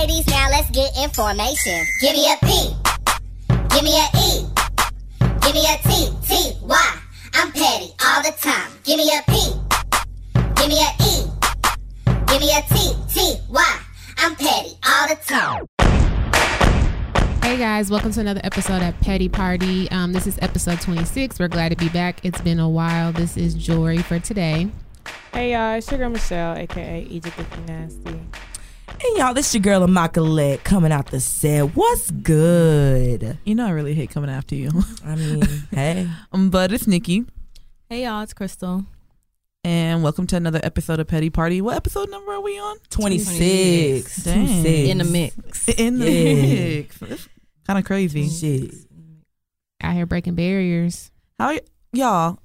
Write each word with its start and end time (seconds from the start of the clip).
ladies, 0.00 0.26
now 0.28 0.48
let's 0.48 0.70
get 0.70 0.90
information. 0.96 1.84
Give 2.00 2.14
me 2.14 2.32
a 2.32 2.36
P. 2.46 2.74
Give 3.68 3.84
me 3.84 3.98
a 3.98 4.06
E. 4.16 4.46
Give 5.42 5.54
me 5.54 5.66
a 5.68 5.76
T. 5.82 6.08
T. 6.26 6.56
Y. 6.62 6.98
I'm 7.34 7.52
petty 7.52 7.92
all 8.02 8.22
the 8.22 8.34
time. 8.40 8.70
Give 8.82 8.96
me 8.96 9.10
a 9.12 9.22
P. 9.30 9.52
Give 10.56 10.68
me 10.68 10.80
a 10.80 10.90
E. 11.04 11.26
Give 12.28 12.40
me 12.40 12.50
a 12.56 12.62
T. 12.72 12.94
T. 13.12 13.36
Y. 13.50 13.80
I'm 14.16 14.34
petty 14.36 14.70
all 14.88 15.08
the 15.08 15.16
time. 15.16 15.66
Hey 17.42 17.58
guys, 17.58 17.90
welcome 17.90 18.12
to 18.12 18.20
another 18.20 18.40
episode 18.42 18.80
at 18.80 18.98
Petty 19.00 19.28
Party. 19.28 19.90
Um, 19.90 20.14
this 20.14 20.26
is 20.26 20.38
episode 20.40 20.80
26. 20.80 21.38
We're 21.38 21.48
glad 21.48 21.70
to 21.70 21.76
be 21.76 21.90
back. 21.90 22.24
It's 22.24 22.40
been 22.40 22.58
a 22.58 22.68
while. 22.68 23.12
This 23.12 23.36
is 23.36 23.52
Jory 23.52 23.98
for 23.98 24.18
today. 24.18 24.70
Hey 25.34 25.52
y'all, 25.52 25.76
it's 25.76 25.90
your 25.90 25.98
girl 25.98 26.08
Michelle, 26.08 26.56
aka 26.56 27.02
Egypt 27.02 27.38
if 27.38 27.66
nasty. 27.66 28.20
And 29.02 29.16
y'all, 29.16 29.32
this 29.34 29.54
your 29.54 29.62
girl 29.62 29.82
Immaculate 29.82 30.62
coming 30.64 30.92
out 30.92 31.06
the 31.10 31.20
set. 31.20 31.74
What's 31.74 32.10
good? 32.10 33.38
You 33.44 33.54
know 33.54 33.66
I 33.66 33.70
really 33.70 33.94
hate 33.94 34.10
coming 34.10 34.28
after 34.30 34.54
you. 34.54 34.70
I 35.04 35.14
mean, 35.16 35.42
hey. 35.70 36.08
Um, 36.32 36.50
but 36.50 36.72
it's 36.72 36.86
Nikki, 36.86 37.24
Hey 37.88 38.04
y'all, 38.04 38.22
it's 38.22 38.34
Crystal. 38.34 38.84
and 39.64 40.02
welcome 40.02 40.26
to 40.28 40.36
another 40.36 40.60
episode 40.62 41.00
of 41.00 41.08
Petty 41.08 41.30
Party. 41.30 41.60
What 41.60 41.76
episode 41.76 42.10
number 42.10 42.32
are 42.32 42.40
we 42.40 42.58
on? 42.58 42.76
26. 42.90 44.16
Dang. 44.22 44.46
26. 44.46 44.90
In 44.90 44.98
the 44.98 45.04
mix. 45.04 45.68
In 45.70 45.98
the 45.98 46.10
Yeah. 46.10 46.82
mix. 47.08 47.28
Kind 47.66 47.78
of 47.78 47.84
crazy. 47.84 48.28
Shit. 48.28 48.74
Out 49.82 49.94
here 49.94 50.06
breaking 50.06 50.34
barriers. 50.34 51.10
How 51.38 51.48
y- 51.48 51.60
y'all? 51.92 52.38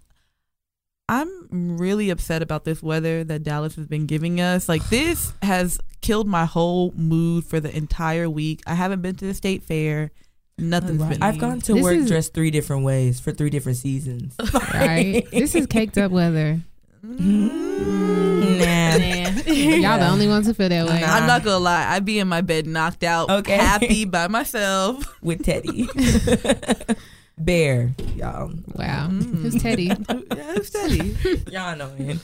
I'm 1.07 1.77
really 1.77 2.09
upset 2.09 2.41
about 2.41 2.65
this 2.65 2.81
weather 2.81 3.23
that 3.25 3.43
Dallas 3.43 3.75
has 3.75 3.85
been 3.87 4.05
giving 4.07 4.41
us. 4.41 4.67
Like 4.67 4.87
this 4.89 5.33
has 5.41 5.79
killed 6.01 6.27
my 6.27 6.45
whole 6.45 6.91
mood 6.95 7.45
for 7.45 7.59
the 7.59 7.75
entire 7.75 8.29
week. 8.29 8.61
I 8.65 8.73
haven't 8.75 9.01
been 9.01 9.15
to 9.17 9.25
the 9.25 9.33
state 9.33 9.63
fair. 9.63 10.11
Nothing's 10.57 11.03
been. 11.03 11.21
I've 11.21 11.37
gone 11.37 11.59
to 11.61 11.73
This 11.73 11.83
work 11.83 11.95
is- 11.95 12.07
dressed 12.07 12.33
three 12.33 12.49
different 12.49 12.83
ways 12.85 13.19
for 13.19 13.31
three 13.31 13.49
different 13.49 13.77
seasons. 13.77 14.35
Right? 14.73 15.25
this 15.31 15.53
is 15.55 15.67
caked 15.67 15.97
up 15.97 16.11
weather. 16.11 16.59
Mm, 17.05 18.59
nah. 18.59 19.53
Y'all 19.53 19.99
the 19.99 20.07
only 20.11 20.27
ones 20.27 20.47
who 20.47 20.53
feel 20.53 20.69
that 20.69 20.87
way. 20.87 21.01
Nah. 21.01 21.07
I'm 21.07 21.27
not 21.27 21.43
gonna 21.43 21.59
lie. 21.59 21.85
I'd 21.93 22.05
be 22.05 22.19
in 22.19 22.27
my 22.27 22.41
bed, 22.41 22.65
knocked 22.67 23.03
out, 23.03 23.29
Okay. 23.29 23.57
happy 23.57 24.05
by 24.05 24.27
myself. 24.27 25.21
With 25.21 25.43
Teddy. 25.43 25.87
Bear, 27.37 27.93
y'all. 28.15 28.53
Wow. 28.75 29.09
Mm. 29.11 29.41
Who's 29.41 29.61
Teddy? 29.61 29.83
yeah, 30.09 30.53
it's 30.55 30.69
steady. 30.69 31.17
Y'all 31.51 31.75
know 31.75 31.91
it. 31.97 32.17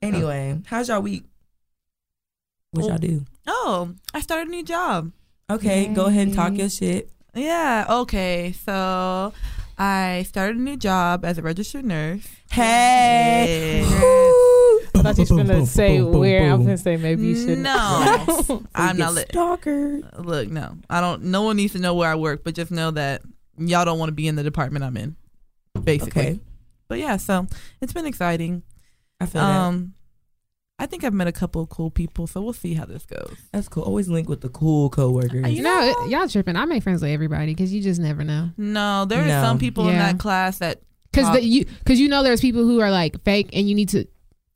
Anyway, 0.00 0.58
how's 0.66 0.88
y'all 0.88 1.02
week? 1.02 1.24
What 2.70 2.86
y'all 2.86 2.98
do? 2.98 3.24
Oh, 3.46 3.94
I 4.14 4.20
started 4.20 4.48
a 4.48 4.50
new 4.50 4.64
job. 4.64 5.12
Okay, 5.50 5.88
go 5.88 6.06
ahead 6.06 6.28
and 6.28 6.34
talk 6.36 6.56
your 6.56 6.70
shit. 6.70 7.10
Yeah, 7.34 7.84
okay. 7.88 8.54
So 8.64 9.32
I 9.76 10.24
started 10.26 10.56
a 10.56 10.60
new 10.60 10.76
job 10.76 11.24
as 11.24 11.36
a 11.36 11.42
registered 11.42 11.84
nurse. 11.84 12.26
Hey. 12.50 13.80
Yeah. 13.82 13.90
I 14.94 15.02
thought 15.02 15.18
you 15.18 15.22
was 15.22 15.30
gonna 15.30 15.66
say 15.66 15.98
Boom, 15.98 16.12
boom, 16.12 16.20
where. 16.20 16.50
I 16.50 16.54
was 16.54 16.66
gonna 16.66 16.78
say 16.78 16.96
maybe 16.96 17.26
you 17.26 17.36
shouldn't. 17.36 17.62
No. 17.62 18.62
I'm 18.74 18.96
not 18.96 19.14
li- 19.14 19.24
stalker. 19.30 20.00
Look, 20.18 20.48
no. 20.48 20.76
I 20.88 21.00
don't 21.00 21.24
no 21.24 21.42
one 21.42 21.56
needs 21.56 21.72
to 21.74 21.78
know 21.78 21.94
where 21.94 22.10
I 22.10 22.14
work, 22.14 22.42
but 22.42 22.54
just 22.54 22.70
know 22.70 22.90
that 22.92 23.22
y'all 23.68 23.84
don't 23.84 23.98
want 23.98 24.08
to 24.08 24.14
be 24.14 24.26
in 24.28 24.36
the 24.36 24.42
department 24.42 24.84
I'm 24.84 24.96
in. 24.96 25.16
Basically. 25.84 26.22
Okay, 26.22 26.40
But 26.88 26.98
yeah, 26.98 27.16
so 27.16 27.46
it's 27.80 27.92
been 27.92 28.06
exciting. 28.06 28.62
I 29.20 29.26
feel 29.26 29.42
that. 29.42 29.48
Um 29.60 29.94
I 30.78 30.86
think 30.86 31.04
I've 31.04 31.12
met 31.12 31.26
a 31.26 31.32
couple 31.32 31.60
of 31.60 31.68
cool 31.68 31.90
people, 31.90 32.26
so 32.26 32.40
we'll 32.40 32.54
see 32.54 32.72
how 32.72 32.86
this 32.86 33.04
goes. 33.04 33.36
That's 33.52 33.68
cool. 33.68 33.82
Always 33.82 34.08
link 34.08 34.30
with 34.30 34.40
the 34.40 34.48
cool 34.48 34.88
coworkers. 34.88 35.46
You 35.52 35.62
no, 35.62 35.78
know- 35.80 36.06
y'all 36.06 36.26
tripping. 36.26 36.56
I 36.56 36.64
make 36.64 36.82
friends 36.82 37.02
with 37.02 37.10
everybody 37.10 37.52
because 37.54 37.70
you 37.72 37.82
just 37.82 38.00
never 38.00 38.24
know. 38.24 38.50
No, 38.56 39.04
there 39.04 39.22
No. 39.26 39.38
are 39.38 39.44
some 39.44 39.58
people 39.58 39.88
in 39.90 39.98
that 39.98 40.18
class 40.18 40.58
that 40.58 40.80
Because 41.12 41.42
you 41.44 41.66
because 41.66 42.00
you 42.00 42.08
know 42.08 42.22
there's 42.22 42.40
people 42.40 42.62
who 42.62 42.80
are 42.80 42.90
like 42.90 43.22
fake, 43.24 43.50
and 43.52 43.68
you 43.68 43.74
need 43.74 43.90
to 43.90 44.06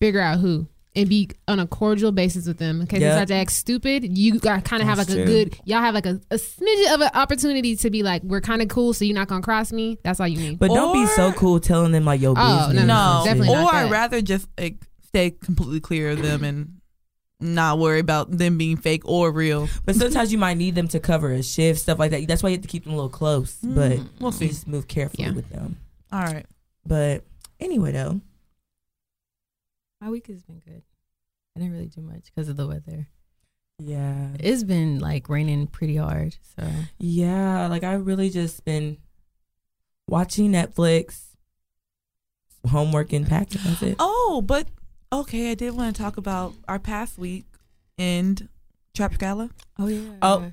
figure 0.01 0.21
out 0.21 0.39
who 0.39 0.67
and 0.97 1.09
be 1.09 1.29
on 1.49 1.59
a 1.59 1.67
cordial 1.67 2.13
basis 2.13 2.47
with 2.47 2.59
them. 2.59 2.81
In 2.81 2.87
case 2.87 3.01
they 3.01 3.07
Yep. 3.07 3.15
start 3.17 3.29
to 3.29 3.35
act 3.35 3.53
stupid, 3.53 4.17
you 4.17 4.39
got 4.39 4.65
kind 4.65 4.81
of 4.83 4.89
have 4.89 4.99
like 4.99 5.09
That's 5.09 5.19
a 5.19 5.25
good. 5.25 5.59
Y'all 5.65 5.81
have 5.81 5.95
like 5.95 6.07
a, 6.07 6.21
a 6.31 6.37
smidget 6.37 6.95
of 6.95 7.01
an 7.01 7.11
opportunity 7.15 7.75
to 7.77 7.91
be 7.91 8.03
like, 8.03 8.23
we're 8.23 8.41
kind 8.41 8.63
of 8.63 8.69
cool, 8.69 8.93
so 8.93 9.05
you're 9.05 9.15
not 9.15 9.27
gonna 9.29 9.43
cross 9.43 9.73
me. 9.73 9.99
That's 10.05 10.21
all 10.21 10.29
you 10.29 10.39
need. 10.39 10.59
But 10.59 10.69
don't 10.69 10.93
be 10.93 11.07
so 11.07 11.33
cool 11.33 11.59
telling 11.61 11.93
them 11.93 12.05
like 12.05 12.21
your 12.21 12.35
Oh, 12.37 12.43
no, 12.43 12.67
business. 12.69 12.87
no, 12.87 12.95
and 12.95 13.25
shit. 13.25 13.33
definitely 13.39 13.55
or 13.57 13.63
not 13.63 13.75
I'd 13.75 13.91
rather 13.91 14.23
just 14.23 14.47
like 14.59 14.77
stay 15.09 15.31
completely 15.33 15.81
clear 15.81 16.11
of 16.11 16.23
them 16.23 16.45
and 16.45 16.81
not 17.41 17.79
worry 17.81 17.99
about 17.99 18.31
them 18.31 18.57
being 18.57 18.77
fake 18.77 19.03
or 19.05 19.31
real. 19.33 19.69
But 19.85 19.97
sometimes 19.97 20.31
you 20.33 20.39
might 20.39 20.57
need 20.57 20.77
them 20.77 20.87
to 20.89 21.01
cover 21.01 21.33
a 21.33 21.43
shift, 21.43 21.81
stuff 21.81 21.99
like 21.99 22.13
that. 22.13 22.27
That's 22.29 22.43
why 22.43 22.51
you 22.51 22.55
have 22.57 22.63
to 22.63 22.69
keep 22.69 22.85
them 22.85 22.93
a 22.93 22.97
little 22.97 23.11
close. 23.11 23.57
But 23.63 23.93
Mm, 23.99 24.09
we'll 24.21 24.33
see. 24.33 24.49
just 24.49 24.69
move 24.69 24.87
carefully 24.89 25.25
Yeah. 25.27 25.33
with 25.35 25.49
them. 25.51 25.77
All 26.13 26.23
right. 26.23 26.47
But 26.87 27.25
anyway, 27.61 27.93
though, 27.93 28.21
My 30.01 30.11
week 30.11 30.27
has 30.29 30.43
been 30.43 30.61
good. 30.61 30.83
I 31.57 31.61
didn't 31.61 31.73
really 31.75 31.89
do 31.89 32.01
much 32.03 32.25
because 32.27 32.49
of 32.49 32.57
the 32.57 32.67
weather. 32.67 33.09
yeah, 33.79 34.29
It's 34.41 34.65
been 34.65 34.99
like 34.99 35.29
raining 35.29 35.67
pretty 35.69 35.97
hard. 35.97 36.37
So 36.59 36.69
yeah. 36.99 37.67
Like 37.69 37.85
I 37.85 37.95
really 37.95 38.31
just 38.31 38.65
been 38.65 38.99
watching 40.09 40.51
Netflix, 40.53 41.23
homework 42.69 43.13
and 43.13 43.27
packing. 43.27 43.61
That's 43.65 43.83
it. 43.83 43.97
Oh, 43.99 44.43
but 44.45 44.67
okay, 45.13 45.51
I 45.51 45.55
did 45.55 45.75
want 45.77 45.95
to 45.97 46.03
talk 46.03 46.17
about 46.17 46.55
our 46.69 46.79
past 46.79 47.17
week 47.19 47.45
and 47.97 48.49
Trap 48.95 49.19
Gala. 49.19 49.51
oh 49.79 49.87
yeah. 49.87 50.11
Oh, 50.23 50.51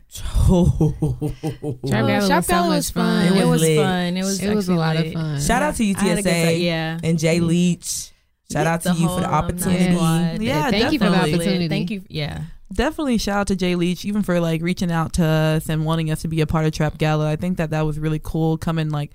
Trap 1.87 2.07
Gala 2.07 2.27
Shop 2.27 2.37
was 2.37 2.45
so 2.45 2.53
Gala 2.53 2.67
much 2.67 2.75
was 2.77 2.91
fun. 2.91 3.27
fun. 3.29 3.37
It 3.37 3.41
It 3.41 3.45
was 3.47 3.61
was, 3.61 3.75
fun. 3.77 4.17
It 4.17 4.23
was 4.23 4.41
it 4.43 4.55
was 4.55 4.69
a 4.69 4.73
actually 4.73 4.77
lot 4.77 4.97
of 4.97 5.13
fun. 5.13 5.41
shout 5.41 5.61
out 5.63 5.75
to 5.75 5.89
I 5.89 5.93
good 5.93 6.17
UTSA 6.25 6.45
time. 6.53 6.61
Yeah. 6.61 6.99
and 7.03 7.19
Jay 7.19 7.39
Leach. 7.39 8.10
Shout 8.51 8.67
out 8.67 8.81
to 8.83 8.93
you 8.93 9.07
for 9.07 9.21
the 9.21 9.31
opportunity. 9.31 9.93
squad. 9.95 10.41
Yeah, 10.41 10.69
thank 10.71 10.91
you 10.93 10.99
for 10.99 11.09
the 11.09 11.15
opportunity. 11.17 11.67
Thank 11.67 11.89
you. 11.91 12.03
Yeah. 12.09 12.43
Definitely 12.73 13.17
shout 13.17 13.37
out 13.39 13.47
to 13.47 13.55
Jay 13.55 13.75
Leach, 13.75 14.05
even 14.05 14.21
for 14.23 14.39
like 14.39 14.61
reaching 14.61 14.91
out 14.91 15.13
to 15.13 15.25
us 15.25 15.67
and 15.69 15.85
wanting 15.85 16.09
us 16.09 16.21
to 16.21 16.27
be 16.29 16.39
a 16.41 16.47
part 16.47 16.65
of 16.65 16.71
Trap 16.71 16.97
Gala. 16.97 17.29
I 17.29 17.35
think 17.35 17.57
that 17.57 17.71
that 17.71 17.81
was 17.81 17.99
really 17.99 18.19
cool 18.23 18.57
coming 18.57 18.89
like 18.89 19.11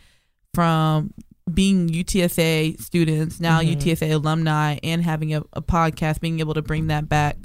from 0.55 1.13
being 1.53 1.89
UTSA 1.89 2.81
students, 2.81 3.41
now 3.41 3.61
Mhm. 3.61 3.77
UTSA 3.77 4.11
alumni, 4.13 4.77
and 4.83 5.03
having 5.03 5.35
a, 5.35 5.43
a 5.53 5.63
podcast, 5.63 6.21
being 6.21 6.41
able 6.41 6.55
to 6.55 6.63
bring 6.63 6.89
that 6.89 7.09
back. 7.09 7.37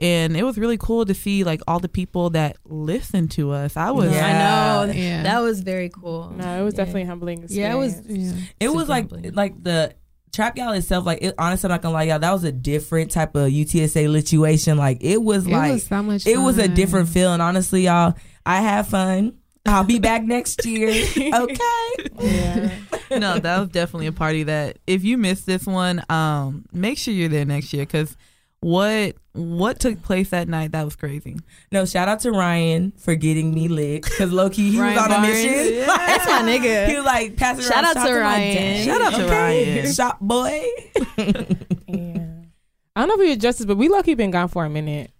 And 0.00 0.36
it 0.36 0.42
was 0.42 0.58
really 0.58 0.76
cool 0.78 1.04
to 1.06 1.14
see 1.14 1.44
like 1.44 1.60
all 1.68 1.78
the 1.78 1.88
people 1.88 2.30
that 2.30 2.56
listen 2.64 3.28
to 3.28 3.52
us. 3.52 3.76
I 3.76 3.90
was 3.92 4.12
Yeah. 4.12 4.26
I 4.26 4.86
know. 4.86 4.92
Yeah. 4.92 5.22
That 5.22 5.40
was 5.40 5.60
very 5.60 5.88
cool. 5.90 6.32
No, 6.36 6.60
it 6.60 6.64
was 6.64 6.74
Yeah. 6.74 6.78
definitely 6.78 7.04
humbling. 7.04 7.44
Yeah, 7.48 7.72
it 7.72 7.76
was. 7.78 7.94
experience. 7.98 8.32
Yeah. 8.34 8.42
It 8.60 8.68
was 8.74 8.88
like 8.88 9.10
humbling. 9.10 9.32
like 9.34 9.62
the 9.62 9.94
trap 10.36 10.56
Y'all 10.56 10.72
itself. 10.72 11.04
Like 11.04 11.18
it, 11.22 11.34
honestly, 11.38 11.66
I'm 11.66 11.72
not 11.72 11.82
gonna 11.82 11.94
lie, 11.94 12.04
y'all. 12.04 12.18
That 12.20 12.32
was 12.32 12.44
a 12.44 12.52
different 12.52 13.10
type 13.10 13.34
of 13.34 13.50
UTSA 13.50 14.12
situation. 14.12 14.78
Like 14.78 14.98
it 15.02 15.20
was 15.22 15.46
It 15.46 15.50
like 15.50 15.72
was 15.72 15.86
so 15.86 16.02
much. 16.02 16.26
it 16.26 16.38
was 16.38 16.58
a 16.58 16.66
fun. 16.66 16.74
different 16.74 17.08
feeling. 17.08 17.40
Honestly, 17.40 17.82
y'all. 17.86 18.14
I 18.44 18.60
had 18.60 18.86
fun. 18.86 19.38
I'll 19.66 19.82
be 19.82 19.98
back 19.98 20.22
next 20.22 20.64
year. 20.64 20.90
Okay. 21.34 22.08
Yeah. 22.20 22.70
no, 23.10 23.38
that 23.38 23.58
was 23.58 23.68
definitely 23.70 24.06
a 24.06 24.12
party 24.12 24.44
that 24.44 24.78
if 24.86 25.02
you 25.04 25.18
missed 25.18 25.44
this 25.46 25.66
one, 25.66 26.02
um, 26.08 26.64
make 26.72 26.98
sure 26.98 27.12
you're 27.12 27.28
there 27.28 27.44
next 27.44 27.72
year 27.72 27.84
because 27.84 28.16
what 28.66 29.14
what 29.32 29.78
took 29.78 30.02
place 30.02 30.30
that 30.30 30.48
night 30.48 30.72
that 30.72 30.82
was 30.84 30.96
crazy. 30.96 31.36
No, 31.70 31.84
shout 31.84 32.08
out 32.08 32.18
to 32.20 32.32
Ryan 32.32 32.90
for 32.98 33.14
getting 33.14 33.54
me 33.54 33.68
lit 33.68 34.02
because 34.02 34.32
low 34.32 34.50
key 34.50 34.72
he 34.72 34.80
Ryan 34.80 34.94
was 34.96 35.04
on 35.04 35.10
a 35.12 35.14
Barnes. 35.14 35.28
mission. 35.28 35.74
Yeah. 35.74 35.86
That's 35.86 36.26
my 36.26 36.42
nigga. 36.42 36.88
He 36.88 36.96
was 36.96 37.04
like 37.04 37.36
passing 37.36 37.62
Shout 37.62 37.84
around 37.84 37.84
out 37.84 37.92
to 37.92 37.98
shots. 38.00 38.10
I'm 38.10 38.14
like, 38.16 38.22
Ryan. 38.24 38.54
dang, 38.56 38.86
Shout 38.86 39.00
out 39.02 39.12
to 39.12 39.24
okay. 39.26 39.80
Ryan. 39.82 39.92
shop 39.92 40.18
boy. 40.20 40.62
yeah. 41.86 42.26
I 42.96 43.00
don't 43.00 43.08
know 43.08 43.14
if 43.14 43.20
we 43.20 43.32
adjusted, 43.32 43.68
but 43.68 43.76
we 43.76 43.88
lucky 43.88 44.14
been 44.14 44.32
gone 44.32 44.48
for 44.48 44.64
a 44.64 44.70
minute. 44.70 45.12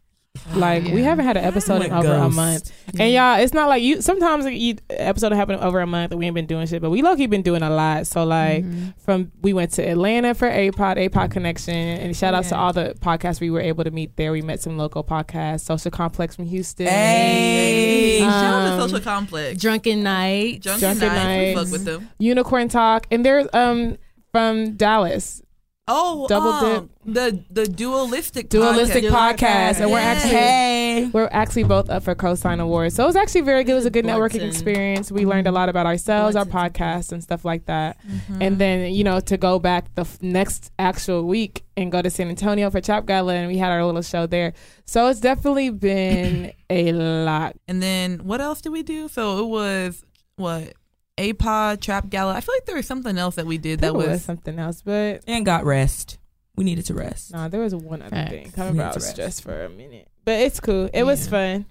Like 0.54 0.84
we 0.84 1.02
haven't 1.02 1.24
had 1.24 1.36
an 1.36 1.44
episode 1.44 1.82
in 1.82 1.90
Went 1.90 1.92
over 1.92 2.14
a 2.14 2.18
ghost. 2.20 2.36
month, 2.36 2.72
and 3.00 3.12
y'all, 3.12 3.38
it's 3.40 3.52
not 3.52 3.68
like 3.68 3.82
you. 3.82 4.00
Sometimes 4.00 4.44
like, 4.44 4.56
you 4.56 4.76
episode 4.90 5.32
happen 5.32 5.58
over 5.58 5.80
a 5.80 5.86
month, 5.86 6.12
and 6.12 6.18
we 6.20 6.26
ain't 6.26 6.34
been 6.34 6.46
doing 6.46 6.66
shit, 6.66 6.80
but 6.80 6.90
we 6.90 7.02
lucky 7.02 7.26
been 7.26 7.42
doing 7.42 7.62
a 7.62 7.70
lot. 7.70 8.06
So 8.06 8.24
like 8.24 8.64
Mhm. 8.64 8.94
from 8.98 9.32
we 9.42 9.52
went 9.52 9.72
to 9.72 9.82
Atlanta 9.88 10.34
for 10.34 10.48
APOD, 10.48 10.96
APOD 11.08 11.30
Connection, 11.30 11.74
and 11.74 12.16
shout 12.16 12.32
out 12.34 12.44
to 12.44 12.56
all 12.56 12.72
the 12.72 12.94
podcasts 13.00 13.40
we 13.40 13.50
were 13.50 13.60
able 13.60 13.84
to 13.84 13.90
meet 13.90 14.16
there. 14.16 14.30
We 14.32 14.40
met 14.42 14.60
some 14.62 14.78
local 14.78 15.02
podcasts, 15.04 15.60
Social 15.62 15.90
Complex 15.90 16.36
from 16.36 16.46
Houston. 16.46 16.86
Hey. 16.86 18.18
Shout 18.20 18.30
out 18.32 18.66
to 18.66 18.72
Um, 18.82 18.88
Social 18.88 19.00
Complex. 19.00 19.60
Drunken 19.60 20.02
night. 20.02 20.62
Drunken 20.62 20.80
Drunken 20.98 21.08
Nights, 21.08 21.26
we 21.26 21.54
Nights. 21.54 21.60
fuck 21.60 21.72
with 21.72 21.84
them. 21.84 22.08
Unicorn 22.18 22.68
Talk, 22.68 23.06
and 23.10 23.24
there's 23.26 23.46
um 23.52 23.96
from 24.32 24.72
Dallas, 24.76 25.42
Oh, 25.88 26.26
Double 26.26 26.48
um, 26.50 26.90
the 27.04 27.44
the 27.48 27.64
dualistic 27.68 28.48
Dualistic 28.48 29.04
podcast. 29.04 29.36
Podcast, 29.36 29.80
and 29.80 29.92
we're 29.92 29.98
actually 30.00 30.30
Hey. 30.30 31.10
We're 31.12 31.28
actually 31.30 31.62
both 31.62 31.88
up 31.88 32.02
for 32.02 32.16
co-sign 32.16 32.58
awards, 32.58 32.96
so 32.96 33.04
it 33.04 33.06
was 33.06 33.14
actually 33.14 33.42
very 33.42 33.62
good. 33.62 33.72
It 33.72 33.76
was 33.76 33.86
a 33.86 33.90
good 33.90 34.04
networking 34.04 34.40
Blunts 34.40 34.56
experience. 34.56 35.12
We 35.12 35.26
learned 35.26 35.46
a 35.46 35.52
lot 35.52 35.68
about 35.68 35.86
ourselves, 35.86 36.34
our 36.34 36.44
Blunts 36.44 36.66
and 36.66 36.74
podcast, 36.74 37.12
and 37.12 37.22
stuff 37.22 37.44
like 37.44 37.66
that. 37.66 37.98
Mm-hmm. 38.04 38.42
And 38.42 38.58
then 38.58 38.94
you 38.94 39.04
know 39.04 39.20
to 39.20 39.36
go 39.36 39.60
back 39.60 39.94
the 39.94 40.00
f- 40.02 40.20
next 40.20 40.72
actual 40.80 41.22
week 41.22 41.64
and 41.76 41.92
go 41.92 42.02
to 42.02 42.10
San 42.10 42.30
Antonio 42.30 42.68
for 42.68 42.80
Trap 42.80 43.06
Gala, 43.06 43.34
and 43.34 43.46
we 43.46 43.56
had 43.56 43.70
our 43.70 43.84
little 43.84 44.02
show 44.02 44.26
there. 44.26 44.54
So 44.86 45.06
it's 45.06 45.20
definitely 45.20 45.70
been 45.70 46.52
a 46.70 46.92
lot. 46.92 47.54
And 47.68 47.80
then 47.80 48.24
what 48.24 48.40
else 48.40 48.60
did 48.60 48.70
we 48.70 48.82
do? 48.82 49.06
So 49.06 49.38
it 49.38 49.46
was 49.46 50.04
what 50.34 50.72
a 51.18 51.32
pod 51.34 51.80
trap 51.80 52.08
gala. 52.10 52.34
I 52.34 52.40
feel 52.40 52.54
like 52.54 52.66
there 52.66 52.76
was 52.76 52.86
something 52.86 53.16
else 53.18 53.36
that 53.36 53.46
we 53.46 53.58
did 53.58 53.80
There 53.80 53.90
that 53.92 53.96
was 53.96 54.06
was 54.08 54.22
something 54.24 54.58
else, 54.58 54.82
but 54.82 55.22
And 55.26 55.44
got 55.46 55.64
rest. 55.64 56.18
We 56.56 56.64
needed 56.64 56.86
to 56.86 56.94
rest. 56.94 57.32
nah, 57.32 57.48
there 57.48 57.60
was 57.60 57.74
one 57.74 58.00
other 58.02 58.10
Facts. 58.10 58.30
thing. 58.30 58.50
Coming 58.52 58.76
Need 58.76 58.82
I 58.82 58.86
was 58.88 58.96
rest. 58.96 59.10
stressed 59.10 59.42
for 59.42 59.64
a 59.64 59.68
minute, 59.68 60.08
but 60.24 60.40
it's 60.40 60.58
cool. 60.60 60.88
It 60.92 61.02
was 61.04 61.28
fun. 61.28 61.66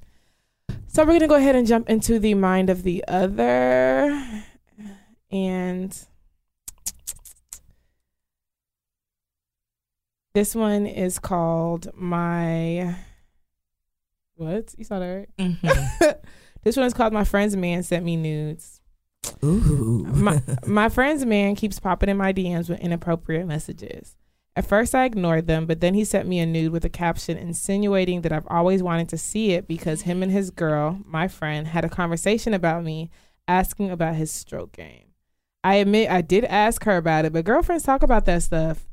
So 0.87 1.03
we're 1.03 1.13
gonna 1.13 1.27
go 1.27 1.35
ahead 1.35 1.55
and 1.55 1.67
jump 1.67 1.89
into 1.89 2.19
the 2.19 2.33
mind 2.35 2.69
of 2.69 2.83
the 2.83 3.03
other, 3.07 4.43
and 5.31 5.97
this 10.33 10.55
one 10.55 10.85
is 10.85 11.19
called 11.19 11.89
my. 11.95 12.95
What 14.35 14.73
you 14.77 14.83
saw 14.83 14.99
that 14.99 15.07
right? 15.07 15.29
Mhm. 15.39 16.15
This 16.63 16.75
one 16.77 16.87
is 16.87 16.95
called 16.95 17.13
my 17.13 17.23
friend's 17.23 17.55
man 17.55 17.83
sent 17.83 18.03
me 18.03 18.15
nudes. 18.17 18.74
My 19.41 20.41
my 20.65 20.89
friend's 20.89 21.25
man 21.25 21.55
keeps 21.55 21.79
popping 21.79 22.09
in 22.09 22.17
my 22.17 22.33
DMs 22.33 22.69
with 22.69 22.79
inappropriate 22.79 23.47
messages. 23.47 24.15
At 24.57 24.65
first, 24.65 24.95
I 24.95 25.03
ignored 25.03 25.47
them, 25.47 25.65
but 25.65 25.81
then 25.81 25.93
he 25.95 26.05
sent 26.05 26.29
me 26.29 26.39
a 26.39 26.45
nude 26.45 26.71
with 26.71 26.85
a 26.85 26.89
caption 26.89 27.37
insinuating 27.37 28.21
that 28.21 28.31
I've 28.31 28.47
always 28.47 28.81
wanted 28.81 29.09
to 29.09 29.17
see 29.17 29.51
it 29.51 29.67
because 29.67 30.03
him 30.03 30.23
and 30.23 30.31
his 30.31 30.49
girl, 30.49 30.99
my 31.05 31.27
friend, 31.27 31.67
had 31.67 31.83
a 31.83 31.89
conversation 31.89 32.53
about 32.53 32.83
me, 32.83 33.09
asking 33.49 33.91
about 33.91 34.15
his 34.15 34.31
stroke 34.31 34.71
game. 34.71 35.07
I 35.63 35.75
admit 35.75 36.09
I 36.09 36.21
did 36.21 36.45
ask 36.45 36.85
her 36.85 36.95
about 36.95 37.25
it, 37.25 37.33
but 37.33 37.43
girlfriends 37.43 37.83
talk 37.83 38.01
about 38.01 38.25
that 38.25 38.43
stuff. 38.43 38.87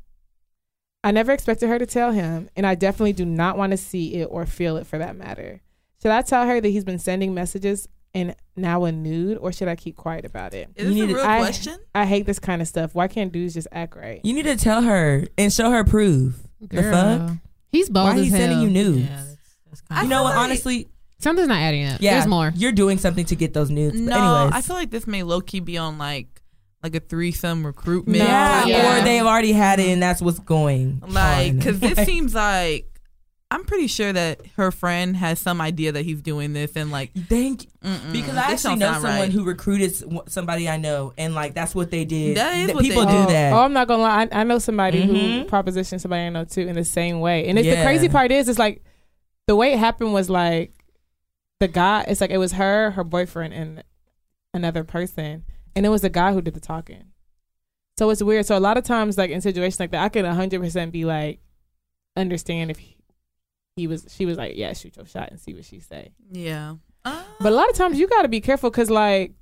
I 1.01 1.11
never 1.11 1.31
expected 1.31 1.69
her 1.69 1.79
to 1.79 1.85
tell 1.85 2.11
him, 2.11 2.49
and 2.55 2.65
I 2.65 2.75
definitely 2.75 3.13
do 3.13 3.25
not 3.25 3.57
want 3.57 3.71
to 3.71 3.77
see 3.77 4.15
it 4.15 4.25
or 4.25 4.45
feel 4.45 4.75
it 4.75 4.87
for 4.87 4.97
that 4.97 5.15
matter. 5.15 5.61
Should 6.01 6.11
I 6.11 6.23
tell 6.23 6.45
her 6.45 6.59
that 6.59 6.69
he's 6.69 6.83
been 6.83 6.99
sending 6.99 7.33
messages 7.33 7.87
and 8.13 8.35
now 8.55 8.85
a 8.85 8.91
nude, 8.91 9.37
or 9.39 9.51
should 9.51 9.67
I 9.67 9.75
keep 9.75 9.95
quiet 9.95 10.25
about 10.25 10.53
it? 10.53 10.69
Is 10.75 10.87
this 10.87 10.95
You 10.95 11.03
a 11.03 11.07
need 11.07 11.13
to- 11.13 11.19
real 11.19 11.25
I- 11.27 11.39
question? 11.39 11.77
I 11.95 12.05
hate 12.05 12.25
this 12.25 12.39
kind 12.39 12.61
of 12.61 12.67
stuff. 12.67 12.93
Why 12.93 13.07
can't 13.07 13.31
dudes 13.31 13.53
just 13.55 13.67
act 13.71 13.95
right? 13.95 14.21
you 14.23 14.33
need 14.33 14.43
to 14.43 14.55
tell 14.55 14.81
her 14.83 15.25
and 15.37 15.51
show 15.51 15.71
her 15.71 15.83
proof. 15.83 16.35
The 16.61 16.83
fuck? 16.83 17.31
He's 17.71 17.89
bold 17.89 18.05
Why 18.09 18.15
as 18.15 18.21
he 18.23 18.29
hell. 18.29 18.39
sending 18.39 18.61
you 18.61 18.69
nudes? 18.69 18.99
Yeah, 19.09 19.15
that's, 19.15 19.35
that's 19.69 19.81
I 19.89 19.93
kind 19.95 20.03
you 20.05 20.09
know 20.09 20.23
what? 20.23 20.35
like- 20.35 20.43
Honestly, 20.45 20.87
Something's 21.19 21.47
not 21.47 21.59
adding 21.59 21.85
up. 21.87 22.01
yeah, 22.01 22.15
There's 22.15 22.27
more. 22.27 22.51
You're 22.53 22.73
doing 22.73 22.97
something 22.97 23.23
to 23.25 23.35
get 23.37 23.53
those 23.53 23.69
nudes. 23.69 23.97
No, 23.97 24.13
anyways, 24.41 24.53
I 24.55 24.61
feel 24.61 24.75
like 24.75 24.91
this 24.91 25.07
may 25.07 25.23
low 25.23 25.39
key 25.39 25.61
be 25.61 25.77
on 25.77 25.97
like 25.97 26.27
like 26.83 26.95
a 26.95 26.99
threesome 26.99 27.65
recruitment. 27.65 28.19
No, 28.19 28.25
yeah, 28.25 28.65
yeah. 28.65 28.99
or 28.99 29.03
they've 29.05 29.25
already 29.25 29.53
had 29.53 29.79
it, 29.79 29.87
and 29.87 30.03
that's 30.03 30.21
what's 30.21 30.39
going. 30.39 31.01
like 31.07 31.51
on. 31.51 31.57
because 31.57 31.79
this 31.79 31.97
seems 32.05 32.35
like 32.35 32.92
I'm 33.53 33.65
pretty 33.65 33.85
sure 33.85 34.11
that 34.11 34.41
her 34.57 34.71
friend 34.71 35.15
has 35.15 35.39
some 35.39 35.61
idea 35.61 35.91
that 35.91 36.03
he's 36.03 36.21
doing 36.23 36.53
this 36.53 36.75
and 36.75 36.89
like 36.89 37.13
Thank 37.13 37.67
mm-mm, 37.81 38.11
because 38.11 38.35
I 38.35 38.49
this 38.51 38.65
actually 38.65 38.79
know 38.79 38.93
someone 38.93 39.11
right. 39.11 39.31
who 39.31 39.43
recruited 39.43 39.93
somebody 40.27 40.67
I 40.67 40.77
know, 40.77 41.13
and 41.19 41.35
like 41.35 41.53
that's 41.53 41.75
what 41.75 41.91
they 41.91 42.03
did. 42.03 42.37
That 42.37 42.55
is 42.55 42.65
Th- 42.65 42.75
what 42.75 42.83
people 42.83 43.03
do. 43.05 43.11
do 43.11 43.17
oh, 43.17 43.25
that. 43.27 43.53
Oh, 43.53 43.59
I'm 43.59 43.73
not 43.73 43.87
gonna 43.87 44.01
lie. 44.01 44.23
I, 44.31 44.41
I 44.41 44.43
know 44.43 44.57
somebody 44.57 45.03
who 45.03 45.13
Mhm. 45.13 45.45
propositioned 45.47 46.01
somebody 46.01 46.23
I 46.23 46.29
know 46.29 46.45
too 46.45 46.61
in 46.67 46.73
the 46.75 46.83
same 46.83 47.19
way. 47.19 47.47
And 47.47 47.59
it's 47.59 47.67
the 47.67 47.83
crazy 47.83 48.09
part 48.09 48.31
is, 48.31 48.49
it's 48.49 48.57
like 48.57 48.83
the 49.45 49.55
way 49.55 49.73
it 49.73 49.77
happened 49.77 50.13
was 50.13 50.31
like 50.31 50.73
the 51.59 51.67
guy. 51.67 52.05
It's 52.07 52.21
like 52.21 52.31
it 52.31 52.39
was 52.39 52.53
her, 52.53 52.89
her 52.91 53.03
boyfriend, 53.03 53.53
and 53.53 53.83
another 54.55 54.83
person, 54.83 55.43
and 55.75 55.85
it 55.85 55.89
was 55.89 56.01
the 56.01 56.09
guy 56.09 56.33
who 56.33 56.41
did 56.41 56.55
the 56.55 56.59
talking. 56.59 57.03
So 57.99 58.09
it's 58.09 58.23
weird. 58.23 58.47
So 58.47 58.57
a 58.57 58.59
lot 58.59 58.77
of 58.79 58.83
times, 58.83 59.15
like 59.15 59.29
in 59.29 59.41
situations 59.41 59.79
like 59.79 59.91
that, 59.91 60.03
I 60.03 60.09
can 60.09 60.25
100 60.25 60.59
percent 60.59 60.91
be 60.91 61.05
like, 61.05 61.39
understand 62.17 62.71
if 62.71 62.79
he, 62.79 62.97
he 63.75 63.87
was, 63.87 64.05
she 64.09 64.25
was 64.25 64.37
like, 64.37 64.55
yeah, 64.55 64.73
shoot 64.73 64.95
your 64.95 65.05
shot 65.05 65.29
and 65.31 65.39
see 65.39 65.53
what 65.53 65.65
she 65.65 65.79
say. 65.79 66.11
yeah. 66.31 66.75
Uh, 67.05 67.21
But 67.41 67.51
a 67.51 67.55
lot 67.55 67.69
of 67.69 67.75
times 67.75 67.99
you 67.99 68.07
got 68.07 68.21
to 68.21 68.27
be 68.29 68.39
careful 68.39 68.69
because, 68.69 68.89
like, 68.89 69.33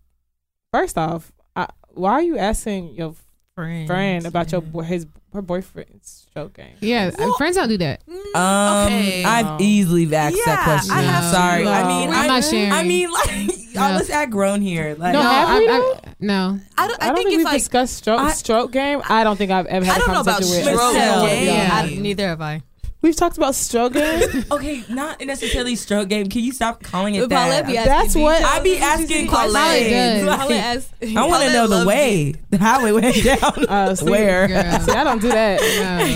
first 0.73 0.97
off, 0.97 1.31
I, 1.55 1.67
why 1.89 2.13
are 2.13 2.21
you 2.21 2.37
asking 2.37 2.95
your 2.95 3.13
friend. 3.55 3.85
friend 3.85 4.25
about 4.25 4.51
your 4.51 4.63
his 4.83 5.05
her 5.33 5.41
boyfriend's 5.43 6.25
stroke 6.31 6.53
game? 6.53 6.75
Yeah, 6.79 7.11
Well- 7.17 7.35
friends 7.37 7.57
don't 7.57 7.69
do 7.69 7.77
that. 7.77 8.01
mm, 8.07 8.35
Um, 8.35 8.87
okay. 8.87 9.23
I've 9.23 9.61
easily 9.61 10.05
asked 10.15 10.35
that 10.35 10.47
Yeah, 10.47 10.63
question. 10.63 10.91
I 10.95 11.01
have 11.03 11.23
Sorry, 11.31 11.63
to. 11.65 11.69
I 11.69 11.83
mean, 11.87 12.09
No. 12.09 12.15
I, 12.17 12.19
I'm 12.21 12.27
not 12.27 12.43
sharing. 12.45 12.71
I 12.71 12.83
mean, 12.83 13.11
like, 13.11 13.29
No. 13.75 13.81
let's 13.95 14.09
act 14.09 14.31
grown 14.31 14.61
here. 14.61 14.95
Like, 14.97 15.13
No, 15.13 15.21
no, 15.21 15.29
have 15.29 15.59
we 15.59 15.67
I. 15.69 15.71
I, 15.73 16.13
no. 16.19 16.59
I 16.77 16.87
don't, 16.87 17.01
I 17.03 17.05
I, 17.05 17.07
don't 17.09 17.15
think, 17.15 17.15
think, 17.15 17.27
it's 17.27 17.37
we've 17.37 17.45
like 17.45 17.53
discussed 17.61 17.95
stroke 17.97 18.19
I- 18.21 18.31
stroke 18.31 18.71
game. 18.71 19.01
I 19.07 19.23
don't 19.23 19.37
think 19.37 19.51
I've 19.51 19.67
ever 19.67 19.85
had 19.85 19.93
I 19.93 19.95
a 19.97 19.99
don't 19.99 20.13
know 20.15 20.21
about 20.21 20.39
conversation 20.41 20.65
with 20.71 20.79
stroke 20.79 20.93
Michelle. 20.93 21.27
game. 21.27 21.45
Yeah. 21.47 21.69
I, 21.71 21.95
neither 21.95 22.27
have 22.27 22.41
I. 22.41 22.63
We've 23.01 23.15
talked 23.15 23.37
about 23.37 23.55
stroke 23.55 23.93
game. 23.93 24.45
okay, 24.51 24.83
not 24.87 25.19
necessarily 25.25 25.75
stroke 25.75 26.09
game. 26.09 26.27
Can 26.29 26.43
you 26.43 26.51
stop 26.51 26.83
calling 26.83 27.15
it 27.15 27.21
But 27.21 27.29
that? 27.29 27.65
That's 27.67 28.15
what- 28.15 28.39
me- 28.41 28.45
I 28.47 28.59
be 28.61 28.77
asking 28.77 29.27
Paulette 29.27 29.51
questions. 29.53 29.91
does. 29.91 30.25
Like, 30.27 30.39
Paulette 30.39 31.17
I 31.17 31.27
want 31.27 31.43
to 31.45 31.53
know 31.53 31.67
the 31.67 31.75
loves 31.77 31.87
way, 31.87 32.35
how 32.59 32.85
it 32.85 32.91
went 32.93 33.23
down. 33.23 33.65
Uh, 33.67 33.95
see, 33.95 34.09
Where? 34.09 34.47
Girl. 34.47 34.79
See, 34.81 34.91
I 34.91 35.03
don't 35.03 35.19
do 35.21 35.29
that. 35.29 35.59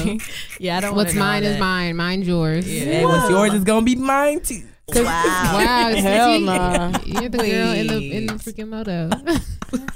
No. 0.05 0.17
yeah, 0.59 0.77
I 0.77 0.81
don't. 0.81 0.95
What's 0.95 1.15
wanna 1.15 1.19
know 1.19 1.25
mine 1.25 1.43
is 1.43 1.53
that. 1.53 1.59
mine. 1.59 1.95
Mine's 1.95 2.27
yours. 2.27 2.71
Yeah. 2.71 2.83
Hey, 2.83 3.05
what's 3.05 3.29
yours 3.29 3.53
is 3.53 3.63
gonna 3.63 3.83
be 3.85 3.95
mine 3.95 4.41
too. 4.41 4.61
wow. 4.93 5.03
Wow, 5.03 5.89
Hell 5.95 6.33
see? 6.37 6.45
nah. 6.45 6.99
You're 7.03 7.29
the 7.29 7.37
girl 7.39 7.71
in 7.71 7.87
the 7.87 8.11
in 8.15 8.27
the 8.27 8.33
freaking 8.35 8.67
moto. 8.69 9.09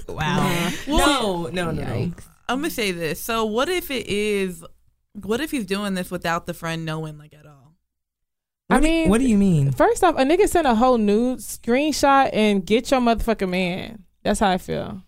Wow. 0.07 0.71
no, 0.87 0.97
no, 1.51 1.69
no, 1.69 1.71
no. 1.71 1.83
Yikes. 1.83 2.23
I'm 2.47 2.57
gonna 2.59 2.69
say 2.71 2.91
this. 2.91 3.21
So 3.21 3.45
what 3.45 3.69
if 3.69 3.91
it 3.91 4.07
is? 4.07 4.63
What 5.13 5.41
if 5.41 5.51
he's 5.51 5.65
doing 5.65 5.93
this 5.95 6.11
without 6.11 6.45
the 6.45 6.53
friend 6.53 6.85
knowing, 6.85 7.17
like 7.17 7.33
at 7.33 7.45
all? 7.45 7.75
I 8.69 8.75
What 8.75 8.81
do- 8.81 8.87
mean- 8.87 9.09
what 9.09 9.17
do 9.19 9.27
you 9.27 9.37
mean? 9.37 9.71
First 9.71 10.03
off, 10.03 10.15
a 10.15 10.23
nigga 10.23 10.47
sent 10.47 10.67
a 10.67 10.75
whole 10.75 10.97
nude 10.97 11.39
screenshot 11.39 12.29
and 12.33 12.65
get 12.65 12.91
your 12.91 12.99
motherfucking 13.01 13.49
man. 13.49 14.03
That's 14.23 14.39
how 14.39 14.49
I 14.51 14.57
feel. 14.59 15.01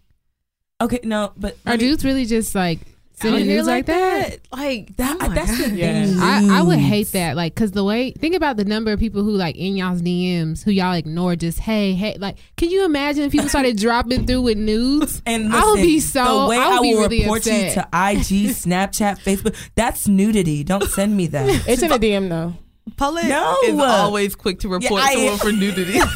Okay, 0.82 1.00
no, 1.04 1.32
but 1.38 1.58
Are 1.66 1.78
dudes 1.78 2.04
really 2.04 2.26
just 2.26 2.56
like 2.56 2.80
Out 2.80 2.91
sending 3.22 3.46
here 3.46 3.56
nudes 3.58 3.68
like 3.68 3.86
that? 3.86 4.40
Like 4.52 4.96
that, 4.98 5.18
oh 5.22 5.28
my 5.30 5.36
that's 5.36 5.58
the 5.58 5.70
God. 5.70 5.78
Yeah. 5.78 6.06
thing. 6.06 6.20
I, 6.20 6.60
I 6.60 6.62
would 6.62 6.80
hate 6.80 7.12
that. 7.14 7.36
Like, 7.36 7.56
cause 7.56 7.72
the 7.72 7.84
way 7.84 8.12
think 8.12 8.36
about 8.36 8.58
the 8.58 8.66
number 8.66 8.92
of 8.92 9.00
people 9.00 9.24
who 9.24 9.32
like 9.32 9.56
in 9.56 9.76
y'all's 9.78 10.02
DMs 10.02 10.64
who 10.64 10.72
y'all 10.72 10.94
ignore. 10.94 11.36
Just 11.36 11.60
hey, 11.60 11.94
hey. 11.94 12.18
Like, 12.20 12.38
can 12.58 12.70
you 12.70 12.86
imagine 12.86 13.24
if 13.24 13.32
people 13.32 13.50
started 13.50 13.78
dropping 13.78 14.26
through 14.26 14.42
with 14.42 14.58
nudes? 14.58 15.22
And 15.32 15.54
I 15.54 15.64
would 15.72 15.82
be 15.82 16.00
so- 16.00 16.44
The 16.44 16.48
way 16.50 16.58
I 16.58 16.64
I, 16.64 16.74
would 16.76 16.82
be 16.82 16.94
will 16.96 17.02
really 17.02 17.20
report 17.22 17.40
upset. 17.40 17.76
you 17.76 17.82
to 17.82 17.82
IG, 17.82 18.50
Snapchat, 18.56 19.20
Facebook. 19.24 19.56
That's 19.76 20.08
nudity. 20.08 20.64
Don't 20.64 20.84
send 20.86 21.16
me 21.16 21.28
that. 21.28 21.68
It's 21.68 21.82
in 21.84 21.92
a 21.92 21.98
DM 22.00 22.30
though. 22.30 22.54
Paulette 22.98 23.26
No. 23.28 23.58
is 23.64 23.80
always 23.80 24.36
quick 24.36 24.60
to 24.62 24.70
report 24.70 25.02
I- 25.02 25.14
someone 25.14 25.38
for 25.38 25.52
nudity. 25.52 26.00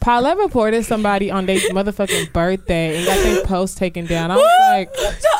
Paulette 0.00 0.38
reported 0.38 0.84
somebody 0.84 1.30
on 1.30 1.46
their 1.46 1.58
motherfucking 1.58 2.32
birthday 2.32 2.96
and 2.96 3.06
got 3.06 3.16
their 3.22 3.44
post 3.44 3.78
taken 3.78 4.06
down. 4.06 4.30
I 4.30 4.36
was 4.36 4.44
like, 4.70 4.90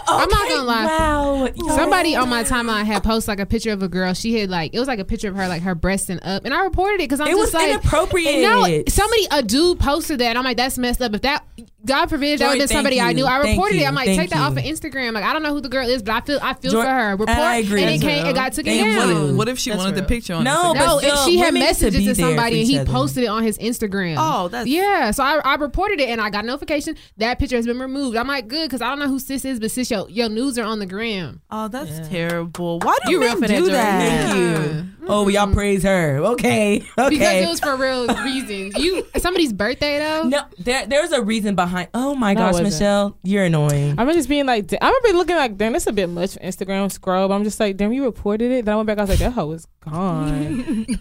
I'm 0.08 0.28
not 0.28 0.48
gonna 0.48 0.62
lie. 0.62 0.84
Wow. 0.86 1.48
Somebody 1.76 2.16
on 2.16 2.28
my 2.28 2.44
timeline 2.44 2.84
had 2.84 3.02
posted 3.02 3.28
like 3.28 3.40
a 3.40 3.46
picture 3.46 3.72
of 3.72 3.82
a 3.82 3.88
girl. 3.88 4.14
She 4.14 4.38
had 4.38 4.50
like 4.50 4.74
it 4.74 4.78
was 4.78 4.88
like 4.88 4.98
a 4.98 5.04
picture 5.04 5.28
of 5.28 5.36
her 5.36 5.48
like 5.48 5.62
her 5.62 5.74
breasting 5.74 6.20
up, 6.22 6.44
and 6.44 6.54
I 6.54 6.64
reported 6.64 6.96
it 6.96 7.08
because 7.08 7.20
I'm 7.20 7.26
like, 7.26 7.34
It 7.34 7.38
just 7.38 7.54
was 7.54 7.62
like 7.62 7.70
inappropriate. 7.70 8.40
No, 8.40 8.82
somebody 8.88 9.26
a 9.30 9.42
dude 9.42 9.78
posted 9.78 10.20
that. 10.20 10.28
And 10.30 10.38
I'm 10.38 10.44
like, 10.44 10.56
that's 10.56 10.78
messed 10.78 11.02
up. 11.02 11.14
If 11.14 11.22
that 11.22 11.44
God 11.86 12.10
forbid 12.10 12.38
that 12.40 12.44
Joy, 12.44 12.50
would 12.52 12.60
have 12.60 12.68
been 12.68 12.68
thank 12.68 12.76
somebody 12.76 13.00
I 13.00 13.12
knew, 13.12 13.24
I 13.24 13.40
Thank 13.40 13.56
reported 13.56 13.76
it. 13.80 13.84
I'm 13.88 13.94
like, 13.94 14.06
Thank 14.06 14.20
take 14.20 14.30
that 14.30 14.40
off 14.40 14.52
of 14.56 14.62
Instagram. 14.64 15.12
Like 15.14 15.24
I 15.24 15.32
don't 15.32 15.42
know 15.42 15.54
who 15.54 15.60
the 15.60 15.68
girl 15.68 15.88
is, 15.88 16.02
but 16.02 16.12
I 16.14 16.20
feel 16.20 16.38
I 16.42 16.54
feel 16.54 16.72
Joy- 16.72 16.82
for 16.82 16.88
her. 16.88 17.10
Report, 17.16 17.28
I 17.38 17.56
agree. 17.56 17.82
and 17.82 17.94
it 17.94 18.00
came, 18.00 18.22
real. 18.24 18.30
it 18.30 18.34
got 18.34 18.52
taken 18.52 18.72
Thank 18.72 18.98
down. 18.98 19.28
you. 19.28 19.36
what 19.36 19.48
if 19.48 19.58
she 19.58 19.70
That's 19.70 19.82
wanted 19.82 19.96
the 19.96 20.02
picture 20.02 20.34
on? 20.34 20.44
No, 20.44 20.50
Instagram? 20.52 20.74
but 20.74 20.86
No, 20.86 20.98
still, 20.98 21.12
if 21.14 21.18
she 21.24 21.36
had 21.38 21.44
women 21.46 21.54
need 21.54 21.60
to 21.60 21.66
messages 21.84 22.06
to, 22.06 22.14
somebody 22.22 22.60
and 22.60 22.68
he 22.70 22.78
other. 22.78 22.90
posted 22.92 23.24
it 23.24 23.28
on 23.28 23.42
his 23.42 23.58
Instagram. 23.58 24.16
Oh, 24.18 24.48
that's- 24.48 24.66
yeah. 24.68 25.10
So 25.12 25.22
I, 25.24 25.40
I 25.44 25.54
reported 25.54 26.00
it 26.00 26.08
and 26.08 26.20
I 26.20 26.28
got 26.30 26.44
a 26.44 26.46
notification 26.46 26.96
that 27.18 27.38
picture 27.38 27.56
has 27.56 27.66
been 27.66 27.78
removed. 27.78 28.16
I'm 28.16 28.26
like, 28.28 28.48
good 28.48 28.68
because 28.68 28.82
I 28.82 28.88
don't 28.88 28.98
know 28.98 29.08
who 29.08 29.18
sis 29.18 29.44
is, 29.44 29.60
but 29.60 29.70
sis, 29.70 29.90
your 29.90 30.08
your 30.10 30.28
news 30.28 30.58
are 30.58 30.64
on 30.64 30.78
the 30.80 30.86
gram. 30.86 31.40
Oh, 31.50 31.68
that's 31.68 31.90
Yeah. 31.90 32.08
terrible. 32.08 32.80
Why 32.80 32.96
do 33.06 33.12
You 33.12 33.20
men 33.20 33.40
real 33.40 33.48
do 33.64 33.70
that? 33.70 34.00
Thank 34.00 34.36
you. 34.36 34.42
Mm-hmm. 34.82 34.90
Oh, 35.08 35.28
y'all 35.28 35.52
praise 35.52 35.84
her. 35.84 36.18
Okay. 36.18 36.82
Okay. 36.98 37.10
Because 37.10 37.34
it 37.44 37.48
was 37.48 37.60
for 37.60 37.76
real 37.76 38.06
reasons. 38.24 38.76
You 38.76 39.06
somebody's 39.18 39.52
birthday 39.52 39.98
though. 39.98 40.24
no, 40.28 40.42
there, 40.58 40.86
there's 40.86 41.12
a 41.12 41.22
reason 41.22 41.54
behind. 41.54 41.75
Oh 41.94 42.14
my 42.14 42.34
No, 42.34 42.52
gosh. 42.52 42.62
Michelle, 42.62 43.16
you're 43.22 43.44
annoying. 43.44 43.94
I'm 43.98 44.10
just 44.12 44.28
being 44.28 44.46
like, 44.46 44.72
I 44.80 44.86
remember 44.88 45.18
looking 45.18 45.36
like, 45.36 45.56
damn, 45.56 45.72
that's 45.72 45.86
a 45.86 45.92
bit 45.92 46.08
much 46.08 46.34
for 46.34 46.40
Instagram 46.40 46.90
scrub. 46.90 47.30
I'm 47.30 47.44
just 47.44 47.58
like, 47.60 47.76
damn, 47.76 47.92
you 47.92 48.04
reported 48.04 48.50
it. 48.52 48.64
Then 48.64 48.72
I 48.74 48.76
went 48.76 48.86
back, 48.86 48.98
I 48.98 49.02
was 49.02 49.10
like, 49.10 49.18
that 49.20 49.32
hoe 49.32 49.52
is 49.52 49.66
gone. 49.80 50.86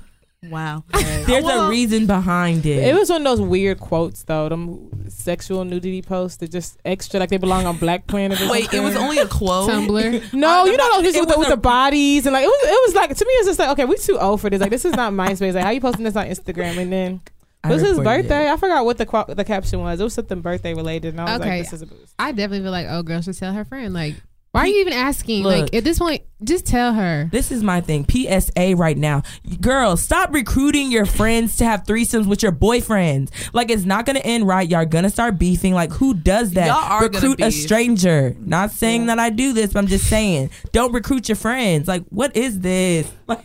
Wow. 0.51 0.83
There's 1.25 1.43
a 1.43 1.67
reason 1.69 2.05
behind 2.05 2.67
it. 2.67 2.83
It 2.83 2.93
was 2.93 3.09
one 3.09 3.25
of 3.25 3.25
those 3.25 3.41
weird 3.41 3.79
quotes 3.79 4.21
though, 4.25 4.47
them 4.47 5.09
sexual 5.09 5.65
nudity 5.65 6.03
posts 6.03 6.37
that 6.37 6.51
just 6.51 6.77
extra 6.85 7.19
like 7.19 7.29
they 7.29 7.37
belong 7.37 7.65
on 7.65 7.77
Black 7.77 8.05
Planet. 8.05 8.39
Or 8.39 8.51
Wait, 8.51 8.71
it 8.71 8.79
was 8.81 8.95
only 8.95 9.17
a 9.17 9.27
quote. 9.27 9.71
Tumblr. 9.71 10.33
No, 10.33 10.65
you 10.65 10.77
know 10.77 11.01
those 11.01 11.15
It 11.15 11.19
with, 11.21 11.29
the- 11.29 11.37
was 11.37 11.37
with 11.39 11.47
a- 11.47 11.51
the 11.51 11.57
bodies 11.57 12.27
and 12.27 12.33
like 12.33 12.43
it 12.43 12.47
was. 12.47 12.59
It 12.63 12.81
was 12.89 12.93
like 12.93 13.15
to 13.17 13.25
me, 13.25 13.31
it's 13.33 13.47
just 13.47 13.57
like 13.57 13.69
okay, 13.69 13.85
we 13.85 13.97
too 13.97 14.19
old 14.19 14.39
for 14.39 14.51
this. 14.51 14.61
Like 14.61 14.69
this 14.69 14.85
is 14.85 14.93
not 14.93 15.13
MySpace. 15.13 15.55
Like 15.55 15.63
how 15.63 15.71
you 15.71 15.81
posting 15.81 16.03
this 16.03 16.15
on 16.15 16.27
Instagram? 16.27 16.77
And 16.77 16.93
then 16.93 17.21
I 17.25 17.31
it 17.69 17.73
was 17.73 17.81
his 17.81 17.99
birthday. 17.99 18.47
it. 18.49 18.53
I 18.53 18.57
forgot 18.57 18.85
what 18.85 18.97
the 18.97 19.05
qua- 19.05 19.25
the 19.25 19.43
caption 19.43 19.79
was. 19.79 19.99
It 19.99 20.03
was 20.03 20.13
something 20.13 20.41
birthday 20.41 20.73
related, 20.73 21.13
and 21.15 21.21
I 21.21 21.25
was 21.25 21.41
Okay. 21.41 21.49
like, 21.59 21.63
this 21.63 21.73
is 21.73 21.81
a 21.81 21.85
boost. 21.87 22.13
I 22.19 22.31
definitely 22.31 22.61
feel 22.61 22.71
like, 22.71 22.87
oh, 22.89 23.03
girl 23.03 23.21
should 23.21 23.37
tell 23.37 23.53
her 23.53 23.65
friend. 23.65 23.93
Like, 23.93 24.15
why 24.55 24.61
are 24.61 24.67
you 24.67 24.79
even 24.81 24.93
asking? 24.93 25.43
Look. 25.43 25.61
like, 25.63 25.75
at 25.75 25.83
this 25.83 25.99
point, 25.99 26.23
just 26.43 26.65
tell 26.65 26.93
her. 26.93 27.27
This 27.31 27.51
is 27.51 27.63
my 27.63 27.81
thing. 27.81 28.05
PSA 28.09 28.75
right 28.75 28.97
now. 28.97 29.23
Girls, 29.61 30.01
stop 30.01 30.33
recruiting 30.33 30.91
your 30.91 31.05
friends 31.05 31.57
to 31.57 31.65
have 31.65 31.83
threesomes 31.83 32.27
with 32.27 32.43
your 32.43 32.51
boyfriends. 32.51 33.31
Like 33.53 33.69
it's 33.71 33.85
not 33.85 34.05
gonna 34.05 34.19
end 34.19 34.47
right. 34.47 34.67
Y'all 34.67 34.85
gonna 34.85 35.09
start 35.09 35.37
beefing. 35.37 35.73
Like 35.73 35.91
who 35.91 36.13
does 36.13 36.51
that? 36.51 36.67
Y'all 36.67 36.75
are 36.77 37.09
gonna 37.09 37.27
recruit 37.29 37.41
a 37.41 37.51
stranger. 37.51 38.35
Not 38.39 38.71
saying 38.71 39.05
that 39.07 39.19
I 39.19 39.29
do 39.29 39.53
this, 39.53 39.73
but 39.73 39.79
I'm 39.79 39.87
just 39.87 40.07
saying. 40.07 40.49
Don't 40.71 40.91
recruit 40.93 41.29
your 41.29 41.35
friends. 41.37 41.87
Like 41.87 42.05
what 42.09 42.35
is 42.35 42.59
this? 42.59 43.11
Like 43.27 43.43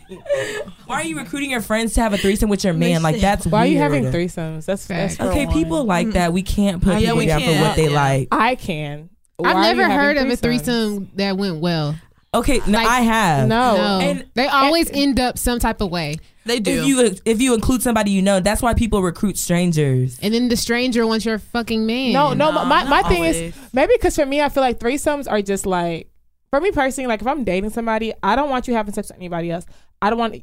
why 0.85 0.97
are 0.97 1.03
you 1.03 1.17
recruiting 1.17 1.49
your 1.49 1.61
friends 1.61 1.93
to 1.93 2.01
have 2.01 2.13
a 2.13 2.17
threesome 2.17 2.49
with 2.49 2.63
your 2.63 2.73
man? 2.73 3.01
Like 3.01 3.19
that's 3.19 3.47
Why 3.47 3.59
are 3.59 3.65
you 3.65 3.79
having 3.79 4.03
threesomes? 4.05 4.65
That's, 4.65 4.85
that's 4.85 5.19
Okay, 5.19 5.47
people 5.47 5.85
like 5.85 6.11
that. 6.11 6.33
We 6.33 6.43
can't 6.43 6.83
put 6.83 6.95
Uh, 6.95 6.97
yeah, 6.97 7.05
people 7.07 7.17
we 7.17 7.25
down 7.25 7.39
for 7.39 7.45
can't. 7.47 7.61
what 7.67 7.75
they 7.75 7.89
Yeah. 7.89 7.95
like. 7.95 8.27
I 8.31 8.55
can. 8.55 9.09
Why 9.41 9.51
I've 9.51 9.75
never 9.77 9.89
heard 9.89 10.17
of 10.17 10.29
a 10.29 10.35
threesome 10.35 11.09
that 11.15 11.37
went 11.37 11.59
well. 11.59 11.95
Okay, 12.33 12.61
no, 12.65 12.77
Like- 12.77 12.87
I 12.87 13.01
have. 13.01 13.47
No. 13.49 13.75
No, 13.75 13.99
And- 13.99 14.25
they 14.35 14.47
always 14.47 14.89
end 14.91 15.19
up 15.19 15.37
some 15.37 15.59
type 15.59 15.81
of 15.81 15.91
way, 15.91 16.15
They 16.45 16.59
do. 16.61 16.71
If 16.71 16.85
you 16.87 17.15
if 17.25 17.41
you 17.41 17.53
include 17.53 17.81
somebody 17.81 18.11
you 18.11 18.21
know, 18.21 18.39
that's 18.39 18.61
why 18.61 18.73
people 18.73 19.01
recruit 19.01 19.37
strangers. 19.37 20.17
and 20.21 20.33
then 20.33 20.47
the 20.47 20.55
stranger 20.55 21.05
wants 21.05 21.25
your 21.25 21.39
fucking 21.39 21.85
man. 21.85 22.13
No, 22.13 22.33
no. 22.33 22.51
Nah, 22.51 22.63
my 22.63 22.83
my 22.85 23.01
not 23.01 23.09
thing 23.09 23.23
is 23.25 23.53
maybe 23.73 23.93
because 23.97 24.15
for 24.15 24.25
me, 24.25 24.41
I 24.41 24.47
feel 24.49 24.63
like 24.63 24.79
threesomes 24.79 25.29
are 25.29 25.41
just 25.41 25.65
like 25.65 26.09
for 26.49 26.61
me 26.61 26.71
personally. 26.71 27.07
Like 27.07 27.21
if 27.21 27.27
I'm 27.27 27.43
dating 27.43 27.71
somebody, 27.71 28.13
I 28.23 28.35
don't 28.37 28.49
want 28.49 28.67
you 28.67 28.73
having 28.75 28.93
sex 28.93 29.09
with 29.09 29.17
anybody 29.17 29.51
else. 29.51 29.65
I 30.01 30.09
don't 30.09 30.17
want. 30.17 30.35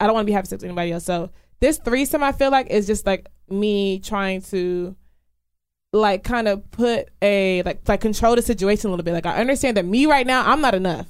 I 0.00 0.06
don't 0.06 0.14
want 0.14 0.24
to 0.24 0.30
be 0.30 0.32
having 0.32 0.46
sex 0.48 0.62
with 0.62 0.68
anybody 0.68 0.92
else. 0.92 1.04
So 1.04 1.30
this 1.60 1.78
threesome, 1.78 2.22
I 2.24 2.32
feel 2.32 2.50
like 2.50 2.66
is 2.70 2.86
just 2.88 3.06
like 3.06 3.28
me 3.48 4.00
trying 4.00 4.42
to 4.42 4.96
like 5.96 6.22
kind 6.24 6.48
of 6.48 6.70
put 6.70 7.08
a 7.22 7.62
like 7.62 7.80
like 7.88 8.00
control 8.00 8.36
the 8.36 8.42
situation 8.42 8.88
a 8.88 8.90
little 8.92 9.04
bit. 9.04 9.12
Like 9.14 9.26
I 9.26 9.36
understand 9.40 9.76
that 9.76 9.84
me 9.84 10.06
right 10.06 10.26
now, 10.26 10.50
I'm 10.50 10.60
not 10.60 10.74
enough. 10.74 11.06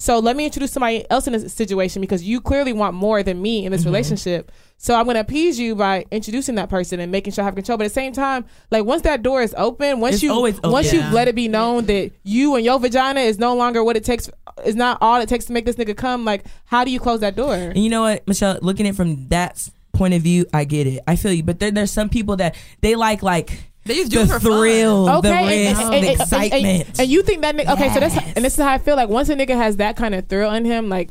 So 0.00 0.20
let 0.20 0.36
me 0.36 0.44
introduce 0.44 0.70
somebody 0.70 1.04
else 1.10 1.26
in 1.26 1.32
this 1.32 1.52
situation 1.52 2.00
because 2.00 2.22
you 2.22 2.40
clearly 2.40 2.72
want 2.72 2.94
more 2.94 3.24
than 3.24 3.42
me 3.42 3.64
in 3.66 3.72
this 3.72 3.80
Mm-hmm. 3.80 3.88
relationship. 3.88 4.52
So 4.76 4.94
I'm 4.94 5.06
gonna 5.06 5.18
appease 5.18 5.58
you 5.58 5.74
by 5.74 6.04
introducing 6.12 6.54
that 6.54 6.68
person 6.70 7.00
and 7.00 7.10
making 7.10 7.32
sure 7.32 7.42
I 7.42 7.46
have 7.46 7.56
control. 7.56 7.78
But 7.78 7.86
at 7.86 7.88
the 7.88 7.94
same 7.94 8.12
time, 8.12 8.44
like 8.70 8.84
once 8.84 9.02
that 9.02 9.24
door 9.24 9.42
is 9.42 9.52
open, 9.58 9.98
once 9.98 10.14
It's 10.16 10.22
you 10.22 10.32
once 10.62 10.92
Yeah. 10.92 11.04
you've 11.04 11.12
let 11.12 11.26
it 11.26 11.34
be 11.34 11.48
known 11.48 11.86
that 11.86 12.12
you 12.22 12.54
and 12.54 12.64
your 12.64 12.78
vagina 12.78 13.20
is 13.20 13.40
no 13.40 13.56
longer 13.56 13.82
what 13.82 13.96
it 13.96 14.04
takes 14.04 14.30
is 14.64 14.76
not 14.76 14.98
all 15.00 15.20
it 15.20 15.28
takes 15.28 15.46
to 15.46 15.52
make 15.52 15.64
this 15.66 15.74
nigga 15.76 15.96
come, 15.96 16.24
like 16.24 16.44
how 16.66 16.84
do 16.84 16.92
you 16.92 17.00
close 17.00 17.18
that 17.20 17.34
door? 17.34 17.54
And 17.54 17.78
you 17.78 17.90
know 17.90 18.02
what, 18.02 18.26
Michelle, 18.28 18.58
looking 18.62 18.86
at 18.86 18.90
it 18.94 18.96
from 18.96 19.26
that 19.28 19.68
point 19.92 20.14
of 20.14 20.22
view, 20.22 20.46
I 20.54 20.62
get 20.62 20.86
it. 20.86 21.00
I 21.08 21.16
feel 21.16 21.32
you. 21.32 21.42
But 21.42 21.58
then 21.58 21.74
there's 21.74 21.90
some 21.90 22.08
people 22.08 22.36
that 22.36 22.54
they 22.82 22.94
like 22.94 23.24
like 23.24 23.64
they 23.88 23.94
just 23.96 24.10
do 24.12 24.18
the 24.18 24.24
it 24.24 24.26
for 24.28 24.40
fun. 24.40 24.58
thrill, 24.60 25.04
the 25.06 25.16
Okay, 25.18 25.68
risk, 25.68 25.80
and, 25.80 25.92
and- 25.92 25.92
the 25.92 25.96
and- 25.96 26.06
and- 26.06 26.20
excitement. 26.20 26.88
and- 26.88 27.00
and 27.00 27.08
you 27.08 27.22
think 27.22 27.42
that 27.42 27.56
nigga, 27.56 27.72
okay, 27.72 27.92
so 27.92 28.00
that's 28.00 28.16
and 28.16 28.44
this 28.44 28.56
is 28.56 28.62
how 28.64 28.70
I 28.72 28.78
feel 28.78 28.94
like 28.96 29.08
once 29.08 29.28
a 29.28 29.34
nigga 29.34 29.56
has 29.56 29.76
that 29.78 29.96
kind 29.96 30.14
of 30.14 30.28
thrill 30.28 30.52
in 30.52 30.64
him, 30.64 30.88
like 30.88 31.10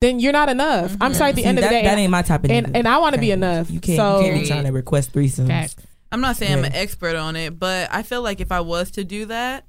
then 0.00 0.20
you're 0.20 0.32
not 0.32 0.48
enough. 0.48 0.92
I'm 1.00 1.10
mm-hmm. 1.10 1.14
sorry. 1.18 1.30
At 1.30 1.36
the 1.36 1.42
See, 1.42 1.48
end 1.48 1.58
of 1.58 1.62
that, 1.64 1.70
the 1.70 1.74
day, 1.74 1.82
that 1.82 1.98
ain't 1.98 2.10
my 2.12 2.22
type 2.22 2.44
of 2.44 2.50
and 2.52 2.68
nigga. 2.68 2.70
and 2.76 2.86
I 2.88 2.98
want 2.98 3.16
to 3.16 3.20
be 3.20 3.32
enough. 3.32 3.68
You 3.68 3.80
can't, 3.80 3.96
so 3.96 4.20
you 4.20 4.30
can't 4.30 4.40
be 4.42 4.46
trying 4.46 4.64
to 4.64 4.70
request 4.70 5.12
threesomes. 5.12 5.48
Facts. 5.48 5.76
I'm 6.12 6.20
not 6.20 6.36
saying 6.36 6.52
I'm 6.52 6.64
an 6.64 6.72
expert 6.74 7.16
on 7.16 7.34
it, 7.36 7.58
but 7.58 7.88
I 7.92 8.02
feel 8.04 8.22
like 8.22 8.40
if 8.40 8.52
I 8.52 8.60
was 8.60 8.92
to 8.92 9.04
do 9.04 9.26
that, 9.26 9.64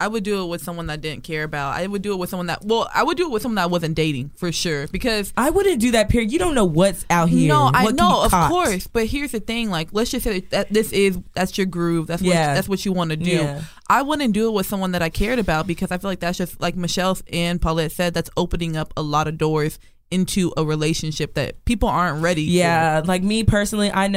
I 0.00 0.08
would 0.08 0.24
do 0.24 0.42
it 0.42 0.48
with 0.48 0.60
someone 0.62 0.88
that 0.88 0.94
I 0.94 0.96
didn't 0.96 1.22
care 1.22 1.44
about. 1.44 1.76
I 1.76 1.86
would 1.86 2.02
do 2.02 2.12
it 2.12 2.16
with 2.16 2.28
someone 2.28 2.48
that 2.48 2.64
well, 2.64 2.90
I 2.92 3.04
would 3.04 3.16
do 3.16 3.26
it 3.26 3.30
with 3.30 3.42
someone 3.42 3.54
that 3.54 3.62
I 3.62 3.66
wasn't 3.66 3.94
dating 3.94 4.32
for 4.34 4.50
sure 4.50 4.88
because 4.88 5.32
I 5.36 5.50
wouldn't 5.50 5.80
do 5.80 5.92
that. 5.92 6.08
Period. 6.08 6.32
You 6.32 6.38
don't 6.40 6.54
know 6.56 6.64
what's 6.64 7.06
out 7.10 7.28
here. 7.28 7.48
No, 7.48 7.70
I 7.72 7.90
know, 7.92 8.22
of 8.24 8.32
caught. 8.32 8.50
course. 8.50 8.88
But 8.88 9.06
here's 9.06 9.30
the 9.30 9.38
thing: 9.40 9.70
like, 9.70 9.90
let's 9.92 10.10
just 10.10 10.24
say 10.24 10.40
that 10.50 10.68
this 10.72 10.92
is 10.92 11.18
that's 11.34 11.56
your 11.56 11.66
groove. 11.68 12.08
That's 12.08 12.22
what 12.22 12.28
Yeah. 12.34 12.54
that's 12.54 12.68
what 12.68 12.84
you 12.84 12.92
want 12.92 13.10
to 13.10 13.16
do. 13.16 13.30
Yeah. 13.30 13.62
I 13.88 14.02
wouldn't 14.02 14.34
do 14.34 14.48
it 14.48 14.52
with 14.52 14.66
someone 14.66 14.92
that 14.92 15.02
I 15.02 15.10
cared 15.10 15.38
about 15.38 15.66
because 15.68 15.92
I 15.92 15.98
feel 15.98 16.10
like 16.10 16.20
that's 16.20 16.38
just 16.38 16.60
like 16.60 16.74
Michelle 16.74 17.16
and 17.32 17.62
Paulette 17.62 17.92
said. 17.92 18.14
That's 18.14 18.30
opening 18.36 18.76
up 18.76 18.92
a 18.96 19.02
lot 19.02 19.28
of 19.28 19.38
doors 19.38 19.78
into 20.10 20.52
a 20.56 20.64
relationship 20.64 21.34
that 21.34 21.64
people 21.64 21.88
aren't 21.88 22.20
ready. 22.20 22.42
Yeah, 22.42 23.00
like 23.04 23.22
me 23.22 23.44
personally, 23.44 23.92
I 23.94 24.08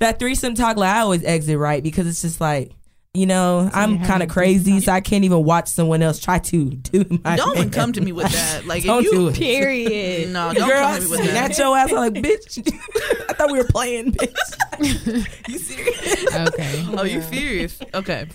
that 0.00 0.18
threesome 0.18 0.54
talk. 0.54 0.76
Like 0.76 0.94
I 0.94 1.00
always 1.00 1.24
exit 1.24 1.58
right 1.58 1.82
because 1.82 2.06
it's 2.06 2.20
just 2.20 2.42
like. 2.42 2.72
You 3.12 3.26
know, 3.26 3.68
I'm 3.74 4.04
kind 4.04 4.22
of 4.22 4.28
crazy, 4.28 4.78
so 4.78 4.92
I 4.92 5.00
can't 5.00 5.24
even 5.24 5.42
watch 5.42 5.66
someone 5.66 6.00
else 6.00 6.20
try 6.20 6.38
to 6.38 6.64
do 6.70 7.04
my. 7.24 7.32
For. 7.32 7.42
Don't 7.42 7.56
even 7.56 7.70
come 7.70 7.92
to 7.94 8.00
me 8.00 8.12
with 8.12 8.30
that. 8.30 8.64
Like, 8.66 8.84
Don't 8.84 9.00
if 9.04 9.06
you, 9.06 9.10
do 9.18 9.28
it. 9.28 9.34
Period. 9.36 10.30
No, 10.32 10.52
don't 10.54 10.68
Girl, 10.68 10.80
come 10.86 10.94
to 10.94 11.00
me 11.04 11.10
with 11.10 11.20
that. 11.20 11.30
snatch 11.30 11.58
your 11.58 11.76
ass. 11.76 11.90
I'm 11.90 11.96
like, 11.96 12.12
bitch. 12.14 12.72
I 13.28 13.32
thought 13.32 13.50
we 13.50 13.58
were 13.58 13.64
playing, 13.64 14.12
bitch. 14.12 15.48
you 15.48 15.58
serious? 15.58 16.36
Okay. 16.48 16.84
Oh, 16.96 17.02
you 17.02 17.20
serious? 17.22 17.80
Okay. 17.94 18.28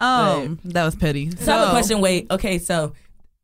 Um, 0.00 0.58
that 0.64 0.84
was 0.84 0.94
petty. 0.96 1.30
So 1.32 1.52
I 1.52 1.56
have 1.58 1.68
a 1.68 1.70
question. 1.72 2.00
Wait, 2.00 2.30
okay, 2.30 2.58
so 2.58 2.94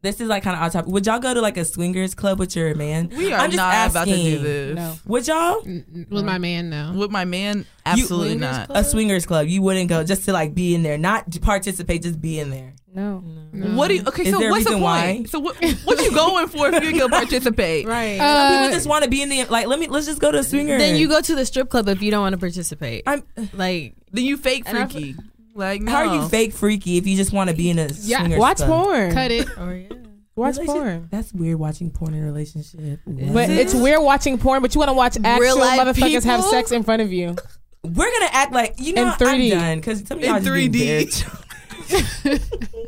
this 0.02 0.20
is 0.20 0.28
like 0.28 0.42
kind 0.42 0.56
of 0.56 0.62
odd 0.62 0.72
topic. 0.72 0.90
Would 0.92 1.06
y'all 1.06 1.18
go 1.18 1.34
to 1.34 1.40
like 1.40 1.56
a 1.56 1.64
swingers 1.64 2.14
club 2.14 2.38
with 2.38 2.56
your 2.56 2.74
man? 2.74 3.08
We 3.16 3.32
are 3.32 3.40
I'm 3.40 3.50
just 3.50 3.56
not 3.56 3.90
about 3.90 4.06
to 4.08 4.14
do 4.16 4.38
this. 4.38 4.76
no. 4.76 4.94
Would 5.06 5.26
y'all 5.28 5.62
With 5.62 6.24
my 6.24 6.38
man, 6.38 6.70
no. 6.70 6.92
With 6.96 7.10
my 7.10 7.24
man, 7.24 7.66
absolutely 7.84 8.36
not. 8.36 8.68
a 8.70 8.82
swingers 8.84 9.26
club? 9.26 9.46
You 9.48 9.60
wouldn't 9.62 9.88
go 9.88 10.02
just 10.04 10.24
to 10.24 10.32
like 10.32 10.54
be 10.54 10.74
in 10.74 10.82
there, 10.82 10.96
not 10.98 11.38
participate, 11.42 12.02
just 12.02 12.20
be 12.20 12.38
in 12.40 12.50
there. 12.50 12.74
No. 12.92 13.22
No. 13.52 13.76
What 13.76 13.88
do 13.88 13.94
you? 13.96 14.02
Okay, 14.06 14.22
Is 14.24 14.32
so 14.32 14.38
there 14.40 14.48
a 14.48 14.52
what's 14.52 14.64
the 14.64 14.70
point? 14.72 14.82
why? 14.82 15.22
So 15.28 15.38
what? 15.38 15.54
What 15.84 16.00
you 16.02 16.12
going 16.12 16.48
for 16.48 16.68
if 16.74 16.82
you 16.82 16.92
can 16.92 17.08
participate? 17.20 17.86
Right. 17.86 18.16
Some 18.18 18.26
Uh, 18.26 18.58
people 18.62 18.74
just 18.74 18.88
want 18.88 19.04
to 19.04 19.10
be 19.10 19.22
in 19.22 19.28
the 19.28 19.44
like. 19.44 19.66
Let 19.68 19.78
me 19.78 19.86
let's 19.86 20.06
just 20.06 20.20
go 20.20 20.32
to 20.32 20.38
a 20.38 20.42
swinger. 20.42 20.76
then 20.78 20.96
you 20.96 21.08
go 21.08 21.20
to 21.20 21.34
the 21.36 21.46
strip 21.46 21.68
club 21.68 21.88
if 21.88 22.02
you 22.02 22.10
don't 22.10 22.22
want 22.22 22.32
to 22.32 22.38
participate. 22.38 23.04
I'm, 23.06 23.22
like, 23.52 23.94
Then 24.12 24.24
you 24.24 24.36
fake 24.36 24.66
freaky. 24.68 25.14
Like 25.54 25.82
no. 25.82 25.90
how 25.90 25.98
are 26.08 26.14
you 26.16 26.28
fake 26.28 26.52
freaky 26.52 26.96
if 26.96 27.06
you 27.06 27.16
just 27.16 27.32
want 27.32 27.50
to 27.50 27.56
be 27.56 27.70
in 27.70 27.78
a 27.78 27.88
Yeah, 28.02 28.36
Watch 28.38 28.58
club? 28.58 28.84
porn. 28.84 29.12
cut 29.12 29.30
it. 29.30 29.48
or 29.58 29.74
yeah. 29.74 29.88
Watch 30.36 30.56
porn. 30.64 31.08
That's 31.10 31.32
weird 31.32 31.58
watching 31.58 31.90
porn 31.90 32.14
in 32.14 32.22
a 32.22 32.26
relationship. 32.26 33.00
But 33.06 33.50
it's 33.50 33.74
weird 33.74 34.00
watching 34.02 34.38
porn, 34.38 34.62
but 34.62 34.74
you 34.74 34.78
want 34.78 34.88
to 34.90 34.94
watch 34.94 35.16
actual 35.22 35.58
life 35.58 35.78
motherfuckers 35.80 36.24
have 36.24 36.42
sex 36.44 36.72
in 36.72 36.82
front 36.82 37.02
of 37.02 37.12
you. 37.12 37.34
We're 37.82 38.10
gonna 38.12 38.30
act 38.32 38.52
like 38.52 38.74
you 38.78 38.92
know 38.94 39.02
In 39.02 39.08
I'm 39.08 39.14
3D. 39.18 39.50
done 39.50 39.78
because 39.78 40.06
some 40.06 40.18
of 40.18 40.24
y'all 40.24 40.36
In 40.36 40.44
just 40.44 40.72
being 40.72 41.08
3D. 41.08 42.66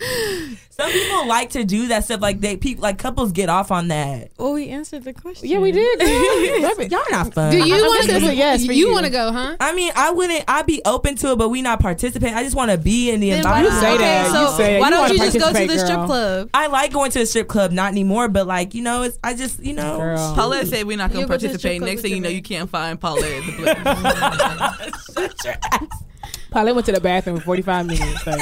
bitch. 0.00 0.56
some 0.70 0.90
people 0.90 1.26
like 1.26 1.50
to 1.50 1.64
do 1.64 1.88
that 1.88 2.04
stuff. 2.04 2.20
Like 2.20 2.40
they 2.40 2.56
people 2.56 2.82
like 2.82 2.98
couples 2.98 3.32
get 3.32 3.48
off 3.48 3.70
on 3.70 3.88
that. 3.88 4.30
Well, 4.38 4.52
we 4.52 4.68
answered 4.68 5.04
the 5.04 5.12
question. 5.12 5.48
Yeah, 5.48 5.58
we 5.58 5.72
did. 5.72 5.98
girl. 5.98 6.88
Y'all 6.88 7.00
not 7.10 7.34
fun. 7.34 7.52
Do 7.52 7.58
you 7.58 7.74
want 7.74 8.06
to? 8.06 8.20
gonna 8.20 8.32
yes 8.32 8.64
for 8.66 8.72
you 8.72 8.88
you. 8.88 8.92
want 8.92 9.04
to 9.06 9.12
go, 9.12 9.32
huh? 9.32 9.56
I 9.60 9.72
mean, 9.74 9.92
I 9.94 10.10
wouldn't. 10.10 10.44
I'd 10.48 10.66
be 10.66 10.82
open 10.84 11.16
to 11.16 11.32
it, 11.32 11.36
but 11.38 11.48
we 11.48 11.62
not 11.62 11.80
participating. 11.80 12.34
I 12.34 12.42
just 12.42 12.56
want 12.56 12.70
to 12.70 12.78
be 12.78 13.10
in 13.10 13.20
the 13.20 13.30
Then 13.30 13.44
why 13.44 13.60
environment. 13.60 13.74
You 13.74 13.80
say 13.80 13.94
okay, 13.94 14.28
So 14.32 14.42
you 14.42 14.56
say 14.56 14.80
why 14.80 14.88
You 14.88 14.90
don't 14.90 15.00
wanna 15.00 15.14
you 15.14 15.20
just 15.20 15.38
go 15.38 15.46
to 15.46 15.52
the 15.52 15.58
participate, 15.58 15.86
strip 15.86 16.06
club? 16.06 16.50
I 16.54 16.66
like 16.68 16.92
going 16.92 17.10
to 17.12 17.20
a 17.20 17.26
strip 17.26 17.48
club, 17.48 17.72
not 17.72 17.92
anymore. 17.92 18.28
But 18.28 18.46
like 18.46 18.74
you 18.74 18.82
know, 18.82 19.02
it's 19.02 19.18
I 19.22 19.34
just 19.34 19.60
you 19.62 19.74
know. 19.74 19.98
Girl. 19.98 20.34
Paulette 20.34 20.68
said 20.68 20.86
we're 20.86 20.96
not 20.96 21.12
gonna 21.12 21.26
go 21.26 21.34
to 21.36 21.38
participate. 21.40 21.78
club 21.80 21.88
Next 21.90 22.02
thing 22.02 22.10
you 22.12 22.16
your 22.16 22.24
know, 22.24 22.30
you 22.30 22.42
can't 22.42 22.70
find 22.70 23.00
Paulette 23.00 23.24
at 23.24 23.46
the 23.46 23.52
place. 23.52 25.14
Shut 25.14 25.44
your 25.44 25.54
ass. 25.72 26.04
Probably 26.50 26.72
went 26.72 26.86
to 26.86 26.92
the 26.92 27.00
bathroom 27.00 27.36
for 27.38 27.44
45 27.44 27.86
minutes. 27.86 28.26
Like, 28.26 28.40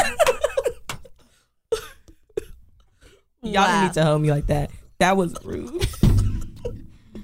Y'all 3.53 3.65
Wow. 3.65 3.73
don't 3.73 3.83
need 3.85 3.93
to 3.95 4.05
hold 4.05 4.23
me 4.23 4.31
like 4.31 4.47
that. 4.47 4.71
That 4.99 5.17
was 5.17 5.35
rude. 5.45 5.87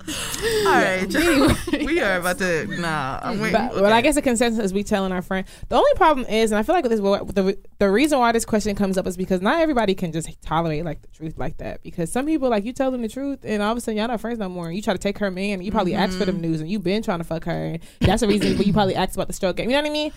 All 0.06 0.72
right, 0.72 1.06
we 1.72 2.00
are 2.00 2.18
about 2.18 2.36
to. 2.38 2.66
Nah, 2.78 3.20
I'm 3.22 3.40
waiting. 3.40 3.52
but, 3.52 3.74
but 3.74 3.92
I 3.92 4.02
guess 4.02 4.16
the 4.16 4.22
consensus 4.22 4.62
is 4.62 4.74
we 4.74 4.82
telling 4.82 5.12
our 5.12 5.22
friend. 5.22 5.46
The 5.70 5.76
only 5.76 5.92
problem 5.94 6.26
is, 6.26 6.52
and 6.52 6.58
I 6.58 6.62
feel 6.62 6.74
like 6.74 6.84
this 6.84 7.00
the 7.00 7.58
the 7.78 7.90
reason 7.90 8.18
why 8.18 8.30
this 8.32 8.44
question 8.44 8.76
comes 8.76 8.98
up 8.98 9.06
is 9.06 9.16
because 9.16 9.40
not 9.40 9.60
everybody 9.60 9.94
can 9.94 10.12
just 10.12 10.28
tolerate 10.42 10.84
like 10.84 11.00
the 11.00 11.08
truth 11.08 11.38
like 11.38 11.56
that. 11.58 11.82
Because 11.82 12.12
some 12.12 12.26
people 12.26 12.50
like 12.50 12.64
you 12.64 12.74
tell 12.74 12.90
them 12.90 13.00
the 13.00 13.08
truth, 13.08 13.40
and 13.44 13.62
all 13.62 13.72
of 13.72 13.78
a 13.78 13.80
sudden 13.80 13.96
y'all 13.96 14.08
not 14.08 14.20
friends 14.20 14.38
no 14.38 14.48
more. 14.50 14.66
And 14.66 14.76
you 14.76 14.82
try 14.82 14.92
to 14.92 14.98
take 14.98 15.16
her 15.18 15.30
man, 15.30 15.54
and 15.54 15.64
you 15.64 15.72
probably 15.72 15.94
ask 15.94 16.18
for 16.18 16.26
them 16.26 16.36
mm-hmm. 16.36 16.42
news, 16.42 16.60
and 16.60 16.70
you've 16.70 16.84
been 16.84 17.02
trying 17.02 17.18
to 17.18 17.24
fuck 17.24 17.44
her. 17.44 17.64
And 17.64 17.80
that's 18.00 18.20
the 18.20 18.28
reason. 18.28 18.58
but 18.58 18.66
you 18.66 18.74
probably 18.74 18.96
asked 18.96 19.14
about 19.14 19.28
the 19.28 19.32
stroke 19.32 19.56
game. 19.56 19.70
You 19.70 19.76
know 19.76 19.82
what 19.82 19.90
I 19.90 19.92
mean? 19.92 20.12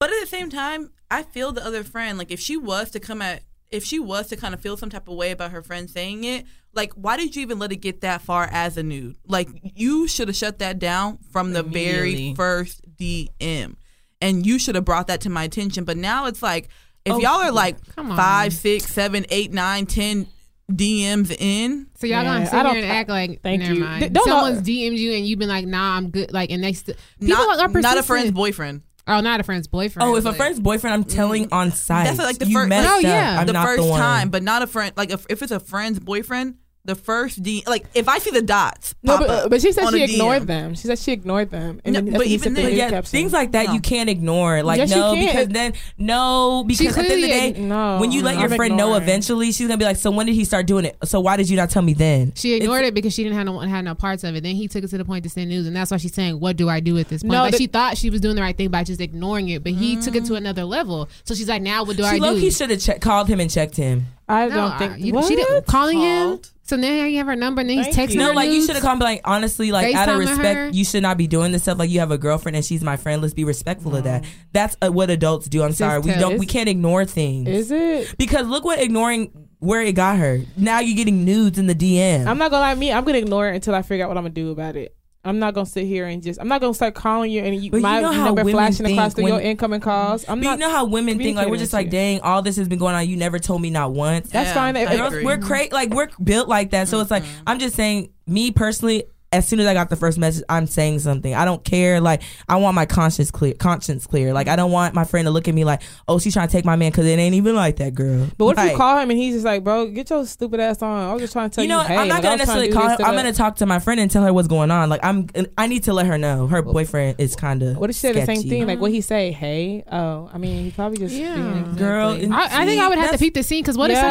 But 0.00 0.10
at 0.10 0.20
the 0.20 0.26
same 0.26 0.50
time, 0.50 0.90
I 1.12 1.22
feel 1.22 1.52
the 1.52 1.64
other 1.64 1.84
friend. 1.84 2.18
Like 2.18 2.32
if 2.32 2.40
she 2.40 2.56
was 2.56 2.90
to 2.90 3.00
come 3.00 3.22
at, 3.22 3.42
if 3.70 3.84
she 3.84 3.98
was 3.98 4.28
to 4.28 4.36
kind 4.36 4.54
of 4.54 4.60
feel 4.60 4.76
some 4.76 4.90
type 4.90 5.08
of 5.08 5.14
way 5.16 5.30
about 5.30 5.50
her 5.50 5.62
friend 5.62 5.88
saying 5.90 6.24
it, 6.24 6.46
like 6.74 6.92
why 6.94 7.16
did 7.16 7.36
you 7.36 7.42
even 7.42 7.58
let 7.58 7.70
it 7.72 7.76
get 7.76 8.00
that 8.02 8.22
far 8.22 8.48
as 8.50 8.76
a 8.76 8.82
nude? 8.82 9.16
Like 9.26 9.48
you 9.62 10.08
should 10.08 10.28
have 10.28 10.36
shut 10.36 10.58
that 10.60 10.78
down 10.78 11.18
from 11.32 11.52
the 11.52 11.62
very 11.62 12.34
first 12.34 12.80
DM, 12.96 13.74
and 14.20 14.46
you 14.46 14.58
should 14.58 14.74
have 14.74 14.84
brought 14.84 15.06
that 15.08 15.20
to 15.22 15.30
my 15.30 15.44
attention. 15.44 15.84
But 15.84 15.96
now 15.96 16.26
it's 16.26 16.42
like 16.42 16.68
if 17.04 17.12
Oh, 17.14 17.18
y'all 17.20 17.40
are 17.42 17.52
like 17.52 17.76
Come 17.96 18.10
on. 18.10 18.16
five, 18.16 18.52
six, 18.52 18.86
seven, 18.86 19.26
eight, 19.30 19.52
nine, 19.52 19.86
ten. 19.86 20.26
DMs 20.70 21.34
in. 21.38 21.86
So 21.94 22.06
y'all 22.06 22.22
Yeah, 22.22 22.24
gonna 22.24 22.44
sit 22.46 22.62
don't- 22.62 22.74
here 22.74 22.82
and 22.84 22.92
act 22.92 23.08
like 23.08 23.40
Thank 23.42 23.62
never 23.62 23.74
you. 23.74 23.80
mind. 23.80 24.02
D- 24.02 24.08
don't 24.10 24.26
know- 24.26 24.34
Someone's 24.44 24.60
DM'd 24.68 24.98
you 24.98 25.14
and 25.14 25.26
you've 25.26 25.38
been 25.38 25.48
like, 25.48 25.64
nah, 25.66 25.96
I'm 25.96 26.10
good. 26.10 26.30
Like, 26.30 26.50
and 26.50 26.62
they 26.62 26.74
still 26.74 26.94
people 27.18 27.36
Not, 27.38 27.58
are 27.74 27.80
not 27.80 27.96
a 27.96 28.02
friend's 28.02 28.32
boyfriend. 28.32 28.82
Oh, 29.08 29.20
not 29.20 29.40
a 29.40 29.42
friend's 29.42 29.66
boyfriend. 29.66 30.08
Oh, 30.08 30.16
if 30.16 30.26
a 30.26 30.34
friend's 30.34 30.60
boyfriend, 30.60 30.92
I'm 30.92 31.04
telling 31.04 31.46
mm. 31.46 31.52
on 31.52 31.72
site. 31.72 32.06
That's 32.06 32.18
like 32.18 32.38
the 32.38 32.46
you 32.46 32.54
fir- 32.54 32.66
messed 32.66 32.88
oh, 32.88 32.98
up. 32.98 33.02
yeah. 33.02 33.40
I'm 33.40 33.46
the 33.46 33.54
first 33.54 33.82
the 33.82 33.94
time, 33.94 34.28
but 34.28 34.42
not 34.42 34.62
a 34.62 34.66
friend. 34.66 34.92
Like 34.96 35.10
if, 35.10 35.24
if 35.30 35.42
it's 35.42 35.50
a 35.50 35.58
friend's 35.58 35.98
boyfriend, 35.98 36.56
the 36.88 36.94
first 36.94 37.42
D. 37.42 37.62
Like 37.66 37.86
if 37.94 38.08
I 38.08 38.18
see 38.18 38.30
the 38.30 38.42
dots. 38.42 38.94
No, 39.02 39.18
pop 39.18 39.26
but, 39.26 39.30
up 39.44 39.50
but 39.50 39.60
she 39.60 39.70
said 39.72 39.88
she 39.90 40.02
ignored 40.02 40.42
DM. 40.42 40.46
them. 40.46 40.74
She 40.74 40.86
said 40.88 40.98
she 40.98 41.12
ignored 41.12 41.50
them. 41.50 41.80
And 41.84 41.94
No, 41.94 42.00
then 42.00 42.14
but 42.14 42.26
even 42.26 42.54
then- 42.54 42.74
yeah, 42.74 43.00
things 43.02 43.32
like 43.32 43.52
that 43.52 43.66
No. 43.66 43.74
you 43.74 43.80
can't 43.80 44.08
ignore. 44.08 44.62
Like 44.62 44.78
Yes, 44.78 44.90
no, 44.90 45.14
can. 45.14 45.26
because 45.26 45.48
then 45.48 45.74
no, 45.98 46.64
because 46.66 46.86
at 46.86 46.94
the 46.94 47.00
end 47.00 47.06
of 47.12 47.20
the 47.20 47.26
clearly 47.28 47.52
day, 47.52 47.60
No, 47.60 47.98
when 48.00 48.10
you 48.10 48.22
let 48.22 48.36
your 48.36 48.50
I'm 48.50 48.56
friend 48.56 48.76
know 48.76 48.94
eventually, 48.94 49.52
she's 49.52 49.68
gonna 49.68 49.76
be 49.78 49.84
like, 49.84 49.98
"So 49.98 50.10
when 50.10 50.26
did 50.26 50.34
he 50.34 50.44
start 50.44 50.66
doing 50.66 50.86
it? 50.86 50.96
So 51.04 51.20
why 51.20 51.36
did 51.36 51.50
you 51.50 51.56
not 51.56 51.70
tell 51.70 51.82
me 51.82 51.92
then?" 51.92 52.32
She 52.34 52.54
ignored 52.54 52.84
it 52.84 52.94
because 52.94 53.12
she 53.12 53.22
didn't 53.22 53.36
have 53.36 53.46
no 53.46 53.58
had 53.60 53.84
no 53.84 53.94
parts 53.94 54.24
of 54.24 54.34
it. 54.34 54.42
Then 54.42 54.56
he 54.56 54.66
took 54.66 54.82
it 54.82 54.88
to 54.88 54.98
the 54.98 55.04
point 55.04 55.24
to 55.24 55.30
send 55.30 55.50
news, 55.50 55.66
and 55.66 55.76
that's 55.76 55.90
why 55.90 55.98
she's 55.98 56.14
saying, 56.14 56.40
"What 56.40 56.56
do 56.56 56.68
I 56.68 56.80
do 56.80 56.96
at 56.98 57.08
this 57.08 57.22
point?" 57.22 57.32
No, 57.32 57.42
like 57.42 57.52
the- 57.52 57.58
she 57.58 57.66
thought 57.66 57.98
she 57.98 58.08
was 58.08 58.20
doing 58.22 58.34
the 58.34 58.42
right 58.42 58.56
thing 58.56 58.70
by 58.70 58.82
just 58.82 59.00
ignoring 59.00 59.50
it, 59.50 59.62
but 59.62 59.72
he 59.72 59.96
took 59.96 60.16
it 60.16 60.24
to 60.24 60.32
mm. 60.32 60.38
another 60.38 60.64
level. 60.64 61.08
So 61.24 61.34
she's 61.34 61.48
like, 61.48 61.60
"Now 61.60 61.84
what 61.84 61.98
do 61.98 62.04
I 62.04 62.14
She 62.14 62.20
do?" 62.20 62.24
low 62.24 62.34
key 62.34 62.50
should 62.50 62.70
have 62.70 62.80
che- 62.80 62.98
called 62.98 63.28
him 63.28 63.40
and 63.40 63.50
checked 63.50 63.76
him. 63.76 64.06
I 64.28 64.48
don't 64.48 64.78
think 64.78 64.98
you, 64.98 65.14
what? 65.14 65.24
she 65.24 65.36
didn't 65.36 65.66
calling 65.66 65.98
him. 66.00 66.40
Called. 66.68 66.80
So 66.80 66.88
now 66.88 67.04
you 67.04 67.18
have 67.18 67.26
her 67.26 67.36
number, 67.36 67.60
and 67.60 67.70
then 67.70 67.78
he's 67.78 67.96
texting 67.96 68.14
you. 68.14 68.20
her. 68.20 68.28
No, 68.28 68.32
like 68.32 68.50
you 68.50 68.64
should 68.64 68.76
have 68.76 68.82
come. 68.82 68.98
Like 68.98 69.22
honestly, 69.24 69.72
like 69.72 69.94
out 69.94 70.08
of 70.08 70.18
respect, 70.18 70.58
her? 70.58 70.68
you 70.68 70.84
should 70.84 71.02
not 71.02 71.16
be 71.16 71.26
doing 71.26 71.52
this 71.52 71.62
stuff. 71.62 71.78
Like 71.78 71.90
you 71.90 72.00
have 72.00 72.10
a 72.10 72.18
girlfriend 72.18 72.56
and 72.56 72.64
she's 72.64 72.82
my 72.82 72.96
friend. 72.96 73.22
Let's 73.22 73.34
be 73.34 73.44
respectful 73.44 73.96
of 73.96 74.04
that. 74.04 74.24
That's 74.52 74.76
uh, 74.82 74.90
what 74.90 75.10
adults 75.10 75.48
do. 75.48 75.62
I'm 75.62 75.72
sorry, 75.72 76.00
we 76.00 76.12
don't. 76.12 76.38
We 76.38 76.46
can't 76.46 76.68
ignore 76.68 77.04
things 77.04 77.48
Is 77.48 77.70
it? 77.70 78.14
because 78.18 78.46
look 78.46 78.64
what 78.64 78.80
ignoring 78.80 79.48
where 79.60 79.82
it 79.82 79.94
got 79.94 80.18
her. 80.18 80.40
Now 80.56 80.80
you're 80.80 80.96
getting 80.96 81.24
nudes 81.24 81.58
in 81.58 81.66
the 81.66 81.74
DM. 81.74 82.26
I'm 82.26 82.38
not 82.38 82.50
gonna 82.50 82.62
lie. 82.62 82.74
Me, 82.74 82.92
I'm 82.92 83.04
gonna 83.04 83.18
ignore 83.18 83.48
it 83.48 83.56
until 83.56 83.74
I 83.74 83.82
figure 83.82 84.04
out 84.04 84.08
what 84.08 84.16
I'm 84.16 84.24
gonna 84.24 84.34
do 84.34 84.50
about 84.50 84.76
it. 84.76 84.94
I'm 85.28 85.38
not 85.38 85.54
gonna 85.54 85.66
sit 85.66 85.84
here 85.86 86.06
and 86.06 86.22
just. 86.22 86.40
I'm 86.40 86.48
not 86.48 86.60
gonna 86.60 86.74
start 86.74 86.94
calling 86.94 87.30
you 87.30 87.42
and 87.42 87.54
you, 87.62 87.70
But 87.70 87.76
you 87.78 87.82
my 87.82 88.00
know 88.00 88.12
how 88.12 88.24
number 88.26 88.42
women 88.44 88.54
flashing 88.54 88.86
across 88.86 89.14
think 89.14 89.16
through 89.16 89.26
your 89.28 89.36
when- 89.36 89.46
incoming 89.46 89.80
calls. 89.80 90.24
I'm 90.28 90.40
but 90.40 90.44
not. 90.44 90.52
you 90.58 90.66
know 90.66 90.70
how 90.70 90.84
women 90.86 91.18
think 91.18 91.36
like 91.36 91.48
we're 91.48 91.56
just 91.58 91.72
like, 91.72 91.90
dang, 91.90 92.20
all 92.20 92.42
this 92.42 92.56
has 92.56 92.68
been 92.68 92.78
going 92.78 92.94
on. 92.94 93.08
You 93.08 93.16
never 93.16 93.38
told 93.38 93.60
me 93.62 93.70
not 93.70 93.92
once. 93.92 94.30
That's 94.30 94.48
Yeah, 94.48 94.54
fine. 94.54 94.76
I 94.76 94.80
If- 94.80 95.00
agree. 95.00 95.24
we're 95.24 95.38
cra- 95.38 95.68
like 95.70 95.90
we're 95.90 96.08
built 96.22 96.48
like 96.48 96.70
that. 96.70 96.88
So 96.88 97.00
it's 97.00 97.10
like 97.10 97.22
mm-hmm. 97.24 97.42
I'm 97.46 97.58
just 97.58 97.76
saying, 97.76 98.10
me 98.26 98.50
personally, 98.50 99.04
as 99.30 99.46
soon 99.46 99.60
as 99.60 99.66
I 99.66 99.74
got 99.74 99.90
the 99.90 99.96
first 99.96 100.16
message, 100.18 100.42
I'm 100.48 100.66
saying 100.66 101.00
something. 101.00 101.34
I 101.34 101.44
don't 101.44 101.62
care. 101.62 102.00
Like 102.00 102.22
I 102.48 102.56
want 102.56 102.74
my 102.74 102.86
conscience 102.86 103.30
clear. 103.30 103.52
Conscience 103.54 104.06
clear. 104.06 104.32
Like 104.32 104.48
I 104.48 104.56
don't 104.56 104.70
want 104.72 104.94
my 104.94 105.04
friend 105.04 105.26
to 105.26 105.30
look 105.30 105.48
at 105.48 105.54
me 105.54 105.64
like, 105.64 105.82
oh, 106.08 106.18
she's 106.18 106.32
trying 106.32 106.48
to 106.48 106.52
take 106.52 106.64
my 106.64 106.76
man 106.76 106.90
because 106.90 107.06
it 107.06 107.18
ain't 107.18 107.34
even 107.34 107.54
like 107.54 107.76
that, 107.76 107.94
girl. 107.94 108.26
But 108.38 108.44
what 108.46 108.52
if 108.52 108.56
Like, 108.58 108.70
you 108.72 108.76
call 108.78 108.98
him 108.98 109.10
and 109.10 109.18
he's 109.18 109.34
just 109.34 109.44
like, 109.44 109.64
bro, 109.64 109.86
get 109.88 110.08
your 110.08 110.24
stupid 110.24 110.60
ass 110.60 110.80
on. 110.80 111.10
I 111.10 111.12
was 111.12 111.20
just 111.22 111.32
trying 111.34 111.50
to 111.50 111.54
tell 111.54 111.64
You 111.64 111.70
you, 111.70 111.76
know, 111.76 111.82
hey, 111.82 111.96
I'm 111.96 112.08
not 112.08 112.14
like, 112.14 112.22
gonna 112.22 112.32
was 112.34 112.40
to 112.40 112.46
necessarily 112.46 112.72
call 112.72 112.88
this, 112.88 113.00
him. 113.00 113.06
I'm 113.06 113.14
gonna 113.16 113.32
talk 113.34 113.56
to 113.56 113.66
my 113.66 113.78
friend 113.78 114.00
and 114.00 114.10
tell 114.10 114.22
her 114.24 114.32
what's 114.32 114.48
going 114.48 114.70
on. 114.70 114.88
Like 114.88 115.00
I'm, 115.04 115.28
I 115.58 115.66
need 115.66 115.84
to 115.84 115.92
let 115.92 116.06
her 116.06 116.16
know 116.16 116.46
her 116.46 116.62
boyfriend 116.62 117.20
is 117.20 117.36
kind 117.36 117.62
of. 117.62 117.76
What 117.76 117.90
if 117.90 117.96
she 117.96 118.00
said 118.00 118.14
the 118.16 118.24
same 118.24 118.42
thing? 118.42 118.66
Like 118.66 118.78
what 118.80 118.90
he 118.92 118.98
uh-huh. 118.98 119.06
say? 119.06 119.32
Hey, 119.32 119.84
oh, 119.92 120.30
I 120.32 120.38
mean, 120.38 120.64
he 120.64 120.70
probably 120.70 120.98
just 120.98 121.14
Yeah. 121.14 121.34
being- 121.36 121.74
girl. 121.76 122.12
and 122.12 122.34
I, 122.34 122.62
I 122.62 122.64
think 122.66 122.80
I 122.80 122.88
would 122.88 122.98
have 122.98 123.08
to 123.08 123.12
that's- 123.12 123.20
peep 123.20 123.34
the 123.34 123.42
scene 123.42 123.62
because 123.62 123.76
what 123.76 123.90
Yeah. 123.90 123.96
if 123.96 124.02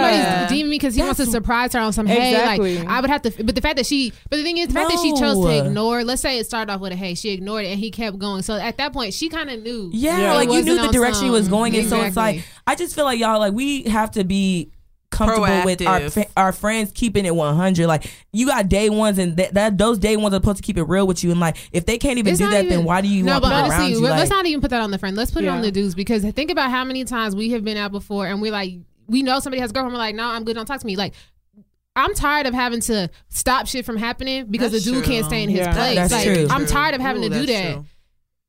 somebody's 0.50 0.63
DMing 0.63 0.69
me 0.69 0.75
because 0.77 0.93
he 0.95 1.01
wants 1.01 1.17
to 1.17 1.25
surprise 1.25 1.74
her 1.74 1.79
on 1.79 1.91
some 1.93 2.05
hey 2.05 2.31
Exactly. 2.33 2.77
like 2.79 2.88
I 2.88 3.01
would 3.01 3.09
have 3.09 3.21
to 3.24 3.43
but 3.43 3.55
the 3.55 3.62
fact 3.62 3.77
that 3.77 3.86
she 3.86 4.13
but 4.29 4.38
the 4.38 4.43
thing 4.43 4.57
is 4.57 4.67
the 4.67 4.74
fact 4.74 4.89
that 4.91 5.00
she 5.00 5.07
chose 5.14 5.44
to 5.46 5.66
ignore 5.66 6.04
let's 6.04 6.22
say 6.22 6.40
it 6.40 6.46
started 6.46 6.72
off 6.72 6.82
with 6.82 6.92
a 6.92 6.96
hey 6.96 7.14
she 7.16 7.30
ignored 7.32 7.66
it 7.66 7.70
and 7.70 7.80
he 7.80 7.92
kept 7.92 8.18
going 8.20 8.42
so 8.42 8.56
at 8.56 8.78
that 8.78 8.92
point 8.94 9.14
she 9.14 9.30
kind 9.30 9.50
of 9.50 9.62
knew 9.62 9.90
Yeah, 9.94 10.18
Yeah. 10.18 10.34
like 10.34 10.50
you 10.52 10.64
knew 10.64 10.76
the 10.76 10.82
on 10.88 10.92
direction 10.94 11.26
he 11.26 11.30
was 11.32 11.48
going 11.48 11.74
in. 11.74 11.88
So 11.88 12.02
it's 12.02 12.16
like 12.18 12.44
I 12.66 12.76
just 12.76 12.96
feel 12.96 13.06
like 13.06 13.20
y'all 13.20 13.40
like 13.40 13.54
we 13.54 13.84
have 13.84 14.12
to 14.12 14.24
be 14.24 14.72
comfortable 15.10 15.64
with 15.64 15.82
our 15.88 16.02
our 16.36 16.52
friends 16.52 16.92
keeping 16.94 17.26
it 17.26 17.34
100. 17.34 17.88
Like 17.88 18.12
you 18.34 18.46
got 18.46 18.68
day 18.68 18.90
ones 18.90 19.18
and 19.18 19.38
that, 19.38 19.54
that 19.54 19.78
those 19.78 19.98
day 19.98 20.18
ones 20.18 20.34
are 20.34 20.38
supposed 20.38 20.58
to 20.58 20.64
keep 20.64 20.78
it 20.78 20.84
real 20.84 21.08
with 21.08 21.24
you. 21.24 21.32
And 21.32 21.40
like 21.40 21.56
if 21.72 21.86
they 21.86 21.98
can't 21.98 22.18
even 22.20 22.32
It's 22.34 22.40
do 22.40 22.50
that, 22.50 22.66
even- 22.66 22.70
then 22.80 22.84
why 22.86 23.00
do 23.02 23.08
you 23.08 23.24
no, 23.24 23.34
want 23.34 23.44
but 23.44 23.48
people 23.50 23.60
around 23.72 23.72
honestly, 23.82 23.92
you? 23.94 24.02
let- 24.02 24.10
Like, 24.12 24.20
let's 24.20 24.30
not 24.32 24.46
even 24.46 24.62
put 24.62 24.70
that 24.72 24.82
on 24.82 24.92
the 24.92 24.98
friend. 24.98 25.16
Let's 25.16 25.32
put 25.32 25.44
it 25.44 25.48
on 25.48 25.62
the 25.62 25.72
dudes 25.72 25.96
because 25.96 26.24
think 26.24 26.52
about 26.52 26.72
how 26.72 26.84
many 26.84 27.06
times 27.06 27.36
we 27.36 27.52
have 27.52 27.64
been 27.64 27.78
out 27.78 27.92
before 27.92 28.28
and 28.28 28.42
we're 28.42 28.52
like, 28.52 28.74
we 29.08 29.24
know 29.24 29.40
somebody 29.40 29.62
has 29.62 29.70
a 29.70 29.74
girlfriend. 29.74 29.94
We're 29.94 30.00
like, 30.00 30.16
no, 30.16 30.26
I'm 30.28 30.44
good. 30.44 30.56
Don't 30.56 30.66
talk 30.66 30.82
to 30.82 30.86
me. 30.86 30.98
Like, 30.98 31.14
I'm 31.98 32.13
tired 32.13 32.46
of 32.48 32.54
having 32.54 32.80
to 32.82 33.10
stop 33.30 33.68
shit 33.68 33.86
from 33.86 33.98
happening 33.98 34.46
because 34.50 34.72
That's 34.72 34.86
the 34.86 34.92
dude 34.92 35.04
true. 35.04 35.13
can't 35.13 35.25
stay 35.25 35.44
in 35.44 35.50
his 35.50 35.60
Yeah. 35.60 35.74
place. 35.74 35.96
That's 35.96 36.13
like, 36.13 36.24
true. 36.25 36.48
I'm 36.50 36.66
tired 36.66 36.96
of 36.96 37.01
having 37.01 37.24
Ooh, 37.24 37.30
to 37.30 37.39
do 37.39 37.46
that. 37.48 37.74
true. 37.74 37.86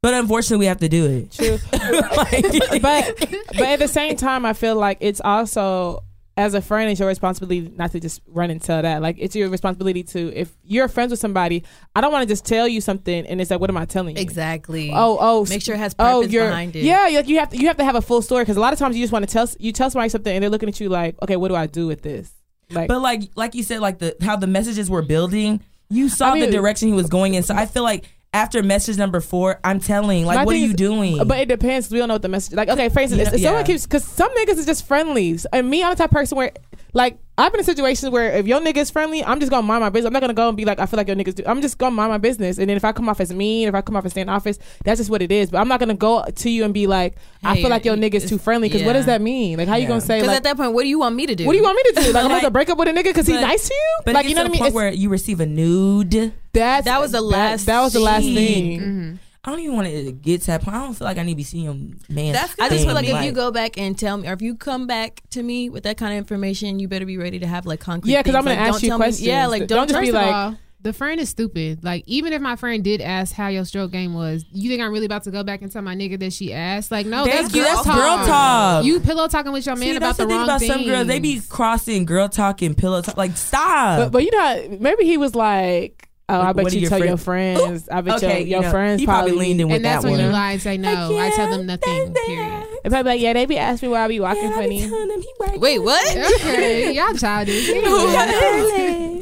but 0.03 0.15
unfortunately, 0.15 0.59
we 0.59 0.67
have 0.67 0.79
to 0.79 0.89
do 0.89 1.07
it. 1.07 1.33
True. 1.33 1.59
Like- 2.17 2.83
but 2.83 3.17
but 3.57 3.61
at 3.67 3.79
the 3.81 3.89
same 3.89 4.17
time, 4.17 4.45
I 4.47 4.53
feel 4.53 4.77
like 4.77 4.99
it's 5.01 5.21
also 5.25 6.05
as 6.37 6.55
a 6.55 6.63
friend, 6.63 6.89
it's 6.89 7.01
your 7.01 7.09
responsibility 7.09 7.73
not 7.77 7.91
to 7.91 7.99
just 7.99 8.21
run 8.29 8.49
and 8.51 8.63
tell 8.63 8.81
that. 8.81 9.03
Like 9.03 9.17
it's 9.19 9.35
your 9.35 9.49
responsibility 9.49 10.05
to 10.05 10.33
if 10.39 10.55
you're 10.63 10.87
friends 10.87 11.11
with 11.11 11.19
somebody, 11.19 11.65
I 11.97 12.01
don't 12.01 12.13
want 12.13 12.23
to 12.23 12.33
just 12.33 12.45
tell 12.45 12.69
you 12.69 12.81
something 12.81 13.27
and 13.27 13.41
it's 13.41 13.51
like, 13.51 13.59
what 13.59 13.71
am 13.71 13.77
I 13.77 13.87
telling 13.87 14.17
you? 14.17 14.23
Exactly. 14.23 14.93
Oh, 14.95 15.19
oh, 15.21 15.47
Make 15.49 15.63
sure 15.63 15.75
it 15.75 15.79
has 15.79 15.97
oh, 15.99 16.21
purpose 16.21 16.33
you're 16.33 16.47
behind 16.47 16.77
it. 16.77 16.85
yeah. 16.85 17.09
Like 17.13 17.27
you 17.27 17.41
have 17.41 17.49
to 17.51 17.57
you 17.59 17.67
have 17.67 17.77
to 17.79 17.85
have 17.85 17.97
a 17.97 18.03
full 18.03 18.23
story 18.23 18.45
because 18.45 18.57
a 18.57 18.61
lot 18.61 18.73
of 18.73 18.79
times 18.79 18.97
you 18.97 19.03
just 19.03 19.13
want 19.13 19.27
to 19.27 19.33
tell 19.33 19.49
you 19.59 19.73
tell 19.73 19.91
somebody 19.91 20.11
something 20.11 20.33
and 20.33 20.41
they're 20.43 20.51
looking 20.51 20.69
at 20.69 20.79
you 20.79 20.89
like, 20.89 21.17
okay, 21.23 21.35
what 21.37 21.49
do 21.49 21.57
I 21.57 21.67
do 21.67 21.89
with 21.89 22.03
this? 22.03 22.31
Like, 22.71 22.89
But 22.89 23.01
like 23.01 23.23
like 23.35 23.55
you 23.55 23.63
said, 23.63 23.81
like 23.81 23.99
the 23.99 24.17
how 24.21 24.37
the 24.37 24.47
messages 24.47 24.91
were 24.91 25.03
building, 25.03 25.61
you 25.89 26.09
saw 26.09 26.31
I 26.31 26.35
mean- 26.35 26.47
the 26.47 26.51
direction 26.53 26.89
he 26.89 26.95
was 26.95 27.09
going 27.09 27.35
in. 27.35 27.43
So 27.43 27.55
I 27.55 27.67
feel 27.67 27.83
like 27.83 28.05
after 28.35 28.63
message 28.63 28.99
number 28.99 29.21
four, 29.21 29.59
I'm 29.65 29.81
telling 29.81 30.27
like, 30.27 30.45
what 30.45 30.55
are 30.55 30.59
you 30.59 30.75
doing? 30.75 31.17
But 31.27 31.39
it 31.41 31.49
depends. 31.49 31.91
We 31.91 31.99
don't 31.99 32.09
know 32.09 32.15
what 32.17 32.23
the 32.23 32.29
message. 32.29 32.55
Like, 32.55 32.69
okay, 32.69 32.91
for 32.91 33.01
instance, 33.01 33.23
Yeah, 33.23 33.31
someone 33.49 33.61
yeah. 33.61 33.67
keeps 33.67 33.85
because 33.87 34.05
some 34.05 34.31
niggas 34.35 34.59
is 34.59 34.67
just 34.67 34.87
friendlies, 34.87 35.47
and 35.51 35.69
me, 35.69 35.83
I'm 35.83 35.91
the 35.93 35.97
type 35.97 36.11
of 36.11 36.15
person 36.15 36.37
where, 36.37 36.53
like, 36.93 37.19
I've 37.39 37.53
been 37.53 37.61
in 37.61 37.65
situations 37.65 38.11
where 38.11 38.33
if 38.37 38.47
your 38.49 38.61
nigga 38.61 38.79
is 38.79 38.91
friendly, 38.91 39.23
I'm 39.25 39.39
just 39.39 39.49
gonna 39.51 39.67
mind 39.67 39.81
my 39.81 39.91
business. 39.91 40.09
I'm 40.09 40.13
not 40.13 40.21
gonna 40.21 40.35
go 40.35 40.49
and 40.49 40.57
be 40.57 40.65
like, 40.65 40.81
I 40.81 40.87
feel 40.87 40.97
like 40.99 41.07
your 41.07 41.17
niggas 41.17 41.37
do. 41.37 41.45
I'm 41.47 41.63
just 41.63 41.79
gonna 41.79 41.95
mind 41.95 42.11
my 42.11 42.19
business, 42.19 42.59
and 42.59 42.69
then 42.69 42.77
if 42.77 42.85
I 42.85 42.91
come 42.93 43.09
off 43.09 43.21
as 43.21 43.33
mean, 43.33 43.69
if 43.69 43.75
I 43.75 43.81
come 43.81 43.95
off 43.97 44.05
as 44.05 44.11
staying 44.11 44.29
office, 44.29 44.59
that's 44.85 44.99
just 44.99 45.09
what 45.09 45.23
it 45.23 45.31
is. 45.31 45.51
But 45.51 45.59
I'm 45.59 45.69
not 45.69 45.79
gonna 45.81 45.95
go 45.95 46.25
to 46.25 46.51
you 46.51 46.65
and 46.65 46.75
be 46.75 46.87
like, 46.89 47.17
I 47.45 47.55
Hey, 47.55 47.63
feel 47.63 47.71
like 47.71 47.85
your 47.85 47.95
you- 47.97 48.03
nigga's 48.03 48.29
too 48.29 48.39
friendly. 48.39 48.69
Because 48.69 48.83
what 48.83 48.95
does 48.95 49.07
that 49.07 49.23
mean? 49.23 49.57
Like, 49.57 49.69
how 49.69 49.77
you 49.77 49.87
gonna 49.87 50.01
say 50.01 50.17
Because 50.19 50.27
like? 50.29 50.37
at 50.39 50.43
that 50.43 50.57
point, 50.57 50.73
what 50.73 50.83
do 50.83 50.89
you 50.89 50.99
want 50.99 51.15
me 51.15 51.27
to 51.27 51.35
do? 51.37 51.47
what 51.47 51.53
do 51.53 51.59
you 51.59 51.65
want 51.65 51.77
me 51.77 51.93
to 51.95 52.03
do? 52.07 52.13
Like, 52.13 52.25
I'm 52.25 52.31
gonna 52.31 52.51
break 52.51 52.69
up 52.71 52.77
with 52.79 52.89
a 52.89 52.93
nigga 52.93 53.05
because 53.05 53.27
he's 53.29 53.41
nice 53.41 53.69
to 53.69 53.75
you? 53.75 53.99
But 54.05 54.15
like, 54.15 54.27
it 54.27 54.31
you 54.31 54.35
know 54.35 54.43
what 54.43 54.49
I 54.49 54.51
mean? 54.51 54.53
the 54.55 54.59
point 54.59 54.69
It's- 54.71 54.75
where 54.75 54.93
you 54.93 55.09
receive 55.09 55.39
a 55.41 55.47
nude. 55.47 56.33
that's 56.53 56.87
That 56.87 57.01
was 57.01 57.13
the 57.13 57.21
last 57.21 57.67
That, 57.67 57.81
was 57.83 57.93
the 57.93 58.01
last 58.01 58.25
thing. 58.25 58.35
thing. 58.35 58.81
Mm-hmm. 58.81 59.15
I 59.49 59.51
don't 59.53 59.61
even 59.61 59.77
want 59.77 59.89
to 59.89 60.13
get 60.13 60.43
to 60.43 60.47
that 60.49 60.63
point. 60.63 60.77
I 60.77 60.81
don't 60.85 60.95
feel 60.95 61.07
like 61.07 61.17
I 61.17 61.23
need 61.23 61.33
to 61.33 61.37
be 61.37 61.43
seeing 61.43 61.65
your 61.65 61.75
man. 62.15 62.35
That's 62.35 62.55
I 62.61 62.69
just 62.69 62.85
feel 62.85 62.95
like 62.95 63.09
if 63.09 63.25
you 63.25 63.33
go 63.33 63.51
back 63.51 63.79
and 63.79 63.99
tell 63.99 64.19
me, 64.19 64.29
or 64.29 64.33
if 64.35 64.43
you 64.43 64.55
come 64.55 64.87
back 64.87 65.23
to 65.31 65.43
me 65.43 65.71
with 65.71 65.85
that 65.85 65.97
kind 65.97 66.13
of 66.13 66.19
information, 66.19 66.79
you 66.79 66.87
better 66.89 67.07
be 67.07 67.17
ready 67.17 67.39
to 67.39 67.47
have 67.47 67.65
like 67.65 67.81
concrete. 67.81 68.13
Yeah, 68.13 68.23
'cause 68.23 68.35
I'm 68.35 68.45
gonna 68.45 68.61
Like, 68.61 68.69
ask 68.69 68.83
you 68.83 68.89
tell 68.91 68.99
me- 68.99 69.05
questions. 69.05 69.27
yeah, 69.27 69.47
like 69.47 69.67
Don't 69.67 69.79
don't, 69.79 69.89
just 69.89 70.01
just 70.01 70.07
be 70.07 70.13
like- 70.13 70.35
all, 70.35 70.57
the 70.81 70.93
friend 70.93 71.19
is 71.21 71.29
stupid. 71.29 71.83
Like, 71.83 72.05
even 72.07 72.33
if 72.33 72.41
my 72.41 72.55
friend 72.55 72.85
did 72.85 73.01
ask 73.01 73.35
how 73.35 73.49
your 73.49 73.65
stroke 73.65 73.91
game 73.91 74.15
was, 74.15 74.45
you 74.53 74.71
think 74.71 74.81
I'm 74.81 74.93
really 74.93 75.07
about 75.07 75.25
to 75.25 75.31
go 75.33 75.43
back 75.43 75.61
and 75.63 75.73
tell 75.73 75.83
my 75.83 75.97
nigga 75.97 76.21
that 76.21 76.33
she 76.33 76.53
asked? 76.53 76.93
Like, 76.93 77.05
no, 77.05 77.25
Thank 77.25 77.41
that's 77.41 77.53
girl 77.55 77.65
That's 77.65 77.83
talk. 77.85 77.97
girl 77.97 78.17
talk. 78.27 78.85
You 78.85 79.01
pillow 79.01 79.27
talking 79.27 79.51
with 79.51 79.67
your 79.67 79.75
man 79.75 79.89
See, 79.89 79.97
about 79.97 80.17
that's 80.17 80.19
the, 80.19 80.25
the 80.25 80.29
thing 80.29 80.37
wrong 80.37 80.45
about 80.45 80.61
thing. 80.61 80.71
some 80.71 80.85
girls. 80.85 81.07
They 81.09 81.19
be 81.19 81.41
crossing 81.49 82.05
girl 82.05 82.29
talk 82.29 82.63
and 82.63 82.77
pillow 82.77 83.03
talk. 83.03 83.17
Like, 83.17 83.37
stop. 83.37 83.99
But 83.99 84.13
but 84.13 84.25
you 84.25 84.31
know, 84.31 84.77
maybe 84.79 85.05
he 85.05 85.17
was 85.17 85.35
like, 85.35 86.08
oh, 86.29 86.41
I 86.41 86.53
bet 86.53 86.65
what 86.65 86.73
you 86.75 86.81
your 86.81 86.91
tell 86.91 86.99
friend- 86.99 87.09
your 87.11 87.17
friends. 87.19 87.89
I 87.89 88.01
bet 88.01 88.17
okay, 88.17 88.39
your, 88.41 88.47
your 88.49 88.57
you 88.59 88.63
know, 88.63 88.71
friends 88.71 89.01
he 89.01 89.07
probably 89.07 89.31
probably 89.33 89.47
leaned 89.47 89.61
in 89.61 89.69
with 89.69 89.77
and 89.77 89.85
that's 89.85 90.03
that 90.05 90.11
when 90.11 90.19
one. 90.19 90.27
you 90.27 90.33
lie 90.33 90.53
and 90.53 90.63
say 90.63 90.77
no. 90.77 91.19
I 91.19 91.31
tell 91.31 91.51
them 91.51 91.67
nothing. 91.67 92.05
Like, 92.13 92.15
Period. 92.27 92.65
They 92.85 92.91
probably 92.91 93.13
like, 93.13 93.21
yeah, 93.21 93.33
they 93.33 93.47
be 93.47 93.59
asking 93.59 93.89
me 93.89 93.93
why 93.93 94.05
I 94.05 94.09
be 94.09 94.21
walking 94.21 94.43
Yeah, 94.45 94.49
I 94.51 94.69
be 94.69 94.79
funny. 94.81 94.89
telling 94.89 95.09
them 95.09 95.21
he. 95.23 95.59
Wait, 95.59 95.79
what? 95.81 96.17
Okay, 96.35 96.93
y'all 96.97 97.13
childish. 97.15 97.69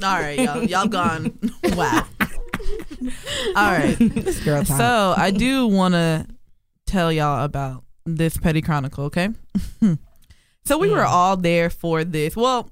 All 0.05 0.13
right, 0.21 0.39
y'all, 0.39 0.63
y'all 0.65 0.87
gone. 0.89 1.39
wow. 1.75 2.07
All 3.55 3.73
right. 3.73 3.97
Girl 4.45 4.65
talk. 4.65 4.77
So 4.79 5.15
I 5.17 5.31
do 5.31 5.67
want 5.67 5.95
to 5.95 6.27
tell 6.87 7.13
y'all 7.13 7.45
about 7.45 7.85
this 8.05 8.37
petty 8.37 8.63
chronicle. 8.63 9.05
Okay. 9.07 9.29
so 10.65 10.79
we 10.79 10.91
were 10.91 10.99
Mm. 10.99 11.09
all 11.09 11.37
there 11.37 11.71
for 11.71 12.05
this. 12.05 12.37
Well, 12.37 12.71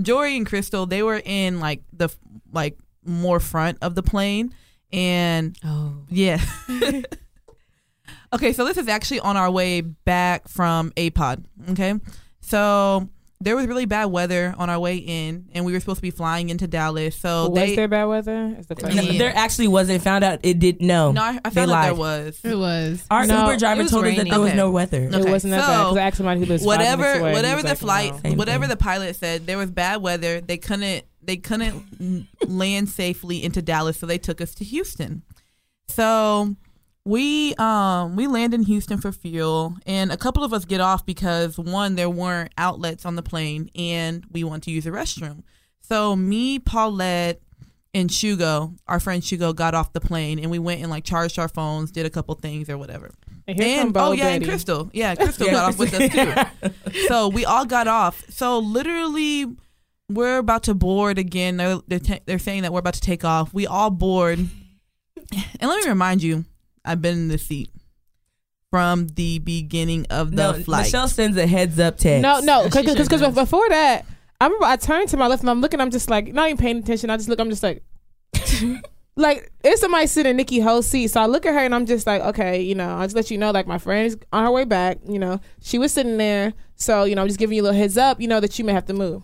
Jory 0.00 0.36
and 0.36 0.46
Crystal, 0.46 0.86
they 0.86 1.02
were 1.02 1.20
in 1.24 1.60
like 1.60 1.82
the 1.92 2.08
like 2.52 2.78
more 3.08 3.40
front 3.40 3.78
of 3.82 3.94
the 3.94 4.02
plane, 4.02 4.54
and 4.92 5.56
Oh, 5.64 6.04
yeah. 6.08 6.40
okay, 8.32 8.52
so 8.52 8.64
this 8.64 8.76
is 8.76 8.88
actually 8.88 9.20
on 9.20 9.36
our 9.36 9.50
way 9.50 9.80
back 9.80 10.48
from 10.48 10.90
APOD. 10.92 11.44
Okay. 11.70 11.94
So 12.40 13.08
there 13.40 13.54
was 13.54 13.66
really 13.66 13.84
bad 13.84 14.06
weather 14.06 14.52
on 14.58 14.68
our 14.68 14.80
way 14.80 14.96
in, 14.96 15.48
and 15.52 15.64
we 15.64 15.72
were 15.72 15.78
supposed 15.80 15.98
to 15.98 16.02
be 16.02 16.10
flying 16.10 16.48
into 16.48 16.66
Dallas. 16.66 17.14
So 17.16 17.50
was 17.50 17.54
they. 17.60 17.76
there 17.76 17.86
bad 17.86 18.06
weather? 18.06 18.56
Is 18.58 18.66
the 18.66 18.74
No, 18.74 18.80
question. 18.80 19.04
Yeah. 19.12 19.18
There 19.18 19.32
actually 19.36 19.68
wasn't. 19.68 20.02
Found 20.02 20.24
out 20.24 20.40
it 20.42 20.58
did. 20.58 20.80
No, 20.82 21.12
no, 21.12 21.22
I, 21.22 21.38
I 21.44 21.50
They 21.50 21.54
found 21.60 21.70
out 21.70 21.82
there 21.84 21.94
was. 21.94 22.40
It 22.42 22.56
was. 22.56 23.04
Our 23.10 23.26
No, 23.26 23.42
Uber 23.46 23.58
driver 23.58 23.82
was 23.82 23.90
told 23.92 24.04
us 24.06 24.10
that 24.10 24.16
raining. 24.18 24.30
there 24.32 24.40
was 24.40 24.48
Okay. 24.50 24.56
no 24.56 24.70
weather. 24.70 25.02
It 25.04 25.28
wasn't 25.28 25.52
that 25.52 25.60
bad 25.60 25.76
so, 25.76 25.82
because 25.84 25.96
I 25.98 26.02
asked 26.06 26.16
somebody 26.16 26.40
who 26.40 26.46
lives 26.46 26.62
five 26.64 26.66
whatever 26.66 27.02
minutes 27.02 27.20
away, 27.20 27.32
whatever 27.32 27.62
the 27.62 27.68
like, 27.68 27.78
flight 27.78 28.24
no. 28.24 28.32
Whatever 28.32 28.64
thing. 28.64 28.70
the 28.70 28.76
pilot 28.76 29.16
said 29.16 29.46
there 29.46 29.58
was 29.58 29.70
bad 29.70 30.02
weather 30.02 30.40
they 30.40 30.56
couldn't 30.56 31.04
they 31.22 31.36
couldn't 31.36 32.26
land 32.48 32.88
safely 32.88 33.42
into 33.42 33.62
dallas 33.62 33.98
so 33.98 34.06
they 34.06 34.18
took 34.18 34.40
us 34.40 34.54
to 34.54 34.64
houston 34.64 35.22
so 35.88 36.56
we 37.08 37.54
um 37.54 38.16
we 38.16 38.26
land 38.26 38.52
in 38.52 38.62
Houston 38.64 38.98
for 38.98 39.12
fuel, 39.12 39.74
and 39.86 40.12
a 40.12 40.16
couple 40.18 40.44
of 40.44 40.52
us 40.52 40.66
get 40.66 40.80
off 40.80 41.06
because 41.06 41.58
one 41.58 41.94
there 41.94 42.10
weren't 42.10 42.52
outlets 42.58 43.06
on 43.06 43.16
the 43.16 43.22
plane, 43.22 43.70
and 43.74 44.26
we 44.30 44.44
want 44.44 44.62
to 44.64 44.70
use 44.70 44.84
the 44.84 44.90
restroom. 44.90 45.42
So 45.80 46.14
me, 46.14 46.58
Paulette, 46.58 47.40
and 47.94 48.10
Shugo, 48.10 48.76
our 48.86 49.00
friend 49.00 49.22
Shugo, 49.22 49.56
got 49.56 49.74
off 49.74 49.94
the 49.94 50.02
plane, 50.02 50.38
and 50.38 50.50
we 50.50 50.58
went 50.58 50.82
and 50.82 50.90
like 50.90 51.04
charged 51.04 51.38
our 51.38 51.48
phones, 51.48 51.90
did 51.90 52.04
a 52.04 52.10
couple 52.10 52.34
things 52.34 52.68
or 52.68 52.76
whatever. 52.76 53.10
And 53.46 53.58
And 53.86 53.96
oh 53.96 54.12
yeah, 54.12 54.28
and 54.28 54.44
Crystal, 54.44 54.90
yeah, 54.92 55.14
Crystal 55.14 55.46
got 55.46 55.64
off 55.64 55.78
with 55.78 55.94
us 55.94 56.12
too. 56.12 57.00
so 57.08 57.28
we 57.28 57.46
all 57.46 57.64
got 57.64 57.88
off. 57.88 58.22
So 58.28 58.58
literally, 58.58 59.46
we're 60.08 60.38
about 60.38 60.64
to 60.64 60.74
board 60.74 61.18
again. 61.18 61.56
They're 61.56 61.78
they're, 61.86 61.98
ta- 61.98 62.20
they're 62.26 62.38
saying 62.38 62.62
that 62.62 62.72
we're 62.72 62.78
about 62.80 62.94
to 62.94 63.00
take 63.00 63.24
off. 63.24 63.52
We 63.52 63.66
all 63.66 63.90
board, 63.90 64.38
and 64.38 64.50
let 65.60 65.82
me 65.84 65.88
remind 65.88 66.22
you, 66.22 66.44
I've 66.84 67.02
been 67.02 67.14
in 67.18 67.28
the 67.28 67.38
seat 67.38 67.70
from 68.70 69.08
the 69.08 69.38
beginning 69.38 70.06
of 70.10 70.30
the 70.30 70.36
No, 70.36 70.62
flight. 70.62 70.86
Michelle 70.86 71.08
sends 71.08 71.36
a 71.36 71.46
heads 71.46 71.78
up 71.78 71.98
text. 71.98 72.22
No, 72.22 72.40
no, 72.40 72.64
She 72.64 72.82
because 72.82 73.20
sure 73.20 73.32
before 73.32 73.68
that, 73.70 74.04
I 74.40 74.44
remember 74.46 74.66
I 74.66 74.76
turned 74.76 75.08
to 75.10 75.16
my 75.16 75.26
left 75.26 75.42
and 75.42 75.50
I'm 75.50 75.60
looking. 75.60 75.80
I'm 75.80 75.90
just 75.90 76.10
like 76.10 76.32
not 76.32 76.48
even 76.48 76.58
paying 76.58 76.78
attention. 76.78 77.10
I 77.10 77.16
just 77.16 77.28
look. 77.28 77.40
I'm 77.40 77.50
just 77.50 77.62
like, 77.62 77.82
like 79.16 79.50
it's 79.64 79.80
somebody 79.80 80.06
sitting 80.06 80.30
in 80.30 80.36
Nikki 80.36 80.60
Ho's 80.60 80.86
seat. 80.86 81.08
So 81.08 81.20
I 81.20 81.26
look 81.26 81.44
at 81.46 81.54
her 81.54 81.60
and 81.60 81.74
I'm 81.74 81.86
just 81.86 82.06
like, 82.06 82.22
okay, 82.22 82.60
you 82.60 82.74
know, 82.74 82.96
I 82.96 83.04
just 83.04 83.16
let 83.16 83.30
you 83.30 83.38
know, 83.38 83.50
like 83.50 83.66
my 83.66 83.78
friend 83.78 84.06
is 84.06 84.16
on 84.32 84.44
her 84.44 84.50
way 84.50 84.64
back. 84.64 84.98
You 85.06 85.18
know, 85.18 85.40
she 85.60 85.78
was 85.78 85.92
sitting 85.92 86.16
there. 86.18 86.52
So 86.76 87.04
you 87.04 87.14
know, 87.14 87.22
I'm 87.22 87.28
just 87.28 87.38
giving 87.38 87.56
you 87.56 87.62
a 87.62 87.64
little 87.64 87.78
heads 87.78 87.96
up. 87.98 88.20
You 88.20 88.28
know 88.28 88.40
that 88.40 88.58
you 88.58 88.64
may 88.64 88.72
have 88.72 88.86
to 88.86 88.94
move. 88.94 89.22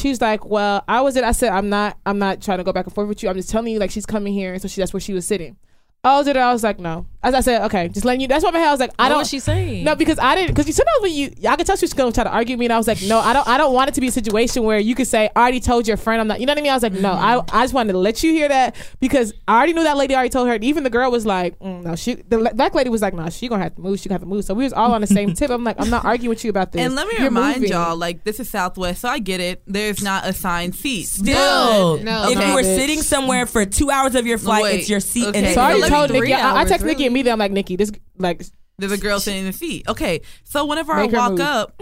She's 0.00 0.20
like, 0.20 0.46
well, 0.46 0.82
I 0.88 1.02
was 1.02 1.16
it. 1.16 1.24
I 1.24 1.32
said, 1.32 1.52
I'm 1.52 1.68
not. 1.68 1.98
I'm 2.06 2.18
not 2.18 2.40
trying 2.40 2.58
to 2.58 2.64
go 2.64 2.72
back 2.72 2.86
and 2.86 2.94
forth 2.94 3.08
with 3.08 3.22
you. 3.22 3.28
I'm 3.28 3.36
just 3.36 3.50
telling 3.50 3.72
you, 3.72 3.78
like 3.78 3.90
she's 3.90 4.06
coming 4.06 4.32
here, 4.32 4.52
and 4.52 4.62
so 4.62 4.66
she 4.66 4.80
that's 4.80 4.92
where 4.92 5.00
she 5.00 5.12
was 5.12 5.26
sitting. 5.26 5.56
I 6.02 6.16
was 6.16 6.26
it. 6.26 6.36
I 6.36 6.52
was 6.52 6.62
like, 6.62 6.78
no. 6.78 7.06
As 7.22 7.34
I 7.34 7.40
said, 7.40 7.62
okay, 7.66 7.88
just 7.88 8.06
letting 8.06 8.22
you. 8.22 8.28
That's 8.28 8.42
what 8.42 8.54
my 8.54 8.60
head. 8.60 8.68
I 8.68 8.70
was 8.70 8.80
like, 8.80 8.92
I 8.98 9.04
What 9.04 9.08
don't. 9.10 9.18
was 9.18 9.28
she 9.28 9.40
saying? 9.40 9.84
No, 9.84 9.94
because 9.94 10.18
I 10.18 10.34
didn't. 10.34 10.48
Because 10.52 10.66
you 10.66 10.72
sometimes 10.72 11.02
when 11.02 11.12
you, 11.12 11.30
I 11.46 11.56
could 11.56 11.66
tell 11.66 11.76
she 11.76 11.84
was 11.84 11.92
gonna 11.92 12.12
try 12.12 12.24
to 12.24 12.30
argue 12.30 12.54
with 12.54 12.60
me, 12.60 12.66
and 12.66 12.72
I 12.72 12.78
was 12.78 12.88
like, 12.88 13.02
no, 13.02 13.18
I 13.18 13.34
don't. 13.34 13.46
I 13.46 13.58
don't 13.58 13.74
want 13.74 13.88
it 13.90 13.94
to 13.96 14.00
be 14.00 14.06
a 14.08 14.10
situation 14.12 14.62
where 14.64 14.78
you 14.78 14.94
could 14.94 15.06
say, 15.06 15.28
I 15.36 15.40
already 15.40 15.60
told 15.60 15.86
your 15.86 15.98
friend 15.98 16.18
I'm 16.20 16.28
not. 16.28 16.40
You 16.40 16.46
know 16.46 16.52
what 16.52 16.58
I 16.58 16.62
mean? 16.62 16.70
I 16.70 16.74
was 16.76 16.82
like, 16.82 16.94
no, 16.94 17.12
I, 17.12 17.40
I 17.52 17.64
just 17.64 17.74
wanted 17.74 17.92
to 17.92 17.98
let 17.98 18.22
you 18.22 18.32
hear 18.32 18.48
that 18.48 18.74
because 19.00 19.34
I 19.46 19.56
already 19.58 19.74
knew 19.74 19.82
that 19.82 19.98
lady 19.98 20.14
already 20.14 20.30
told 20.30 20.48
her. 20.48 20.54
And 20.54 20.64
even 20.64 20.82
the 20.82 20.88
girl 20.88 21.10
was 21.10 21.26
like, 21.26 21.58
mm, 21.58 21.82
no, 21.82 21.94
she. 21.94 22.14
The 22.14 22.52
black 22.54 22.74
lady 22.74 22.88
was 22.88 23.02
like, 23.02 23.12
no, 23.12 23.28
she 23.28 23.48
gonna 23.48 23.62
have 23.64 23.74
to 23.74 23.80
move. 23.82 24.00
She 24.00 24.08
gonna 24.08 24.14
have 24.14 24.22
to 24.22 24.26
move. 24.26 24.44
So 24.46 24.54
we 24.54 24.64
was 24.64 24.72
all 24.72 24.92
on 24.94 25.02
the 25.02 25.06
same 25.06 25.34
tip. 25.34 25.50
I'm 25.50 25.62
like, 25.62 25.76
I'm 25.78 25.90
not 25.90 26.06
arguing 26.06 26.30
with 26.30 26.42
you 26.42 26.48
about 26.50 26.72
this. 26.72 26.80
and 26.80 26.94
let 26.94 27.06
me 27.06 27.14
You're 27.18 27.24
remind 27.26 27.56
moving. 27.60 27.72
y'all, 27.72 27.96
like 27.96 28.24
this 28.24 28.40
is 28.40 28.48
Southwest, 28.48 29.02
so 29.02 29.08
I 29.10 29.18
get 29.18 29.40
it. 29.40 29.62
There's 29.66 30.02
not 30.02 30.26
assigned 30.26 30.74
seats. 30.74 31.10
Still, 31.10 31.98
No, 31.98 32.30
if 32.30 32.38
no, 32.38 32.46
you 32.46 32.54
were 32.54 32.62
bitch. 32.62 32.76
sitting 32.76 33.02
somewhere 33.02 33.44
for 33.44 33.66
two 33.66 33.90
hours 33.90 34.14
of 34.14 34.26
your 34.26 34.38
flight, 34.38 34.62
Wait, 34.62 34.80
it's 34.80 34.88
your 34.88 35.00
seat. 35.00 35.26
okay. 35.28 35.38
And 35.44 35.54
So 35.54 35.60
I 35.60 35.72
already 35.74 35.88
told 35.90 36.08
three 36.10 36.20
Nikki. 36.20 36.32
I, 36.32 36.38
I 36.54 36.60
hours, 36.60 36.70
texted 36.70 36.86
Nikki 37.12 37.30
really? 37.30 37.30
immediately. 37.30 37.32
I'm 37.32 37.38
like, 37.38 37.52
Nikki, 37.52 37.76
this 37.76 37.92
like 38.18 38.42
There's 38.78 38.92
a 38.92 38.98
girl 38.98 39.20
sitting 39.20 39.40
in 39.40 39.46
the 39.46 39.52
seat. 39.52 39.88
Okay, 39.88 40.22
so 40.44 40.64
whenever 40.64 40.94
Make 40.94 41.14
I 41.14 41.18
walk 41.18 41.32
move. 41.32 41.40
up, 41.40 41.78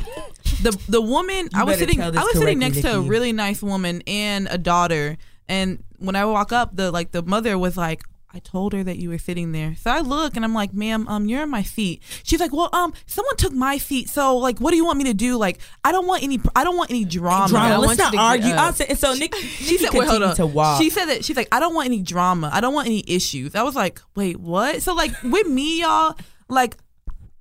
the 0.63 0.79
the 0.89 1.01
woman 1.01 1.49
I 1.55 1.65
was 1.65 1.79
sitting 1.79 2.01
I 2.01 2.11
was 2.11 2.33
sitting 2.33 2.61
correctly, 2.61 2.83
next 2.83 2.83
to 2.83 2.99
a 2.99 3.01
really 3.01 3.33
nice 3.33 3.63
woman 3.63 4.03
and 4.07 4.49
a 4.51 4.59
daughter, 4.59 5.17
and 5.49 5.83
when 5.99 6.17
I 6.17 6.25
walk 6.25 6.53
up, 6.53 6.75
the 6.75 6.91
like 6.91 7.13
the 7.13 7.23
mother 7.23 7.59
was 7.59 7.77
like. 7.77 8.03
I 8.33 8.41
told 8.41 8.75
her 8.75 8.85
that 8.85 8.99
you 8.99 9.09
were 9.09 9.17
sitting 9.19 9.53
there. 9.53 9.75
So 9.81 9.91
I 9.91 10.01
look 10.01 10.37
and 10.37 10.45
I'm 10.45 10.53
like, 10.53 10.75
ma'am, 10.75 11.09
um, 11.09 11.27
you're 11.29 11.43
in 11.43 11.49
my 11.49 11.63
seat. 11.63 12.03
She's 12.25 12.41
like, 12.41 12.53
well, 12.53 12.69
um, 12.75 12.93
someone 13.07 13.37
took 13.37 13.53
my 13.55 13.79
seat. 13.79 14.11
So 14.11 14.37
like, 14.37 14.59
what 14.59 14.71
do 14.71 14.77
you 14.77 14.85
want 14.85 14.99
me 14.99 15.05
to 15.05 15.15
do? 15.15 15.39
Like, 15.39 15.59
I 15.83 15.93
don't 15.93 16.07
want 16.07 16.23
any, 16.23 16.39
I 16.55 16.63
don't 16.63 16.77
want 16.77 16.91
any 16.91 17.07
drama. 17.07 17.49
drama. 17.49 17.79
Let's 17.79 17.87
want 17.87 17.99
not 17.99 18.13
to 18.13 18.19
argue. 18.19 18.53
up. 18.53 18.61
I'm 18.61 18.73
saying, 18.75 18.97
so 18.97 19.15
Nick, 19.15 19.35
She 19.35 19.79
said, 19.79 19.95
wait, 19.95 20.09
hold 20.09 20.23
on. 20.23 20.37
to 20.37 20.47
walk. 20.47 20.81
She 20.83 20.91
said 20.91 21.07
that 21.07 21.25
she's 21.25 21.37
like, 21.37 21.49
I 21.53 21.59
don't 21.59 21.75
want 21.75 21.87
any 21.87 22.03
drama. 22.03 22.51
I 22.53 22.61
don't 22.61 22.75
want 22.75 22.87
any 22.87 23.03
issues. 23.07 23.55
I 23.55 23.63
was 23.63 23.75
like, 23.75 24.01
wait, 24.15 24.39
what? 24.39 24.83
So 24.83 24.95
like 24.95 25.13
with 25.23 25.47
me, 25.47 25.81
y'all, 25.81 26.15
like 26.51 26.77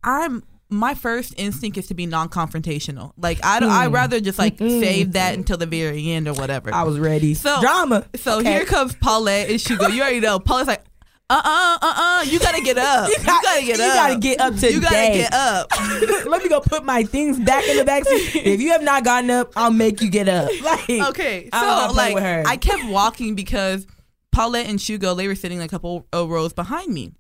I'm 0.04 0.44
my 0.70 0.94
first 0.96 1.34
instinct 1.38 1.78
is 1.78 1.88
to 1.88 1.94
be 1.94 2.06
non-confrontational. 2.06 3.14
Like 3.18 3.40
I 3.44 3.60
don't, 3.60 3.70
I'd 3.70 3.92
rather 3.94 4.20
just 4.20 4.38
like 4.38 4.58
save 4.60 5.14
that 5.14 5.36
until 5.36 5.58
the 5.58 5.66
very 5.66 6.12
end 6.12 6.28
or 6.28 6.34
whatever. 6.34 6.74
I 6.74 6.84
was 6.84 7.00
ready. 7.00 7.34
So- 7.34 7.62
drama. 7.62 8.06
so 8.16 8.40
Okay. 8.40 8.52
here 8.52 8.66
comes 8.66 8.94
Paulette 8.96 9.50
and 9.50 9.60
Shugo. 9.60 9.94
You 9.94 10.02
already 10.02 10.20
know. 10.20 10.40
Paulette's 10.40 10.68
like, 10.68 10.84
uh 11.30 11.42
uh 11.44 11.78
uh 11.82 11.94
uh, 11.98 12.24
you 12.24 12.40
gotta 12.40 12.62
get 12.62 12.78
up. 12.78 13.10
You, 13.18 13.18
gotta 13.26 13.66
get 13.66 13.78
you 13.78 13.84
up. 13.84 13.90
You 13.90 13.94
gotta 13.96 14.20
get 14.20 14.40
up 14.42 14.54
today. 14.56 14.70
You 14.72 14.82
gotta 14.82 14.96
get 14.96 15.34
up. 15.34 16.26
Let 16.26 16.42
me 16.44 16.48
go 16.50 16.62
put 16.62 16.86
my 16.86 17.04
things 17.04 17.38
back 17.40 17.68
in 17.68 17.76
the 17.78 17.84
back 17.84 18.06
seat. 18.06 18.36
If 18.46 18.62
you 18.62 18.72
have 18.72 18.82
not 18.84 19.04
gotten 19.04 19.30
up, 19.30 19.52
I'll 19.58 19.72
make 19.72 20.02
you 20.02 20.10
get 20.10 20.30
up. 20.30 20.50
Like 20.64 20.90
Okay, 20.90 21.50
so 21.54 21.92
like. 21.94 22.18
I 22.18 22.56
kept 22.58 22.86
walking 22.86 23.36
because 23.36 23.86
Paulette 24.32 24.68
and 24.68 24.80
Shugo 24.80 25.18
they 25.18 25.28
were 25.28 25.36
sitting 25.36 25.62
a 25.62 25.68
couple 25.68 26.08
of 26.14 26.30
rows 26.30 26.54
behind 26.54 26.94
me. 26.94 27.12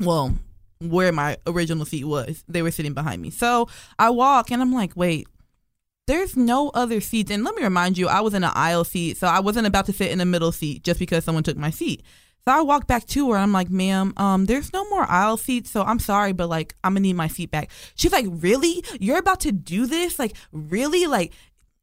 Well, 0.00 0.34
where 0.80 1.12
my 1.12 1.36
original 1.46 1.84
seat 1.84 2.04
was, 2.04 2.44
they 2.48 2.62
were 2.62 2.70
sitting 2.70 2.94
behind 2.94 3.22
me. 3.22 3.30
So 3.30 3.68
I 3.98 4.10
walk 4.10 4.50
and 4.50 4.60
I'm 4.62 4.72
like, 4.72 4.92
wait. 4.96 5.28
There's 6.08 6.36
no 6.36 6.68
other 6.68 7.00
seats, 7.00 7.32
and 7.32 7.42
let 7.42 7.56
me 7.56 7.64
remind 7.64 7.98
you, 7.98 8.06
I 8.06 8.20
was 8.20 8.32
in 8.32 8.44
an 8.44 8.52
aisle 8.54 8.84
seat, 8.84 9.16
so 9.16 9.26
I 9.26 9.40
wasn't 9.40 9.66
about 9.66 9.86
to 9.86 9.92
sit 9.92 10.12
in 10.12 10.18
the 10.18 10.24
middle 10.24 10.52
seat 10.52 10.84
just 10.84 11.00
because 11.00 11.24
someone 11.24 11.42
took 11.42 11.56
my 11.56 11.70
seat. 11.70 12.04
So 12.48 12.54
I 12.54 12.60
walked 12.60 12.86
back 12.86 13.06
to 13.06 13.30
her. 13.30 13.36
and 13.36 13.42
I'm 13.42 13.52
like, 13.52 13.70
ma'am, 13.70 14.12
um, 14.18 14.44
there's 14.44 14.72
no 14.72 14.88
more 14.88 15.02
aisle 15.10 15.36
seats, 15.36 15.68
so 15.68 15.82
I'm 15.82 15.98
sorry, 15.98 16.32
but 16.32 16.48
like, 16.48 16.76
I'm 16.84 16.92
gonna 16.92 17.00
need 17.00 17.16
my 17.16 17.26
seat 17.26 17.50
back. 17.50 17.72
She's 17.96 18.12
like, 18.12 18.26
really? 18.28 18.84
You're 19.00 19.18
about 19.18 19.40
to 19.40 19.50
do 19.50 19.86
this? 19.86 20.16
Like, 20.20 20.36
really? 20.52 21.06
Like, 21.06 21.32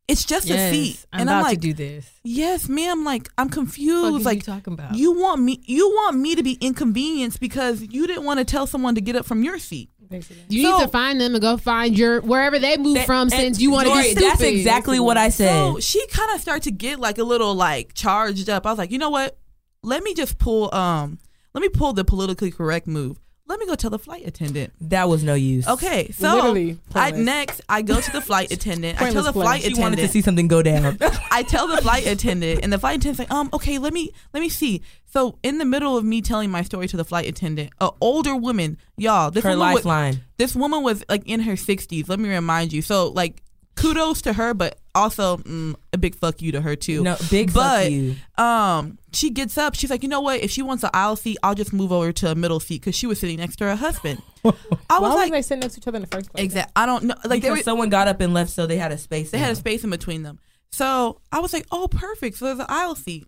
it's 0.08 0.26
just 0.26 0.50
a 0.50 0.72
seat. 0.72 1.06
I'm 1.14 1.22
and 1.22 1.30
about 1.30 1.38
I'm 1.38 1.44
like, 1.44 1.62
to 1.62 1.68
do 1.68 1.74
this. 1.74 2.10
yes, 2.24 2.68
ma'am. 2.68 3.04
Like, 3.06 3.30
I'm 3.38 3.50
confused. 3.50 4.20
is 4.20 4.26
like, 4.26 4.38
you 4.38 4.42
talking 4.42 4.74
about? 4.74 4.96
you 4.96 5.14
want 5.14 5.42
me? 5.42 5.62
You 5.66 5.90
want 5.90 6.18
me 6.18 6.36
to 6.36 6.44
be 6.44 6.54
inconvenienced 6.60 7.40
because 7.40 7.82
you 7.82 8.06
didn't 8.08 8.26
want 8.26 8.40
to 8.40 8.46
tell 8.46 8.68
someone 8.68 8.96
to 8.96 9.02
get 9.02 9.16
up 9.16 9.26
from 9.26 9.44
your 9.44 9.58
seat. 9.60 9.90
Basically. 10.10 10.44
You 10.50 10.64
So- 10.64 10.78
need 10.78 10.84
to 10.84 10.90
find 10.90 11.20
them 11.20 11.34
and 11.34 11.42
go 11.42 11.58
find 11.58 11.98
your 11.98 12.22
wherever 12.22 12.60
they 12.60 12.78
moved 12.78 12.98
That- 12.98 13.06
from 13.06 13.30
since 13.30 13.60
you 13.60 13.72
want 13.72 13.88
to 13.88 13.94
be 13.96 14.12
stupid. 14.12 14.24
That's 14.24 14.42
exactly 14.42 15.00
what 15.00 15.18
I 15.18 15.30
said. 15.30 15.50
So 15.50 15.80
she 15.80 16.06
kind 16.08 16.32
of 16.36 16.42
started 16.42 16.64
to 16.64 16.72
get 16.72 17.00
like 17.00 17.18
a 17.18 17.24
little 17.24 17.56
like 17.56 17.94
charged 17.94 18.50
up. 18.50 18.66
I 18.66 18.70
was 18.72 18.78
like, 18.78 18.92
you 18.92 18.98
know 18.98 19.10
what? 19.10 19.38
Let 19.82 20.04
me 20.04 20.14
just 20.14 20.38
pull 20.38 20.74
um, 20.76 21.18
let 21.54 21.62
me 21.62 21.70
pull 21.70 21.94
the 21.94 22.04
politically 22.04 22.52
correct 22.52 22.88
move. 22.88 23.20
Let 23.54 23.60
me 23.60 23.66
go 23.68 23.76
tell 23.76 23.92
the 23.92 24.00
flight 24.00 24.26
attendant. 24.26 24.74
that 24.82 25.08
was 25.08 25.24
no 25.24 25.36
use. 25.36 25.68
Okay, 25.68 26.10
so 26.12 26.34
Literally 26.34 26.80
I 26.96 27.12
next 27.12 27.62
I 27.70 27.84
go 27.84 28.02
to 28.02 28.12
the 28.12 28.20
flight 28.20 28.52
attendant. 28.58 29.00
I 29.00 29.12
tell 29.12 29.22
the 29.22 29.32
play. 29.32 29.44
flight 29.44 29.62
She 29.62 29.68
attendant. 29.68 29.84
wanted 29.84 30.02
to 30.02 30.08
see 30.08 30.22
something 30.22 30.48
go 30.48 30.64
down. 30.64 30.98
I 31.32 31.44
tell 31.44 31.68
the 31.68 31.78
flight 31.84 32.08
attendant, 32.08 32.62
and 32.64 32.74
the 32.74 32.80
flight 32.80 32.98
attendant's 32.98 33.20
like, 33.20 33.32
um, 33.32 33.52
okay, 33.54 33.78
let 33.78 33.94
me 33.94 34.10
let 34.34 34.40
me 34.40 34.50
see. 34.50 34.82
So 35.06 35.38
in 35.44 35.60
the 35.60 35.66
middle 35.66 35.96
of 35.96 36.04
me 36.04 36.22
telling 36.24 36.50
my 36.50 36.64
story 36.64 36.88
to 36.88 36.98
the 36.98 37.06
flight 37.06 37.28
attendant, 37.30 37.70
a 37.80 37.92
older 38.02 38.36
woman, 38.36 38.80
y'all, 38.98 39.30
this 39.30 39.44
Her 39.44 39.52
woman 39.52 39.60
was, 39.76 39.86
lifeline. 39.86 40.22
this 40.38 40.56
woman 40.56 40.82
was 40.82 41.04
like 41.08 41.22
in 41.28 41.42
her 41.42 41.56
sixties. 41.56 42.10
Let 42.10 42.20
me 42.20 42.30
remind 42.30 42.74
you. 42.74 42.82
So 42.82 43.10
like, 43.10 43.44
kudos 43.84 44.22
to 44.24 44.34
her, 44.34 44.54
but 44.54 44.80
also 44.96 45.38
mm, 45.38 45.76
a 45.92 45.98
big 45.98 46.16
fuck 46.16 46.42
you 46.42 46.52
to 46.54 46.62
her 46.62 46.76
too. 46.76 47.04
No, 47.04 47.18
big 47.30 47.54
but 47.54 47.84
fuck 47.84 47.92
you. 47.92 48.16
um, 48.38 48.98
she 49.12 49.30
gets 49.30 49.58
up. 49.58 49.76
She's 49.76 49.90
like, 49.90 50.04
you 50.04 50.10
know 50.10 50.22
what? 50.22 50.42
If 50.42 50.52
she 50.52 50.62
wants 50.62 50.84
an 50.84 50.90
aisle 50.94 51.16
seat, 51.16 51.38
I'll 51.44 51.56
just 51.56 51.74
move 51.74 51.92
over 51.92 52.12
to 52.12 52.32
a 52.32 52.36
middle 52.36 52.60
seat 52.60 52.82
because 52.82 52.96
she 52.96 53.08
was 53.08 53.20
sitting 53.20 53.38
next 53.38 53.58
to 53.58 53.66
her 53.66 53.76
husband. 53.76 54.22
I 54.46 54.50
was 54.50 55.02
was 55.02 55.16
like, 55.16 55.32
they 55.32 55.42
sitting 55.42 55.62
next 55.62 55.76
to 55.76 55.82
each 55.82 55.88
other 55.88 55.98
in 55.98 56.02
the 56.02 56.08
first 56.08 56.32
place? 56.32 56.44
Exactly. 56.44 56.72
I 56.76 56.86
don't 56.86 57.04
know. 57.06 57.16
Like 57.26 57.42
Because 57.42 57.60
were, 57.60 57.64
someone 57.64 57.90
got 57.90 58.08
up 58.08 58.22
and 58.22 58.34
left, 58.34 58.52
so 58.52 58.66
they 58.66 58.78
had 58.78 58.92
a 58.92 58.98
space. 58.98 59.32
they 59.32 59.38
had 59.38 59.52
a 59.52 59.56
space 59.56 59.84
in 59.84 59.90
between 59.90 60.24
them. 60.24 60.40
So 60.72 61.22
I 61.32 61.40
was 61.40 61.54
like, 61.54 61.68
oh, 61.72 61.88
perfect. 61.88 62.38
So 62.38 62.46
there's 62.46 62.60
an 62.60 62.66
aisle 62.70 62.96
seat. 62.96 63.28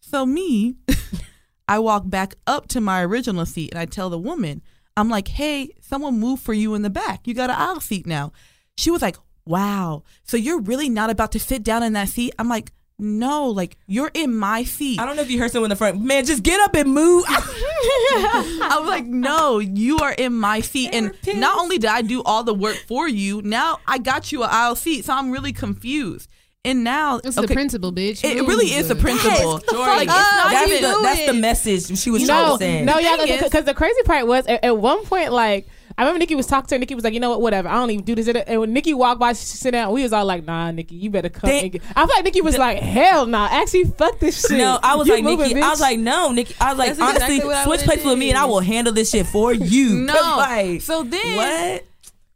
So 0.00 0.24
me, 0.24 0.76
I 1.68 1.80
walk 1.80 2.04
back 2.08 2.34
up 2.46 2.68
to 2.68 2.80
my 2.80 3.02
original 3.02 3.44
seat 3.44 3.72
and 3.72 3.78
I 3.78 3.84
tell 3.84 4.08
the 4.08 4.18
woman, 4.18 4.62
I'm 4.96 5.10
like, 5.10 5.28
hey, 5.28 5.70
someone 5.80 6.18
moved 6.18 6.42
for 6.42 6.54
you 6.54 6.74
in 6.74 6.82
the 6.82 6.90
back. 6.90 7.26
You 7.26 7.34
got 7.34 7.50
an 7.50 7.56
aisle 7.56 7.80
seat 7.80 8.06
now. 8.06 8.32
She 8.76 8.90
was 8.90 9.02
like, 9.02 9.16
wow. 9.48 10.02
So 10.24 10.36
you're 10.36 10.60
really 10.60 10.88
not 10.88 11.10
about 11.10 11.32
to 11.32 11.40
sit 11.40 11.62
down 11.62 11.82
in 11.82 11.94
that 11.94 12.08
seat? 12.08 12.34
I'm 12.38 12.48
like, 12.48 12.72
no, 13.00 13.46
like 13.46 13.76
you're 13.86 14.10
in 14.12 14.34
my 14.36 14.64
seat. 14.64 15.00
I 15.00 15.06
don't 15.06 15.14
know 15.16 15.22
if 15.22 15.30
you 15.30 15.38
heard 15.38 15.52
someone 15.52 15.66
in 15.66 15.70
the 15.70 15.76
front. 15.76 16.00
Man, 16.00 16.24
just 16.24 16.42
get 16.42 16.60
up 16.60 16.74
and 16.74 16.92
move. 16.92 17.24
I 17.28 18.76
was 18.80 18.88
like, 18.88 19.04
no, 19.06 19.58
you 19.60 19.98
are 19.98 20.12
in 20.12 20.34
my 20.34 20.60
seat. 20.60 20.90
And 20.92 21.12
not 21.38 21.58
only 21.58 21.78
did 21.78 21.90
I 21.90 22.02
do 22.02 22.22
all 22.24 22.42
the 22.42 22.54
work 22.54 22.76
for 22.88 23.08
you, 23.08 23.40
now 23.42 23.78
I 23.86 23.98
got 23.98 24.32
you 24.32 24.42
an 24.42 24.50
aisle 24.50 24.74
seat. 24.76 25.04
So 25.04 25.12
I'm 25.14 25.30
really 25.30 25.52
confused. 25.52 26.28
And 26.64 26.82
now, 26.82 27.18
It's 27.22 27.38
okay, 27.38 27.46
the 27.46 27.54
principle, 27.54 27.92
bitch. 27.92 28.24
it, 28.24 28.36
it 28.36 28.42
really 28.42 28.66
is 28.74 28.88
the 28.88 28.96
principle. 28.96 29.60
Yes, 29.60 29.70
Jory, 29.70 29.86
like, 29.86 30.02
it's 30.02 30.08
not 30.08 30.50
that's, 30.50 30.70
even. 30.72 30.82
the, 30.90 30.98
that's 31.02 31.26
the 31.26 31.34
message 31.34 31.98
she 31.98 32.10
was 32.10 32.26
trying 32.26 32.46
No, 32.48 32.56
to 32.56 32.64
send. 32.64 32.84
no, 32.86 32.98
yeah, 32.98 33.42
because 33.44 33.64
the 33.64 33.74
crazy 33.74 34.02
part 34.04 34.26
was 34.26 34.44
at, 34.46 34.64
at 34.64 34.76
one 34.76 35.04
point, 35.04 35.32
like 35.32 35.68
I 35.98 36.02
remember 36.02 36.20
Nikki 36.20 36.36
was 36.36 36.46
talking 36.46 36.68
to 36.68 36.74
her. 36.76 36.78
Nikki 36.78 36.94
was 36.94 37.02
like, 37.02 37.12
"You 37.12 37.18
know 37.20 37.30
what? 37.30 37.40
Whatever. 37.42 37.68
I 37.68 37.74
don't 37.74 37.90
even 37.90 38.04
do 38.04 38.14
this." 38.14 38.28
And 38.28 38.60
when 38.60 38.72
Nikki 38.72 38.94
walked 38.94 39.18
by, 39.20 39.32
she 39.32 39.44
sit 39.44 39.72
down. 39.72 39.92
We 39.92 40.02
was 40.04 40.12
all 40.12 40.24
like, 40.24 40.44
"Nah, 40.44 40.70
Nikki, 40.70 40.94
you 40.94 41.10
better 41.10 41.28
come." 41.28 41.50
They- 41.50 41.80
I 41.96 42.06
feel 42.06 42.14
like 42.14 42.24
Nikki 42.24 42.40
was 42.40 42.56
like, 42.56 42.78
"Hell 42.78 43.26
no, 43.26 43.46
actually, 43.50 43.84
fuck 43.84 44.18
this 44.20 44.40
shit." 44.46 44.58
No, 44.58 44.78
I 44.82 44.94
was 44.94 45.08
You 45.08 45.14
like 45.14 45.24
moving, 45.24 45.48
Nikki. 45.48 45.60
I 45.60 45.68
was 45.70 45.80
like, 45.80 45.98
no, 45.98 46.30
Nikki. 46.30 46.54
I 46.60 46.70
was 46.70 46.78
like, 46.78 46.88
That's 46.96 47.00
honestly, 47.00 47.36
exactly 47.38 47.64
switch 47.64 47.80
places 47.84 48.04
with 48.06 48.18
me, 48.18 48.30
and 48.30 48.38
I 48.38 48.44
will 48.44 48.60
handle 48.60 48.92
this 48.92 49.10
shit 49.10 49.26
for 49.26 49.52
you. 49.74 49.96
No. 49.96 50.14
like, 50.38 50.82
So 50.82 51.02
then, 51.02 51.36
what? 51.36 51.84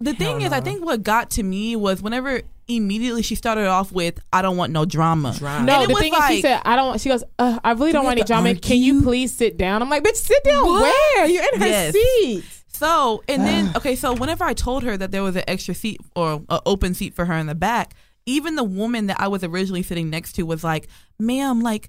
the 0.00 0.12
thing 0.14 0.40
Hell 0.40 0.46
is, 0.48 0.52
I 0.52 0.60
think 0.60 0.84
what 0.84 1.04
got 1.04 1.30
to 1.30 1.44
me 1.44 1.76
was 1.76 2.02
whenever 2.02 2.42
immediately 2.66 3.22
she 3.22 3.36
started 3.36 3.66
off 3.68 3.92
with, 3.92 4.18
"I 4.32 4.42
don't 4.42 4.56
want 4.56 4.72
no 4.72 4.84
drama." 4.84 5.34
Drama. 5.38 5.64
No, 5.66 5.86
the 5.86 5.92
was 5.94 6.02
thing 6.02 6.12
is, 6.14 6.26
she 6.28 6.40
said, 6.42 6.62
"I 6.64 6.74
don't." 6.74 7.00
She 7.00 7.08
goes, 7.10 7.22
uh, 7.38 7.60
"I 7.62 7.72
really 7.72 7.92
don't 7.92 8.02
want 8.04 8.14
any 8.14 8.22
have 8.22 8.26
to 8.26 8.32
drama. 8.32 8.54
Can 8.56 8.78
you 8.78 9.02
please 9.02 9.32
sit 9.32 9.56
down?" 9.56 9.82
I'm 9.82 9.88
like, 9.88 10.02
"Bitch, 10.02 10.16
sit 10.16 10.42
down 10.42 10.64
What? 10.64 10.82
where? 10.82 11.26
You're 11.26 11.44
in 11.54 11.60
her 11.60 11.66
Yes. 11.68 11.92
seat." 11.94 12.44
So 12.82 13.22
and 13.28 13.46
then 13.46 13.70
okay, 13.76 13.94
so 13.94 14.12
whenever 14.12 14.44
I 14.44 14.54
told 14.54 14.82
her 14.82 14.96
that 14.96 15.12
there 15.12 15.22
was 15.22 15.36
an 15.36 15.44
extra 15.46 15.74
seat 15.74 16.00
or 16.16 16.42
an 16.48 16.60
open 16.66 16.94
seat 16.94 17.14
for 17.14 17.24
her 17.26 17.34
in 17.34 17.46
the 17.46 17.54
back, 17.54 17.94
even 18.26 18.56
the 18.56 18.64
woman 18.64 19.06
that 19.06 19.20
I 19.20 19.28
was 19.28 19.44
originally 19.44 19.84
sitting 19.84 20.10
next 20.10 20.32
to 20.32 20.42
was 20.42 20.64
like, 20.64 20.88
"Ma'am, 21.18 21.60
like 21.60 21.88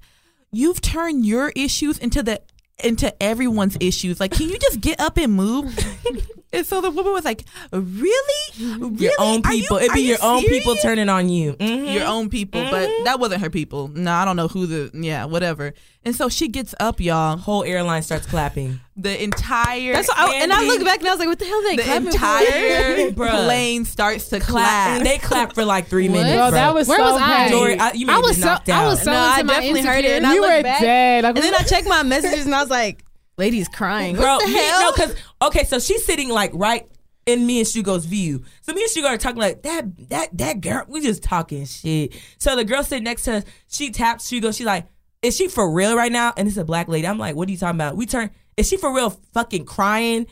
you've 0.51 0.81
turned 0.81 1.25
your 1.25 1.51
issues 1.55 1.97
into 1.97 2.21
the 2.21 2.41
into 2.83 3.11
everyone's 3.21 3.77
issues. 3.79 4.19
Like, 4.19 4.31
can 4.31 4.49
you 4.49 4.59
just 4.59 4.81
get 4.81 4.99
up 4.99 5.17
and 5.17 5.33
move?" 5.33 5.75
and 6.53 6.65
so 6.65 6.79
the 6.81 6.91
woman 6.91 7.11
was 7.13 7.25
like, 7.25 7.43
"Really, 7.71 8.19
really? 8.57 8.95
Your 8.97 9.11
own 9.19 9.41
Are 9.45 9.53
you- 9.53 9.61
people. 9.61 9.77
It'd 9.77 9.91
are 9.91 9.95
be 9.95 10.01
you 10.01 10.07
your 10.09 10.17
own 10.23 10.43
people 10.43 10.75
turning 10.77 11.09
on 11.09 11.29
you. 11.29 11.53
Mhm. 11.53 11.93
your 11.93 12.05
own 12.05 12.29
people, 12.29 12.63
but 12.71 12.89
that 13.05 13.19
wasn't 13.19 13.41
her 13.41 13.49
people. 13.49 13.89
No, 13.93 14.11
I 14.13 14.25
don't 14.25 14.35
know 14.35 14.47
who 14.47 14.65
the 14.67 14.91
yeah, 14.93 15.25
whatever. 15.25 15.73
And 16.05 16.13
so 16.15 16.27
she 16.27 16.49
gets 16.49 16.75
up, 16.81 16.99
y'all. 16.99 17.37
Whole 17.37 17.63
airline 17.63 18.03
starts 18.03 18.27
clapping. 18.27 18.79
The 18.97 19.23
entire 19.23 19.93
That's 19.93 20.09
what 20.09 20.17
I, 20.19 20.35
and 20.35 20.51
I 20.51 20.63
look 20.67 20.83
back 20.83 20.99
and 20.99 21.07
I 21.07 21.11
was 21.11 21.19
like, 21.19 21.29
what 21.29 21.39
the 21.39 21.45
hell 21.45 21.57
are 21.59 21.63
they 21.63 21.75
the 21.77 21.83
clapping 21.83 22.07
entire 22.07 23.11
for? 23.15 23.27
Plane 23.29 23.85
starts 23.85 24.27
to 24.29 24.39
Clap. 24.41 24.99
clap. 24.99 25.03
They 25.03 25.17
clap 25.17 25.53
for 25.55 25.63
like 25.65 25.87
three 25.87 26.09
What? 26.09 26.15
minutes. 26.17 26.35
Bro, 26.35 26.49
bro. 26.49 26.59
that 26.59 26.73
was 26.73 26.87
Where 26.89 26.97
so 26.99 27.13
was 27.13 27.21
I? 27.21 27.25
petty. 27.25 27.51
Jory, 27.51 27.79
I, 27.79 27.91
you 27.93 28.07
I 28.09 28.17
was 28.19 28.37
so 28.37 28.45
knocked 28.45 28.69
I 28.69 28.85
was 28.85 29.01
so 29.01 29.11
No, 29.11 29.17
into 29.23 29.33
I 29.39 29.43
my 29.43 29.53
definitely 29.53 29.81
heard 29.81 30.05
it, 30.05 30.11
and 30.11 30.25
insecurity. 30.25 30.25
I 30.25 30.33
you 30.33 30.41
were 30.57 30.63
back, 30.63 30.81
dead. 30.81 31.23
Like, 31.23 31.35
And 31.37 31.43
then 31.45 31.55
I 31.55 31.63
checked 31.63 31.87
my 31.87 32.03
messages 32.13 32.45
and 32.45 32.53
I 32.53 32.61
was 32.61 32.69
like, 32.69 33.03
ladies 33.37 33.67
crying. 33.67 34.15
the 34.15 34.21
me- 34.21 34.53
hell? 34.53 34.81
no, 34.81 34.91
because 34.91 35.15
okay, 35.41 35.63
so 35.65 35.79
she's 35.79 36.05
sitting 36.05 36.29
like 36.29 36.51
right 36.53 36.87
in 37.25 37.45
me 37.45 37.59
and 37.59 37.67
Shugo's 37.67 38.05
view. 38.05 38.43
So 38.61 38.73
me 38.73 38.83
and 38.83 38.91
Shugo 38.91 39.09
are 39.09 39.17
talking 39.17 39.39
like 39.39 39.63
that. 39.63 40.09
That 40.09 40.37
that 40.37 40.61
girl. 40.61 40.83
We 40.87 41.01
just 41.01 41.23
talking 41.23 41.65
shit. 41.65 42.13
So 42.37 42.55
the 42.55 42.65
girl 42.65 42.83
sitting 42.83 43.03
next 43.05 43.23
to 43.23 43.35
us, 43.37 43.43
she 43.67 43.91
taps 43.91 44.29
Shugo. 44.29 44.55
She's 44.55 44.65
like, 44.65 44.87
"Is 45.21 45.35
she 45.35 45.47
for 45.47 45.71
real 45.71 45.95
right 45.95 46.11
now?" 46.11 46.33
And 46.35 46.47
it's 46.47 46.57
a 46.57 46.65
black 46.65 46.87
lady. 46.87 47.07
I'm 47.07 47.17
like, 47.17 47.35
"What 47.35 47.47
are 47.47 47.51
you 47.51 47.57
talking 47.57 47.77
about?" 47.77 47.95
We 47.95 48.05
turn. 48.05 48.29
Is 48.57 48.67
she 48.67 48.77
for 48.77 48.93
real? 48.93 49.09
Fucking 49.33 49.65
crying. 49.65 50.27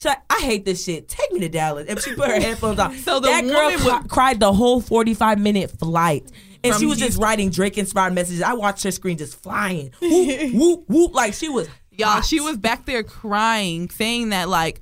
She's 0.00 0.06
like, 0.10 0.22
I 0.30 0.40
hate 0.42 0.64
this 0.64 0.84
shit. 0.84 1.08
Take 1.08 1.32
me 1.32 1.40
to 1.40 1.48
Dallas. 1.48 1.86
And 1.88 1.98
she 2.00 2.14
put 2.14 2.28
her 2.28 2.38
headphones 2.40 2.78
on. 2.78 2.94
So 2.98 3.20
the 3.20 3.28
that 3.28 3.42
girl 3.44 3.64
woman 3.64 3.78
cri- 3.80 3.90
was- 3.92 4.06
cried 4.08 4.38
the 4.38 4.52
whole 4.52 4.80
45 4.80 5.38
minute 5.40 5.70
flight. 5.70 6.30
And 6.62 6.72
From 6.72 6.80
she 6.80 6.86
was 6.86 6.98
just 6.98 7.18
writing 7.18 7.50
Drake 7.50 7.78
inspired 7.78 8.12
messages. 8.12 8.42
I 8.42 8.52
watched 8.54 8.84
her 8.84 8.90
screen 8.90 9.18
just 9.18 9.40
flying. 9.42 9.92
Whoop, 10.02 10.52
whoop, 10.52 10.84
whoop. 10.88 11.14
Like 11.14 11.34
she 11.34 11.48
was 11.48 11.68
Y'all, 11.98 12.08
hot. 12.08 12.24
she 12.24 12.40
was 12.40 12.56
back 12.56 12.86
there 12.86 13.02
crying, 13.02 13.88
saying 13.90 14.30
that 14.30 14.48
like, 14.48 14.80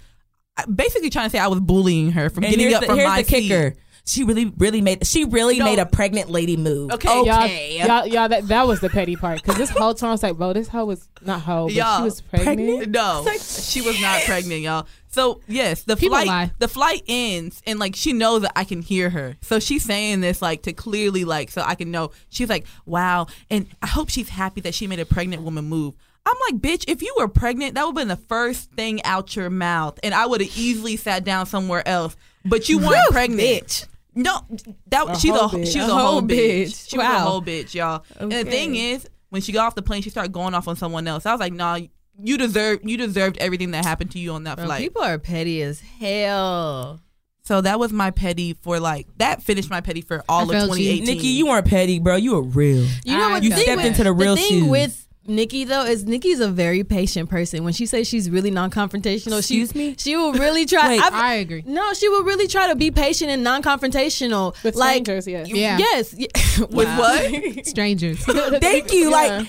basically 0.72 1.10
trying 1.10 1.26
to 1.26 1.30
say 1.30 1.38
I 1.38 1.46
was 1.48 1.60
bullying 1.60 2.12
her 2.12 2.30
from 2.30 2.44
And 2.44 2.52
getting 2.52 2.68
here's 2.68 2.74
up 2.74 2.80
the, 2.82 2.86
from 2.88 2.96
here's 2.96 3.08
my 3.08 3.22
the 3.22 3.28
kicker. 3.28 3.70
seat. 3.72 3.78
She 4.04 4.24
really, 4.24 4.46
really 4.58 4.80
made. 4.80 5.06
She 5.06 5.24
really 5.24 5.60
No. 5.60 5.64
made 5.64 5.78
a 5.78 5.86
pregnant 5.86 6.28
lady 6.28 6.56
move. 6.56 6.90
Okay, 6.90 7.08
y'all, 7.08 7.46
y'all, 7.46 8.04
y'all, 8.08 8.28
that, 8.28 8.48
that 8.48 8.66
was 8.66 8.80
the 8.80 8.88
petty 8.90 9.14
part. 9.14 9.40
Because 9.40 9.56
this 9.56 9.70
whole 9.70 9.94
time 9.94 10.08
I 10.08 10.12
was 10.12 10.24
like, 10.24 10.36
bro, 10.36 10.52
this 10.52 10.66
hoe 10.66 10.84
was 10.86 11.08
not 11.24 11.40
hoe, 11.42 11.66
but 11.68 11.72
Y'all, 11.74 11.98
she 11.98 12.02
was 12.02 12.20
pregnant. 12.20 12.88
No, 12.90 13.24
she 13.40 13.80
was 13.80 14.00
not 14.00 14.22
pregnant, 14.22 14.62
y'all. 14.62 14.88
So 15.06 15.40
yes, 15.46 15.84
the 15.84 15.94
People 15.94 16.16
flight 16.16 16.26
lie. 16.26 16.50
the 16.58 16.66
flight 16.66 17.02
ends 17.06 17.62
and 17.64 17.78
like 17.78 17.94
she 17.94 18.12
knows 18.12 18.42
that 18.42 18.52
I 18.56 18.64
can 18.64 18.82
hear 18.82 19.08
her. 19.08 19.36
So 19.40 19.60
she's 19.60 19.84
saying 19.84 20.20
this 20.20 20.42
like 20.42 20.62
to 20.62 20.72
clearly 20.72 21.24
like 21.24 21.52
so 21.52 21.62
I 21.62 21.76
can 21.76 21.92
know. 21.92 22.10
She's 22.28 22.48
like, 22.48 22.66
"Wow." 22.86 23.28
And 23.50 23.68
I 23.82 23.86
hope 23.86 24.08
she's 24.08 24.30
happy 24.30 24.62
that 24.62 24.74
she 24.74 24.88
made 24.88 24.98
a 24.98 25.06
pregnant 25.06 25.42
woman 25.42 25.66
move. 25.66 25.94
I'm 26.24 26.36
like, 26.50 26.60
"Bitch, 26.62 26.84
if 26.88 27.02
you 27.02 27.14
were 27.18 27.28
pregnant, 27.28 27.74
that 27.74 27.82
would 27.84 27.90
have 27.90 27.94
been 27.96 28.08
the 28.08 28.16
first 28.28 28.70
thing 28.72 29.02
out 29.04 29.34
your 29.36 29.50
mouth 29.50 29.98
and 30.02 30.14
I 30.14 30.26
would 30.26 30.40
have 30.40 30.56
easily 30.56 30.96
sat 30.96 31.24
down 31.24 31.46
somewhere 31.46 31.86
else. 31.86 32.16
But 32.44 32.68
you 32.68 32.78
weren't 32.78 33.10
pregnant." 33.10 33.40
bitch. 33.40 33.86
No, 34.14 34.40
that 34.88 35.08
A 35.08 35.18
she's 35.18 35.30
a 35.34 35.38
bitch. 35.38 35.66
she's 35.66 35.76
a, 35.76 35.84
A 35.84 35.88
whole 35.88 35.98
whole 36.12 36.22
bitch. 36.22 36.64
bitch. 36.66 36.90
She 36.90 36.98
was 36.98 37.06
a 37.06 37.10
Wow. 37.10 37.18
whole 37.20 37.42
bitch, 37.42 37.72
y'all. 37.74 38.04
And 38.18 38.30
the 38.30 38.44
thing 38.44 38.76
is, 38.76 39.08
when 39.30 39.40
she 39.40 39.52
got 39.52 39.66
off 39.66 39.74
the 39.74 39.80
plane, 39.82 40.02
she 40.02 40.10
started 40.10 40.32
going 40.32 40.52
off 40.54 40.68
on 40.68 40.76
someone 40.76 41.08
else. 41.08 41.24
I 41.24 41.32
was 41.32 41.40
like, 41.40 41.54
nah, 41.54 41.78
you 42.22 42.36
deserve 42.36 42.80
you 42.84 42.98
deserved 42.98 43.38
everything 43.38 43.70
that 43.70 43.84
happened 43.86 44.10
to 44.10 44.18
you 44.18 44.32
on 44.32 44.44
that 44.44 44.56
Bro, 44.58 44.66
flight. 44.66 44.80
people 44.82 45.02
are 45.02 45.18
petty 45.18 45.62
as 45.62 45.80
hell. 45.80 47.00
so 47.42 47.60
that 47.62 47.78
was 47.80 47.90
my 47.92 48.10
petty 48.10 48.52
for 48.52 48.78
like 48.78 49.06
that 49.16 49.42
finished 49.42 49.70
my 49.70 49.80
petty 49.80 50.02
for 50.02 50.22
all 50.28 50.40
I 50.40 50.42
of 50.42 50.50
felt 50.50 50.78
you. 50.78 50.84
2018. 50.92 51.04
Nikki, 51.16 51.26
you 51.28 51.46
weren't 51.46 51.66
petty, 51.66 51.98
bro. 51.98 52.16
You 52.16 52.34
were 52.34 52.42
real. 52.42 52.86
You 53.04 53.16
know 53.16 53.28
I 53.28 53.32
what? 53.32 53.42
You 53.42 53.50
stepped 53.52 53.78
with- 53.78 53.86
into 53.86 54.04
the 54.04 54.12
real 54.12 54.36
thing 54.36 54.46
shoes. 54.60 54.68
with 54.68 55.01
Nikki 55.24 55.64
though 55.64 55.84
is 55.84 56.04
Nikki's 56.04 56.40
a 56.40 56.48
very 56.48 56.82
patient 56.82 57.30
person. 57.30 57.62
When 57.62 57.72
she 57.72 57.86
says 57.86 58.08
she's 58.08 58.28
really 58.28 58.50
non-confrontational, 58.50 59.38
Excuse 59.38 59.70
she 59.72 59.78
me? 59.78 59.94
she 59.96 60.16
will 60.16 60.32
really 60.32 60.66
try. 60.66 60.88
Wait, 60.88 61.00
I've- 61.00 61.14
I 61.14 61.34
agree. 61.34 61.62
no, 61.64 61.92
she 61.94 62.08
will 62.08 62.24
really 62.24 62.48
try 62.48 62.66
to 62.68 62.74
be 62.74 62.90
patient 62.90 63.30
and 63.30 63.44
non-confrontational. 63.44 64.60
With 64.64 64.74
like 64.74 65.04
strangers, 65.04 65.28
yes. 65.28 65.48
Yeah. 65.48 65.78
yes, 65.78 66.14
y- 66.18 66.26
with 66.70 66.88
what? 66.98 67.66
Strangers. 67.66 68.18
Thank 68.24 68.92
you. 68.92 69.10
Like 69.12 69.46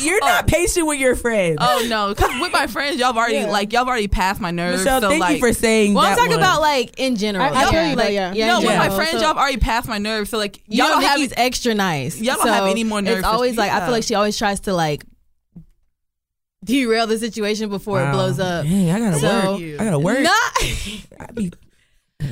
you're 0.00 0.20
not 0.20 0.44
oh. 0.44 0.46
patient 0.46 0.86
with 0.86 0.98
your 0.98 1.14
friends. 1.14 1.58
oh 1.60 1.86
no, 1.88 2.14
because 2.14 2.40
with 2.40 2.52
my 2.52 2.66
friends, 2.66 2.98
y'all 2.98 3.08
have 3.08 3.16
already 3.18 3.34
Yeah. 3.36 3.50
like 3.50 3.72
y'all 3.74 3.86
already 3.86 4.08
passed 4.08 4.40
my 4.40 4.50
nerves. 4.50 4.78
Michelle, 4.84 5.02
so 5.02 5.08
thank 5.10 5.20
like, 5.20 5.34
you 5.34 5.38
for 5.40 5.52
saying 5.52 5.92
that. 5.92 5.98
well, 6.00 6.04
that 6.04 6.12
I'm 6.12 6.16
talking 6.16 6.30
one. 6.32 6.40
about 6.40 6.60
like 6.62 6.98
in 6.98 7.16
general. 7.16 7.44
I- 7.44 7.48
I 7.50 7.62
Y'all- 7.62 7.70
feel 7.72 7.86
you, 7.90 7.96
like, 7.96 8.12
yeah. 8.12 8.32
yeah, 8.32 8.46
no, 8.46 8.60
in 8.60 8.66
with 8.66 8.78
my 8.78 8.88
friends, 8.88 9.10
So- 9.12 9.18
y'all 9.18 9.26
have 9.28 9.36
already 9.36 9.58
passed 9.58 9.86
my 9.86 9.98
nerves. 9.98 10.30
So 10.30 10.38
like 10.38 10.56
you 10.66 10.78
y'all 10.78 10.88
know 10.88 10.94
don't 10.94 11.02
have 11.02 11.18
Nikki's 11.18 11.34
extra 11.36 11.74
nice. 11.74 12.18
Y'all 12.18 12.36
don't 12.36 12.48
have 12.48 12.68
any 12.68 12.84
more 12.84 13.02
nerves 13.02 13.18
It's 13.18 13.26
always 13.26 13.58
like 13.58 13.70
I 13.70 13.80
feel 13.80 13.90
like 13.90 14.04
she 14.04 14.14
always 14.14 14.38
tries 14.38 14.60
to 14.60 14.72
like 14.72 15.04
derail 16.64 17.06
the 17.06 17.18
situation 17.18 17.68
before 17.68 18.02
it 18.02 18.12
blows 18.12 18.38
up. 18.38 18.64
Dang, 18.64 18.90
I 18.90 18.98
gotta 18.98 19.18
So- 19.18 19.52
work. 19.58 19.80
I 19.80 19.84
gotta 19.84 19.98
work. 19.98 20.20
Not, 20.20 20.52
I 21.20 21.26
be 21.34 21.50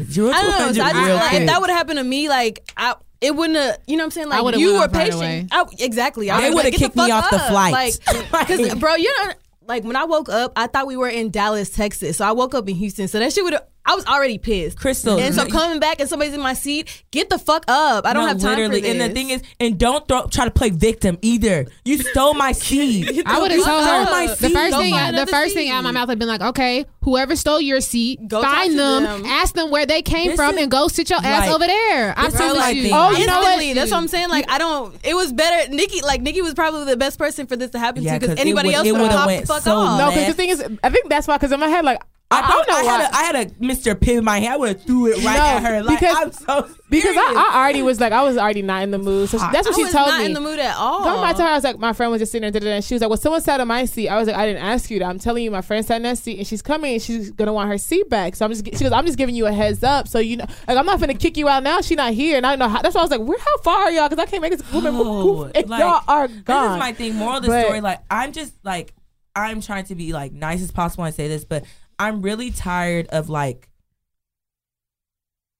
zero 0.04 0.30
I 0.30 0.42
don't 0.42 0.50
know. 0.50 0.72
So 0.72 0.82
I 0.82 0.92
just, 0.92 1.06
real 1.06 1.16
like, 1.16 1.28
quick. 1.30 1.40
if 1.42 1.48
that 1.48 1.60
would 1.60 1.70
have 1.70 1.78
happened 1.78 1.98
to 1.98 2.04
me, 2.04 2.28
like 2.28 2.70
I, 2.76 2.94
it 3.20 3.34
wouldn't 3.34 3.58
have. 3.58 3.78
You 3.86 3.96
know 3.96 4.02
what 4.02 4.06
I'm 4.06 4.10
saying? 4.12 4.28
Like 4.28 4.42
would've 4.42 4.60
you 4.60 4.78
were 4.78 4.88
patient. 4.88 5.48
I, 5.52 5.64
exactly. 5.78 6.30
I 6.30 6.42
They 6.42 6.50
would've 6.50 6.64
like, 6.64 6.72
get 6.72 6.78
kicked 6.78 6.96
me 6.96 7.08
fuck 7.08 7.24
off 7.24 7.30
the 7.30 7.38
flight. 7.38 7.72
Like, 7.72 7.94
because 8.48 8.74
bro, 8.76 8.94
you're 8.96 9.26
not, 9.26 9.36
like 9.66 9.84
when 9.84 9.96
I 9.96 10.04
woke 10.04 10.28
up, 10.28 10.52
I 10.56 10.66
thought 10.66 10.86
we 10.86 10.96
were 10.96 11.08
in 11.08 11.30
Dallas, 11.30 11.70
Texas. 11.70 12.18
So 12.18 12.24
I 12.24 12.32
woke 12.32 12.54
up 12.54 12.68
in 12.68 12.74
Houston. 12.76 13.08
So 13.08 13.18
that 13.18 13.32
shit 13.32 13.44
would 13.44 13.54
have. 13.54 13.66
I 13.90 13.94
was 13.94 14.04
already 14.04 14.36
pissed. 14.36 14.78
Crystal, 14.78 15.18
And 15.18 15.34
so 15.34 15.46
coming 15.46 15.80
back 15.80 15.98
and 15.98 16.08
somebody's 16.08 16.34
in 16.34 16.40
my 16.42 16.52
seat, 16.52 17.04
get 17.10 17.30
the 17.30 17.38
fuck 17.38 17.64
up. 17.68 18.04
I 18.06 18.12
don't 18.12 18.22
No, 18.24 18.28
have 18.28 18.38
time 18.40 18.50
literally. 18.58 18.82
for 18.82 18.86
this. 18.86 18.90
And 18.92 19.00
the 19.00 19.14
thing 19.14 19.30
is, 19.30 19.42
and 19.58 19.78
don't 19.78 20.06
throw, 20.06 20.26
try 20.26 20.44
to 20.44 20.50
play 20.50 20.68
victim 20.68 21.16
either. 21.22 21.66
You 21.86 21.96
stole 21.98 22.34
my 22.34 22.52
seed. 22.66 23.22
I 23.26 23.40
would 23.40 23.50
have 23.50 23.64
told 23.64 23.84
her 23.86 24.04
my 24.04 24.26
the 24.26 24.50
first 24.50 24.76
thing. 24.76 24.92
find 24.92 24.92
The 25.16 25.22
another 25.22 25.30
first 25.32 25.54
thing 25.54 25.70
out 25.70 25.78
of 25.78 25.84
my 25.84 25.92
mouth 25.92 26.10
had 26.10 26.18
been 26.18 26.28
like, 26.28 26.42
"Okay, 26.42 26.84
whoever 27.02 27.34
stole 27.34 27.60
your 27.62 27.80
seat, 27.80 28.20
Go 28.28 28.42
find 28.42 28.78
them, 28.78 29.04
them. 29.04 29.24
ask 29.24 29.54
them 29.54 29.70
where 29.70 29.86
they 29.86 30.02
came 30.02 30.28
This 30.28 30.36
from, 30.36 30.56
is- 30.56 30.62
and 30.64 30.70
go 30.70 30.88
sit 30.88 31.08
your 31.08 31.20
ass 31.20 31.46
Right. 31.46 31.50
over 31.54 31.66
there." 31.66 32.14
I 32.16 32.26
This 32.26 32.36
promise 32.36 32.58
my 32.58 32.70
you. 32.70 32.82
thing. 32.82 32.92
Oh, 32.94 33.10
you 33.12 33.26
know 33.26 33.40
what? 33.40 33.74
That's 33.74 33.90
what 33.90 33.96
I'm 33.96 34.08
saying. 34.08 34.28
Like 34.28 34.44
I 34.50 34.58
don't. 34.58 34.94
It 35.02 35.14
was 35.14 35.32
better. 35.32 35.72
Nikki, 35.72 36.02
like 36.02 36.20
Nikki, 36.20 36.42
was 36.42 36.52
probably 36.52 36.84
the 36.84 36.96
best 36.98 37.18
person 37.18 37.46
for 37.46 37.56
this 37.56 37.70
to 37.70 37.78
happen 37.78 38.02
Yeah, 38.02 38.14
to 38.14 38.20
because 38.20 38.34
'cause 38.34 38.38
it 38.38 38.42
anybody 38.42 38.74
else 38.74 38.84
would 38.86 39.00
have 39.00 39.02
would've 39.02 39.16
popped 39.16 39.40
the 39.40 39.46
fuck 39.46 39.62
so 39.62 39.76
off. 39.76 39.98
No, 39.98 40.08
because 40.10 40.26
the 40.26 40.34
thing 40.34 40.50
is, 40.50 40.62
I 40.84 40.90
think 40.90 41.08
that's 41.08 41.26
why. 41.26 41.36
Because 41.38 41.52
in 41.52 41.58
my 41.60 41.68
head, 41.68 41.84
like 41.86 42.00
I, 42.30 42.40
I, 42.40 42.48
don't 42.50 42.68
know 42.68 42.76
I 42.76 42.82
why. 42.82 42.90
had 42.90 43.00
a, 43.10 43.16
I 43.16 43.22
had 43.22 43.36
a 43.36 43.54
Mr. 43.54 43.98
Pin 43.98 44.18
in 44.18 44.24
my 44.24 44.38
hand. 44.38 44.52
I 44.52 44.56
would 44.58 44.68
have 44.68 44.82
threw 44.82 45.06
it 45.06 45.16
right 45.24 45.38
No, 45.38 45.44
at 45.44 45.62
her. 45.62 45.82
Like 45.82 45.98
because- 46.00 46.16
I'm 46.46 46.66
so 46.66 46.74
because 46.90 47.16
I. 47.16 47.34
I 47.50 47.58
already 47.62 47.82
was 47.82 48.00
like 48.00 48.12
I 48.12 48.22
was 48.22 48.36
already 48.36 48.60
not 48.60 48.82
in 48.82 48.90
the 48.90 48.98
mood. 48.98 49.30
So 49.30 49.38
she- 49.38 49.46
that's 49.50 49.66
what 49.66 49.74
she 49.76 49.84
was 49.84 49.92
told 49.92 50.08
not 50.08 50.20
me. 50.20 50.26
in 50.26 50.32
the 50.34 50.40
mood 50.40 50.58
at 50.58 50.76
all. 50.76 51.04
Come 51.04 51.20
I 51.24 51.32
told 51.32 51.44
her 51.44 51.48
I 51.48 51.54
was 51.54 51.64
like 51.64 51.78
my 51.78 51.94
friend 51.94 52.12
was 52.12 52.20
just 52.20 52.32
sitting 52.32 52.52
there, 52.52 52.74
and 52.74 52.84
she 52.84 52.94
was 52.94 53.00
like, 53.00 53.08
"Well, 53.08 53.16
someone 53.16 53.40
sat 53.40 53.60
on 53.62 53.68
my 53.68 53.86
seat." 53.86 54.10
I 54.10 54.18
was 54.18 54.26
like, 54.28 54.36
"I 54.36 54.44
didn't 54.46 54.62
ask 54.62 54.90
you 54.90 54.98
that. 54.98 55.06
I'm 55.06 55.18
telling 55.18 55.42
you, 55.42 55.50
my 55.50 55.62
friend 55.62 55.82
sat 55.86 55.96
in 55.96 56.02
that 56.02 56.18
seat, 56.18 56.36
and 56.36 56.46
she's 56.46 56.60
coming, 56.60 56.92
and 56.92 57.02
she's 57.02 57.30
gonna 57.30 57.52
want 57.54 57.70
her 57.70 57.78
seat 57.78 58.10
back. 58.10 58.36
So 58.36 58.44
I'm 58.44 58.52
just 58.52 58.64
she 58.66 58.84
goes, 58.84 58.92
I'm 58.92 59.06
just 59.06 59.16
giving 59.16 59.34
you 59.34 59.46
a 59.46 59.52
heads 59.52 59.82
up, 59.82 60.06
so 60.06 60.18
you 60.18 60.36
know, 60.36 60.46
like 60.66 60.76
I'm 60.76 60.84
not 60.84 61.00
gonna 61.00 61.14
kick 61.14 61.38
you 61.38 61.48
out 61.48 61.62
now. 61.62 61.80
She's 61.80 61.96
not 61.96 62.12
here, 62.12 62.36
and 62.36 62.46
I 62.46 62.50
don't 62.50 62.58
know 62.58 62.68
how. 62.68 62.82
That's 62.82 62.94
why 62.94 63.00
I 63.00 63.04
was 63.04 63.10
like, 63.10 63.22
where 63.22 63.38
how 63.38 63.56
far 63.62 63.84
are 63.84 63.90
y'all? 63.90 64.06
Because 64.10 64.22
I 64.22 64.26
can't 64.30 64.42
make 64.42 64.52
this 64.52 64.70
woman 64.70 64.92
move, 64.94 65.50
like, 65.54 65.66
y'all 65.80 66.02
are 66.06 66.28
This 66.28 66.36
is 66.40 66.44
my 66.46 66.92
thing. 66.92 67.14
Moral 67.14 67.36
of 67.38 67.42
the 67.44 67.48
But- 67.48 67.64
story, 67.64 67.80
like 67.80 68.00
I'm 68.10 68.32
just 68.32 68.52
like 68.64 68.92
I'm 69.34 69.62
trying 69.62 69.84
to 69.84 69.94
be 69.94 70.12
like 70.12 70.32
nice 70.32 70.60
as 70.62 70.70
possible. 70.70 71.02
when 71.02 71.08
I 71.08 71.12
say 71.12 71.28
this, 71.28 71.44
but 71.44 71.64
I'm 71.98 72.22
really 72.22 72.50
tired 72.50 73.06
of 73.08 73.28
like 73.28 73.68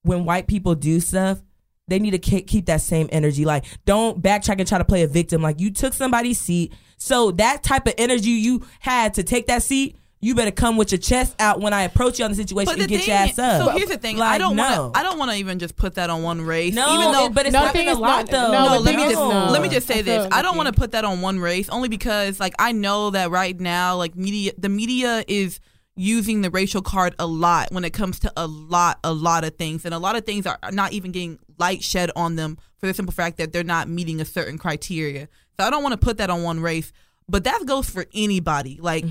when 0.03 0.25
white 0.25 0.47
people 0.47 0.75
do 0.75 1.01
stuff. 1.01 1.41
They 1.89 1.99
need 1.99 2.11
to 2.11 2.19
keep 2.19 2.67
that 2.67 2.83
same 2.83 3.09
energy. 3.11 3.47
Like, 3.47 3.65
don't 3.87 4.21
backtrack 4.23 4.59
and 4.59 4.69
try 4.69 4.77
to 4.77 4.85
play 4.85 5.05
a 5.05 5.09
victim. 5.09 5.41
Like, 5.41 5.59
you 5.59 5.71
took 5.71 5.95
somebody's 5.95 6.39
seat, 6.39 6.75
so 6.99 7.31
that 7.33 7.63
type 7.63 7.87
of 7.87 7.95
energy 7.97 8.29
you 8.29 8.67
had 8.81 9.15
to 9.15 9.23
take 9.23 9.47
that 9.47 9.63
seat, 9.63 9.97
you 10.21 10.35
better 10.35 10.51
come 10.51 10.77
with 10.77 10.93
your 10.93 10.99
chest 10.99 11.35
out 11.41 11.61
when 11.61 11.73
I 11.73 11.85
approach 11.85 12.19
you 12.19 12.27
on 12.27 12.31
the 12.31 12.37
situation 12.37 12.67
But 12.67 12.75
and 12.75 12.83
the 12.83 12.89
get 12.89 12.99
thing, 13.01 13.09
your 13.09 13.17
ass 13.17 13.39
up. 13.39 13.63
so 13.65 13.71
here's 13.71 13.89
the 13.89 13.97
thing. 13.97 14.19
Like, 14.19 14.33
I 14.33 14.37
don't 14.37 14.55
no. 14.55 14.83
want 14.83 14.95
to. 14.95 15.01
I 15.01 15.03
don't 15.03 15.19
want 15.19 15.31
to 15.31 15.39
even 15.39 15.59
just 15.59 15.77
put 15.77 15.95
that 15.95 16.11
on 16.11 16.23
one 16.23 16.43
race. 16.43 16.75
No, 16.75 16.93
even 17.01 17.11
though, 17.13 17.25
it- 17.27 17.35
but 17.35 17.47
it's 17.47 17.55
not 17.55 17.73
thing 17.73 17.89
a 17.89 17.93
is 17.93 17.99
lot 17.99 18.27
not- 18.27 18.31
though. 18.31 18.53
no, 18.53 18.69
no, 18.75 18.79
let 18.81 18.95
me 18.95 19.03
just 19.05 19.15
no. 19.15 19.49
let 19.51 19.63
me 19.63 19.71
just 19.71 19.87
say 19.87 20.01
I 20.01 20.03
this. 20.03 20.29
I 20.31 20.43
don't 20.43 20.59
want 20.59 20.67
to 20.67 20.79
put 20.79 20.93
that 20.93 21.07
on 21.07 21.23
one 21.23 21.39
race 21.41 21.71
only 21.71 21.89
because 21.89 22.39
like 22.39 22.53
I 22.59 22.73
know 22.73 23.09
that 23.11 23.31
right 23.31 23.59
now 23.59 23.97
like 23.97 24.15
media 24.15 24.53
the 24.59 24.69
media 24.69 25.25
is 25.27 25.59
using 25.99 26.43
the 26.43 26.51
racial 26.51 26.81
card 26.81 27.15
a 27.19 27.27
lot 27.27 27.73
when 27.73 27.85
it 27.85 27.93
comes 27.93 28.21
to 28.21 28.33
a 28.37 28.47
lot 28.47 28.99
a 29.03 29.13
lot 29.13 29.45
of 29.45 29.57
things 29.57 29.85
and 29.85 29.93
a 29.93 29.99
lot 29.99 30.17
of 30.17 30.25
things 30.25 30.47
are 30.47 30.59
not 30.71 30.93
even 30.93 31.11
getting 31.11 31.39
light 31.59 31.83
shed 31.83 32.11
on 32.15 32.37
them 32.37 32.57
for 32.79 32.87
the 32.87 32.95
simple 32.95 33.13
fact 33.13 33.37
that 33.37 33.53
they're 33.53 33.65
not 33.65 33.89
meeting 33.89 34.21
a 34.21 34.25
certain 34.25 34.57
criteria. 34.57 35.29
So 35.59 35.67
I 35.67 35.71
don't 35.71 35.83
want 35.83 35.93
to 35.93 35.99
put 35.99 36.19
that 36.19 36.31
on 36.31 36.43
one 36.45 36.61
race, 36.61 36.93
but 37.29 37.45
that 37.45 37.67
goes 37.67 37.91
for 37.91 38.07
anybody. 38.15 38.79
Like 38.81 39.05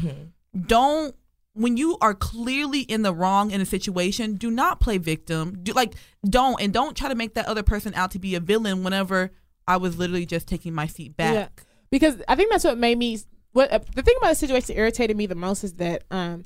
don't 0.66 1.14
when 1.54 1.76
you 1.76 1.98
are 2.02 2.14
clearly 2.14 2.82
in 2.82 3.02
the 3.02 3.14
wrong 3.14 3.52
in 3.52 3.60
a 3.60 3.66
situation, 3.66 4.36
do 4.36 4.52
not 4.52 4.80
play 4.80 4.98
victim. 4.98 5.60
Do 5.64 5.74
like 5.74 5.96
don't 6.28 6.62
and 6.62 6.72
don't 6.72 6.96
try 6.96 7.10
to 7.10 7.16
make 7.16 7.34
that 7.34 7.48
other 7.48 7.64
person 7.64 7.94
out 7.96 8.12
to 8.12 8.20
be 8.20 8.36
a 8.36 8.40
villain 8.40 8.84
whenever 8.84 9.32
I 9.68 9.78
was 9.78 9.98
literally 9.98 10.26
just 10.26 10.48
taking 10.48 10.74
my 10.74 10.88
seat 10.88 11.18
back. 11.18 11.34
Yeah, 11.34 11.48
because 11.90 12.22
I 12.28 12.36
think 12.36 12.52
that's 12.52 12.64
what 12.64 12.78
made 12.78 12.98
me. 12.98 13.20
What 13.52 13.72
uh, 13.72 13.80
the 13.96 14.04
thing 14.04 14.16
about 14.18 14.30
the 14.30 14.36
situation 14.36 14.68
that 14.68 14.80
irritated 14.80 15.18
me 15.18 15.26
the 15.26 15.36
most 15.36 15.64
is 15.64 15.74
that, 15.74 16.04
um, 16.12 16.46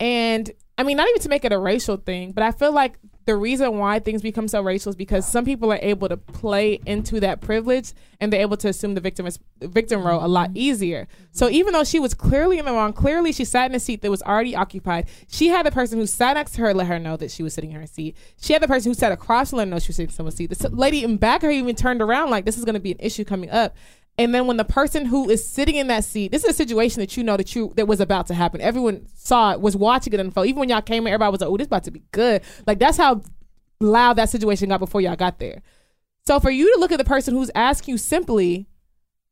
and 0.00 0.50
I 0.78 0.84
mean, 0.84 0.96
not 0.96 1.08
even 1.08 1.20
to 1.22 1.28
make 1.28 1.44
it 1.44 1.52
a 1.52 1.58
racial 1.58 1.96
thing, 1.96 2.30
but 2.30 2.44
I 2.44 2.52
feel 2.52 2.72
like 2.72 2.98
the 3.24 3.36
reason 3.36 3.76
why 3.78 3.98
things 3.98 4.22
become 4.22 4.48
so 4.48 4.62
racial 4.62 4.88
is 4.88 4.96
because 4.96 5.26
some 5.26 5.44
people 5.44 5.70
are 5.70 5.78
able 5.82 6.08
to 6.08 6.16
play 6.16 6.80
into 6.86 7.20
that 7.20 7.42
privilege 7.42 7.92
and 8.20 8.32
they're 8.32 8.40
able 8.40 8.56
to 8.56 8.68
assume 8.68 8.94
the 8.94 9.02
victim 9.02 9.26
is 9.26 9.38
victim 9.60 10.02
role 10.02 10.24
a 10.24 10.26
lot 10.26 10.48
mm-hmm. 10.48 10.58
easier. 10.58 11.08
So 11.32 11.50
even 11.50 11.72
though 11.74 11.84
she 11.84 11.98
was 11.98 12.14
clearly 12.14 12.58
in 12.58 12.64
the 12.64 12.72
wrong, 12.72 12.94
clearly 12.94 13.32
she 13.32 13.44
sat 13.44 13.70
in 13.70 13.74
a 13.74 13.80
seat 13.80 14.00
that 14.00 14.10
was 14.10 14.22
already 14.22 14.56
occupied. 14.56 15.08
She 15.26 15.48
had 15.48 15.66
the 15.66 15.72
person 15.72 15.98
who 15.98 16.06
sat 16.06 16.34
next 16.34 16.52
to 16.52 16.62
her 16.62 16.72
let 16.72 16.86
her 16.86 16.98
know 16.98 17.18
that 17.18 17.30
she 17.30 17.42
was 17.42 17.52
sitting 17.52 17.72
in 17.72 17.80
her 17.80 17.86
seat. 17.86 18.16
She 18.40 18.54
had 18.54 18.62
the 18.62 18.68
person 18.68 18.90
who 18.90 18.94
sat 18.94 19.12
across 19.12 19.50
from 19.50 19.58
her 19.58 19.66
know 19.66 19.78
she 19.78 19.88
was 19.88 19.96
sitting 19.96 20.08
in 20.08 20.14
someone's 20.14 20.36
seat. 20.36 20.48
The 20.48 20.68
lady 20.70 21.04
in 21.04 21.18
back 21.18 21.42
of 21.42 21.48
her 21.48 21.50
even 21.50 21.74
turned 21.76 22.00
around 22.00 22.30
like 22.30 22.44
this 22.44 22.56
is 22.56 22.64
going 22.64 22.74
to 22.74 22.80
be 22.80 22.92
an 22.92 23.00
issue 23.00 23.24
coming 23.24 23.50
up. 23.50 23.76
And 24.18 24.34
then 24.34 24.48
when 24.48 24.56
the 24.56 24.64
person 24.64 25.06
who 25.06 25.30
is 25.30 25.48
sitting 25.48 25.76
in 25.76 25.86
that 25.86 26.04
seat, 26.04 26.32
this 26.32 26.42
is 26.42 26.50
a 26.50 26.52
situation 26.52 27.00
that 27.00 27.16
you 27.16 27.22
know 27.22 27.36
that 27.36 27.54
you 27.54 27.72
that 27.76 27.86
was 27.86 28.00
about 28.00 28.26
to 28.26 28.34
happen. 28.34 28.60
Everyone 28.60 29.06
saw 29.14 29.52
it, 29.52 29.60
was 29.60 29.76
watching 29.76 30.12
it 30.12 30.18
unfold. 30.18 30.48
Even 30.48 30.58
when 30.58 30.68
y'all 30.68 30.82
came 30.82 31.06
in, 31.06 31.12
everybody 31.12 31.30
was 31.30 31.40
like, 31.40 31.48
"Oh, 31.48 31.56
this 31.56 31.68
about 31.68 31.84
to 31.84 31.92
be 31.92 32.02
good." 32.10 32.42
Like 32.66 32.80
that's 32.80 32.96
how 32.96 33.22
loud 33.80 34.14
that 34.14 34.28
situation 34.28 34.70
got 34.70 34.80
before 34.80 35.00
y'all 35.00 35.14
got 35.14 35.38
there. 35.38 35.62
So 36.26 36.40
for 36.40 36.50
you 36.50 36.74
to 36.74 36.80
look 36.80 36.90
at 36.90 36.98
the 36.98 37.04
person 37.04 37.32
who's 37.32 37.50
asking 37.54 37.92
you 37.92 37.98
simply, 37.98 38.66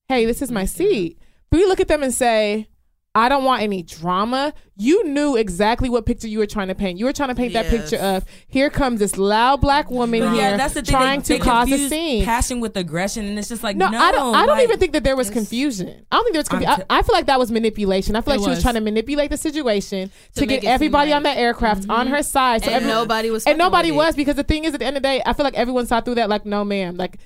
"Hey, 0.08 0.24
this 0.24 0.40
is 0.40 0.52
my 0.52 0.62
mm-hmm. 0.62 0.76
seat," 0.76 1.18
but 1.50 1.58
you 1.58 1.68
look 1.68 1.80
at 1.80 1.88
them 1.88 2.04
and 2.04 2.14
say, 2.14 2.68
"I 3.16 3.28
don't 3.28 3.44
want 3.44 3.62
any 3.62 3.82
drama." 3.82 4.52
You 4.78 5.08
knew 5.08 5.36
exactly 5.36 5.88
what 5.88 6.04
picture 6.04 6.28
you 6.28 6.38
were 6.38 6.46
trying 6.46 6.68
to 6.68 6.74
paint. 6.74 6.98
You 6.98 7.06
were 7.06 7.12
trying 7.14 7.30
to 7.30 7.34
paint 7.34 7.54
that 7.54 7.66
picture 7.66 7.96
of 7.96 8.26
here 8.46 8.68
comes 8.68 9.00
this 9.00 9.16
loud 9.16 9.62
black 9.62 9.90
woman 9.90 10.20
here 10.20 10.34
yeah, 10.34 10.56
that's 10.58 10.74
the 10.74 10.82
thing. 10.82 10.92
trying 10.92 11.20
they, 11.20 11.24
to 11.24 11.32
they 11.32 11.38
cause 11.38 11.72
a 11.72 11.88
scene. 11.88 12.26
Passion 12.26 12.60
with 12.60 12.76
aggression, 12.76 13.24
and 13.24 13.38
it's 13.38 13.48
just 13.48 13.62
like 13.62 13.74
No, 13.74 13.88
no. 13.88 13.98
I 13.98 14.12
don't. 14.12 14.34
I 14.34 14.44
don't 14.44 14.58
like- 14.58 14.64
even 14.64 14.78
think 14.78 14.92
that 14.92 15.02
there 15.02 15.16
was 15.16 15.30
confusion. 15.30 16.04
I 16.12 16.16
don't 16.16 16.24
think 16.24 16.34
there 16.34 16.40
was 16.40 16.48
confusion. 16.48 16.74
I'm 16.74 16.84
I, 16.90 16.98
I 16.98 17.02
feel 17.02 17.14
like 17.14 17.26
that 17.26 17.38
was 17.38 17.50
manipulation. 17.50 18.16
I 18.16 18.20
feel 18.20 18.34
like 18.34 18.44
she 18.44 18.50
was 18.50 18.60
trying 18.60 18.74
to 18.74 18.82
manipulate 18.82 19.30
the 19.30 19.38
situation 19.38 20.10
to, 20.34 20.40
To 20.40 20.46
get 20.46 20.64
everybody 20.64 21.10
on 21.10 21.22
that 21.22 21.38
aircraft 21.38 21.88
on 21.88 22.06
mm-hmm. 22.06 22.14
her 22.14 22.22
side. 22.22 22.62
So 22.64 22.70
And 22.70 22.76
every- 22.76 22.88
nobody 22.88 23.30
was 23.30 23.46
and 23.46 23.56
nobody 23.56 23.92
was 23.92 24.14
because 24.14 24.36
the 24.36 24.44
thing 24.44 24.64
is, 24.64 24.74
at 24.74 24.80
the 24.80 24.86
end 24.86 24.98
of 24.98 25.02
the 25.02 25.08
day, 25.08 25.22
I 25.24 25.32
feel 25.32 25.44
like 25.44 25.54
everyone 25.54 25.86
saw 25.86 26.02
through 26.02 26.16
that. 26.16 26.28
Like, 26.28 26.44
no, 26.44 26.64
ma'am. 26.64 26.96
Like 26.96 27.18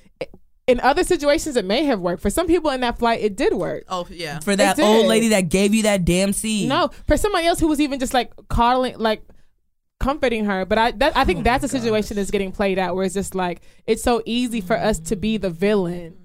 in 0.67 0.79
other 0.79 1.03
situations, 1.03 1.55
it 1.55 1.65
may 1.65 1.83
have 1.85 1.99
worked. 1.99 2.21
For 2.21 2.29
some 2.29 2.47
people 2.47 2.71
in 2.71 2.81
that 2.81 2.99
flight, 2.99 3.21
it 3.21 3.35
did 3.35 3.53
work. 3.53 3.83
Oh 3.89 4.07
yeah. 4.09 4.39
for 4.39 4.55
that 4.55 4.79
old 4.79 5.07
lady 5.07 5.29
that 5.29 5.49
gave 5.49 5.73
you 5.73 5.83
that 5.83 6.05
damn 6.05 6.33
seed. 6.33 6.69
No, 6.69 6.89
for 7.07 7.17
somebody 7.17 7.47
else 7.47 7.59
who 7.59 7.67
was 7.67 7.81
even 7.81 7.99
just 7.99 8.13
like 8.13 8.31
coddling, 8.47 8.97
like 8.97 9.23
comforting 9.99 10.45
her. 10.45 10.65
But 10.65 10.77
I, 10.77 10.91
that, 10.91 11.17
I 11.17 11.25
think 11.25 11.39
oh 11.39 11.43
that's 11.43 11.63
a 11.63 11.67
situation 11.67 12.15
that's 12.15 12.31
getting 12.31 12.51
played 12.51 12.79
out 12.79 12.95
where 12.95 13.05
it's 13.05 13.13
just 13.13 13.35
like 13.35 13.61
it's 13.85 14.03
so 14.03 14.21
easy 14.25 14.61
for 14.61 14.77
us 14.77 14.99
to 14.99 15.15
be 15.15 15.37
the 15.37 15.49
villain, 15.49 16.17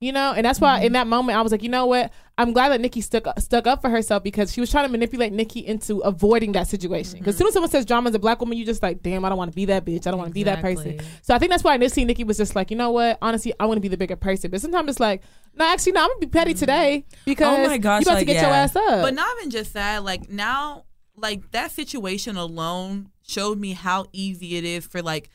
you 0.00 0.12
know. 0.12 0.32
And 0.32 0.44
that's 0.44 0.60
why 0.60 0.78
in 0.78 0.86
mm-hmm. 0.86 0.92
that 0.94 1.06
moment 1.06 1.38
I 1.38 1.42
was 1.42 1.52
like, 1.52 1.62
you 1.62 1.68
know 1.68 1.86
what? 1.86 2.12
I'm 2.36 2.52
glad 2.52 2.68
that 2.68 2.80
Nikki 2.80 3.00
stuck 3.00 3.26
stuck 3.40 3.66
up 3.66 3.80
for 3.80 3.90
herself 3.90 4.22
because 4.22 4.52
she 4.52 4.60
was 4.60 4.70
trying 4.70 4.86
to 4.86 4.92
manipulate 4.92 5.32
Nikki 5.32 5.66
into 5.66 5.98
avoiding 5.98 6.52
that 6.52 6.68
situation. 6.68 7.18
Because 7.18 7.22
mm-hmm. 7.22 7.28
as 7.30 7.38
soon 7.38 7.46
as 7.48 7.52
someone 7.52 7.70
says 7.70 7.84
drama 7.84 8.10
is 8.10 8.14
a 8.14 8.18
black 8.18 8.40
woman, 8.40 8.56
you 8.56 8.64
just 8.64 8.82
like, 8.82 9.02
damn, 9.02 9.24
I 9.24 9.28
don't 9.28 9.38
want 9.38 9.50
to 9.50 9.56
be 9.56 9.64
that 9.66 9.84
bitch. 9.84 10.06
I 10.06 10.10
don't 10.10 10.18
want 10.18 10.30
to 10.30 10.34
be 10.34 10.44
that 10.44 10.60
person. 10.60 11.00
So 11.22 11.34
I 11.34 11.38
think 11.38 11.50
that's 11.50 11.64
why 11.64 11.74
initially 11.74 12.04
Nikki 12.04 12.24
was 12.24 12.36
just 12.36 12.54
like, 12.54 12.70
you 12.70 12.76
know 12.76 12.90
what? 12.90 13.18
Honestly, 13.20 13.52
I 13.58 13.66
want 13.66 13.78
to 13.78 13.82
be 13.82 13.88
the 13.88 13.96
bigger 13.96 14.16
person. 14.16 14.50
But 14.50 14.60
sometimes 14.60 14.88
it's 14.88 15.00
like, 15.00 15.22
no, 15.54 15.64
actually, 15.64 15.92
no, 15.92 16.02
I'm 16.02 16.08
gonna 16.08 16.20
be 16.20 16.26
petty 16.26 16.52
mm-hmm. 16.52 16.60
today 16.60 17.04
because 17.24 17.58
Oh 17.58 17.66
my 17.66 17.78
gosh, 17.78 18.02
you 18.02 18.04
about 18.04 18.12
to 18.12 18.18
like, 18.18 18.26
get 18.26 18.42
your 18.42 18.50
ass 18.50 18.76
up. 18.76 19.02
But 19.02 19.14
not 19.14 19.28
even 19.38 19.50
just 19.50 19.74
that, 19.74 20.04
like 20.04 20.28
now, 20.30 20.84
like 21.16 21.50
that 21.50 21.72
situation 21.72 22.36
alone 22.36 23.10
showed 23.26 23.58
me 23.58 23.72
how 23.72 24.06
easy 24.12 24.56
it 24.56 24.64
is 24.64 24.86
for 24.86 25.02
like 25.02 25.28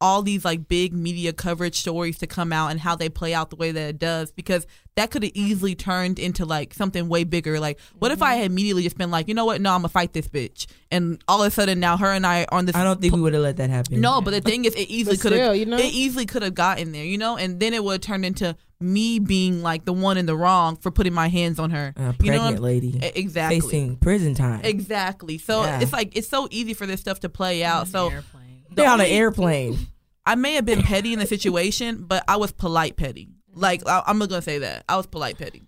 all 0.00 0.22
these 0.22 0.44
like 0.44 0.68
big 0.68 0.92
media 0.92 1.32
coverage 1.32 1.74
stories 1.76 2.18
to 2.18 2.26
come 2.26 2.52
out 2.52 2.70
and 2.70 2.78
how 2.78 2.94
they 2.94 3.08
play 3.08 3.34
out 3.34 3.50
the 3.50 3.56
way 3.56 3.72
that 3.72 3.88
it 3.88 3.98
does 3.98 4.30
because 4.30 4.64
that 4.94 5.10
could 5.10 5.24
have 5.24 5.32
easily 5.34 5.74
turned 5.74 6.20
into 6.20 6.44
like 6.44 6.72
something 6.72 7.08
way 7.08 7.24
bigger. 7.24 7.58
Like, 7.58 7.80
what 7.98 8.12
if 8.12 8.22
I 8.22 8.32
Mm-hmm. 8.34 8.42
had 8.42 8.50
immediately 8.52 8.82
just 8.84 8.96
been 8.96 9.10
like, 9.10 9.26
you 9.26 9.34
know 9.34 9.44
what? 9.44 9.60
No, 9.60 9.70
I'm 9.72 9.78
gonna 9.80 9.88
fight 9.88 10.12
this 10.12 10.28
bitch, 10.28 10.66
and 10.92 11.20
all 11.26 11.42
of 11.42 11.48
a 11.48 11.50
sudden 11.50 11.80
now 11.80 11.96
her 11.96 12.12
and 12.12 12.24
I 12.26 12.42
are 12.44 12.54
on 12.54 12.66
this. 12.66 12.76
I 12.76 12.84
don't 12.84 13.00
think 13.00 13.12
we 13.14 13.20
would 13.20 13.32
have 13.34 13.42
let 13.42 13.56
that 13.56 13.70
happen. 13.70 14.00
No, 14.00 14.20
but 14.20 14.30
the 14.32 14.40
thing 14.40 14.64
is, 14.64 14.74
it 14.74 14.88
easily 14.88 15.16
could 15.16 15.32
have. 15.32 15.40
still, 15.40 15.54
you 15.56 15.66
know? 15.66 15.78
It 15.78 15.86
easily 15.86 16.26
could 16.26 16.42
have 16.42 16.54
gotten 16.54 16.92
there, 16.92 17.04
you 17.04 17.18
know, 17.18 17.36
and 17.36 17.58
then 17.58 17.74
it 17.74 17.82
would 17.82 17.92
have 17.94 18.00
turned 18.00 18.24
into 18.24 18.54
me 18.80 19.18
being 19.18 19.62
like 19.62 19.84
the 19.84 19.92
one 19.92 20.16
in 20.16 20.26
the 20.26 20.36
wrong 20.36 20.76
for 20.76 20.92
putting 20.92 21.12
my 21.12 21.26
hands 21.28 21.58
on 21.58 21.70
her. 21.70 21.92
a 21.96 22.00
you 22.00 22.06
know 22.06 22.12
pregnant 22.38 22.60
lady 22.62 23.00
Exactly. 23.16 23.60
facing 23.60 23.96
prison 23.96 24.34
time. 24.36 24.60
Exactly. 24.62 25.38
So 25.38 25.64
Yeah. 25.64 25.80
it's 25.80 25.92
like 25.92 26.16
it's 26.16 26.28
so 26.28 26.46
easy 26.52 26.74
for 26.74 26.86
this 26.86 27.00
stuff 27.00 27.18
to 27.20 27.28
play 27.28 27.64
out. 27.64 27.88
So 27.88 28.10
Airplane. 28.10 28.47
The 28.78 28.82
They're 28.84 28.90
on 28.92 29.00
an 29.00 29.06
only- 29.06 29.16
airplane. 29.18 29.78
I 30.24 30.34
may 30.34 30.54
have 30.54 30.64
been 30.66 30.82
petty 30.82 31.12
in 31.12 31.18
the 31.18 31.26
situation, 31.26 32.04
but 32.06 32.22
I 32.28 32.36
was 32.36 32.52
polite 32.52 32.96
petty. 32.96 33.28
Like 33.54 33.86
I, 33.88 34.02
I'm 34.06 34.18
not 34.18 34.28
gonna 34.28 34.42
say 34.42 34.58
that 34.58 34.84
I 34.88 34.96
was 34.96 35.06
polite 35.06 35.38
petty. 35.38 35.62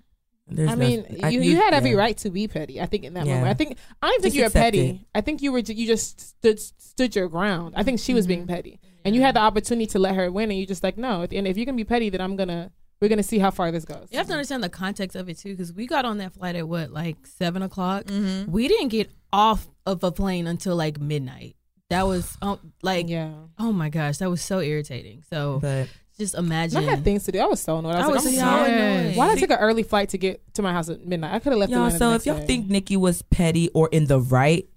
There's 0.52 0.68
I 0.70 0.74
mean, 0.74 1.02
nothing- 1.02 1.24
I- 1.24 1.28
you, 1.28 1.40
you 1.42 1.56
had 1.56 1.74
every 1.74 1.90
yeah. 1.92 1.96
right 1.96 2.16
to 2.18 2.30
be 2.30 2.48
petty. 2.48 2.80
I 2.80 2.86
think 2.86 3.04
in 3.04 3.14
that 3.14 3.24
Yeah. 3.26 3.34
moment, 3.34 3.50
I 3.50 3.54
think 3.54 3.78
I 4.02 4.08
don't 4.10 4.20
think 4.20 4.34
Just 4.34 4.36
you 4.36 4.42
were 4.42 4.46
accept 4.46 4.62
petty. 4.64 5.06
I 5.14 5.20
think 5.20 5.42
you 5.42 5.52
were 5.52 5.62
ju- 5.62 5.72
you 5.74 5.86
just 5.86 6.20
stood 6.20 6.58
stood 6.60 7.14
your 7.16 7.28
ground. 7.28 7.74
I 7.76 7.82
think 7.84 8.00
she 8.00 8.12
was 8.14 8.24
Mm-hmm. 8.24 8.28
being 8.28 8.46
petty, 8.48 8.80
and 9.04 9.14
you 9.14 9.22
had 9.22 9.36
the 9.36 9.40
opportunity 9.40 9.86
to 9.86 9.98
let 9.98 10.14
her 10.16 10.30
win, 10.30 10.50
and 10.50 10.58
you 10.58 10.66
just 10.66 10.82
like 10.82 10.98
no. 10.98 11.22
And 11.30 11.46
if 11.46 11.56
you're 11.56 11.66
gonna 11.66 11.76
be 11.76 11.84
petty, 11.84 12.10
then 12.10 12.20
I'm 12.20 12.36
gonna 12.36 12.70
we're 13.00 13.08
gonna 13.08 13.22
see 13.22 13.38
how 13.38 13.50
far 13.50 13.70
this 13.72 13.84
goes. 13.86 14.08
You 14.10 14.18
have 14.18 14.26
to 14.26 14.32
understand 14.34 14.62
the 14.62 14.68
context 14.68 15.16
of 15.16 15.28
it 15.30 15.38
too, 15.38 15.50
because 15.52 15.72
we 15.72 15.86
got 15.86 16.04
on 16.04 16.18
that 16.18 16.34
flight 16.34 16.54
at 16.56 16.68
what, 16.68 16.90
like 16.90 17.26
seven 17.26 17.62
o'clock. 17.62 18.04
Mm-hmm. 18.04 18.50
We 18.52 18.68
didn't 18.68 18.88
get 18.88 19.10
off 19.32 19.68
of 19.86 20.02
a 20.04 20.10
plane 20.12 20.46
until 20.46 20.74
like 20.76 21.00
midnight. 21.00 21.56
That 21.90 22.06
was 22.06 22.36
oh, 22.40 22.58
like, 22.82 23.08
Yeah, 23.08 23.32
oh 23.58 23.72
my 23.72 23.90
gosh, 23.90 24.18
that 24.18 24.30
was 24.30 24.40
so 24.40 24.60
irritating. 24.60 25.22
So 25.28 25.58
But 25.60 25.88
just 26.16 26.34
imagine. 26.34 26.78
I 26.78 26.82
had 26.82 27.02
things 27.02 27.24
to 27.24 27.32
do. 27.32 27.40
I 27.40 27.46
was 27.46 27.60
so 27.60 27.78
annoyed. 27.78 27.94
I 27.94 27.98
was, 27.98 28.04
I 28.04 28.06
like, 28.06 28.14
was 28.14 28.26
I'm 28.26 28.34
so 28.34 28.64
annoyed. 28.64 29.16
Why 29.16 29.28
did 29.28 29.36
I 29.36 29.40
take 29.40 29.50
an 29.50 29.58
early 29.58 29.82
flight 29.82 30.10
to 30.10 30.18
get 30.18 30.54
to 30.54 30.62
my 30.62 30.72
house 30.72 30.88
at 30.88 31.04
midnight? 31.04 31.34
I 31.34 31.38
could 31.40 31.52
have 31.52 31.58
left. 31.58 31.72
y'all, 31.72 31.90
so 31.90 32.12
if 32.12 32.26
y'all 32.26 32.38
day. 32.38 32.46
think 32.46 32.68
Nikki 32.68 32.96
was 32.96 33.22
petty 33.22 33.70
or 33.70 33.88
in 33.88 34.06
the 34.06 34.20
right, 34.20 34.68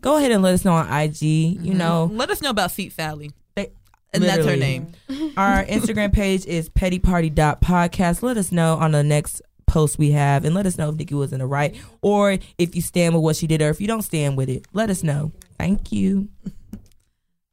go 0.00 0.16
ahead 0.16 0.30
and 0.30 0.42
let 0.42 0.54
us 0.54 0.64
know 0.64 0.74
on 0.74 0.86
IG. 0.86 1.22
You 1.22 1.56
mm-hmm. 1.56 1.78
know, 1.78 2.10
Let 2.12 2.30
us 2.30 2.40
know 2.40 2.50
about 2.50 2.70
Feet 2.70 2.92
Sally, 2.92 3.32
They- 3.54 3.72
and 4.12 4.22
that's 4.22 4.44
her 4.44 4.56
name. 4.56 4.92
Our 5.36 5.64
Instagram 5.64 6.12
page 6.12 6.46
is 6.46 6.68
pettyparty.podcast. 6.68 8.22
Let 8.22 8.36
us 8.36 8.52
know 8.52 8.74
on 8.74 8.92
the 8.92 9.02
next 9.02 9.42
post 9.66 9.98
we 9.98 10.12
have 10.12 10.44
and 10.44 10.54
let 10.54 10.66
us 10.66 10.78
know 10.78 10.90
if 10.90 10.96
Nikki 10.96 11.14
was 11.14 11.32
in 11.32 11.40
the 11.40 11.46
right 11.46 11.74
or 12.00 12.38
if 12.58 12.76
you 12.76 12.82
stand 12.82 13.14
with 13.14 13.24
what 13.24 13.34
she 13.34 13.46
did 13.46 13.60
or 13.62 13.70
if 13.70 13.80
you 13.80 13.86
don't 13.86 14.02
stand 14.02 14.36
with 14.36 14.48
it. 14.48 14.66
Let 14.72 14.90
us 14.90 15.02
know. 15.02 15.32
Thank 15.64 15.92
you. 15.92 16.28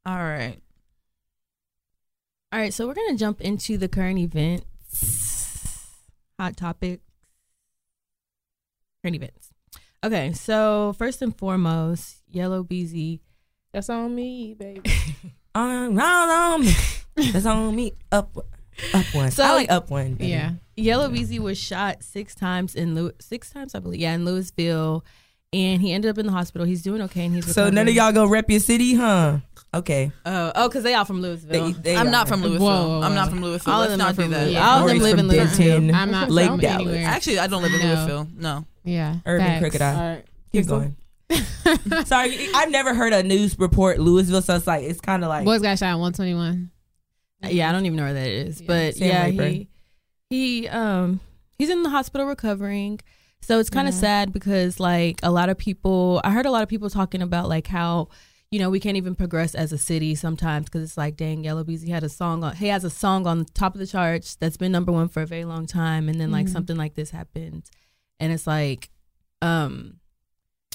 All 0.05 0.17
right. 0.17 0.57
All 2.51 2.59
right, 2.59 2.73
so 2.73 2.85
we're 2.85 2.93
gonna 2.93 3.15
jump 3.15 3.39
into 3.39 3.77
the 3.77 3.87
current 3.87 4.19
events, 4.19 4.65
hot 6.37 6.57
topic, 6.57 6.99
current 9.01 9.15
events. 9.15 9.47
Okay, 10.03 10.33
so 10.33 10.93
first 10.97 11.21
and 11.21 11.33
foremost, 11.37 12.17
Yella 12.29 12.65
Beezy. 12.65 13.21
that's 13.71 13.89
on 13.89 14.13
me, 14.13 14.55
baby. 14.59 14.81
Um, 15.55 15.95
round 15.95 16.31
on 16.31 16.61
me. 16.61 16.71
That's 17.31 17.45
on 17.45 17.73
me. 17.75 17.91
Up, 18.11 18.37
up 18.93 19.05
one. 19.13 19.31
So- 19.31 19.43
I 19.43 19.53
like 19.53 19.69
up 19.71 19.89
one. 19.89 20.13
better. 20.15 20.29
Yeah. 20.29 20.51
Yella 20.77 21.09
Beezy 21.09 21.39
was 21.39 21.57
shot 21.57 22.03
six 22.03 22.35
times 22.35 22.73
in 22.75 22.93
Lew- 22.95 23.11
six 23.21 23.51
times, 23.51 23.73
I 23.75 23.79
believe. 23.79 23.99
Yeah, 24.01 24.13
in 24.15 24.23
Lewisville, 24.25 25.01
and 25.53 25.81
he 25.81 25.91
ended 25.93 26.09
up 26.11 26.17
in 26.17 26.25
the 26.25 26.31
hospital. 26.31 26.65
He's 26.65 26.81
doing 26.81 27.01
okay, 27.03 27.25
and 27.25 27.35
he's 27.35 27.53
So 27.53 27.69
none 27.69 27.87
of 27.87 27.93
y'all 27.93 28.11
go 28.11 28.25
rep 28.25 28.49
your 28.49 28.59
city, 28.59 28.95
huh? 28.95 29.39
Okay. 29.73 30.11
Oh, 30.25 30.51
oh, 30.55 30.67
because 30.67 30.83
they 30.83 30.93
all 30.93 31.05
from 31.05 31.21
Lewisville. 31.21 31.47
They- 31.49 31.71
they 31.93 31.95
I'm 31.95 32.11
not 32.11 32.27
from 32.27 32.41
Lewisville. 32.41 32.59
Whoa, 32.59 32.87
whoa, 32.99 33.01
I'm 33.01 33.13
not 33.15 33.29
from 33.29 33.39
Lewisville. 33.41 33.67
All 33.71 33.83
of 33.83 33.89
Let's 33.89 33.91
them 33.91 33.99
not 33.99 34.15
do 34.15 34.21
from 34.23 34.31
that. 34.31 34.47
Lewisville. 34.47 34.51
Yeah. 34.53 34.69
All 34.69 34.81
of 34.83 34.87
them 34.89 34.99
live 34.99 35.11
from 35.17 35.19
in 35.19 35.27
Lewisville. 35.37 35.57
Denton, 35.57 35.95
I'm 35.95 36.11
not 36.11 36.29
Lake 36.29 36.47
from 36.49 36.59
Dallas. 36.59 36.87
anywhere. 36.87 37.07
Actually, 37.07 37.39
I 37.39 37.47
don't 37.47 37.61
live 37.63 37.73
in 37.73 37.79
No. 37.79 37.85
Lewisville. 37.95 38.37
No. 38.37 38.65
Yeah. 38.83 39.15
Urban 39.25 39.47
facts. 39.47 39.59
Cricket 39.61 39.81
All 39.81 39.87
Eye. 39.95 40.09
right, 40.15 40.25
Keep 40.51 40.67
going. 40.67 40.95
Sorry, 42.05 42.49
I've 42.53 42.71
never 42.71 42.93
heard 42.93 43.13
a 43.13 43.23
news 43.23 43.57
report 43.57 43.99
Lewisville, 43.99 44.43
so 44.43 44.55
it's 44.55 44.67
like 44.67 44.83
it's 44.83 44.99
kind 44.99 45.23
of 45.23 45.29
like 45.29 45.45
Boys 45.45 45.61
got 45.61 45.79
shot 45.79 45.85
at 45.91 45.99
121. 45.99 46.69
Yeah, 47.49 47.69
I 47.69 47.71
don't 47.71 47.85
even 47.85 47.95
know 47.95 48.03
where 48.03 48.13
that 48.13 48.27
is, 48.27 48.59
Yeah. 48.59 48.67
but 48.67 48.95
Sam 48.95 49.07
yeah, 49.07 49.23
Rayburn. 49.25 49.51
he 49.51 49.67
he 50.29 50.67
um 50.67 51.21
he's 51.57 51.69
in 51.69 51.83
the 51.83 51.89
hospital 51.89 52.27
recovering. 52.27 52.99
So 53.41 53.59
it's 53.59 53.69
kind 53.69 53.87
of 53.87 53.93
sad 53.93 54.31
because 54.31 54.79
like 54.79 55.19
a 55.23 55.31
lot 55.31 55.49
of 55.49 55.57
people, 55.57 56.21
I 56.23 56.31
heard 56.31 56.45
a 56.45 56.51
lot 56.51 56.63
of 56.63 56.69
people 56.69 56.89
talking 56.89 57.21
about 57.21 57.49
like 57.49 57.67
how 57.67 58.09
you 58.51 58.59
know 58.59 58.69
we 58.69 58.79
can't 58.79 58.97
even 58.97 59.15
progress 59.15 59.55
as 59.55 59.71
a 59.71 59.77
city 59.77 60.13
sometimes 60.13 60.65
because 60.65 60.83
it's 60.83 60.97
like 60.97 61.15
dang, 61.17 61.43
Yella 61.43 61.63
Beezy 61.63 61.89
had 61.89 62.03
a 62.03 62.09
song 62.09 62.43
on 62.43 62.55
he 62.55 62.67
has 62.67 62.83
a 62.83 62.89
song 62.89 63.25
on 63.25 63.45
top 63.53 63.73
of 63.73 63.79
the 63.79 63.87
charts 63.87 64.35
that's 64.35 64.57
been 64.57 64.71
number 64.71 64.91
one 64.91 65.07
for 65.07 65.21
a 65.21 65.25
very 65.25 65.45
long 65.45 65.65
time, 65.65 66.09
and 66.09 66.19
then 66.19 66.31
like 66.31 66.47
something 66.47 66.75
like 66.77 66.95
this 66.95 67.11
happened, 67.11 67.69
and 68.19 68.31
it's 68.31 68.45
like 68.45 68.89
um. 69.41 70.00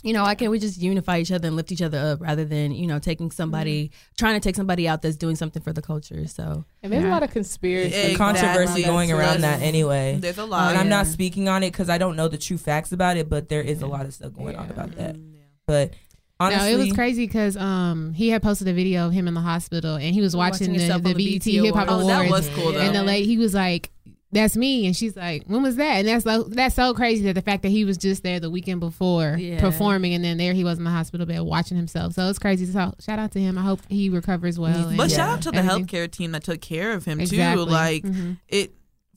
You 0.07 0.12
know, 0.12 0.23
why 0.23 0.37
can't 0.37 0.53
we 0.53 0.59
just 0.61 0.81
unify 0.81 1.19
each 1.19 1.33
other 1.33 1.49
and 1.49 1.57
lift 1.57 1.73
each 1.73 1.83
other 1.83 1.99
up 1.99 2.21
rather 2.21 2.45
than, 2.45 2.71
you 2.71 2.87
know, 2.87 3.01
taking 3.01 3.31
somebody, 3.33 3.90
trying 4.16 4.35
to 4.35 4.40
take 4.40 4.55
somebody 4.55 4.87
out 4.87 5.03
that's 5.03 5.16
doing 5.16 5.35
something 5.35 5.61
for 5.61 5.73
the 5.73 5.83
culture. 5.83 6.27
So, 6.29 6.64
and 6.83 6.92
there's 6.92 7.05
a 7.05 7.09
lot 7.09 7.25
of 7.25 7.33
conspiracy, 7.33 7.88
Exactly. 7.88 8.14
controversy 8.14 8.83
going 8.85 9.11
around 9.11 9.40
that 9.40 9.62
anyway. 9.62 10.19
There's 10.21 10.38
a 10.38 10.45
lot, 10.45 10.69
and 10.69 10.77
lot. 10.77 10.81
I'm 10.81 10.88
not 10.88 11.09
speaking 11.09 11.49
on 11.49 11.64
it 11.64 11.73
because 11.73 11.90
I 11.90 11.99
don't 11.99 12.14
know 12.14 12.29
the 12.29 12.38
true 12.38 12.57
facts 12.57 12.92
about 12.92 13.16
it, 13.16 13.29
but 13.29 13.49
there 13.49 13.62
is 13.62 13.83
a 13.83 13.87
lot 13.88 14.07
of 14.07 14.14
stuff 14.14 14.33
going 14.33 14.55
on 14.55 14.71
about 14.71 14.92
that. 14.92 15.16
Mm, 15.16 15.33
But 15.66 15.95
honestly, 16.38 16.73
no, 16.73 16.79
it 16.79 16.85
was 16.85 16.92
crazy 16.92 17.27
because 17.27 17.57
um 17.57 18.12
he 18.14 18.29
had 18.29 18.42
posted 18.45 18.69
a 18.69 18.73
video 18.75 19.09
of 19.09 19.12
him 19.12 19.27
in 19.27 19.35
the 19.35 19.40
hospital 19.40 19.97
and 19.97 20.14
he 20.14 20.21
was 20.21 20.37
watching, 20.37 20.69
Watching 20.69 20.73
the, 20.75 20.79
himself 20.85 21.03
the 21.03 21.14
the 21.14 21.38
BET 21.38 21.45
BET 21.45 21.64
Hip 21.64 21.75
Hop 21.75 21.88
Awards. 21.88 22.05
Oh, 22.05 22.09
that 22.09 22.31
was 22.31 22.48
cool 22.50 22.73
though. 22.73 22.79
and 22.81 22.94
the 22.94 23.02
late 23.02 23.27
he 23.27 23.38
was 23.38 23.54
like, 23.54 23.90
"That's 24.33 24.56
me," 24.56 24.87
and 24.87 24.96
she's 24.96 25.16
like, 25.16 25.44
"When 25.46 25.62
was 25.62 25.77
that?" 25.77 25.98
And 25.98 26.08
that's 26.08 26.24
so 26.24 26.42
that's 26.44 26.74
so 26.74 26.92
crazy 26.94 27.22
that 27.24 27.35
the 27.35 27.42
fact 27.42 27.62
that 27.62 27.68
he 27.70 27.85
was 27.85 27.96
just 27.96 28.22
there 28.22 28.40
the 28.40 28.50
weekend 28.50 28.81
before 28.81 29.37
Yeah. 29.38 29.60
performing, 29.60 30.14
and 30.14 30.24
then 30.24 30.37
there 30.37 30.52
he 30.52 30.64
was 30.64 30.79
in 30.79 30.85
the 30.85 30.90
hospital 30.90 31.27
bed 31.27 31.40
watching 31.42 31.77
himself. 31.77 32.12
So 32.14 32.29
it's 32.29 32.38
crazy. 32.38 32.66
So 32.66 32.94
shout 33.00 33.18
out 33.18 33.33
to 33.33 33.40
him. 33.40 33.56
I 33.56 33.62
hope 33.62 33.81
he 33.88 34.08
recovers 34.10 34.58
well. 34.58 34.92
But 34.96 35.10
shout 35.10 35.29
out 35.31 35.42
to 35.42 35.50
the 35.50 35.58
everything. 35.58 35.87
healthcare 35.87 36.10
team 36.10 36.33
that 36.33 36.42
took 36.44 36.60
care 36.60 36.92
of 36.92 37.04
him 37.04 37.20
Exactly. 37.20 37.64
too. 37.64 37.70
Like 37.70 38.02
Mhm. 38.04 38.38
it 38.48 38.72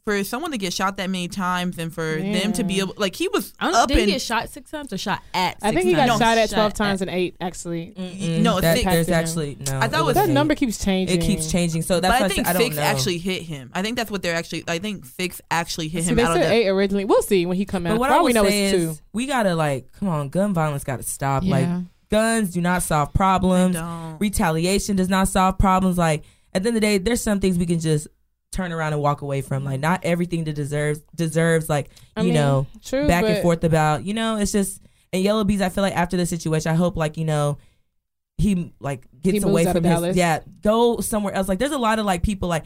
for 0.10 0.24
someone 0.24 0.52
to 0.52 0.58
get 0.58 0.74
shot 0.74 0.98
that 0.98 1.10
many 1.10 1.28
times 1.28 1.78
and 1.78 1.94
for 1.94 2.16
them 2.18 2.52
to 2.54 2.64
be 2.64 2.80
able 2.80 2.96
like 2.98 3.16
he 3.16 3.28
was 3.28 3.54
I 3.60 3.66
don't, 3.68 3.76
up 3.76 3.88
did 3.90 3.98
he 3.98 4.04
and 4.04 4.12
get 4.14 4.22
shot 4.22 4.50
six 4.50 4.72
times 4.72 4.92
or 4.92 4.98
shot 4.98 5.22
at? 5.34 5.58
I 5.62 5.72
think 5.72 5.86
he 5.86 5.94
got 5.94 6.08
times? 6.08 6.20
shot 6.20 6.38
at 6.38 6.50
Shot 6.50 6.56
12 6.56 6.74
times 6.74 7.02
and 7.02 7.12
eight, 7.12 7.36
actually. 7.40 7.94
Mm-mm. 7.96 8.42
No, 8.42 8.60
that, 8.60 8.78
six. 8.78 8.86
there's 8.90 9.10
actually 9.10 9.58
no. 9.68 9.80
I 9.80 9.88
thought 9.88 10.02
it 10.02 10.06
was 10.06 10.16
That 10.16 10.26
six. 10.26 10.34
number 10.34 10.56
keeps 10.56 10.84
changing. 10.84 11.22
It 11.22 11.24
keeps 11.26 11.52
changing. 11.52 11.84
So 11.84 12.00
that's 12.00 12.20
but 12.20 12.26
I 12.26 12.28
think 12.34 12.48
I 12.48 12.54
six 12.54 12.76
know. 12.76 12.82
actually 12.82 13.18
hit 13.20 13.44
him. 13.44 13.70
I 13.74 13.82
think 13.84 13.98
that's 13.98 14.10
what 14.10 14.22
they're 14.24 14.36
actually. 14.36 14.64
I 14.68 14.80
think 14.80 15.06
six 15.06 15.42
actually 15.52 15.90
hit 15.90 16.06
See, 16.06 16.10
him 16.12 16.16
they 16.18 16.24
out 16.24 16.36
of 16.38 16.42
said 16.44 16.50
the. 16.52 16.56
eight 16.56 16.68
originally. 16.70 17.06
We'll 17.06 17.22
see 17.22 17.46
when 17.46 17.58
he 17.58 17.66
come 17.66 17.86
out. 17.86 17.92
But 17.92 18.00
what 18.00 18.10
For 18.10 18.14
I 18.16 18.18
all 18.18 18.24
we 18.26 18.34
know 18.34 18.46
is 18.46 18.74
is 18.74 18.98
two. 18.98 19.04
we 19.14 19.28
gotta 19.28 19.54
like, 19.56 19.92
come 19.94 20.08
on, 20.10 20.30
gun 20.30 20.54
violence 20.54 20.84
gotta 20.84 21.04
stop. 21.04 21.44
Yeah. 21.44 21.52
Like 21.52 21.86
guns 22.10 22.52
do 22.52 22.62
not 22.62 22.82
solve 22.84 23.14
problems. 23.14 23.78
Retaliation 24.20 24.96
does 24.96 25.10
not 25.10 25.28
solve 25.28 25.58
problems. 25.58 25.98
Like 25.98 26.24
at 26.54 26.64
the 26.64 26.70
end 26.70 26.78
of 26.78 26.82
the 26.82 26.88
day, 26.88 26.98
there's 26.98 27.22
some 27.22 27.40
things 27.40 27.58
we 27.58 27.66
can 27.66 27.80
just 27.80 28.08
turn 28.52 28.72
around 28.72 28.94
and 28.94 29.02
walk 29.02 29.22
away 29.22 29.42
from. 29.42 29.64
Like 29.64 29.80
not 29.80 30.02
everything 30.04 30.44
that 30.46 30.54
deserves 30.54 31.02
deserves 31.16 31.70
like 31.70 31.90
I 32.16 32.22
you 32.22 32.28
mean, 32.28 32.34
know 32.36 32.68
true, 32.84 33.08
back 33.08 33.24
and 33.26 33.42
forth 33.42 33.64
about 33.64 34.04
you 34.04 34.14
know 34.14 34.38
it's 34.38 34.52
just 34.52 34.82
and 35.14 35.24
yellow 35.24 35.44
bees. 35.44 35.62
I 35.62 35.70
feel 35.70 35.82
like 35.84 35.96
after 35.96 36.18
the 36.18 36.26
situation, 36.26 36.72
I 36.72 36.76
hope 36.76 36.96
like 36.98 37.18
you 37.18 37.26
know 37.26 37.58
he 38.38 38.74
like 38.80 39.06
gets 39.22 39.44
He 39.44 39.50
away 39.50 39.66
from 39.66 39.84
his 39.84 40.16
yeah 40.16 40.40
go 40.62 41.00
somewhere 41.02 41.34
else. 41.34 41.48
Like 41.48 41.60
there's 41.60 41.72
a 41.72 41.78
lot 41.78 42.00
of 42.00 42.06
like 42.06 42.24
people 42.24 42.48
like 42.50 42.66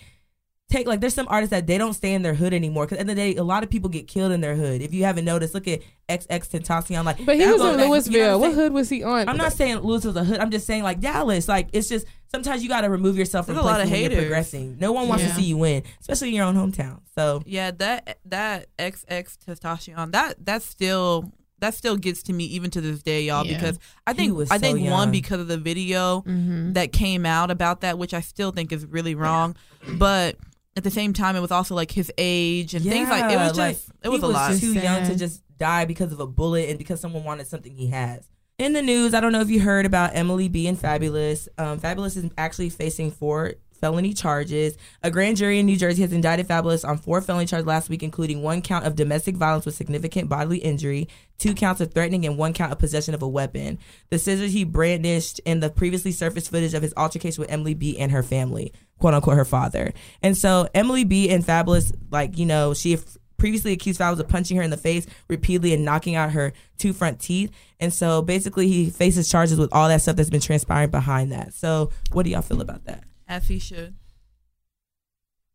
take 0.69 0.87
like 0.87 1.01
there's 1.01 1.13
some 1.13 1.27
artists 1.29 1.51
that 1.51 1.67
they 1.67 1.77
don't 1.77 1.93
stay 1.93 2.13
in 2.13 2.21
their 2.21 2.33
hood 2.33 2.53
anymore 2.53 2.85
because 2.85 2.97
at 2.97 3.05
the 3.05 3.11
end 3.11 3.19
of 3.19 3.23
the 3.25 3.33
day 3.33 3.37
a 3.39 3.43
lot 3.43 3.63
of 3.63 3.69
people 3.69 3.89
get 3.89 4.07
killed 4.07 4.31
in 4.31 4.39
their 4.41 4.55
hood. 4.55 4.81
If 4.81 4.93
you 4.93 5.03
haven't 5.03 5.25
noticed, 5.25 5.53
look 5.53 5.67
at 5.67 5.81
XXXTentacion. 6.09 7.03
Like 7.05 7.25
But 7.25 7.35
he 7.37 7.45
was 7.45 7.61
in 7.61 7.67
back- 7.67 7.71
you 7.71 7.77
know 7.77 7.89
Lewisville. 7.91 8.39
what 8.39 8.49
What 8.49 8.53
hood 8.55 8.73
was 8.73 8.89
he 8.89 9.03
on? 9.03 9.27
I'm 9.29 9.37
not 9.37 9.53
saying 9.53 9.77
lewisville's 9.77 10.15
a 10.15 10.23
hood. 10.23 10.39
I'm 10.39 10.51
just 10.51 10.65
saying 10.65 10.83
like 10.83 10.99
Dallas. 10.99 11.47
Like 11.47 11.69
it's 11.73 11.89
just 11.89 12.05
sometimes 12.33 12.63
you 12.63 12.69
got 12.69 12.81
to 12.81 12.89
remove 12.89 13.17
yourself 13.17 13.45
from 13.45 13.55
There's 13.55 13.63
a 13.65 13.67
lot 13.67 13.75
places 13.75 13.87
of 13.87 13.91
when 13.91 14.01
you're 14.01 14.09
haters. 14.11 14.23
progressing. 14.25 14.77
No 14.79 14.91
one 14.91 15.07
wants 15.07 15.23
to 15.25 15.29
see 15.33 15.43
you 15.43 15.57
win, 15.57 15.83
especially 16.01 16.29
in 16.29 16.33
your 16.35 16.45
own 16.45 16.55
hometown. 16.55 17.01
So 17.15 17.43
Yeah, 17.45 17.71
that 17.71 18.17
that 18.25 18.67
XX 18.77 19.37
testosterone 19.45 20.11
that 20.13 20.45
that 20.45 20.61
still 20.63 21.31
that 21.59 21.73
still 21.73 21.95
gets 21.95 22.23
to 22.23 22.33
me 22.33 22.43
even 22.45 22.69
to 22.71 22.81
this 22.81 23.01
day, 23.03 23.23
y'all. 23.23 23.45
Yeah. 23.45 23.53
Because 23.57 23.79
I 24.05 24.13
think 24.13 24.35
was 24.35 24.51
I 24.51 24.55
so 24.57 24.61
think 24.61 24.89
one 24.89 25.11
because 25.11 25.39
of 25.39 25.47
the 25.47 25.57
video 25.57 26.21
Mhm. 26.21 26.73
that 26.73 26.91
came 26.91 27.25
out 27.25 27.51
about 27.51 27.81
that, 27.81 27.97
which 27.97 28.13
I 28.13 28.19
still 28.21 28.51
think 28.51 28.71
is 28.71 28.85
really 28.85 29.15
wrong, 29.15 29.55
but. 29.97 30.37
At 30.75 30.83
the 30.83 30.89
same 30.89 31.13
time, 31.13 31.35
it 31.35 31.39
was 31.39 31.51
also 31.51 31.75
like 31.75 31.91
his 31.91 32.11
age 32.17 32.73
and 32.73 32.83
things 32.83 33.07
like 33.07 33.31
it 33.31 33.35
was 33.37 33.49
just 33.55 33.57
like, 33.59 33.77
it 34.03 34.09
was 34.09 34.21
he 34.21 34.25
a 34.25 34.29
lot. 34.31 34.53
Too 34.59 34.73
Just 34.73 34.83
young 34.83 35.05
to 35.05 35.15
just 35.15 35.43
die 35.59 35.85
because 35.85 36.11
of 36.11 36.19
a 36.19 36.25
bullet 36.25 36.67
and 36.67 36.79
because 36.79 36.99
someone 36.99 37.23
wanted 37.23 37.45
something 37.45 37.71
he 37.75 37.89
has. 37.91 38.27
In 38.59 38.73
the 38.73 38.83
news, 38.83 39.15
I 39.15 39.19
don't 39.19 39.31
know 39.31 39.41
if 39.41 39.49
you 39.49 39.59
heard 39.59 39.87
about 39.87 40.11
Emily 40.13 40.47
B 40.47 40.67
and 40.67 40.77
Fabolous. 40.77 41.47
Um, 41.57 41.79
Fabolous 41.79 42.15
is 42.15 42.29
actually 42.37 42.69
facing 42.69 43.09
four 43.09 43.55
felony 43.81 44.13
charges. 44.13 44.77
A 45.01 45.09
grand 45.09 45.37
jury 45.37 45.57
in 45.57 45.65
New 45.65 45.75
Jersey 45.75 46.03
has 46.03 46.13
indicted 46.13 46.47
Fabolous 46.47 46.87
on 46.87 46.99
four 46.99 47.19
felony 47.19 47.47
charges 47.47 47.65
last 47.65 47.89
week, 47.89 48.03
including 48.03 48.43
one 48.43 48.61
count 48.61 48.85
of 48.85 48.95
domestic 48.95 49.35
violence 49.35 49.65
with 49.65 49.73
significant 49.73 50.29
bodily 50.29 50.59
injury, 50.59 51.07
two 51.39 51.55
counts 51.55 51.81
of 51.81 51.95
threatening, 51.95 52.27
and 52.27 52.37
one 52.37 52.53
count 52.53 52.71
of 52.71 52.77
possession 52.77 53.15
of 53.15 53.23
a 53.23 53.27
weapon. 53.27 53.79
The 54.11 54.19
scissors 54.19 54.53
he 54.53 54.65
brandished 54.65 55.39
in 55.45 55.59
the 55.59 55.71
previously 55.71 56.11
surfaced 56.11 56.51
footage 56.51 56.75
of 56.75 56.83
his 56.83 56.93
altercation 56.95 57.41
with 57.41 57.51
Emily 57.51 57.73
B 57.73 57.97
and 57.97 58.11
her 58.11 58.21
family, 58.21 58.71
quote 58.99 59.15
unquote, 59.15 59.35
her 59.35 59.45
father. 59.45 59.93
And 60.21 60.37
so 60.37 60.69
Emily 60.75 61.05
B 61.05 61.31
and 61.31 61.43
Fabolous, 61.43 61.91
like, 62.11 62.37
you 62.37 62.45
know, 62.45 62.75
she 62.75 62.99
previously 63.37 63.73
accused 63.73 63.99
Fabolous 63.99 64.19
of 64.19 64.27
punching 64.27 64.57
her 64.57 64.63
in 64.63 64.69
the 64.69 64.77
face 64.77 65.05
repeatedly 65.27 65.73
and 65.73 65.83
knocking 65.83 66.15
out 66.15 66.31
her 66.31 66.53
two 66.77 66.93
front 66.93 67.19
teeth. 67.19 67.51
And 67.79 67.93
so 67.93 68.21
basically 68.21 68.67
he 68.67 68.89
faces 68.89 69.29
charges 69.29 69.59
with 69.59 69.69
all 69.73 69.87
that 69.89 70.01
stuff 70.01 70.15
that's 70.15 70.29
been 70.29 70.41
transpiring 70.41 70.91
behind 70.91 71.31
that. 71.31 71.53
So 71.53 71.91
what 72.11 72.23
do 72.23 72.29
y'all 72.29 72.41
feel 72.41 72.61
about 72.61 72.85
that? 72.85 73.03
as 73.27 73.47
he 73.47 73.59
should. 73.59 73.95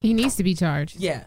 He 0.01 0.15
needs 0.15 0.37
to 0.37 0.45
be 0.45 0.55
charged. 0.55 0.97
Yeah. 0.97 1.25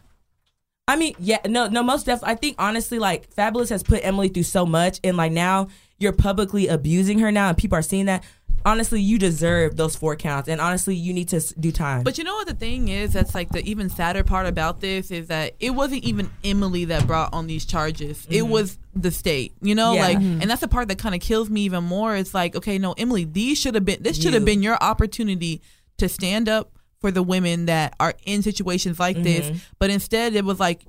I 0.87 0.95
mean, 0.95 1.13
yeah, 1.19 1.39
no, 1.47 1.67
no, 1.67 1.83
most 1.83 2.05
definitely. 2.05 2.33
I 2.33 2.35
think 2.35 2.55
honestly, 2.59 2.99
like 2.99 3.33
Fabolous 3.33 3.69
has 3.69 3.83
put 3.83 4.03
Emily 4.03 4.27
through 4.27 4.43
so 4.43 4.65
much, 4.65 4.99
and 5.03 5.15
like 5.15 5.31
now 5.31 5.67
you're 5.99 6.11
publicly 6.11 6.67
abusing 6.67 7.19
her 7.19 7.31
now, 7.31 7.49
and 7.49 7.57
people 7.57 7.77
are 7.77 7.83
seeing 7.83 8.05
that. 8.05 8.23
Honestly, 8.65 9.01
you 9.01 9.17
deserve 9.17 9.75
those 9.77 9.95
four 9.95 10.15
counts, 10.15 10.47
and 10.47 10.61
honestly, 10.61 10.95
you 10.95 11.13
need 11.13 11.29
to 11.29 11.39
do 11.59 11.71
time. 11.71 12.03
But 12.03 12.17
you 12.17 12.23
know 12.23 12.35
what 12.35 12.47
the 12.47 12.53
thing 12.53 12.89
is? 12.89 13.13
That's 13.13 13.33
like 13.33 13.49
the 13.49 13.63
even 13.69 13.89
sadder 13.89 14.23
part 14.23 14.45
about 14.45 14.79
this 14.81 15.09
is 15.11 15.27
that 15.27 15.55
it 15.59 15.71
wasn't 15.71 16.03
even 16.03 16.29
Emily 16.43 16.85
that 16.85 17.07
brought 17.07 17.33
on 17.33 17.47
these 17.47 17.65
charges. 17.65 18.27
It 18.29 18.43
was 18.43 18.77
the 18.95 19.09
state. 19.11 19.53
You 19.61 19.73
know, 19.75 19.93
Mm-hmm. 19.93 19.95
Yeah. 19.95 20.07
like, 20.07 20.17
Mhm. 20.19 20.41
and 20.41 20.49
that's 20.51 20.61
the 20.61 20.67
part 20.67 20.87
that 20.89 20.97
kind 20.97 21.15
of 21.15 21.21
kills 21.21 21.49
me 21.49 21.61
even 21.61 21.83
more. 21.83 22.15
It's 22.15 22.33
like, 22.33 22.55
okay, 22.55 22.77
no, 22.77 22.93
Emily, 22.93 23.23
these 23.25 23.57
should 23.57 23.75
have 23.75 23.85
been. 23.85 24.01
This 24.03 24.17
should 24.17 24.25
You. 24.25 24.31
have 24.33 24.45
been 24.45 24.61
your 24.61 24.77
opportunity 24.81 25.61
to 25.97 26.07
stand 26.09 26.47
up 26.49 26.71
for 26.99 27.09
the 27.11 27.23
women 27.23 27.65
that 27.65 27.95
are 27.99 28.13
in 28.25 28.43
situations 28.43 28.99
like 28.99 29.15
Mm-hmm. 29.15 29.23
this. 29.23 29.61
But 29.79 29.89
instead, 29.89 30.35
it 30.35 30.45
was 30.45 30.59
like 30.59 30.85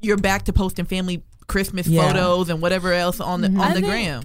you're 0.00 0.16
back 0.16 0.44
to 0.46 0.52
posting 0.52 0.84
family 0.84 1.22
Christmas 1.46 1.86
Yeah. 1.86 2.08
photos 2.12 2.48
and 2.50 2.60
whatever 2.60 2.92
else 2.92 3.20
on 3.20 3.40
the 3.40 3.48
Mhm. 3.48 3.60
on 3.60 3.60
I 3.60 3.68
the 3.68 3.74
think- 3.74 3.86
gram. 3.86 4.22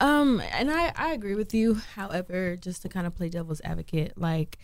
Um, 0.00 0.40
and 0.52 0.70
I 0.70 0.92
I 0.96 1.12
agree 1.12 1.34
with 1.34 1.52
you. 1.54 1.74
However, 1.94 2.56
just 2.56 2.82
to 2.82 2.88
kind 2.88 3.06
of 3.06 3.14
play 3.14 3.28
devil's 3.28 3.60
advocate, 3.64 4.12
like 4.16 4.58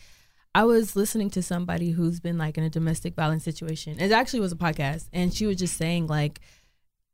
I 0.54 0.64
was 0.64 0.94
listening 0.94 1.30
to 1.30 1.42
somebody 1.42 1.90
who's 1.90 2.20
been 2.20 2.38
like 2.38 2.56
in 2.56 2.64
a 2.64 2.70
domestic 2.70 3.14
violence 3.16 3.42
situation. 3.44 3.98
It 3.98 4.12
actually 4.12 4.40
was 4.40 4.52
a 4.52 4.56
podcast, 4.56 5.08
and 5.12 5.34
she 5.34 5.46
was 5.46 5.56
just 5.56 5.76
saying 5.76 6.06
like 6.06 6.40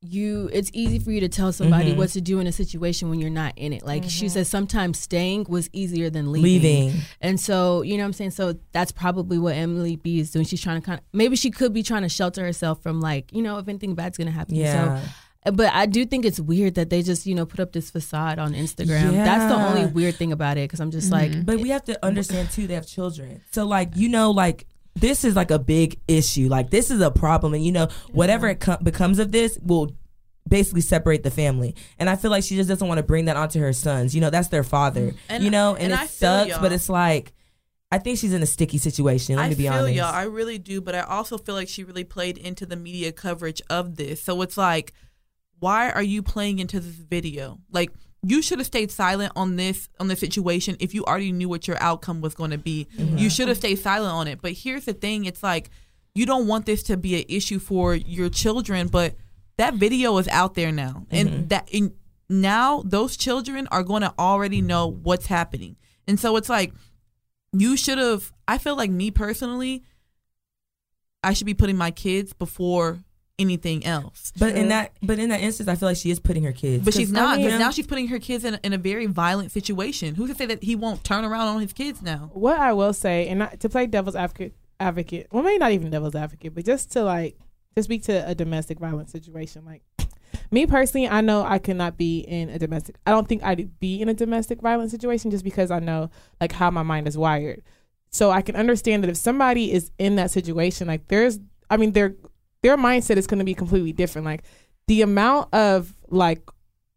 you 0.02 0.48
it's 0.52 0.70
easy 0.72 0.98
for 0.98 1.10
you 1.12 1.20
to 1.20 1.28
tell 1.28 1.52
somebody 1.52 1.92
Mhm. 1.92 1.96
what 1.98 2.08
to 2.10 2.22
do 2.22 2.40
in 2.40 2.46
a 2.46 2.52
situation 2.52 3.10
when 3.10 3.20
you're 3.20 3.28
not 3.28 3.52
in 3.56 3.74
it. 3.74 3.84
Like 3.84 4.04
she 4.08 4.30
says 4.30 4.48
sometimes 4.48 4.98
staying 4.98 5.44
was 5.48 5.68
easier 5.74 6.08
than 6.08 6.32
leaving. 6.32 6.92
and 7.20 7.38
so, 7.38 7.82
you 7.82 7.98
know 7.98 8.04
what 8.04 8.06
I'm 8.08 8.12
saying? 8.14 8.30
So 8.30 8.54
that's 8.72 8.92
probably 8.92 9.36
what 9.38 9.56
Emily 9.56 9.96
B 9.96 10.18
is 10.18 10.30
doing. 10.30 10.46
She's 10.46 10.62
trying 10.62 10.80
to 10.80 10.86
kind 10.86 10.98
of, 11.00 11.04
maybe 11.12 11.36
she 11.36 11.50
could 11.50 11.74
be 11.74 11.82
trying 11.82 12.00
to 12.02 12.08
shelter 12.08 12.42
herself 12.42 12.82
from 12.82 13.02
like, 13.02 13.30
you 13.34 13.42
know, 13.42 13.58
if 13.58 13.68
anything 13.68 13.94
bad's 13.94 14.16
going 14.16 14.26
to 14.26 14.32
happen. 14.32 14.54
Yeah. 14.54 15.02
So, 15.02 15.08
but 15.44 15.72
I 15.72 15.86
do 15.86 16.04
think 16.04 16.24
it's 16.24 16.38
weird 16.38 16.74
that 16.74 16.90
they 16.90 17.02
just, 17.02 17.26
you 17.26 17.34
know, 17.34 17.46
put 17.46 17.60
up 17.60 17.72
this 17.72 17.90
facade 17.90 18.38
on 18.38 18.52
Instagram. 18.52 19.12
That's 19.12 19.52
the 19.52 19.58
only 19.58 19.86
weird 19.86 20.16
thing 20.16 20.32
about 20.32 20.58
it. 20.58 20.68
Cause 20.68 20.80
I'm 20.80 20.90
just 20.90 21.10
like, 21.10 21.30
mm-hmm. 21.30 21.42
But 21.42 21.60
we 21.60 21.70
have 21.70 21.84
to 21.84 22.04
understand 22.04 22.50
too, 22.50 22.66
they 22.66 22.74
have 22.74 22.86
children. 22.86 23.40
So 23.50 23.64
like 23.66 23.96
you 23.96 24.08
know, 24.08 24.30
like 24.30 24.66
this 24.94 25.24
is 25.24 25.36
like 25.36 25.50
a 25.50 25.58
big 25.58 25.98
issue. 26.08 26.48
Like 26.48 26.70
this 26.70 26.90
is 26.90 27.00
a 27.00 27.10
problem, 27.10 27.54
and 27.54 27.64
you 27.64 27.72
know, 27.72 27.88
whatever 28.12 28.48
it 28.48 28.60
com- 28.60 28.82
becomes 28.82 29.18
of 29.18 29.32
this 29.32 29.58
will 29.62 29.92
basically 30.46 30.80
separate 30.80 31.22
the 31.22 31.30
family. 31.30 31.74
And 31.98 32.10
I 32.10 32.16
feel 32.16 32.30
like 32.30 32.44
she 32.44 32.56
just 32.56 32.68
doesn't 32.68 32.86
want 32.86 32.98
to 32.98 33.04
bring 33.04 33.26
that 33.26 33.36
onto 33.36 33.60
her 33.60 33.72
sons. 33.72 34.14
You 34.14 34.20
know, 34.20 34.30
that's 34.30 34.48
their 34.48 34.64
father. 34.64 35.12
Mm. 35.12 35.16
And- 35.28 35.44
you 35.44 35.50
know, 35.50 35.74
and, 35.74 35.84
and 35.84 35.92
it 35.92 36.00
I 36.00 36.06
sucks, 36.06 36.58
but 36.58 36.72
it's 36.72 36.88
like 36.88 37.32
I 37.92 37.98
think 37.98 38.18
she's 38.18 38.32
in 38.32 38.42
a 38.42 38.46
sticky 38.46 38.78
situation. 38.78 39.36
Let 39.36 39.46
I 39.46 39.48
me 39.48 39.54
be 39.56 39.62
feel 39.64 39.72
honest. 39.72 39.94
y'all. 39.94 40.14
I 40.14 40.22
really 40.22 40.58
do, 40.58 40.80
but 40.80 40.94
I 40.94 41.00
also 41.00 41.38
feel 41.38 41.54
like 41.54 41.68
she 41.68 41.82
really 41.82 42.04
played 42.04 42.38
into 42.38 42.64
the 42.64 42.76
media 42.76 43.10
coverage 43.10 43.60
of 43.68 43.96
this. 43.96 44.22
So 44.22 44.40
it's 44.42 44.56
like, 44.56 44.92
why 45.60 45.90
are 45.90 46.02
you 46.02 46.22
playing 46.22 46.58
into 46.58 46.80
this 46.80 46.94
video? 46.94 47.60
Like, 47.70 47.92
you 48.22 48.42
should 48.42 48.58
have 48.58 48.66
stayed 48.66 48.90
silent 48.90 49.32
on 49.36 49.56
this 49.56 49.88
on 49.98 50.08
the 50.08 50.16
situation 50.16 50.76
if 50.80 50.92
you 50.92 51.04
already 51.04 51.32
knew 51.32 51.48
what 51.48 51.66
your 51.68 51.80
outcome 51.82 52.20
was 52.20 52.34
going 52.34 52.50
to 52.50 52.58
be. 52.58 52.86
Mm-hmm. 52.98 53.16
You 53.16 53.30
should 53.30 53.48
have 53.48 53.56
stayed 53.56 53.76
silent 53.76 54.12
on 54.12 54.28
it. 54.28 54.42
But 54.42 54.52
here's 54.52 54.84
the 54.84 54.92
thing: 54.92 55.24
it's 55.24 55.42
like 55.42 55.70
you 56.14 56.26
don't 56.26 56.46
want 56.46 56.66
this 56.66 56.82
to 56.84 56.96
be 56.96 57.20
an 57.20 57.24
issue 57.28 57.58
for 57.58 57.94
your 57.94 58.28
children, 58.28 58.88
but 58.88 59.14
that 59.56 59.74
video 59.74 60.16
is 60.18 60.28
out 60.28 60.54
there 60.54 60.72
now, 60.72 61.06
Mm-hmm. 61.10 61.16
and 61.16 61.48
that 61.48 61.68
in, 61.70 61.94
now 62.28 62.82
those 62.84 63.16
children 63.16 63.66
are 63.70 63.82
going 63.82 64.02
to 64.02 64.12
already 64.18 64.60
know 64.60 64.86
what's 64.86 65.26
happening, 65.26 65.76
and 66.06 66.20
so 66.20 66.36
it's 66.36 66.48
like 66.48 66.72
you 67.52 67.76
should 67.76 67.98
have 67.98 68.32
i 68.46 68.56
feel 68.58 68.76
like 68.76 68.92
me 68.92 69.10
personally 69.10 69.82
i 71.24 71.32
should 71.32 71.46
be 71.46 71.52
putting 71.52 71.76
my 71.76 71.90
kids 71.90 72.32
before 72.32 73.00
anything 73.40 73.84
else 73.84 74.32
but 74.38 74.54
in 74.54 74.68
that 74.68 74.92
but 75.02 75.18
in 75.18 75.30
that 75.30 75.40
instance 75.40 75.68
I 75.68 75.74
feel 75.74 75.88
like 75.88 75.96
she 75.96 76.10
is 76.10 76.20
putting 76.20 76.44
her 76.44 76.52
kids. 76.52 76.84
but 76.84 76.94
she's 76.94 77.10
not 77.10 77.34
I 77.34 77.36
because 77.38 77.52
mean, 77.52 77.60
now 77.60 77.70
she's 77.70 77.86
putting 77.86 78.08
her 78.08 78.18
kids 78.18 78.44
in 78.44 78.54
a, 78.54 78.60
in 78.62 78.72
a 78.72 78.78
very 78.78 79.06
violent 79.06 79.50
situation 79.50 80.14
who's 80.14 80.30
to 80.30 80.36
say 80.36 80.46
that 80.46 80.62
he 80.62 80.76
won't 80.76 81.02
turn 81.02 81.24
around 81.24 81.48
on 81.48 81.60
his 81.60 81.72
kids 81.72 82.02
now 82.02 82.30
What 82.34 82.58
I 82.58 82.72
will 82.72 82.92
say, 82.92 83.28
and 83.28 83.38
not, 83.40 83.60
to 83.60 83.68
play 83.68 83.86
devil's 83.86 84.14
advocate, 84.14 84.54
advocate, 84.78 85.28
well, 85.32 85.42
maybe 85.42 85.58
not 85.58 85.72
even 85.72 85.90
devil's 85.90 86.14
advocate, 86.14 86.54
but 86.54 86.64
just 86.64 86.92
to 86.92 87.02
like 87.02 87.36
to 87.76 87.82
speak 87.82 88.02
to 88.04 88.28
a 88.28 88.34
domestic 88.34 88.78
violence 88.78 89.12
situation. 89.12 89.64
Like 89.64 89.82
me 90.50 90.66
personally, 90.66 91.08
I 91.08 91.20
know 91.20 91.44
I 91.44 91.58
could 91.58 91.76
not 91.76 91.96
be 91.96 92.20
in 92.20 92.48
a 92.50 92.58
domestic. 92.58 92.96
I 93.06 93.10
don't 93.10 93.28
think 93.28 93.42
I'd 93.42 93.78
be 93.80 94.00
in 94.00 94.08
a 94.08 94.14
domestic 94.14 94.60
violence 94.60 94.90
situation 94.90 95.30
just 95.30 95.44
because 95.44 95.70
I 95.70 95.78
know 95.78 96.10
like 96.40 96.52
how 96.52 96.70
my 96.70 96.82
mind 96.82 97.06
is 97.08 97.16
wired. 97.16 97.62
So 98.10 98.30
I 98.30 98.42
can 98.42 98.56
understand 98.56 99.04
that 99.04 99.10
if 99.10 99.16
somebody 99.16 99.72
is 99.72 99.92
in 99.98 100.16
that 100.16 100.30
situation, 100.32 100.88
like 100.88 101.06
there's, 101.08 101.38
I 101.70 101.76
mean, 101.76 101.92
their 101.92 102.16
their 102.62 102.76
mindset 102.76 103.16
is 103.16 103.26
going 103.26 103.38
to 103.38 103.44
be 103.44 103.54
completely 103.54 103.92
different. 103.92 104.24
Like 104.24 104.42
the 104.86 105.02
amount 105.02 105.52
of 105.54 105.94
like 106.08 106.42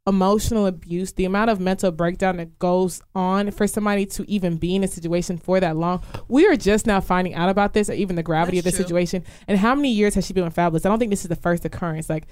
emotional 0.06 0.66
abuse, 0.66 1.14
the 1.14 1.26
amount 1.26 1.50
of 1.50 1.60
mental 1.60 1.92
breakdown 1.92 2.38
that 2.38 2.60
goes 2.60 3.02
on 3.16 3.52
for 3.52 3.68
somebody 3.68 4.06
to 4.06 4.30
even 4.30 4.58
be 4.58 4.76
in 4.76 4.84
a 4.84 4.88
situation 4.88 5.38
for 5.38 5.60
that 5.60 5.78
long. 5.78 6.04
We 6.28 6.46
are 6.48 6.58
just 6.58 6.86
now 6.86 7.00
finding 7.00 7.34
out 7.36 7.50
about 7.50 7.74
this, 7.74 7.90
or 7.90 7.94
even 7.94 8.16
the 8.16 8.24
gravity 8.24 8.60
That's 8.60 8.68
of 8.68 8.72
the 8.74 8.78
true. 8.78 8.88
situation. 8.88 9.24
And 9.48 9.58
how 9.58 9.76
many 9.76 9.92
years 9.92 10.16
has 10.16 10.26
she 10.26 10.34
been 10.34 10.44
with 10.44 10.56
Fabolous? 10.56 10.86
I 10.86 10.90
don't 10.90 11.00
think 11.00 11.12
this 11.12 11.24
is 11.24 11.30
the 11.30 11.36
first 11.36 11.64
occurrence. 11.64 12.10
Like 12.10 12.28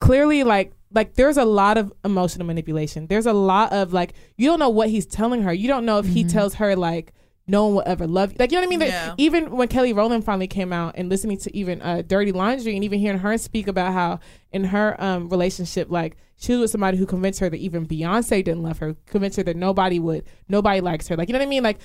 clearly, 0.00 0.44
like 0.44 0.72
like 0.92 1.14
there's 1.14 1.36
a 1.36 1.44
lot 1.44 1.78
of 1.78 1.92
emotional 2.04 2.46
manipulation. 2.46 3.06
There's 3.06 3.26
a 3.26 3.32
lot 3.32 3.72
of 3.72 3.92
like 3.92 4.12
you 4.36 4.46
don't 4.48 4.58
know 4.58 4.68
what 4.68 4.90
he's 4.90 5.06
telling 5.06 5.42
her. 5.42 5.52
You 5.52 5.68
don't 5.68 5.86
know 5.86 5.98
if 5.98 6.06
he 6.06 6.24
mm-hmm. 6.24 6.30
tells 6.30 6.54
her 6.54 6.76
like 6.76 7.12
no 7.48 7.64
one 7.66 7.74
will 7.76 7.82
ever 7.86 8.06
love 8.06 8.32
you. 8.32 8.36
Like 8.38 8.52
you 8.52 8.56
know 8.56 8.60
what 8.60 8.66
I 8.66 8.70
mean? 8.70 8.80
Like, 8.80 8.90
Yeah. 8.90 9.14
even 9.16 9.50
when 9.56 9.68
Kelly 9.68 9.92
Rowland 9.92 10.24
finally 10.24 10.46
came 10.46 10.72
out 10.72 10.94
and 10.96 11.08
listening 11.08 11.38
to 11.38 11.56
even 11.56 11.80
uh, 11.82 12.02
Dirty 12.06 12.30
Laundry 12.30 12.74
and 12.74 12.84
even 12.84 13.00
hearing 13.00 13.18
her 13.18 13.36
speak 13.38 13.66
about 13.66 13.92
how 13.92 14.20
in 14.52 14.64
her 14.64 14.94
um, 15.02 15.28
relationship, 15.28 15.90
like 15.90 16.16
she 16.36 16.52
was 16.52 16.60
with 16.60 16.70
somebody 16.70 16.98
who 16.98 17.06
convinced 17.06 17.40
her 17.40 17.48
that 17.50 17.56
even 17.56 17.86
Beyonce 17.86 18.44
didn't 18.44 18.62
love 18.62 18.78
her, 18.78 18.94
convinced 19.06 19.36
her 19.38 19.42
that 19.44 19.56
nobody 19.56 19.98
would, 19.98 20.24
nobody 20.48 20.80
likes 20.80 21.08
her. 21.08 21.16
Like 21.16 21.28
you 21.28 21.32
know 21.32 21.38
what 21.40 21.46
I 21.46 21.48
mean? 21.48 21.62
Like 21.62 21.78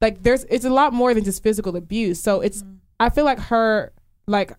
like 0.00 0.22
there's 0.22 0.44
it's 0.44 0.64
a 0.64 0.70
lot 0.70 0.92
more 0.92 1.14
than 1.14 1.22
just 1.24 1.42
physical 1.42 1.76
abuse. 1.76 2.20
So 2.20 2.40
it's 2.40 2.64
I 2.98 3.10
feel 3.10 3.24
like 3.24 3.38
her 3.38 3.92
like 4.26 4.52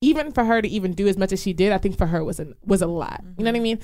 even 0.00 0.32
for 0.32 0.44
her 0.44 0.60
to 0.60 0.68
even 0.68 0.92
do 0.92 1.06
as 1.06 1.16
much 1.16 1.32
as 1.32 1.40
she 1.40 1.52
did, 1.52 1.72
I 1.72 1.78
think 1.78 1.96
for 1.96 2.06
her 2.06 2.22
was 2.24 2.40
a 2.40 2.48
was 2.64 2.82
a 2.82 2.86
lot. 2.86 3.22
You 3.38 3.44
know 3.44 3.50
what 3.52 3.56
I 3.56 3.60
mean? 3.62 3.78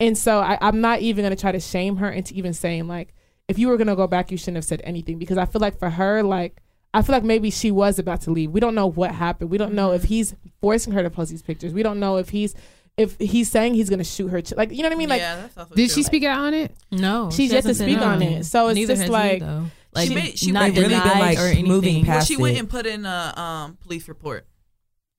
And 0.00 0.18
so 0.18 0.40
I, 0.40 0.58
I'm 0.60 0.80
not 0.80 1.00
even 1.00 1.24
gonna 1.24 1.36
try 1.36 1.52
to 1.52 1.60
shame 1.60 1.96
her 1.96 2.10
into 2.10 2.34
even 2.34 2.52
saying 2.52 2.88
like, 2.88 3.14
if 3.48 3.58
you 3.58 3.68
were 3.68 3.76
gonna 3.76 3.96
go 3.96 4.06
back, 4.06 4.30
you 4.30 4.36
shouldn't 4.36 4.56
have 4.56 4.64
said 4.64 4.80
anything 4.84 5.18
because 5.18 5.38
I 5.38 5.44
feel 5.46 5.60
like 5.60 5.78
for 5.78 5.90
her, 5.90 6.22
like 6.22 6.60
I 6.94 7.02
feel 7.02 7.14
like 7.14 7.24
maybe 7.24 7.50
she 7.50 7.70
was 7.70 7.98
about 7.98 8.20
to 8.22 8.30
leave. 8.30 8.50
We 8.50 8.60
don't 8.60 8.74
know 8.74 8.86
what 8.86 9.12
happened. 9.12 9.50
We 9.50 9.58
don't 9.58 9.74
know 9.74 9.92
if 9.92 10.04
he's 10.04 10.34
forcing 10.60 10.92
her 10.92 11.02
to 11.02 11.10
post 11.10 11.30
these 11.30 11.42
pictures. 11.42 11.72
We 11.72 11.82
don't 11.82 11.98
know 12.00 12.16
if 12.18 12.28
he's 12.30 12.54
if 12.98 13.18
he's 13.18 13.50
saying 13.50 13.74
he's 13.74 13.88
gonna 13.88 14.04
shoot 14.04 14.28
her. 14.28 14.42
Ch- 14.42 14.52
like 14.56 14.70
you 14.70 14.78
know 14.78 14.88
what 14.88 14.92
I 14.94 14.98
mean? 14.98 15.08
Like 15.08 15.20
yeah, 15.20 15.36
that's 15.36 15.56
also 15.56 15.74
Did 15.74 15.88
true. 15.88 15.94
she 15.94 16.02
speak 16.02 16.24
out 16.24 16.38
on 16.38 16.54
it? 16.54 16.74
No, 16.90 17.30
She's 17.30 17.50
yet 17.52 17.62
to 17.62 17.68
hasn't 17.68 17.88
speak 17.88 17.98
on 18.04 18.20
it. 18.22 18.44
So 18.44 18.68
it's 18.68 18.74
Neither 18.76 18.92
just 18.92 19.00
has 19.02 19.08
he, 19.08 19.12
like- 19.12 19.40
though. 19.40 19.64
like 19.94 20.08
She 20.08 20.14
made- 20.14 20.38
she 20.38 20.52
not 20.52 20.64
really 20.70 20.80
been, 20.82 20.90
denied 20.90 21.18
like, 21.20 21.38
or 21.38 21.42
anything. 21.46 21.68
moving 21.68 21.96
Well, 21.96 22.04
past 22.04 22.28
she 22.28 22.36
went 22.36 22.56
it. 22.56 22.60
and 22.60 22.68
put 22.70 22.86
in 22.86 23.06
a 23.06 23.32
um, 23.36 23.76
police 23.82 24.08
report. 24.08 24.46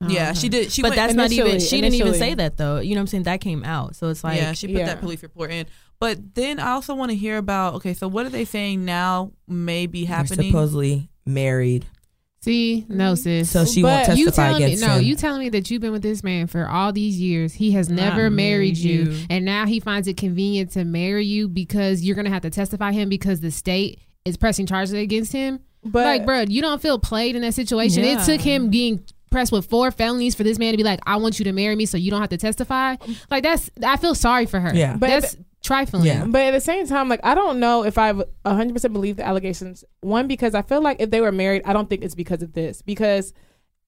Oh, 0.02 0.08
yeah, 0.08 0.30
okay. 0.30 0.38
she 0.38 0.48
did. 0.48 0.70
She 0.72 0.82
but 0.82 0.90
went, 0.90 0.96
that's 0.96 1.14
not 1.14 1.32
even. 1.32 1.46
initially- 1.52 1.68
She 1.68 1.80
didn't 1.80 1.94
even 1.94 2.14
say 2.14 2.34
that 2.34 2.56
though. 2.56 2.78
You 2.78 2.94
know 2.94 3.00
what 3.00 3.02
I'm 3.02 3.06
saying? 3.08 3.22
That 3.24 3.40
came 3.40 3.64
out, 3.64 3.96
so 3.96 4.08
it's 4.08 4.22
like 4.22 4.38
yeah, 4.40 4.52
she 4.52 4.66
put 4.68 4.76
yeah. 4.76 4.86
that 4.86 5.00
police 5.00 5.22
report 5.22 5.50
in. 5.50 5.66
But 6.00 6.34
then 6.34 6.58
I 6.60 6.72
also 6.72 6.94
want 6.94 7.10
to 7.10 7.16
hear 7.16 7.38
about. 7.38 7.74
Okay, 7.74 7.94
so 7.94 8.08
what 8.08 8.26
are 8.26 8.30
they 8.30 8.44
saying 8.44 8.84
now 8.84 9.32
may 9.48 9.86
be 9.86 10.04
They're 10.06 10.16
happening? 10.16 10.50
supposedly 10.50 11.08
married, 11.24 11.86
See, 12.42 12.84
no, 12.90 13.12
mm-hmm. 13.12 13.22
sis. 13.22 13.50
so 13.50 13.64
she 13.64 13.82
won't 13.82 14.06
But 14.06 14.18
you 14.18 14.26
testify 14.26 14.48
telling 14.58 14.64
me 14.66 14.76
no? 14.76 14.88
him. 14.98 15.02
You 15.02 15.16
telling 15.16 15.40
me 15.40 15.48
that 15.48 15.70
you've 15.70 15.80
been 15.80 15.92
with 15.92 16.02
this 16.02 16.22
man 16.22 16.46
for 16.46 16.68
all 16.68 16.92
these 16.92 17.18
years? 17.18 17.54
He 17.54 17.70
has 17.72 17.88
Not 17.88 17.96
never 17.96 18.28
married 18.28 18.34
married 18.74 18.76
you, 18.76 19.02
you. 19.12 19.26
and 19.30 19.46
now 19.46 19.64
he 19.64 19.80
finds 19.80 20.08
it 20.08 20.18
convenient 20.18 20.72
to 20.72 20.84
marry 20.84 21.24
you 21.24 21.48
because 21.48 22.02
you're 22.02 22.16
gonna 22.16 22.28
have 22.28 22.42
to 22.42 22.50
testify 22.50 22.92
him 22.92 23.08
because 23.08 23.40
the 23.40 23.50
state 23.50 23.98
is 24.26 24.36
pressing 24.36 24.66
charges 24.66 24.92
against 24.92 25.32
him. 25.32 25.60
but 25.82 26.04
like, 26.04 26.26
bruh, 26.26 26.50
you 26.50 26.60
don't 26.60 26.82
feel 26.82 26.98
played 26.98 27.34
in 27.34 27.40
that 27.42 27.54
situation. 27.54 28.04
It 28.04 28.22
took 28.26 28.42
him 28.42 28.68
being 28.68 29.02
pressed 29.30 29.50
with 29.50 29.64
four 29.66 29.90
felonies 29.90 30.34
for 30.34 30.42
this 30.44 30.58
man 30.58 30.72
to 30.72 30.76
be 30.76 30.84
like, 30.84 31.00
"I 31.06 31.16
want 31.16 31.38
you 31.38 31.46
to 31.46 31.52
marry 31.52 31.76
me, 31.76 31.86
so 31.86 31.96
you 31.96 32.10
don't 32.10 32.20
have 32.20 32.28
to 32.30 32.36
testify." 32.36 32.96
Um, 33.00 33.16
like 33.30 33.42
that's, 33.42 33.70
I 33.82 33.96
feel 33.96 34.14
sorry 34.14 34.44
for 34.46 34.60
her. 34.60 34.74
Yeah. 34.74 34.92
But 34.92 35.00
but 35.00 35.08
that's 35.08 35.36
trifling. 35.64 36.04
Yeah. 36.04 36.24
But 36.26 36.42
at 36.42 36.50
the 36.52 36.60
same 36.60 36.86
time, 36.86 37.08
like 37.08 37.20
I 37.24 37.34
don't 37.34 37.58
know 37.58 37.84
if 37.84 37.98
I 37.98 38.12
100% 38.12 38.92
believe 38.92 39.16
the 39.16 39.26
allegations. 39.26 39.84
One 40.00 40.28
because 40.28 40.54
I 40.54 40.62
feel 40.62 40.82
like 40.82 41.00
if 41.00 41.10
they 41.10 41.20
were 41.20 41.32
married, 41.32 41.62
I 41.64 41.72
don't 41.72 41.90
think 41.90 42.04
it's 42.04 42.14
because 42.14 42.42
of 42.42 42.52
this. 42.52 42.82
Because 42.82 43.32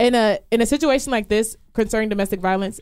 in 0.00 0.14
a 0.14 0.40
in 0.50 0.60
a 0.60 0.66
situation 0.66 1.12
like 1.12 1.28
this 1.28 1.56
concerning 1.74 2.08
domestic 2.08 2.40
violence, 2.40 2.80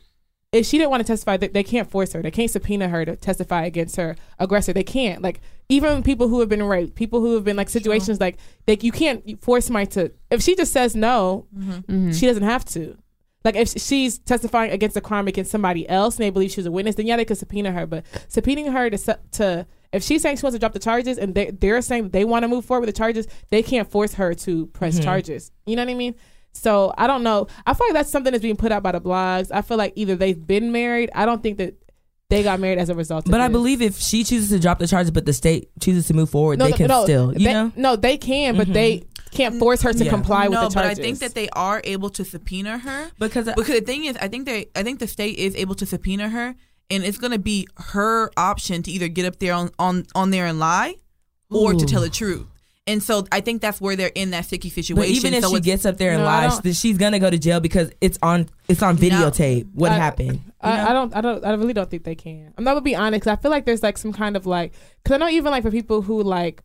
if 0.53 0.65
she 0.65 0.79
didn't 0.79 0.91
want 0.91 1.01
to 1.01 1.07
testify, 1.07 1.37
they, 1.37 1.49
they 1.49 1.65
can't 1.65 1.91
force 1.91 2.13
her. 2.13 2.23
They 2.23 2.31
can't 2.31 2.51
subpoena 2.51 2.89
her 2.89 3.05
to 3.05 3.17
testify 3.17 3.65
against 3.65 3.97
her 3.97 4.17
aggressor. 4.39 4.73
They 4.73 4.85
can't. 4.85 5.21
Like 5.21 5.41
even 5.69 6.03
people 6.03 6.29
who 6.29 6.41
have 6.41 6.49
been 6.49 6.63
raped, 6.63 6.95
people 6.95 7.21
who 7.21 7.35
have 7.35 7.45
been 7.45 7.57
like 7.57 7.69
situations 7.69 8.21
like 8.21 8.39
like 8.67 8.83
you 8.83 8.93
can't 8.93 9.43
force 9.43 9.67
somebody 9.67 9.87
to. 9.89 10.13
If 10.31 10.43
she 10.43 10.55
just 10.55 10.73
says 10.73 10.95
no, 10.95 11.47
mm-hmm. 11.55 12.13
she 12.13 12.27
doesn't 12.27 12.45
have 12.45 12.65
to. 12.67 12.97
Like 13.45 13.57
if 13.57 13.69
she's 13.71 14.19
testifying 14.19 14.71
against 14.73 14.97
a 14.97 15.01
crime 15.03 15.29
against 15.29 15.51
somebody 15.51 15.89
else 15.89 16.17
and 16.17 16.25
they 16.25 16.31
believe 16.31 16.51
she's 16.51 16.67
a 16.67 16.73
witness, 16.73 16.95
then 16.95 17.07
yeah, 17.07 17.17
they 17.17 17.27
could 17.27 17.37
subpoena 17.37 17.73
her. 17.73 17.87
But 17.87 18.05
subpoenaing 18.29 18.73
her 18.73 18.89
to 18.91 19.19
to 19.33 19.67
if 19.93 20.03
she's 20.03 20.23
saying 20.23 20.39
she 20.39 20.43
wants 20.43 20.55
to 20.55 20.59
drop 20.59 20.73
the 20.73 20.79
charges 20.79 21.19
and 21.19 21.35
they 21.35 21.51
they're 21.51 21.83
saying 21.83 22.09
they 22.11 22.25
want 22.25 22.45
to 22.45 22.49
move 22.49 22.65
forward 22.65 22.87
with 22.87 22.95
the 22.95 22.99
charges, 22.99 23.27
they 23.51 23.63
can't 23.63 23.91
force 23.91 24.15
her 24.15 24.35
to 24.35 24.67
press 24.69 24.95
mm-hmm. 24.95 25.05
charges. 25.05 25.53
You 25.67 25.77
know 25.77 25.85
what 25.85 25.91
I 25.91 25.95
mean? 25.95 26.15
So 26.53 26.95
I 26.97 27.07
don't 27.07 27.23
know. 27.23 27.49
I 27.67 27.75
feel 27.75 27.89
like 27.89 27.95
that's 27.95 28.11
something 28.11 28.33
that's 28.33 28.43
being 28.43 28.57
put 28.57 28.73
out 28.73 28.83
by 28.83 28.93
the 28.93 29.01
blogs. 29.01 29.51
I 29.53 29.61
feel 29.61 29.77
like 29.77 29.93
either 29.97 30.17
they've 30.17 30.47
been 30.47 30.73
married. 30.73 31.11
I 31.15 31.27
don't 31.27 31.43
think 31.43 31.59
that 31.59 31.75
they 32.31 32.43
got 32.43 32.61
married 32.61 32.79
as 32.79 32.89
a 32.89 32.95
result. 32.95 33.27
of 33.27 33.31
But 33.31 33.41
I 33.41 33.49
this. 33.49 33.53
believe 33.53 33.83
if 33.83 33.99
she 33.99 34.25
chooses 34.25 34.49
to 34.51 34.59
drop 34.59 34.79
the 34.79 34.87
charges, 34.87 35.11
but 35.11 35.27
the 35.27 35.33
state 35.33 35.69
chooses 35.81 36.07
to 36.09 36.15
move 36.15 36.31
forward, 36.31 36.59
they 36.59 36.73
can 36.73 36.89
still, 36.89 37.33
you 37.33 37.45
they, 37.47 37.53
know. 37.53 37.73
No, 37.77 37.97
they 37.97 38.17
can, 38.17 38.57
but 38.57 38.73
they 38.73 38.99
mm-hmm. 38.99 39.14
Can't 39.35 39.59
force 39.59 39.83
her 39.83 39.93
to 39.93 40.05
Yeah. 40.05 40.11
comply 40.11 40.45
no, 40.45 40.51
with 40.51 40.61
the 40.61 40.75
charges. 40.81 40.99
but 40.99 41.03
I 41.03 41.03
think 41.07 41.19
that 41.19 41.35
they 41.35 41.49
are 41.51 41.81
able 41.85 42.11
to 42.11 42.25
subpoena 42.25 42.79
her 42.79 43.11
Because 43.19 43.47
because 43.57 43.75
the 43.81 43.85
thing 43.85 44.05
is, 44.05 44.17
I 44.17 44.29
think 44.29 44.47
they, 44.47 44.67
I 44.75 44.83
think 44.83 44.99
the 45.01 45.07
state 45.09 45.37
is 45.39 45.55
able 45.57 45.75
to 45.77 45.87
subpoena 45.87 46.29
her, 46.31 46.55
and 46.91 47.05
it's 47.05 47.19
going 47.19 47.33
to 47.33 47.39
be 47.39 47.67
her 47.77 48.31
option 48.37 48.83
to 48.85 48.91
either 48.91 49.09
get 49.09 49.27
up 49.27 49.39
there 49.41 49.53
on 49.55 49.71
on 49.79 50.07
on 50.15 50.31
there 50.31 50.47
and 50.47 50.59
lie, 50.59 50.95
or 51.51 51.75
to 51.75 51.85
tell 51.87 52.01
the 52.03 52.11
truth. 52.11 52.47
And 52.87 53.03
so 53.03 53.27
I 53.33 53.41
think 53.41 53.63
that's 53.63 53.81
where 53.81 53.97
they're 53.97 54.13
in 54.15 54.33
that 54.33 54.45
sticky 54.45 54.69
situation. 54.69 54.97
But 54.97 55.09
even 55.09 55.33
if 55.33 55.43
so 55.45 55.55
she 55.55 55.61
gets 55.63 55.87
up 55.87 55.97
there 55.97 56.11
and 56.11 56.19
No, 56.21 56.27
lies, 56.27 56.61
then 56.61 56.75
she's 56.75 56.99
gonna 56.99 57.19
go 57.19 57.31
to 57.31 57.39
jail 57.39 57.59
because 57.59 57.91
it's 58.03 58.19
on 58.23 58.51
it's 58.69 58.83
on 58.83 58.99
videotape 58.99 59.69
what 59.73 59.91
I- 59.91 59.95
happened. 59.97 60.33
you 60.35 60.53
I, 60.61 60.77
know? 60.77 60.83
I 60.89 60.93
don't, 60.93 61.17
I 61.17 61.21
don't, 61.23 61.45
I 61.47 61.55
really 61.55 61.73
don't 61.73 61.89
think 61.91 62.05
they 62.05 62.15
can. 62.15 62.53
I'm 62.59 62.65
not 62.65 62.73
gonna 62.73 62.83
be 62.83 62.95
honest. 62.95 63.25
'cause 63.25 63.33
I 63.33 63.37
feel 63.37 63.51
like 63.51 63.65
there's 63.65 63.83
like 63.83 63.97
some 63.97 64.13
kind 64.13 64.37
of 64.37 64.45
like, 64.45 64.75
because 65.03 65.15
I 65.15 65.19
know 65.19 65.29
even 65.31 65.51
like 65.51 65.63
for 65.63 65.71
people 65.71 66.03
who 66.03 66.23
like 66.23 66.63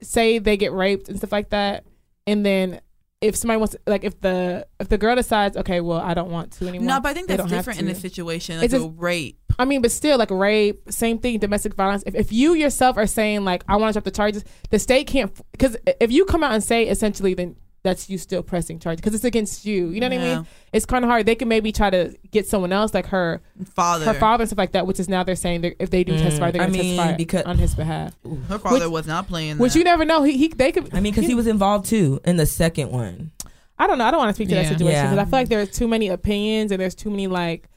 say 0.00 0.38
they 0.38 0.56
get 0.56 0.72
raped 0.72 1.08
and 1.08 1.18
stuff 1.18 1.32
like 1.32 1.50
that, 1.50 1.82
and 2.28 2.44
then 2.46 2.80
if 3.20 3.34
somebody 3.34 3.58
wants, 3.58 3.74
like, 3.86 4.04
if 4.04 4.20
the 4.20 4.66
if 4.78 4.88
the 4.88 4.98
girl 4.98 5.16
decides, 5.16 5.56
okay, 5.56 5.80
well, 5.80 5.98
I 5.98 6.14
don't 6.14 6.30
want 6.30 6.52
to 6.52 6.68
anymore. 6.68 6.86
no, 6.86 7.00
but 7.00 7.08
I 7.08 7.14
think 7.14 7.26
that's 7.26 7.44
different 7.46 7.80
in 7.80 7.86
this 7.86 8.00
situation, 8.00 8.56
like 8.58 8.66
It's 8.66 8.74
a 8.74 8.78
just- 8.78 8.90
rape. 8.96 9.38
I 9.58 9.64
mean, 9.64 9.82
but 9.82 9.90
still, 9.90 10.18
like 10.18 10.30
rape, 10.30 10.82
same 10.88 11.18
thing, 11.18 11.40
domestic 11.40 11.74
violence. 11.74 12.04
If, 12.06 12.14
if 12.14 12.32
you 12.32 12.54
yourself 12.54 12.96
are 12.96 13.08
saying 13.08 13.44
like 13.44 13.64
I 13.66 13.74
want 13.74 13.88
to 13.90 13.94
drop 13.94 14.04
the 14.04 14.12
charges, 14.12 14.44
the 14.70 14.78
state 14.78 15.08
can't 15.08 15.32
because 15.50 15.76
if 16.00 16.12
you 16.12 16.24
come 16.26 16.44
out 16.44 16.52
and 16.52 16.62
say 16.62 16.86
essentially, 16.86 17.34
then 17.34 17.56
that's 17.84 18.10
you 18.10 18.18
still 18.18 18.42
pressing 18.42 18.78
charges 18.80 19.00
because 19.00 19.14
it's 19.14 19.24
against 19.24 19.64
you. 19.64 19.88
You 19.90 20.00
know 20.00 20.08
what 20.08 20.18
I 20.18 20.34
mean? 20.36 20.46
It's 20.72 20.84
kind 20.84 21.04
of 21.04 21.10
hard. 21.10 21.26
They 21.26 21.34
can 21.36 21.48
maybe 21.48 21.70
try 21.72 21.90
to 21.90 22.14
get 22.32 22.46
someone 22.46 22.72
else, 22.72 22.92
like 22.92 23.06
her 23.06 23.40
Father, 23.74 24.04
her 24.06 24.14
father 24.14 24.42
and 24.42 24.48
stuff 24.48 24.58
like 24.58 24.72
that, 24.72 24.86
which 24.86 24.98
is 25.00 25.08
now 25.08 25.22
they're 25.22 25.36
saying 25.36 25.60
that 25.62 25.76
if 25.82 25.90
they 25.90 26.02
do 26.04 26.12
Mm, 26.14 26.18
testify, 26.22 26.50
they're 26.50 26.62
going 26.66 26.72
to 26.72 26.78
testify 26.82 27.16
because- 27.16 27.44
on 27.44 27.56
his 27.58 27.74
behalf. 27.74 28.14
her 28.48 28.58
father 28.58 28.80
which- 28.86 28.92
was 28.92 29.06
not 29.06 29.28
playing. 29.28 29.58
Which 29.58 29.76
you 29.76 29.84
never 29.84 30.04
know. 30.04 30.22
He, 30.24 30.36
he 30.36 30.48
they 30.48 30.72
could. 30.72 30.92
I 30.94 31.00
mean, 31.00 31.12
because 31.12 31.26
he 31.28 31.34
was 31.34 31.46
involved 31.46 31.86
too 31.86 32.20
in 32.24 32.36
the 32.36 32.46
second 32.46 32.90
one. 32.90 33.30
I 33.78 33.86
don't 33.86 33.96
know. 33.98 34.04
I 34.06 34.10
don't 34.10 34.18
want 34.18 34.30
to 34.30 34.34
speak 34.34 34.48
to 34.48 34.56
that 34.56 34.66
situation 34.66 34.86
because 35.04 35.14
Yeah. 35.16 35.22
I 35.22 35.24
feel 35.24 35.30
like 35.38 35.48
there's 35.48 35.70
too 35.70 35.86
many 35.86 36.08
opinions 36.08 36.72
and 36.72 36.80
there's 36.82 36.96
too 36.96 37.10
many 37.10 37.28
like 37.28 37.68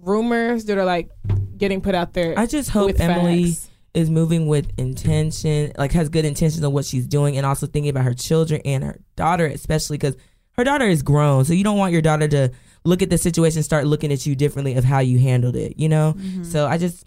rumors 0.00 0.64
that 0.66 0.76
are 0.76 0.84
like 0.84 1.08
getting 1.56 1.80
put 1.80 1.94
out 1.94 2.12
there. 2.12 2.38
I 2.38 2.46
just 2.46 2.70
hope 2.70 2.86
with 2.86 3.00
Emily 3.00 3.52
facts. 3.52 3.70
Is 3.96 4.10
moving 4.10 4.46
with 4.46 4.70
intention, 4.76 5.72
like 5.78 5.92
has 5.92 6.10
good 6.10 6.26
intentions 6.26 6.62
on 6.62 6.70
what 6.70 6.84
she's 6.84 7.06
doing, 7.06 7.38
and 7.38 7.46
also 7.46 7.66
thinking 7.66 7.88
about 7.88 8.04
her 8.04 8.12
children 8.12 8.60
and 8.66 8.84
her 8.84 9.00
daughter, 9.16 9.46
especially 9.46 9.96
because 9.96 10.16
her 10.52 10.64
daughter 10.64 10.84
is 10.84 11.02
grown. 11.02 11.46
So 11.46 11.54
you 11.54 11.64
don't 11.64 11.78
want 11.78 11.94
your 11.94 12.02
daughter 12.02 12.28
to 12.28 12.50
look 12.84 13.00
at 13.00 13.08
the 13.08 13.16
situation, 13.16 13.56
and 13.60 13.64
start 13.64 13.86
looking 13.86 14.12
at 14.12 14.26
you 14.26 14.36
differently 14.36 14.74
of 14.74 14.84
how 14.84 14.98
you 14.98 15.18
handled 15.18 15.56
it. 15.56 15.78
You 15.78 15.88
know. 15.88 16.14
Mm-hmm. 16.14 16.44
So 16.44 16.66
I 16.66 16.76
just, 16.76 17.06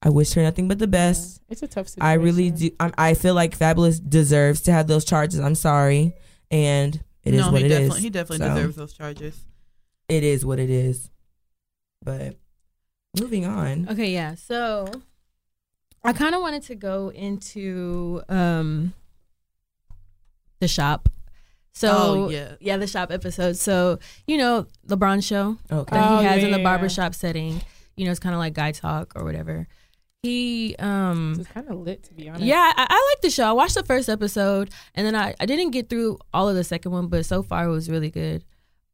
I 0.00 0.10
wish 0.10 0.32
her 0.34 0.42
nothing 0.42 0.68
but 0.68 0.78
the 0.78 0.86
best. 0.86 1.42
It's 1.48 1.64
a 1.64 1.66
tough 1.66 1.88
situation. 1.88 2.08
I 2.08 2.14
really 2.14 2.50
do. 2.52 2.70
I, 2.78 2.92
I 2.96 3.14
feel 3.14 3.34
like 3.34 3.58
Fabolous 3.58 3.98
deserves 3.98 4.60
to 4.62 4.72
have 4.72 4.86
those 4.86 5.04
charges. 5.04 5.40
I'm 5.40 5.56
sorry, 5.56 6.14
and 6.52 7.02
it 7.24 7.34
is 7.34 7.40
no, 7.46 7.50
what 7.50 7.62
he 7.62 7.66
it 7.66 7.72
is. 7.72 7.78
definitely, 7.78 8.00
He 8.02 8.10
definitely 8.10 8.46
So, 8.46 8.54
deserves 8.54 8.76
those 8.76 8.92
charges. 8.92 9.44
It 10.08 10.22
is 10.22 10.46
what 10.46 10.60
it 10.60 10.70
is. 10.70 11.10
But 12.04 12.36
moving 13.20 13.44
on. 13.44 13.88
Okay, 13.90 14.12
yeah. 14.12 14.36
So 14.36 14.86
I 16.04 16.12
kind 16.12 16.34
of 16.34 16.40
wanted 16.40 16.62
to 16.64 16.74
go 16.74 17.10
into 17.10 18.22
um 18.28 18.94
the 20.60 20.68
shop. 20.68 21.08
So 21.72 21.88
Oh, 21.90 22.30
yeah. 22.30 22.54
yeah, 22.60 22.76
the 22.76 22.86
shop 22.86 23.10
episode. 23.12 23.56
So 23.56 23.98
you 24.26 24.36
know 24.36 24.66
LeBron 24.86 25.22
show 25.26 25.58
Okay. 25.70 25.96
that 25.96 26.10
Oh, 26.10 26.18
he 26.18 26.24
has 26.24 26.40
yeah, 26.40 26.46
in 26.46 26.50
the 26.52 26.58
yeah, 26.58 26.64
barbershop 26.64 27.14
setting. 27.14 27.60
You 27.96 28.04
know, 28.04 28.10
it's 28.10 28.20
kind 28.20 28.34
of 28.34 28.38
like 28.38 28.54
guy 28.54 28.72
talk 28.72 29.12
or 29.16 29.24
whatever. 29.24 29.66
He 30.22 30.74
um 30.78 31.36
It's 31.38 31.48
kind 31.48 31.68
of 31.68 31.78
lit 31.78 32.02
to 32.04 32.14
be 32.14 32.28
honest. 32.28 32.44
yeah, 32.44 32.72
I, 32.76 32.86
I 32.88 33.12
like 33.14 33.20
the 33.22 33.30
show. 33.30 33.44
I 33.44 33.52
watched 33.52 33.74
the 33.74 33.84
first 33.84 34.08
episode 34.08 34.70
and 34.94 35.06
then 35.06 35.14
I, 35.14 35.34
I 35.38 35.46
didn't 35.46 35.70
get 35.70 35.88
through 35.88 36.18
all 36.34 36.48
of 36.48 36.56
the 36.56 36.64
second 36.64 36.90
one, 36.92 37.06
but 37.08 37.24
so 37.24 37.42
far 37.42 37.66
it 37.66 37.70
was 37.70 37.88
really 37.90 38.10
good. 38.10 38.44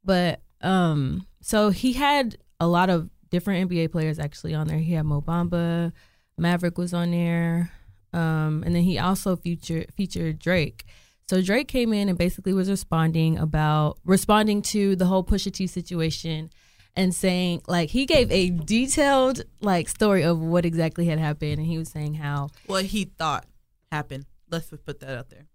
But 0.05 0.41
um 0.61 1.27
so 1.41 1.71
he 1.71 1.93
had 1.95 2.37
a 2.61 2.67
lot 2.67 2.91
of 2.91 3.09
different 3.31 3.71
NBA 3.71 3.91
players 3.93 4.19
actually 4.19 4.55
on 4.55 4.67
there. 4.69 4.79
He 4.79 4.93
had 4.93 5.05
Mo 5.07 5.21
Bamba, 5.23 5.93
Maverick 6.39 6.79
was 6.79 6.93
on 6.95 7.11
there. 7.11 7.71
Um 8.13 8.63
and 8.65 8.75
then 8.75 8.83
he 8.83 8.99
also 8.99 9.37
featured 9.37 9.93
featured 9.97 10.39
Drake. 10.39 10.85
So 11.29 11.41
Drake 11.41 11.69
came 11.69 11.93
in 11.93 12.09
and 12.09 12.19
basically 12.19 12.53
was 12.53 12.69
responding 12.69 13.39
about 13.39 13.99
responding 14.05 14.61
to 14.63 14.95
the 14.95 15.07
whole 15.07 15.25
Pusha 15.25 15.51
T 15.53 15.67
situation 15.67 16.51
and 16.97 17.15
saying 17.15 17.63
like 17.67 17.91
he 17.91 18.05
gave 18.07 18.31
a 18.31 18.51
detailed 18.51 19.43
like 19.61 19.89
story 19.89 20.23
of 20.23 20.39
what 20.39 20.65
exactly 20.65 21.07
had 21.07 21.19
happened, 21.19 21.59
and 21.59 21.67
he 21.67 21.79
was 21.79 21.89
saying 21.89 22.15
how 22.15 22.51
What 22.67 22.85
he 22.85 23.05
thought 23.07 23.47
happened. 23.91 24.27
Let's 24.51 24.69
just 24.71 24.85
put 24.85 25.01
that 25.01 25.17
out 25.19 25.31
there. 25.31 25.47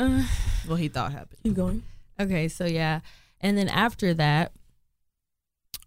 uh, 0.00 0.24
What 0.66 0.80
he 0.80 0.88
thought 0.88 1.12
happened. 1.12 1.40
Keep 1.44 1.54
going. 1.54 1.82
Okay, 2.18 2.48
so 2.48 2.64
yeah. 2.64 3.00
And 3.40 3.56
then 3.56 3.68
after 3.68 4.14
that, 4.14 4.52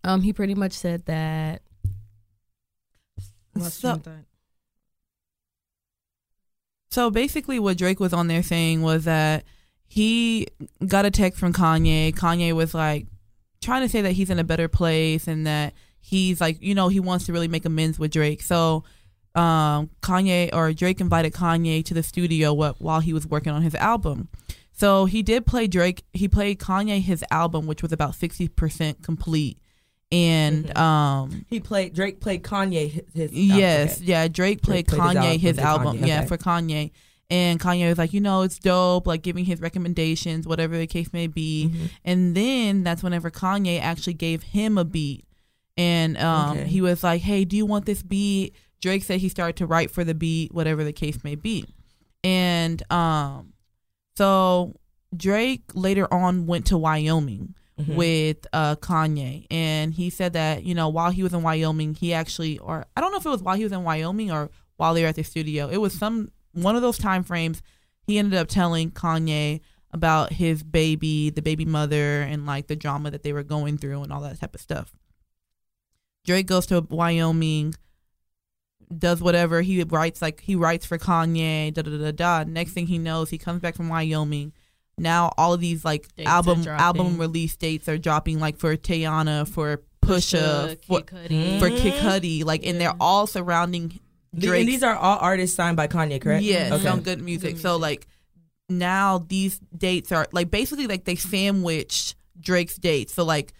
um, 0.03 0.21
he 0.21 0.31
pretty 0.31 0.55
much 0.55 0.73
said 0.73 1.05
that 1.07 1.63
So, 3.71 4.01
so 6.93 7.09
basically, 7.09 7.57
what 7.57 7.79
Drake 7.79 7.99
was 7.99 8.13
on 8.13 8.27
there 8.27 8.43
saying 8.43 8.83
was 8.83 9.05
that 9.05 9.45
he 9.87 10.47
got 10.85 11.07
a 11.07 11.09
text 11.09 11.39
from 11.39 11.51
Kanye. 11.51 12.13
Kanye 12.13 12.53
was 12.53 12.75
like 12.75 13.07
trying 13.61 13.81
to 13.81 13.89
say 13.89 14.01
that 14.01 14.11
he's 14.11 14.29
in 14.29 14.37
a 14.37 14.43
better 14.43 14.67
place 14.67 15.27
and 15.27 15.47
that 15.47 15.73
he's 16.01 16.39
like, 16.39 16.61
you 16.61 16.75
know, 16.75 16.89
he 16.89 16.99
wants 16.99 17.25
to 17.25 17.33
really 17.33 17.47
make 17.47 17.65
amends 17.65 17.97
with 17.97 18.11
Drake. 18.11 18.43
So 18.43 18.83
um, 19.33 19.89
Kanye 20.03 20.53
or 20.53 20.71
Drake 20.71 21.01
invited 21.01 21.33
Kanye 21.33 21.83
to 21.83 21.95
the 21.95 22.03
studio 22.03 22.53
while 22.53 22.99
he 22.99 23.11
was 23.11 23.25
working 23.25 23.53
on 23.53 23.63
his 23.63 23.73
album. 23.73 24.27
So 24.71 25.05
he 25.05 25.23
did 25.23 25.47
play 25.47 25.65
Drake. 25.65 26.03
He 26.13 26.27
played 26.27 26.59
Kanye 26.59 27.01
his 27.01 27.25
album, 27.31 27.65
which 27.65 27.81
was 27.81 27.91
about 27.91 28.13
sixty 28.13 28.47
percent 28.47 29.01
complete. 29.01 29.57
And 30.13 30.65
Mhm. 30.67 30.77
um, 30.77 31.45
He 31.49 31.59
played 31.59 31.93
Drake 31.95 32.19
played 32.21 32.43
Kanye 32.43 32.89
his, 32.91 33.03
his 33.13 33.31
Yes, 33.33 33.97
okay. 33.97 34.05
yeah. 34.05 34.27
Drake 34.27 34.61
played 34.61 34.85
Drake 34.85 34.99
played 34.99 35.01
his 35.01 35.15
Kanye 35.15 35.25
album 35.25 35.39
his 35.39 35.59
album, 35.59 35.97
Kanye, 35.97 36.07
yeah, 36.07 36.19
okay. 36.19 36.27
for 36.27 36.37
Kanye. 36.37 36.91
And 37.31 37.59
Kanye 37.59 37.89
was 37.89 37.97
like, 37.97 38.13
you 38.13 38.21
know, 38.21 38.43
it's 38.43 38.59
dope, 38.59 39.07
like 39.07 39.23
giving 39.23 39.45
his 39.45 39.59
recommendations, 39.59 40.45
whatever 40.45 40.77
the 40.77 40.85
case 40.85 41.11
may 41.13 41.25
be. 41.25 41.71
Mhm. 41.73 41.89
And 42.05 42.35
then 42.35 42.83
that's 42.83 43.01
whenever 43.01 43.31
Kanye 43.31 43.79
actually 43.81 44.13
gave 44.13 44.43
him 44.43 44.77
a 44.77 44.85
beat, 44.85 45.25
and 45.75 46.15
um, 46.19 46.57
Okay. 46.59 46.67
he 46.67 46.79
was 46.81 47.01
like, 47.03 47.21
"Hey, 47.23 47.43
do 47.43 47.57
you 47.57 47.65
want 47.65 47.85
this 47.87 48.03
beat?" 48.03 48.53
Drake 48.81 49.03
said 49.03 49.19
he 49.21 49.29
started 49.29 49.55
to 49.55 49.65
write 49.65 49.89
for 49.89 50.03
the 50.03 50.13
beat, 50.13 50.53
whatever 50.53 50.83
the 50.83 50.93
case 50.93 51.23
may 51.23 51.33
be. 51.35 51.65
And 52.23 52.83
um, 52.91 53.53
so 54.15 54.75
Drake 55.15 55.63
later 55.73 56.13
on 56.13 56.45
went 56.45 56.65
to 56.67 56.77
Wyoming 56.77 57.55
Mhm. 57.79 57.95
with 57.95 58.45
uh, 58.53 58.75
Kanye, 58.75 59.47
and 59.49 59.95
he 59.95 60.11
said 60.11 60.33
that 60.33 60.63
you 60.63 60.75
know 60.75 60.89
while 60.89 61.09
he 61.09 61.23
was 61.23 61.33
in 61.33 61.41
Wyoming, 61.41 61.95
he 61.95 62.13
actually, 62.13 62.59
or 62.59 62.85
I 62.95 63.01
don't 63.01 63.11
know 63.11 63.17
if 63.17 63.25
it 63.25 63.29
was 63.29 63.41
while 63.41 63.55
he 63.55 63.63
was 63.63 63.71
in 63.71 63.83
Wyoming 63.83 64.31
or 64.31 64.51
while 64.77 64.93
they 64.93 65.01
were 65.01 65.07
at 65.07 65.15
the 65.15 65.23
studio. 65.23 65.69
It 65.69 65.77
was 65.77 65.93
some 65.93 66.31
one 66.51 66.75
of 66.75 66.83
those 66.83 66.99
time 66.99 67.23
frames. 67.23 67.63
He 68.05 68.19
ended 68.19 68.37
up 68.37 68.47
telling 68.47 68.91
Kanye 68.91 69.61
about 69.91 70.33
his 70.33 70.61
baby, 70.61 71.29
the 71.31 71.41
baby 71.41 71.65
mother, 71.65 72.21
and 72.21 72.45
like 72.45 72.67
the 72.67 72.75
drama 72.75 73.09
that 73.11 73.23
they 73.23 73.33
were 73.33 73.43
going 73.43 73.77
through 73.79 74.03
and 74.03 74.13
all 74.13 74.21
that 74.21 74.39
type 74.39 74.53
of 74.53 74.61
stuff. 74.61 74.93
Drake 76.25 76.45
goes 76.47 76.65
to 76.67 76.81
Wyoming, 76.89 77.73
does 78.95 79.21
whatever 79.21 79.61
he 79.61 79.83
writes 79.83 80.21
like 80.21 80.41
he 80.41 80.55
writes 80.55 80.85
for 80.85 80.97
Kanye, 80.97 81.73
da 81.73 81.81
da 81.81 81.97
da 81.97 82.11
da. 82.11 82.43
Next 82.49 82.73
thing 82.73 82.87
he 82.87 82.97
knows, 82.97 83.29
he 83.31 83.37
comes 83.37 83.61
back 83.61 83.75
from 83.75 83.89
Wyoming. 83.89 84.53
Now 84.97 85.33
all 85.37 85.53
of 85.53 85.59
these 85.59 85.83
like 85.83 86.07
Dates 86.15 86.29
album 86.29 86.67
album 86.67 87.17
release 87.17 87.55
dates 87.55 87.87
are 87.89 87.97
dropping 87.97 88.39
like 88.39 88.57
for 88.57 88.75
Teyana, 88.77 89.47
for 89.47 89.81
Pusha, 90.01 90.77
for, 90.85 91.01
Kid 91.01 91.07
Cudi. 91.29 91.59
for. 91.59 91.69
Kid 91.69 91.93
Cudi, 91.95 92.45
like 92.45 92.65
and 92.65 92.79
they're 92.79 92.95
all 92.99 93.25
surrounding 93.25 93.99
Drake. 94.37 94.61
and 94.61 94.69
these 94.69 94.83
are 94.83 94.95
all 94.95 95.17
artists 95.19 95.55
signed 95.55 95.77
by 95.77 95.87
Kanye, 95.87 96.19
correct? 96.21 96.43
Yes, 96.43 96.71
Okay. 96.73 96.87
on 96.87 97.01
good 97.01 97.21
music. 97.21 97.55
Good 97.55 97.61
So 97.61 97.77
like 97.77 98.07
now 98.69 99.19
these 99.27 99.59
dates 99.75 100.11
are 100.11 100.27
like 100.31 100.49
basically 100.51 100.87
like 100.87 101.05
they 101.05 101.15
sandwiched 101.15 102.15
Drake's 102.39 102.75
dates. 102.77 103.13
So 103.13 103.23
like 103.23 103.53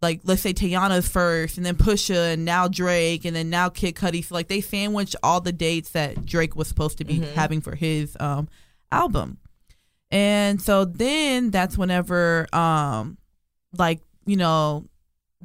like 0.00 0.20
let's 0.24 0.42
say 0.42 0.52
Teyana's 0.54 1.08
first 1.08 1.56
and 1.56 1.66
then 1.66 1.74
Pusha 1.76 2.34
and 2.34 2.44
now 2.44 2.68
Drake 2.68 3.24
and 3.24 3.34
then 3.34 3.50
now 3.50 3.68
Kid 3.68 3.94
Cudi. 3.96 4.24
So 4.24 4.34
like 4.34 4.48
they 4.48 4.60
sandwiched 4.60 5.16
all 5.22 5.40
the 5.40 5.52
dates 5.52 5.90
that 5.90 6.24
Drake 6.24 6.54
was 6.56 6.68
supposed 6.68 6.98
to 6.98 7.04
be 7.04 7.18
Mhm. 7.18 7.32
having 7.34 7.60
for 7.60 7.74
his 7.74 8.16
um 8.20 8.48
album. 8.92 9.38
And 10.10 10.60
so 10.60 10.84
then 10.84 11.50
that's 11.50 11.76
whenever 11.76 12.46
um 12.54 13.18
like, 13.76 14.00
you 14.26 14.36
know, 14.36 14.86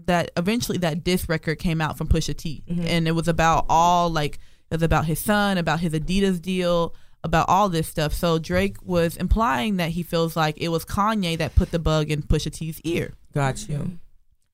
that 0.05 0.31
eventually 0.37 0.77
that 0.79 1.03
disc 1.03 1.27
record 1.29 1.59
came 1.59 1.81
out 1.81 1.97
from 1.97 2.07
Pusha 2.07 2.35
T. 2.35 2.63
Mhm. 2.69 2.85
And 2.87 3.07
it 3.07 3.11
was 3.11 3.27
about 3.27 3.65
all 3.69 4.09
like 4.09 4.35
it 4.71 4.75
was 4.75 4.83
about 4.83 5.05
his 5.05 5.19
son, 5.19 5.57
about 5.57 5.81
his 5.81 5.93
Adidas 5.93 6.41
deal, 6.41 6.95
about 7.23 7.47
all 7.49 7.69
this 7.69 7.87
stuff. 7.87 8.13
So 8.13 8.39
Drake 8.39 8.77
was 8.83 9.17
implying 9.17 9.77
that 9.77 9.89
he 9.91 10.01
feels 10.03 10.35
like 10.35 10.57
it 10.59 10.69
was 10.69 10.83
Kanye 10.85 11.37
that 11.37 11.55
put 11.55 11.71
the 11.71 11.79
bug 11.79 12.09
in 12.09 12.23
Pusha 12.23 12.51
T's 12.51 12.79
ear. 12.83 13.13
Got 13.33 13.67
you. 13.69 13.99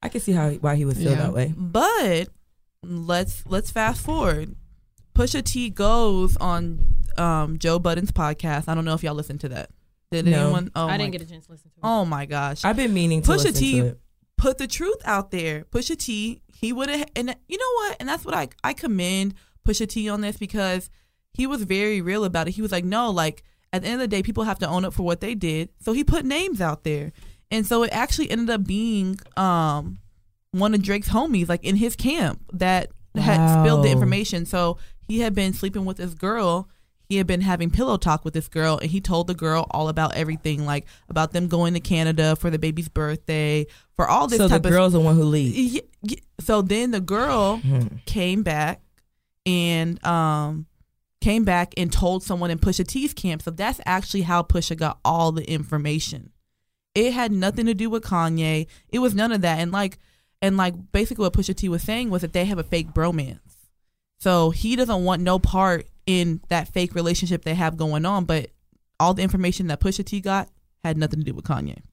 I 0.02 0.10
can 0.10 0.22
see 0.22 0.32
how 0.32 0.50
why 0.52 0.76
he 0.76 0.86
would 0.86 0.98
feel 0.98 1.12
Yeah. 1.12 1.18
that 1.24 1.34
way. 1.34 1.54
But 1.56 2.30
let's 2.84 3.44
let's 3.46 3.70
fast 3.72 4.02
forward. 4.02 4.56
Pusha 5.16 5.44
T 5.44 5.70
goes 5.70 6.36
on 6.38 6.96
um, 7.18 7.58
Joe 7.60 7.80
Budden's 7.80 8.12
podcast. 8.12 8.68
I 8.68 8.76
don't 8.76 8.86
know 8.86 8.94
if 8.94 9.04
y'all 9.04 9.14
listen 9.16 9.38
to 9.40 9.50
that. 9.50 9.70
Did 10.12 10.26
No. 10.26 10.44
anyone? 10.44 10.72
Oh 10.76 10.86
I 10.86 10.92
my, 10.92 10.98
didn't 10.98 11.12
get 11.12 11.22
a 11.22 11.26
chance 11.26 11.46
to 11.46 11.52
listen 11.52 11.70
to 11.72 11.76
it. 11.78 11.82
Oh 11.84 12.04
my 12.06 12.26
gosh! 12.26 12.66
I've 12.66 12.76
been 12.76 12.94
meaning 12.94 13.22
to 13.22 13.30
Pusha 13.32 13.46
listen 13.46 13.54
T 13.54 13.80
to 13.82 13.86
it. 13.88 14.00
put 14.38 14.58
the 14.58 14.68
truth 14.68 14.98
out 15.06 15.32
there. 15.32 15.66
Pusha 15.66 15.98
T, 15.98 16.42
he 16.48 16.74
would 16.74 16.90
have, 16.90 17.08
and 17.16 17.36
you 17.48 17.58
know 17.58 17.74
what? 17.76 17.98
And 18.00 18.10
that's 18.10 18.26
what 18.26 18.34
I 18.34 18.50
I 18.64 18.74
commend 18.74 19.36
Pusha 19.68 19.88
T 19.88 20.10
on 20.10 20.22
this 20.22 20.38
because 20.38 20.90
he 21.34 21.46
was 21.46 21.64
very 21.64 22.02
real 22.02 22.26
about 22.26 22.48
it. 22.48 22.52
He 22.52 22.62
was 22.62 22.72
like, 22.72 22.86
no, 22.86 23.12
like 23.12 23.44
at 23.72 23.84
the 23.84 23.88
end 23.88 24.02
of 24.02 24.10
the 24.10 24.16
day, 24.16 24.24
people 24.24 24.46
have 24.46 24.58
to 24.60 24.68
own 24.68 24.84
up 24.84 24.94
for 24.96 25.04
what 25.04 25.22
they 25.22 25.36
did. 25.36 25.70
So 25.80 25.94
he 25.94 26.04
put 26.04 26.26
names 26.26 26.60
out 26.60 26.84
there, 26.84 27.12
and 27.52 27.66
so 27.68 27.84
it 27.84 27.92
actually 27.94 28.32
ended 28.32 28.50
up 28.50 28.64
being 28.66 29.20
um 29.38 30.00
one 30.52 30.74
of 30.74 30.82
Drake's 30.82 31.10
homies, 31.10 31.48
like 31.48 31.64
in 31.64 31.76
his 31.76 31.96
camp, 31.96 32.42
that 32.54 32.90
had 33.16 33.62
spilled 33.62 33.86
the 33.86 33.92
information. 33.92 34.48
So 34.48 34.80
he 35.08 35.20
had 35.20 35.36
been 35.36 35.54
sleeping 35.54 35.86
with 35.86 35.98
this 35.98 36.16
girl. 36.16 36.68
He 37.10 37.18
had 37.18 37.26
been 37.26 37.42
having 37.42 37.72
pillow 37.72 37.98
talk 37.98 38.24
with 38.24 38.36
this 38.36 38.48
girl, 38.48 38.78
and 38.78 38.90
he 38.92 39.02
told 39.02 39.26
the 39.26 39.34
girl 39.34 39.66
all 39.72 39.90
about 39.90 40.16
everything, 40.16 40.64
like 40.66 40.86
about 41.10 41.32
them 41.34 41.48
going 41.48 41.74
to 41.74 41.80
Canada 41.80 42.36
for 42.36 42.52
the 42.52 42.60
baby's 42.60 42.88
birthday, 42.88 43.66
for 43.96 44.08
all 44.08 44.28
this 44.28 44.38
So 44.38 44.44
the 44.44 44.50
type 44.56 44.66
of. 44.66 44.72
girl's 44.72 44.94
the 44.94 45.00
one 45.00 45.16
who 45.16 45.24
y- 46.04 46.16
so 46.40 46.62
then 46.62 46.92
the 46.92 47.02
girl 47.02 47.58
Hmm. 47.58 47.88
came 48.06 48.44
back 48.44 48.82
and 49.46 50.04
um 50.06 50.68
came 51.22 51.44
back 51.44 51.74
and 51.78 51.92
told 51.92 52.24
someone 52.24 52.52
in 52.52 52.60
Pusha 52.60 52.86
T's 52.88 53.14
camp. 53.14 53.42
So 53.42 53.52
that's 53.52 53.82
actually 53.86 54.22
how 54.22 54.44
Pusha 54.44 54.78
got 54.78 55.00
all 55.04 55.32
the 55.32 55.44
information. 55.52 56.30
It 56.96 57.12
had 57.14 57.32
nothing 57.32 57.66
to 57.66 57.74
do 57.74 57.90
with 57.90 58.04
Kanye. 58.04 58.68
It 58.90 59.00
was 59.00 59.14
none 59.16 59.32
of 59.32 59.42
that. 59.42 59.60
And 59.60 59.72
like 59.72 59.98
and 60.44 60.56
like 60.58 60.76
basically 60.92 61.24
what 61.24 61.34
Pusha 61.34 61.56
T 61.56 61.68
was 61.70 61.82
saying 61.82 62.10
was 62.12 62.22
that 62.22 62.34
they 62.34 62.46
have 62.46 62.60
a 62.60 62.64
fake 62.64 62.94
bromance. 62.94 63.40
So 64.20 64.52
he 64.52 64.76
doesn't 64.76 65.04
want 65.04 65.22
no 65.24 65.40
part 65.40 65.88
in 66.10 66.42
that 66.50 66.68
fake 66.68 66.96
relationship 66.96 67.44
they 67.44 67.54
have 67.54 67.78
going 67.78 68.04
on, 68.04 68.26
but 68.26 68.50
all 69.00 69.14
the 69.14 69.22
information 69.22 69.68
that 69.68 69.80
Pusha 69.80 70.04
T 70.04 70.20
got 70.20 70.50
had 70.84 70.98
nothing 70.98 71.20
to 71.20 71.26
do 71.26 71.36
with 71.36 71.46
Kanye. 71.46 71.84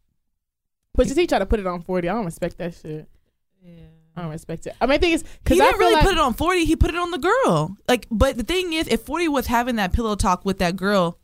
But 0.94 1.06
he 1.06 1.26
try 1.26 1.38
to 1.38 1.44
put 1.44 1.60
it 1.60 1.66
on 1.66 1.82
forty. 1.82 2.08
I 2.08 2.14
don't 2.14 2.24
respect 2.24 2.56
that 2.56 2.74
shit. 2.74 3.06
Yeah. 3.62 3.72
I 4.16 4.22
don't 4.22 4.30
respect 4.30 4.66
it. 4.66 4.74
I 4.80 4.86
mean, 4.86 4.94
I 4.94 4.98
think 4.98 5.14
it's 5.16 5.22
He 5.22 5.38
because 5.44 5.60
I 5.60 5.64
didn't 5.64 5.78
feel 5.78 5.88
really 5.88 5.94
like 5.96 6.04
put 6.04 6.14
it 6.14 6.18
on 6.18 6.32
40. 6.32 6.64
He 6.64 6.76
put 6.76 6.88
it 6.88 6.96
on 6.96 7.10
the 7.10 7.18
girl. 7.18 7.76
Like, 7.86 8.06
but 8.10 8.38
the 8.38 8.44
thing 8.44 8.72
is, 8.72 8.88
if 8.88 9.02
40 9.02 9.28
was 9.28 9.46
having 9.46 9.76
that 9.76 9.92
pillow 9.92 10.14
talk 10.14 10.46
with 10.46 10.60
that 10.60 10.74
girl, 10.76 11.18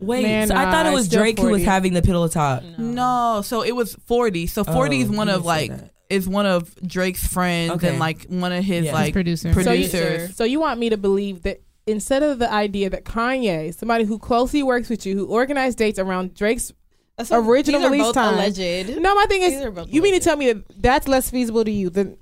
Wait, 0.00 0.22
Man, 0.22 0.48
so 0.48 0.56
I 0.56 0.64
nah, 0.64 0.70
thought 0.72 0.86
it 0.86 0.92
was 0.92 1.06
still 1.06 1.20
Drake 1.20 1.38
who 1.38 1.50
was 1.50 1.62
having 1.62 1.92
the 1.92 2.02
pillow 2.02 2.26
talk. 2.26 2.64
no. 2.76 3.42
So 3.44 3.62
it 3.62 3.76
was 3.76 3.94
40. 4.06 4.48
So 4.48 4.64
40 4.64 5.00
is 5.02 5.08
one 5.08 5.28
of 5.28 5.44
like 5.44 5.70
that. 5.70 5.92
Is 6.10 6.28
one 6.28 6.44
of 6.46 6.74
Drake's 6.86 7.26
friends 7.26 7.72
Okay. 7.72 7.88
and 7.90 7.98
like 7.98 8.26
one 8.28 8.52
of 8.52 8.64
his 8.64 8.86
Yeah. 8.86 8.92
like 8.92 9.12
producer. 9.12 9.52
So 9.52 9.60
you- 9.60 9.64
producers. 9.88 10.36
So 10.36 10.44
you 10.44 10.60
want 10.60 10.78
me 10.80 10.90
to 10.90 10.96
believe 10.96 11.42
that 11.42 11.60
instead 11.86 12.22
of 12.22 12.38
the 12.38 12.52
idea 12.52 12.90
that 12.90 13.04
Kanye, 13.04 13.74
somebody 13.74 14.04
who 14.04 14.18
closely 14.18 14.62
works 14.62 14.88
with 14.90 15.06
you, 15.06 15.16
who 15.16 15.26
organized 15.26 15.78
dates 15.78 15.98
around 15.98 16.34
Drake's 16.34 16.72
uh, 17.18 17.24
original 17.32 17.80
These 17.80 17.86
are 17.86 17.90
release 17.90 18.06
both 18.06 18.14
time. 18.14 18.34
Alleged. 18.34 18.98
No, 19.00 19.14
my 19.14 19.26
thing 19.26 19.42
is, 19.42 19.62
are 19.62 19.70
both 19.70 19.92
you 19.92 20.00
mean 20.02 20.14
to 20.14 20.20
tell 20.20 20.36
me 20.36 20.52
that 20.52 20.64
that's 20.80 21.06
less 21.08 21.30
feasible 21.30 21.64
to 21.64 21.70
you 21.70 21.90
than 21.90 22.16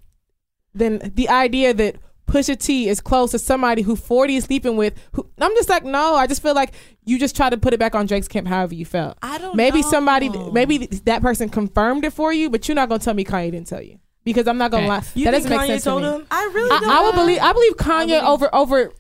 than 0.75 1.13
the 1.15 1.29
idea 1.29 1.73
that 1.75 1.97
Pusha 2.29 2.57
T 2.59 2.89
is 2.89 3.01
close 3.01 3.31
to 3.33 3.39
somebody 3.39 3.83
who 3.83 3.97
40 3.97 4.37
is 4.37 4.45
sleeping 4.45 4.77
with? 4.77 4.95
Who 5.13 5.29
I'm 5.41 5.55
just 5.57 5.69
like, 5.69 5.85
no. 5.85 6.15
I 6.15 6.27
just 6.27 6.43
feel 6.43 6.55
like 6.55 6.73
you 7.05 7.19
just 7.19 7.35
try 7.35 7.49
to 7.51 7.57
put 7.57 7.73
it 7.75 7.81
back 7.81 7.95
on 7.95 8.07
Drake's 8.07 8.29
camp, 8.29 8.47
however 8.47 8.75
you 8.75 8.85
felt. 8.85 9.17
I 9.23 9.39
don't 9.39 9.57
Maybe 9.57 9.81
know. 9.81 9.91
somebody, 9.91 10.29
maybe 10.53 10.79
that 11.07 11.23
person 11.23 11.49
confirmed 11.49 12.05
it 12.05 12.13
for 12.13 12.33
you, 12.33 12.51
but 12.51 12.69
you're 12.69 12.75
not 12.75 12.89
gonna 12.89 12.99
tell 13.01 13.15
me 13.15 13.25
Kanye 13.25 13.51
didn't 13.51 13.67
tell 13.67 13.83
you 13.83 13.99
because 14.25 14.47
I'm 14.47 14.59
not 14.59 14.71
gonna 14.71 14.83
Okay. 14.85 14.91
lie. 14.91 15.03
You 15.15 15.25
that 15.25 15.31
think 15.33 15.45
doesn't 15.45 15.51
make 15.51 15.61
Kanye 15.61 15.67
sense 15.69 15.83
to 15.85 15.89
told 15.91 16.03
me. 16.03 16.09
him? 16.11 16.27
I 16.31 16.51
really 16.55 16.71
I, 16.77 16.81
don't. 16.81 16.91
I 16.91 17.03
would 17.03 17.15
believe. 17.15 17.39
I 17.41 17.53
believe 17.53 17.77
Kanye 17.77 18.07
believe- 18.09 18.23
over 18.25 18.55
over 18.55 18.93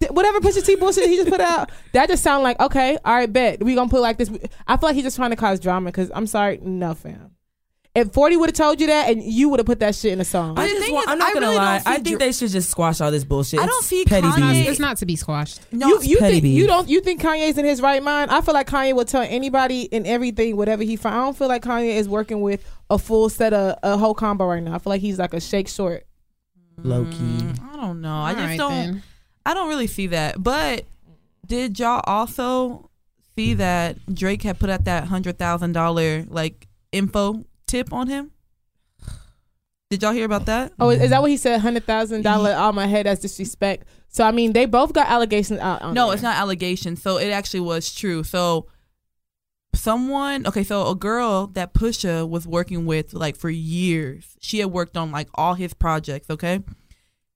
th- 0.00 0.10
whatever 0.12 0.40
Pusha 0.40 0.66
T 0.66 0.74
bullshit 0.74 1.08
he 1.08 1.16
just 1.16 1.28
put 1.30 1.40
out. 1.40 1.70
That 1.92 2.08
just 2.08 2.22
sound 2.24 2.42
like 2.42 2.58
okay. 2.60 2.98
All 3.04 3.14
right, 3.14 3.32
bet 3.32 3.62
we 3.62 3.76
gonna 3.76 3.88
put 3.88 4.00
like 4.02 4.18
this. 4.18 4.28
I 4.66 4.76
feel 4.76 4.88
like 4.88 4.94
he's 4.96 5.04
just 5.04 5.16
trying 5.16 5.30
to 5.30 5.36
cause 5.36 5.60
drama 5.60 5.90
because 5.92 6.10
I'm 6.12 6.26
sorry, 6.26 6.58
no 6.62 6.94
fam. 6.94 7.30
If 7.96 8.12
40 8.12 8.36
would 8.36 8.48
have 8.50 8.54
told 8.54 8.80
you 8.80 8.86
that 8.88 9.08
and 9.10 9.22
you 9.22 9.48
would 9.48 9.58
have 9.60 9.66
put 9.66 9.80
that 9.80 9.94
shit 9.94 10.12
in 10.12 10.20
a 10.20 10.24
song. 10.24 10.58
I 10.58 10.68
just 10.68 10.92
want, 10.92 11.06
is, 11.06 11.12
I'm 11.12 11.18
not 11.18 11.30
I 11.30 11.34
gonna 11.34 11.46
really 11.46 11.56
lie. 11.58 11.82
I 11.86 11.94
think 11.94 12.06
Dra- 12.08 12.18
they 12.18 12.32
should 12.32 12.50
just 12.50 12.70
squash 12.70 13.00
all 13.00 13.10
this 13.10 13.24
bullshit. 13.24 13.58
I 13.60 13.66
don't 13.66 13.78
It's 13.78 13.86
see 13.86 14.04
petty 14.04 14.26
Kanye- 14.28 14.52
beef. 14.52 14.68
It's 14.68 14.78
not 14.80 14.96
to 14.98 15.06
be 15.06 15.16
squashed. 15.16 15.60
No, 15.72 15.88
you 15.88 16.00
you 16.02 16.18
petty 16.18 16.34
think 16.34 16.42
beef. 16.44 16.58
you 16.58 16.66
don't 16.66 16.88
you 16.88 17.00
think 17.00 17.20
Kanye's 17.22 17.58
in 17.58 17.64
his 17.64 17.80
right 17.80 18.02
mind? 18.02 18.30
I 18.30 18.40
feel 18.42 18.54
like 18.54 18.68
Kanye 18.68 18.94
will 18.94 19.04
tell 19.06 19.22
anybody 19.22 19.88
and 19.92 20.06
everything 20.06 20.56
whatever 20.56 20.82
he 20.82 20.96
find. 20.96 21.14
I 21.16 21.18
don't 21.24 21.36
feel 21.36 21.48
like 21.48 21.62
Kanye 21.62 21.96
is 21.96 22.08
working 22.08 22.40
with 22.42 22.62
a 22.90 22.98
full 22.98 23.28
set 23.28 23.52
of 23.52 23.78
a 23.82 23.96
whole 23.96 24.14
combo 24.14 24.46
right 24.46 24.62
now. 24.62 24.74
I 24.74 24.78
feel 24.78 24.90
like 24.90 25.00
he's 25.00 25.18
like 25.18 25.32
a 25.34 25.40
shake 25.40 25.68
short. 25.68 26.04
low 26.82 27.04
key. 27.06 27.16
Mm, 27.16 27.72
I 27.72 27.76
don't 27.76 28.00
know. 28.02 28.14
I 28.14 28.32
just 28.34 28.44
right, 28.44 28.58
don't. 28.58 28.70
then. 28.70 29.02
I 29.44 29.54
don't 29.54 29.68
really 29.68 29.86
see 29.86 30.08
that. 30.08 30.42
But 30.42 30.84
did 31.46 31.78
y'all 31.78 32.02
also 32.06 32.90
see 33.36 33.54
that 33.54 33.96
Drake 34.12 34.42
had 34.42 34.58
put 34.58 34.68
out 34.70 34.84
that 34.84 35.04
hundred 35.04 35.38
thousand 35.38 35.72
dollar 35.72 36.24
like 36.28 36.66
info 36.92 37.44
tip 37.66 37.92
on 37.92 38.08
him? 38.08 38.30
Did 39.90 40.02
y'all 40.02 40.12
hear 40.12 40.24
about 40.24 40.46
that? 40.46 40.72
Oh, 40.80 40.90
is, 40.90 41.00
is 41.00 41.10
that 41.10 41.22
what 41.22 41.30
he 41.30 41.36
said? 41.36 41.60
Hundred 41.60 41.84
thousand 41.84 42.22
dollar 42.22 42.52
on 42.52 42.74
my 42.74 42.86
head. 42.86 43.06
That's 43.06 43.20
disrespect. 43.20 43.86
So 44.08 44.24
I 44.24 44.32
mean, 44.32 44.52
they 44.52 44.66
both 44.66 44.92
got 44.92 45.08
allegations 45.08 45.60
out. 45.60 45.80
On 45.82 45.94
No, 45.94 46.06
there. 46.06 46.14
it's 46.14 46.22
not 46.24 46.36
allegations. 46.36 47.00
So 47.02 47.18
it 47.18 47.30
actually 47.30 47.60
was 47.60 47.94
true. 47.94 48.24
So 48.24 48.66
someone, 49.74 50.46
okay, 50.46 50.64
so 50.64 50.88
a 50.90 50.94
girl 50.96 51.46
that 51.48 51.72
Pusha 51.74 52.28
was 52.28 52.46
working 52.48 52.86
with 52.86 53.14
like 53.14 53.36
for 53.36 53.50
years. 53.50 54.36
She 54.40 54.58
had 54.58 54.72
worked 54.72 54.96
on 54.96 55.12
like 55.12 55.28
all 55.34 55.54
his 55.54 55.72
projects. 55.72 56.30
Okay, 56.30 56.60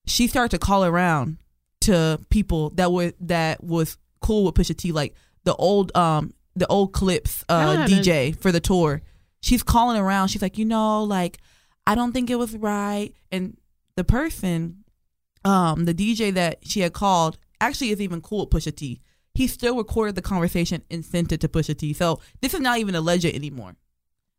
she 0.07 0.26
started 0.26 0.51
to 0.51 0.59
call 0.59 0.85
around 0.85 1.39
to 1.83 2.18
people 2.31 2.70
that 2.70 2.91
were 2.93 3.12
that 3.20 3.62
was 3.62 3.97
cool 4.20 4.45
with 4.45 4.55
Pusha 4.55 4.76
T, 4.76 4.91
like 4.91 5.14
the 5.45 5.55
old 5.55 5.97
um 5.97 6.35
the 6.57 6.66
old 6.66 6.93
clips 6.93 7.45
uh 7.49 7.87
DJ 7.87 8.37
for 8.37 8.51
the 8.51 8.61
tour. 8.61 9.03
She's 9.41 9.62
calling 9.62 9.97
around. 9.97 10.28
She's 10.28 10.43
like, 10.43 10.59
you 10.59 10.64
know, 10.64 11.03
like 11.03 11.38
I 11.86 11.95
don't 11.95 12.12
think 12.12 12.30
it 12.30 12.36
was 12.36 12.55
right, 12.57 13.12
and 13.32 13.57
the 13.97 14.05
person 14.05 14.84
um 15.45 15.86
the 15.86 15.95
DJ 15.95 16.32
that 16.34 16.59
she 16.62 16.80
had 16.80 16.93
called 16.93 17.38
actually 17.61 17.91
is 17.91 18.01
even 18.01 18.20
cool 18.20 18.41
with 18.41 18.51
Pusha 18.51 18.74
T. 18.74 19.01
He 19.34 19.47
still 19.47 19.76
recorded 19.76 20.14
the 20.14 20.22
conversation 20.22 20.82
and 20.91 21.05
sent 21.05 21.32
it 21.32 21.41
to 21.41 21.49
Pusha 21.49 21.76
T. 21.76 21.93
So 21.93 22.20
this 22.41 22.53
is 22.53 22.61
not 22.61 22.78
even 22.78 22.95
alleged 22.95 23.24
anymore. 23.24 23.76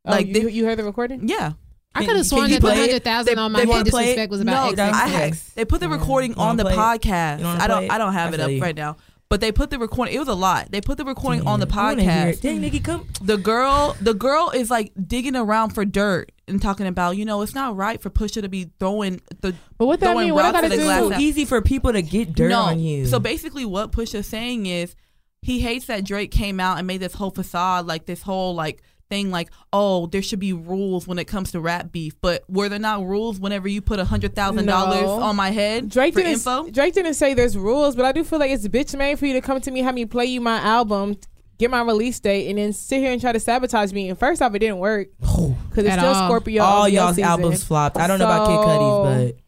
Oh, 0.06 0.12
like 0.12 0.28
you, 0.28 0.34
they- 0.34 0.52
you 0.52 0.66
heard 0.66 0.78
the 0.78 0.84
recording? 0.84 1.28
Yeah. 1.28 1.54
I 1.94 2.06
could 2.06 2.16
have 2.16 2.26
sworn 2.26 2.50
you 2.50 2.60
that 2.60 2.62
the 2.62 2.74
hundred 2.76 3.04
thousand 3.04 3.38
on 3.38 3.52
my 3.52 3.60
head 3.66 3.86
play 3.88 4.04
disrespect 4.06 4.32
was 4.32 4.40
about 4.40 4.78
no, 4.78 4.84
X. 4.84 4.98
I 4.98 5.08
had, 5.08 5.22
X. 5.32 5.50
they 5.56 5.66
put 5.66 5.82
the 5.82 5.90
recording 5.90 6.36
on 6.36 6.56
the 6.56 6.64
podcast. 6.64 7.44
I 7.44 7.68
don't? 7.68 7.92
I 7.92 7.98
don't 7.98 8.14
have 8.14 8.34
it 8.34 8.40
up 8.40 8.50
right 8.62 8.76
now. 8.76 8.96
But 9.32 9.40
they 9.40 9.54
put 9.54 9.70
the 9.70 9.80
recording. 9.80 10.14
It 10.14 10.20
was 10.20 10.28
a 10.28 10.34
lot. 10.34 10.74
They 10.74 10.82
put 10.82 10.98
the 10.98 11.06
recording 11.06 11.48
on 11.48 11.62
the 11.62 11.66
podcast. 11.66 12.42
Dang, 12.42 12.60
Nikki, 12.60 12.82
come. 12.82 13.08
The 13.22 13.38
girl, 13.38 13.96
the 14.02 14.14
girl 14.14 14.52
is 14.54 14.70
like 14.70 14.92
digging 15.08 15.38
around 15.38 15.70
for 15.70 15.86
dirt 15.86 16.34
and 16.50 16.62
talking 16.62 16.86
about, 16.86 17.16
you 17.16 17.24
know, 17.24 17.42
it's 17.42 17.56
not 17.56 17.78
right 17.78 18.02
for 18.02 18.10
Pusha 18.10 18.42
to 18.42 18.50
be 18.50 18.72
throwing 18.78 19.22
the. 19.40 19.56
But 19.78 19.86
what 19.86 20.02
that 20.02 20.18
mean? 20.18 20.34
What 20.34 20.44
I 20.44 20.52
gotta 20.52 20.68
do? 20.68 20.84
So 20.84 21.14
easy 21.14 21.46
for 21.46 21.62
people 21.62 21.94
to 21.94 22.02
get 22.02 22.34
dirt 22.34 22.50
no. 22.50 22.60
on 22.60 22.80
you. 22.82 23.06
So 23.06 23.20
basically, 23.20 23.64
what 23.64 23.94
Pusha's 23.94 24.28
saying 24.28 24.66
is 24.66 24.98
he 25.42 25.62
hates 25.62 25.86
that 25.86 26.04
Drake 26.04 26.32
came 26.32 26.60
out 26.60 26.78
and 26.78 26.86
made 26.86 27.00
this 27.00 27.14
whole 27.14 27.32
facade, 27.32 27.88
like 27.88 28.08
this 28.08 28.24
whole 28.24 28.54
like 28.54 28.84
thing, 29.12 29.30
like 29.30 29.52
oh, 29.72 30.08
there 30.08 30.24
should 30.24 30.40
be 30.40 30.54
rules 30.54 31.06
when 31.08 31.20
it 31.20 31.26
comes 31.26 31.52
to 31.52 31.60
rap 31.62 31.92
beef. 31.92 32.16
But 32.22 32.44
were 32.50 32.68
there 32.70 32.80
not 32.80 33.06
rules 33.06 33.40
whenever 33.40 33.68
you 33.68 33.82
put 33.82 34.00
a 34.00 34.06
hundred 34.06 34.34
thousand 34.36 34.66
dollars 34.66 35.04
on 35.04 35.36
my 35.36 35.52
head 35.52 35.88
Drake 35.90 36.14
for 36.16 36.22
didn't. 36.22 36.34
info? 36.34 36.70
Drake 36.72 36.96
didn't 36.96 37.14
say 37.14 37.36
there's 37.36 37.56
rules, 37.56 37.96
but 37.96 38.06
I 38.06 38.12
do 38.12 38.24
feel 38.24 38.40
like 38.40 38.50
it's 38.50 38.68
bitch 38.68 38.98
made 38.98 39.20
for 39.20 39.28
you 39.28 39.34
to 39.34 39.42
come 39.42 39.62
to 39.62 39.70
me, 39.70 39.82
have 39.82 39.94
me 39.94 40.06
play 40.06 40.26
you 40.26 40.42
my 40.42 40.58
album, 40.58 41.18
get 41.60 41.70
my 41.70 41.82
release 41.82 42.20
date, 42.20 42.50
and 42.50 42.58
then 42.58 42.74
sit 42.74 43.00
here 43.00 43.12
and 43.12 43.22
try 43.22 43.32
to 43.32 43.40
sabotage 43.40 43.92
me. 43.94 44.10
And 44.10 44.18
first 44.18 44.42
off, 44.42 44.56
it 44.56 44.60
didn't 44.60 44.80
work 44.80 45.10
because 45.20 45.46
it's 45.86 45.90
At 45.90 46.00
still 46.00 46.14
all. 46.14 46.28
Scorpio. 46.28 46.64
all 46.64 46.90
y'all's 46.90 47.18
season. 47.18 47.30
albums 47.30 47.64
flopped. 47.64 47.98
I 47.98 48.08
don't 48.08 48.18
know 48.20 48.26
about 48.26 48.48
Kid 48.48 48.56
So- 48.64 49.24
Cudi's, 49.28 49.41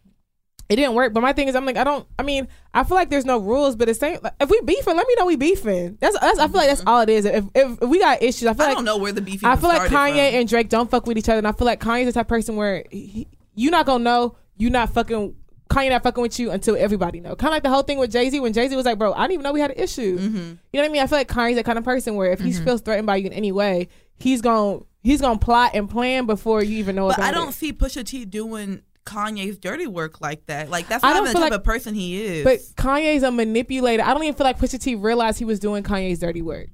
It 0.70 0.78
didn't 0.78 0.94
work. 0.96 1.14
But 1.14 1.22
my 1.22 1.34
thing 1.34 1.48
is, 1.50 1.56
I'm 1.56 1.66
like, 1.66 1.78
I 1.78 1.84
don't. 1.84 2.08
I 2.18 2.24
mean, 2.24 2.48
I 2.74 2.84
feel 2.84 2.96
like 2.96 3.10
there's 3.10 3.26
no 3.26 3.38
rules, 3.38 3.76
but 3.76 3.90
it's 3.90 4.00
same. 4.00 4.20
Like, 4.24 4.34
if 4.40 4.50
we 4.50 4.60
beefing, 4.62 4.96
let 4.96 5.08
me 5.08 5.16
know 5.20 5.26
we 5.26 5.36
beefing. 5.36 5.98
That's. 6.00 6.18
that's 6.20 6.40
I 6.40 6.48
feel 6.48 6.56
like 6.58 6.70
that's 6.70 6.84
all 6.88 7.02
it 7.02 7.10
is. 7.10 7.26
If, 7.26 7.46
if, 7.54 7.82
if 7.82 7.90
we 7.90 8.00
got 8.00 8.24
issues, 8.24 8.48
I 8.48 8.54
feel 8.54 8.64
I 8.64 8.68
like 8.70 8.76
don't 8.78 8.86
know 8.86 8.98
where 8.98 9.12
the 9.12 9.22
beef. 9.22 9.44
I 9.44 9.56
feel 9.58 9.70
like 9.70 9.92
Kanye 9.92 10.30
from. 10.32 10.40
and 10.40 10.50
Drake 10.50 10.70
don't 10.70 10.90
fuck 10.90 11.06
with 11.06 11.18
each 11.18 11.28
other, 11.30 11.38
and 11.40 11.48
I 11.48 11.52
feel 11.52 11.66
like 11.66 11.80
Kanye's 11.82 12.06
the 12.06 12.14
type 12.14 12.26
of 12.26 12.30
person 12.30 12.56
where 12.56 12.86
he, 12.90 13.28
you 13.56 13.72
not 13.72 13.86
gonna 13.86 14.04
know 14.04 14.38
you 14.58 14.70
not 14.70 14.90
fucking 14.90 15.36
Kanye 15.70 15.90
not 15.90 16.04
fucking 16.04 16.22
with 16.22 16.40
you 16.40 16.52
until 16.52 16.76
everybody 16.78 17.20
know. 17.20 17.36
Kind 17.36 17.50
of 17.50 17.56
like 17.56 17.64
the 17.64 17.70
whole 17.70 17.84
thing 17.84 17.98
with 17.98 18.12
Jay 18.12 18.30
Z 18.30 18.40
when 18.40 18.54
Jay 18.54 18.68
Z 18.68 18.76
was 18.76 18.86
like, 18.86 18.98
"Bro, 18.98 19.14
I 19.14 19.22
didn't 19.24 19.34
even 19.34 19.44
know 19.44 19.54
we 19.54 19.60
had 19.60 19.72
an 19.72 19.80
issue." 19.80 20.18
Mm-hmm. 20.18 20.36
You 20.38 20.44
know 20.74 20.80
what 20.82 20.86
I 20.86 20.90
mean? 20.90 21.02
I 21.02 21.08
feel 21.08 21.18
like 21.18 21.28
Kanye's 21.28 21.56
that 21.56 21.66
kind 21.66 21.78
of 21.78 21.84
person 21.84 22.16
where 22.16 22.32
if 22.32 22.40
he 22.40 22.54
feels 22.54 22.82
threatened 22.82 23.06
by 23.08 23.18
you 23.18 23.28
in 23.28 23.34
any 23.34 23.52
way, 23.52 23.90
he's 24.18 24.42
gonna 24.42 24.80
he's 25.02 25.20
gonna 25.22 25.40
plot 25.40 25.72
and 25.74 25.90
plan 25.90 26.26
before 26.26 26.64
you 26.64 26.78
even 26.78 26.96
know. 26.96 27.08
But 27.10 27.20
I 27.20 27.32
don't 27.32 27.50
It. 27.50 27.54
see 27.56 27.74
Pusha 27.74 28.06
T 28.06 28.26
doing 28.26 28.82
Kanye's 29.06 29.58
dirty 29.58 29.88
work 29.88 30.22
like 30.22 30.46
that. 30.46 30.70
Like 30.70 30.88
that's 30.88 31.04
I 31.04 31.10
not 31.10 31.14
don't 31.16 31.24
even 31.24 31.34
the 31.34 31.40
type 31.40 31.52
like- 31.52 31.60
of 31.60 31.64
person 31.64 31.94
he 31.96 32.22
is. 32.24 32.44
But 32.44 32.60
Kanye's 32.82 33.24
a 33.24 33.32
manipulator. 33.32 34.04
I 34.04 34.14
don't 34.14 34.24
even 34.24 34.36
feel 34.36 34.46
like 34.46 34.60
Pusha 34.60 34.80
T 34.82 34.96
realized 34.96 35.40
he 35.40 35.46
was 35.46 35.60
doing 35.60 35.84
Kanye's 35.84 36.20
dirty 36.20 36.42
work. 36.42 36.68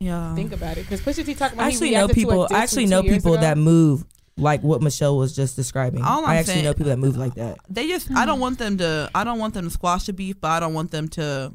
yeah, 0.00 0.34
Think 0.34 0.52
about 0.52 0.76
it, 0.76 0.82
because 0.88 1.00
Pusha 1.00 1.24
T 1.24 1.34
talking 1.34 1.56
about 1.58 1.66
I 1.66 1.70
he 1.70 1.74
actually 1.76 1.90
know 1.92 1.96
reacted 2.06 2.14
to 2.14 2.20
a 2.20 2.32
people. 2.32 2.48
I 2.50 2.62
actually 2.62 2.86
know 2.86 3.02
people 3.02 3.32
ago. 3.34 3.40
that 3.42 3.56
move 3.58 4.04
like 4.36 4.62
what 4.62 4.82
Michelle 4.82 5.16
was 5.16 5.34
just 5.34 5.56
describing. 5.56 6.02
All 6.02 6.24
I'm 6.24 6.30
I 6.30 6.36
actually 6.36 6.54
saying- 6.54 6.64
know 6.66 6.74
people 6.74 6.90
that 6.90 6.98
move 6.98 7.16
like 7.16 7.34
that. 7.36 7.58
they 7.70 7.88
just. 7.88 8.10
I 8.12 8.26
don't 8.26 8.40
want 8.40 8.58
them 8.58 8.76
to. 8.78 9.10
I 9.14 9.24
don't 9.24 9.38
want 9.38 9.54
them 9.54 9.64
to 9.64 9.70
squash 9.70 10.04
the 10.06 10.12
beef, 10.12 10.40
but 10.40 10.48
I 10.50 10.60
don't 10.60 10.74
want 10.74 10.90
them 10.90 11.08
to. 11.10 11.52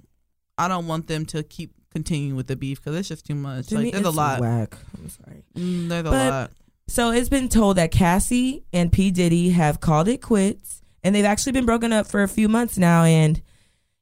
I 0.58 0.68
don't 0.68 0.88
want 0.88 1.08
them 1.08 1.26
to 1.28 1.44
keep 1.44 1.74
continuing 1.94 2.36
with 2.36 2.48
the 2.48 2.56
beef 2.56 2.82
because 2.82 2.98
it's 2.98 3.08
just 3.10 3.26
too 3.26 3.36
much. 3.36 3.68
To 3.68 3.76
like 3.76 3.84
me, 3.86 3.92
there's 3.92 4.06
a 4.06 4.08
it's 4.10 4.18
lot. 4.18 4.40
Whack. 4.40 4.78
I'm 4.98 5.10
sorry. 5.10 5.44
Mm, 5.56 5.88
there's 5.90 6.06
a 6.06 6.12
lot. 6.12 6.52
So 6.90 7.12
it's 7.12 7.30
been 7.30 7.50
told 7.50 7.78
that 7.78 7.92
Cassie 7.92 8.64
and 8.74 8.92
P 8.92 9.12
Diddy 9.12 9.52
have 9.52 9.80
called 9.80 10.08
it 10.08 10.24
quits, 10.24 10.82
and 11.04 11.14
they've 11.14 11.24
actually 11.24 11.52
been 11.52 11.66
broken 11.66 11.94
up 11.94 12.08
for 12.08 12.24
a 12.24 12.28
few 12.28 12.50
months 12.50 12.80
now. 12.80 13.04
And 13.04 13.42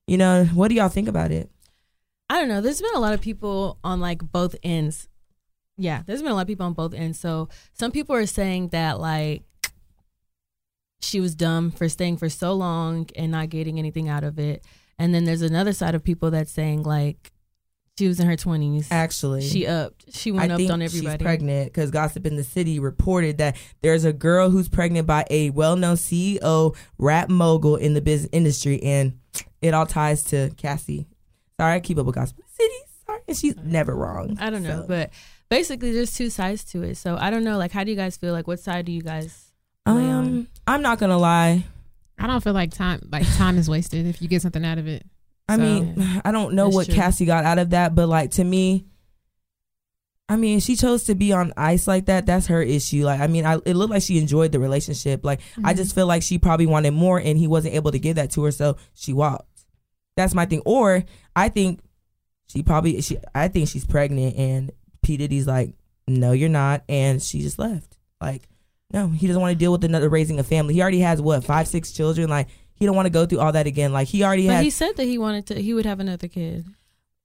you 0.07 0.17
know, 0.17 0.45
what 0.45 0.69
do 0.69 0.75
y'all 0.75 0.87
think 0.87 1.09
about 1.09 1.31
it? 1.31 1.51
I 2.29 2.39
don't 2.39 2.47
know. 2.47 2.61
There's 2.61 2.81
been 2.81 2.95
a 2.95 2.99
lot 2.99 3.13
of 3.13 3.19
people 3.19 3.77
on 3.83 3.99
like 3.99 4.19
both 4.31 4.55
ends. 4.63 5.09
Yeah, 5.77 6.03
there's 6.05 6.21
been 6.21 6.31
a 6.31 6.35
lot 6.35 6.43
of 6.43 6.47
people 6.47 6.65
on 6.65 6.73
both 6.73 6.93
ends. 6.93 7.19
So 7.19 7.49
some 7.73 7.91
people 7.91 8.15
are 8.15 8.25
saying 8.25 8.69
that 8.69 9.01
like 9.01 9.43
she 11.01 11.19
was 11.19 11.35
dumb 11.35 11.71
for 11.71 11.89
staying 11.89 12.17
for 12.17 12.29
so 12.29 12.53
long 12.53 13.09
and 13.17 13.33
not 13.33 13.49
getting 13.49 13.79
anything 13.79 14.07
out 14.07 14.23
of 14.23 14.39
it. 14.39 14.63
And 14.97 15.13
then 15.13 15.25
there's 15.25 15.41
another 15.41 15.73
side 15.73 15.93
of 15.93 16.05
people 16.05 16.31
that's 16.31 16.53
saying 16.53 16.83
like 16.83 17.33
she 17.97 18.07
was 18.07 18.19
in 18.19 18.27
her 18.27 18.35
twenties. 18.35 18.87
Actually, 18.91 19.41
She 19.41 19.65
upped. 19.67 20.13
She 20.15 20.31
went 20.31 20.51
I 20.51 20.55
up 20.55 20.59
think 20.59 20.71
on 20.71 20.81
she's 20.81 20.95
everybody. 20.97 21.23
pregnant 21.23 21.67
because 21.73 21.91
Gossip 21.91 22.25
in 22.25 22.35
the 22.35 22.43
City 22.43 22.79
reported 22.79 23.37
that 23.39 23.55
there's 23.81 24.05
a 24.05 24.13
girl 24.13 24.49
who's 24.49 24.69
pregnant 24.69 25.07
by 25.07 25.25
a 25.29 25.49
well-known 25.49 25.95
CEO, 25.95 26.75
rap 26.97 27.29
mogul 27.29 27.75
in 27.75 27.93
the 27.93 28.01
business 28.01 28.29
industry, 28.31 28.81
and 28.83 29.17
it 29.61 29.73
all 29.73 29.85
ties 29.85 30.23
to 30.25 30.51
Cassie. 30.57 31.07
Sorry, 31.59 31.73
I 31.73 31.79
keep 31.79 31.97
up 31.97 32.05
with 32.05 32.15
Gossip 32.15 32.37
in 32.37 32.43
the 32.47 32.63
City. 32.63 32.75
Sorry, 33.05 33.19
and 33.27 33.37
she's 33.37 33.55
never 33.57 33.95
wrong. 33.95 34.37
I 34.39 34.49
don't 34.49 34.63
know, 34.63 34.81
So, 34.81 34.87
but 34.87 35.09
basically 35.49 35.91
there's 35.91 36.13
two 36.13 36.29
sides 36.29 36.63
to 36.65 36.83
it. 36.83 36.95
So 36.97 37.17
I 37.19 37.29
don't 37.29 37.43
know. 37.43 37.57
Like, 37.57 37.71
how 37.71 37.83
do 37.83 37.89
you 37.89 37.97
guys 37.97 38.15
feel? 38.17 38.33
Like, 38.33 38.47
what 38.47 38.59
side 38.59 38.85
do 38.85 38.91
you 38.91 39.01
guys 39.01 39.51
lay 39.87 39.93
on? 39.93 40.25
um, 40.27 40.47
I'm 40.67 40.81
not 40.81 40.99
gonna 40.99 41.17
lie. 41.17 41.65
I 42.19 42.27
don't 42.27 42.43
feel 42.43 42.53
like 42.53 42.71
time 42.73 43.07
like 43.11 43.25
time 43.37 43.57
is 43.57 43.69
wasted 43.69 44.05
if 44.07 44.21
you 44.21 44.27
get 44.27 44.41
something 44.41 44.65
out 44.65 44.77
of 44.77 44.87
it. 44.87 45.05
I 45.49 45.55
So- 45.55 45.61
mean, 45.61 46.21
I 46.25 46.31
don't 46.31 46.53
know 46.55 46.69
what 46.69 46.85
true. 46.87 46.95
Cassie 46.95 47.25
got 47.25 47.45
out 47.45 47.57
of 47.59 47.69
that, 47.71 47.95
but 47.95 48.07
like 48.09 48.31
to 48.31 48.43
me, 48.43 48.85
I 50.29 50.35
mean, 50.35 50.59
she 50.59 50.75
chose 50.75 51.05
to 51.05 51.15
be 51.15 51.31
on 51.31 51.53
ice 51.55 51.87
like 51.87 52.07
that. 52.07 52.25
That's 52.25 52.47
her 52.47 52.61
issue. 52.61 53.05
Like, 53.05 53.21
I 53.21 53.27
mean, 53.27 53.45
I, 53.45 53.59
it 53.65 53.75
looked 53.75 53.91
like 53.93 54.03
she 54.03 54.17
enjoyed 54.17 54.51
the 54.51 54.59
relationship. 54.59 55.23
Like, 55.23 55.39
I 55.39 55.59
Mm-hmm. 55.71 55.77
just 55.77 55.95
feel 55.95 56.05
like 56.05 56.21
she 56.21 56.37
probably 56.37 56.65
wanted 56.65 56.91
more, 56.91 57.17
and 57.17 57.37
he 57.37 57.47
wasn't 57.47 57.75
able 57.75 57.91
to 57.91 57.99
give 57.99 58.17
that 58.17 58.31
to 58.31 58.43
her, 58.43 58.51
so 58.51 58.75
she 58.93 59.13
walked. 59.13 59.47
That's 60.17 60.33
my 60.33 60.45
thing. 60.45 60.61
Or 60.65 61.05
I 61.35 61.47
think 61.47 61.79
she 62.47 62.61
probably 62.61 62.99
she. 63.01 63.17
I 63.33 63.47
think 63.47 63.69
she's 63.69 63.85
pregnant, 63.85 64.35
and 64.35 64.71
P 65.01 65.15
Diddy's 65.15 65.47
like, 65.47 65.75
no, 66.09 66.33
you're 66.33 66.49
not, 66.49 66.83
and 66.89 67.21
she 67.23 67.41
just 67.41 67.57
left. 67.57 67.97
Like, 68.19 68.49
no, 68.91 69.07
he 69.07 69.27
doesn't 69.27 69.41
want 69.41 69.53
to 69.53 69.57
deal 69.57 69.71
with 69.71 69.85
another 69.85 70.09
raising 70.09 70.39
a 70.39 70.43
family. 70.43 70.73
He 70.73 70.81
already 70.81 70.99
has 71.01 71.21
what 71.21 71.45
five, 71.45 71.69
six 71.69 71.93
children. 71.93 72.29
Like, 72.29 72.47
he 72.77 72.85
don't 72.85 72.95
want 72.95 73.05
to 73.07 73.11
go 73.11 73.25
through 73.25 73.39
all 73.39 73.51
that 73.51 73.67
again. 73.67 73.91
Like, 73.93 74.07
he 74.07 74.23
already 74.23 74.47
But 74.47 74.55
has. 74.55 74.63
he 74.63 74.69
said 74.69 74.95
that 74.97 75.03
he 75.05 75.17
wanted 75.17 75.45
to. 75.47 75.55
He 75.61 75.73
would 75.73 75.85
have 75.85 75.99
another 75.99 76.27
kid. 76.27 76.65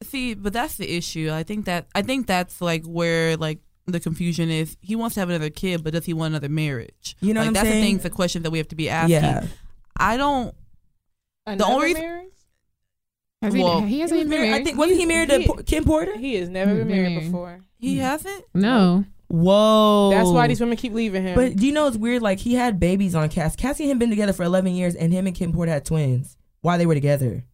See, 0.03 0.35
but 0.35 0.53
that's 0.53 0.77
the 0.77 0.91
issue. 0.97 1.31
I 1.33 1.43
think 1.45 1.67
that 1.67 1.87
I 1.95 2.03
think 2.03 2.27
that's 2.27 2.61
like 2.61 2.85
where 2.85 3.37
like 3.37 3.61
the 3.87 4.01
confusion 4.01 4.51
is. 4.51 4.77
He 4.81 4.97
wants 4.97 5.15
to 5.15 5.21
have 5.21 5.29
another 5.29 5.51
kid, 5.51 5.85
but 5.85 5.93
does 5.93 6.05
he 6.07 6.13
want 6.15 6.33
another 6.33 6.49
marriage? 6.49 7.17
You 7.21 7.35
know 7.35 7.41
like 7.41 7.47
what 7.47 7.49
I'm 7.49 7.53
that's 7.55 7.69
saying? 7.69 7.83
the 7.83 7.89
thing. 7.89 7.99
The 7.99 8.11
question 8.11 8.43
that 8.43 8.51
we 8.51 8.59
have 8.59 8.69
to 8.69 8.75
be 8.77 8.89
asking. 8.89 9.13
Yeah. 9.13 9.47
I 9.97 10.17
don't. 10.17 10.55
Another 11.47 11.73
only 11.73 11.87
reason- 11.87 12.03
marriage? 12.03 12.29
Has 13.43 13.55
Well, 13.55 13.81
he, 13.81 13.87
he 13.95 14.01
hasn't 14.01 14.19
He 14.19 14.21
even 14.21 14.31
been 14.31 14.39
married- 14.41 14.51
married. 14.51 14.61
I 14.61 14.65
think 14.65 14.79
wasn't 14.79 15.01
he 15.01 15.07
married 15.07 15.29
to 15.31 15.39
He- 15.41 15.63
Kim 15.65 15.85
Porter? 15.85 16.17
He 16.17 16.37
has 16.37 16.49
never 16.49 16.75
been 16.77 16.87
married 16.87 17.11
married. 17.15 17.25
before. 17.27 17.61
He 17.79 17.97
Mm. 17.97 18.01
hasn't. 18.01 18.45
no. 18.55 19.05
Whoa. 19.33 20.11
That's 20.11 20.28
why 20.28 20.47
these 20.47 20.61
women 20.61 20.76
keep 20.76 20.93
leaving 20.93 21.22
him. 21.22 21.35
But 21.35 21.57
do 21.57 21.66
you 21.66 21.72
know 21.72 21.87
it's 21.87 21.97
weird? 21.97 22.20
Like 22.20 22.39
he 22.39 22.53
had 22.53 22.78
babies 22.78 23.14
on 23.14 23.30
Cass. 23.30 23.57
Cassie 23.57 23.85
and 23.85 23.93
him 23.93 23.99
been 23.99 24.11
together 24.11 24.35
for 24.35 24.43
eleven 24.43 24.74
years, 24.74 24.95
and 24.95 25.11
him 25.11 25.26
and 25.26 25.35
Kim 25.35 25.55
Porter 25.55 25.72
had 25.72 25.87
twins 25.87 26.37
while 26.61 26.76
they 26.76 26.85
were 26.85 26.95
together. 26.95 27.45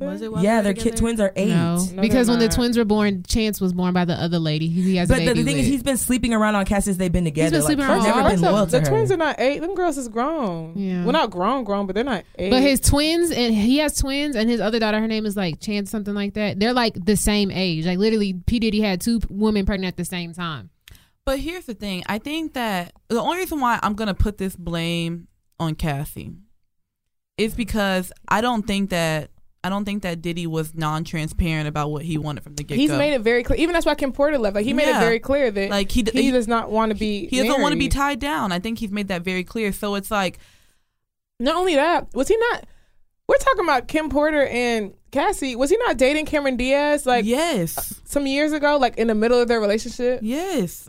Was 0.00 0.22
it? 0.22 0.32
yeah, 0.38 0.62
their 0.62 0.72
kid 0.72 0.96
twins 0.96 1.20
are 1.20 1.30
eight. 1.36 1.48
No, 1.48 1.84
No, 1.92 2.00
because 2.00 2.28
when 2.30 2.38
the 2.38 2.48
twins 2.48 2.78
were 2.78 2.86
born, 2.86 3.22
Chance 3.24 3.60
was 3.60 3.74
born 3.74 3.92
by 3.92 4.06
the 4.06 4.14
other 4.14 4.38
lady. 4.38 4.68
He, 4.68 4.80
he 4.80 4.96
has 4.96 5.08
But 5.10 5.18
the, 5.18 5.26
baby 5.26 5.42
the 5.42 5.50
thing 5.50 5.58
is, 5.58 5.66
he's 5.66 5.82
been 5.82 5.98
sleeping 5.98 6.32
around 6.32 6.54
on 6.54 6.64
Cass 6.64 6.86
since 6.86 6.96
they've 6.96 7.12
been 7.12 7.24
together. 7.24 7.54
He's 7.56 7.66
been 7.66 7.76
sleeping 7.76 7.84
he's 7.84 8.06
around 8.06 8.16
never 8.16 8.30
been 8.30 8.38
so 8.38 8.52
loyal 8.52 8.64
to 8.64 8.70
the 8.70 8.80
her. 8.80 8.86
twins 8.86 9.10
are 9.10 9.18
not 9.18 9.38
eight. 9.38 9.58
Them 9.58 9.74
girls 9.74 9.98
is 9.98 10.08
grown. 10.08 10.78
Yeah. 10.78 11.02
Well, 11.02 11.12
not 11.12 11.30
grown, 11.30 11.64
grown, 11.64 11.86
but 11.86 11.94
they're 11.94 12.04
not 12.04 12.24
eight. 12.38 12.50
But 12.50 12.62
his 12.62 12.80
twins 12.80 13.30
and 13.30 13.52
he 13.54 13.78
has 13.78 13.94
twins 13.96 14.36
and 14.36 14.48
his 14.48 14.60
other 14.60 14.78
daughter, 14.78 15.00
her 15.00 15.08
name 15.08 15.26
is 15.26 15.36
like 15.36 15.60
Chance 15.60 15.90
something 15.90 16.14
like 16.14 16.32
that. 16.34 16.58
They're 16.58 16.72
like 16.72 16.94
the 17.04 17.16
same 17.16 17.50
age. 17.50 17.84
Like 17.84 17.98
literally, 17.98 18.32
P 18.46 18.60
Diddy 18.60 18.80
had 18.80 19.02
two 19.02 19.20
women 19.28 19.66
pregnant 19.66 19.92
at 19.92 19.96
the 19.98 20.06
same 20.06 20.32
time. 20.32 20.70
But 21.26 21.38
here's 21.38 21.64
the 21.64 21.74
thing. 21.74 22.02
I 22.06 22.18
think 22.18 22.52
that 22.54 22.92
the 23.08 23.20
only 23.20 23.38
reason 23.38 23.60
why 23.60 23.78
I'm 23.82 23.94
gonna 23.94 24.14
put 24.14 24.38
this 24.38 24.56
blame 24.56 25.28
on 25.58 25.74
Cassie 25.74 26.32
is 27.38 27.54
because 27.54 28.12
I 28.28 28.40
don't 28.40 28.66
think 28.66 28.90
that 28.90 29.30
I 29.64 29.70
don't 29.70 29.86
think 29.86 30.02
that 30.02 30.20
Diddy 30.20 30.46
was 30.46 30.74
non-transparent 30.74 31.66
about 31.66 31.90
what 31.90 32.02
he 32.02 32.18
wanted 32.18 32.44
from 32.44 32.54
the 32.54 32.62
get 32.62 32.74
go. 32.74 32.80
he's 32.80 32.90
made 32.90 33.14
it 33.14 33.22
very 33.22 33.42
clear. 33.42 33.58
Even 33.58 33.72
that's 33.72 33.86
why 33.86 33.94
Kim 33.94 34.12
Porter 34.12 34.36
left. 34.36 34.54
Like 34.54 34.66
he 34.66 34.74
made 34.74 34.88
it 34.88 35.00
very 35.00 35.18
clear 35.18 35.50
that 35.50 35.70
like 35.70 35.90
he 35.90 36.04
he, 36.12 36.24
he, 36.24 36.30
does 36.30 36.46
not 36.46 36.70
want 36.70 36.92
to 36.92 36.98
be. 36.98 37.26
he 37.26 37.42
doesn't 37.42 37.62
want 37.62 37.72
to 37.72 37.78
be 37.78 37.88
tied 37.88 38.18
down. 38.18 38.52
I 38.52 38.58
think 38.58 38.78
he's 38.78 38.92
made 38.92 39.08
that 39.08 39.22
very 39.22 39.42
clear. 39.42 39.72
So 39.72 39.94
it's 39.94 40.10
like 40.10 40.38
Not 41.40 41.56
only 41.56 41.76
that, 41.76 42.08
was 42.14 42.28
he 42.28 42.36
not? 42.36 42.66
We're 43.26 43.38
talking 43.38 43.64
about 43.64 43.88
Kim 43.88 44.10
Porter 44.10 44.46
and 44.46 44.92
Cassie. 45.10 45.56
Was 45.56 45.70
he 45.70 45.78
not 45.78 45.96
dating 45.96 46.26
Cameron 46.26 46.58
Diaz 46.58 47.06
like 47.06 47.24
yes, 47.24 47.78
uh, 47.78 47.94
some 48.04 48.26
years 48.26 48.52
ago, 48.52 48.76
like 48.76 48.98
in 48.98 49.06
the 49.06 49.14
middle 49.14 49.40
of 49.40 49.48
their 49.48 49.60
relationship? 49.60 50.20
yes, 50.22 50.86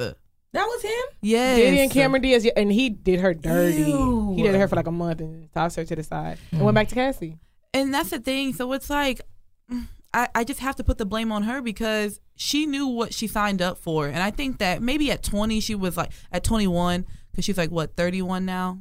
That 0.56 0.66
was 0.66 0.82
him. 0.82 1.18
yes. 1.22 1.58
Diddy 1.58 1.80
and 1.80 1.92
Cameron 1.92 2.22
Diaz, 2.22 2.44
yeah, 2.46 2.52
and 2.58 2.72
he 2.72 2.90
did 2.90 3.20
her 3.20 3.34
dirty. 3.34 3.84
Ew. 3.84 4.34
He 4.36 4.44
did 4.44 4.56
her 4.56 4.68
for 4.68 4.76
like 4.76 4.88
a 4.88 4.92
month 4.92 5.20
and 5.22 5.52
tossed 5.54 5.76
her 5.78 5.86
to 5.86 5.96
the 5.96 6.04
side 6.04 6.38
and 6.52 6.62
went 6.62 6.76
back 6.76 6.88
to 6.90 6.96
Cassie. 6.96 7.38
and 7.74 7.94
that's 7.94 8.10
the 8.10 8.20
thing. 8.20 8.54
So 8.54 8.72
it's 8.74 8.90
like, 8.90 9.22
I, 10.14 10.30
I 10.34 10.44
just 10.44 10.62
have 10.62 10.76
to 10.78 10.84
put 10.84 10.98
the 10.98 11.06
blame 11.06 11.32
on 11.32 11.44
her 11.44 11.62
because 11.62 12.20
she 12.36 12.66
knew 12.66 12.88
what 12.88 13.14
she 13.14 13.28
signed 13.28 13.62
up 13.62 13.78
for, 13.78 14.08
and 14.08 14.20
I 14.20 14.32
think 14.32 14.60
that 14.60 14.82
maybe 14.82 15.12
at 15.12 15.24
twenty 15.24 15.60
she 15.60 15.76
was 15.76 15.98
like 15.98 16.12
at 16.32 16.44
twenty 16.44 16.68
one 16.68 17.06
because 17.32 17.44
she's 17.46 17.58
like 17.58 17.70
what 17.72 17.96
thirty 17.96 18.22
one 18.22 18.46
now. 18.46 18.80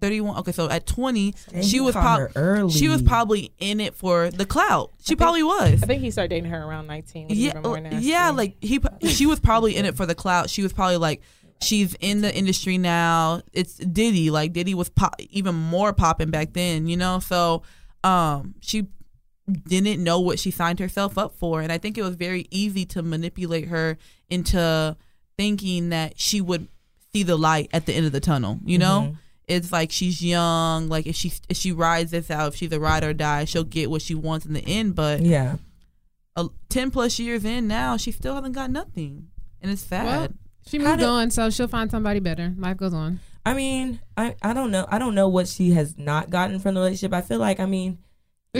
31 0.00 0.38
okay 0.38 0.52
so 0.52 0.68
at 0.68 0.86
20 0.86 1.34
Dang, 1.50 1.62
she 1.62 1.80
was 1.80 1.94
caught 1.94 2.02
prob- 2.18 2.34
her 2.34 2.40
early. 2.40 2.70
she 2.70 2.88
was 2.88 3.02
probably 3.02 3.52
in 3.58 3.80
it 3.80 3.94
for 3.94 4.30
the 4.30 4.44
clout 4.44 4.92
she 5.00 5.08
think- 5.08 5.20
probably 5.20 5.42
was 5.42 5.82
I 5.82 5.86
think 5.86 6.02
he 6.02 6.10
started 6.10 6.28
dating 6.28 6.50
her 6.50 6.62
around 6.62 6.86
nineteen. 6.86 7.26
yeah, 7.30 7.58
more 7.60 7.78
uh, 7.78 7.98
yeah, 8.00 8.30
like 8.30 8.56
he, 8.60 8.80
she 9.08 9.26
was 9.26 9.40
probably 9.40 9.76
in 9.76 9.84
it 9.86 9.96
for 9.96 10.04
the 10.06 10.14
clout. 10.14 10.50
She 10.50 10.62
was 10.62 10.72
probably 10.72 10.98
like, 10.98 11.22
she's 11.62 11.94
in 12.00 12.20
the 12.20 12.34
industry 12.34 12.76
now. 12.78 13.40
It's 13.52 13.76
Diddy, 13.76 14.30
like 14.30 14.52
Diddy 14.52 14.74
was 14.74 14.88
pop, 14.90 15.14
even 15.30 15.54
more 15.54 15.92
popping 15.92 16.30
back 16.30 16.52
then, 16.52 16.86
you 16.86 16.96
know. 16.96 17.18
So, 17.20 17.62
um, 18.02 18.54
she 18.60 18.86
didn't 19.68 20.02
know 20.02 20.20
what 20.20 20.38
she 20.38 20.50
signed 20.50 20.78
herself 20.80 21.16
up 21.18 21.34
for, 21.36 21.60
and 21.62 21.70
I 21.72 21.78
think 21.78 21.96
it 21.98 22.02
was 22.02 22.14
very 22.16 22.46
easy 22.50 22.84
to 22.86 23.02
manipulate 23.02 23.68
her 23.68 23.96
into 24.28 24.96
thinking 25.38 25.88
that 25.90 26.18
she 26.20 26.40
would 26.40 26.68
see 27.12 27.22
the 27.22 27.36
light 27.36 27.68
at 27.72 27.86
the 27.86 27.94
end 27.94 28.06
of 28.06 28.12
the 28.12 28.20
tunnel. 28.20 28.60
You 28.64 28.78
know. 28.78 29.08
Mhm. 29.12 29.16
It's 29.46 29.70
like 29.72 29.92
she's 29.92 30.22
young. 30.24 30.88
Like 30.88 31.06
if 31.06 31.14
she 31.16 31.32
if 31.48 31.56
she 31.56 31.72
rides 31.72 32.10
this 32.12 32.30
out, 32.30 32.48
if 32.52 32.56
she's 32.56 32.72
a 32.72 32.80
ride 32.80 33.04
or 33.04 33.12
die, 33.12 33.44
she'll 33.44 33.64
get 33.64 33.90
what 33.90 34.02
she 34.02 34.14
wants 34.14 34.46
in 34.46 34.52
the 34.54 34.64
end. 34.66 34.94
But 34.94 35.20
Yeah. 35.20 35.56
a, 36.36 36.46
10 36.70 36.90
plus 36.90 37.18
years 37.18 37.44
in 37.44 37.68
now, 37.68 37.96
she 37.96 38.10
still 38.10 38.34
hasn't 38.34 38.54
got 38.54 38.70
nothing. 38.70 39.28
And 39.60 39.70
it's 39.70 39.82
sad. 39.82 40.06
Well, 40.06 40.28
she 40.66 40.78
How 40.78 40.84
moved 40.88 41.00
did- 41.00 41.08
on, 41.08 41.30
so 41.30 41.50
she'll 41.50 41.68
find 41.68 41.90
somebody 41.90 42.20
better. 42.20 42.54
Life 42.58 42.78
goes 42.78 42.94
on. 42.94 43.20
I 43.46 43.52
mean, 43.52 44.00
I, 44.16 44.34
I 44.42 44.54
don't 44.54 44.70
know. 44.70 44.86
I 44.88 44.98
don't 44.98 45.14
know 45.14 45.28
what 45.28 45.46
she 45.48 45.72
has 45.72 45.98
not 45.98 46.30
gotten 46.30 46.58
from 46.60 46.74
the 46.74 46.80
relationship. 46.80 47.12
I 47.12 47.20
feel 47.20 47.38
like, 47.38 47.60
I 47.60 47.66
mean, 47.66 47.98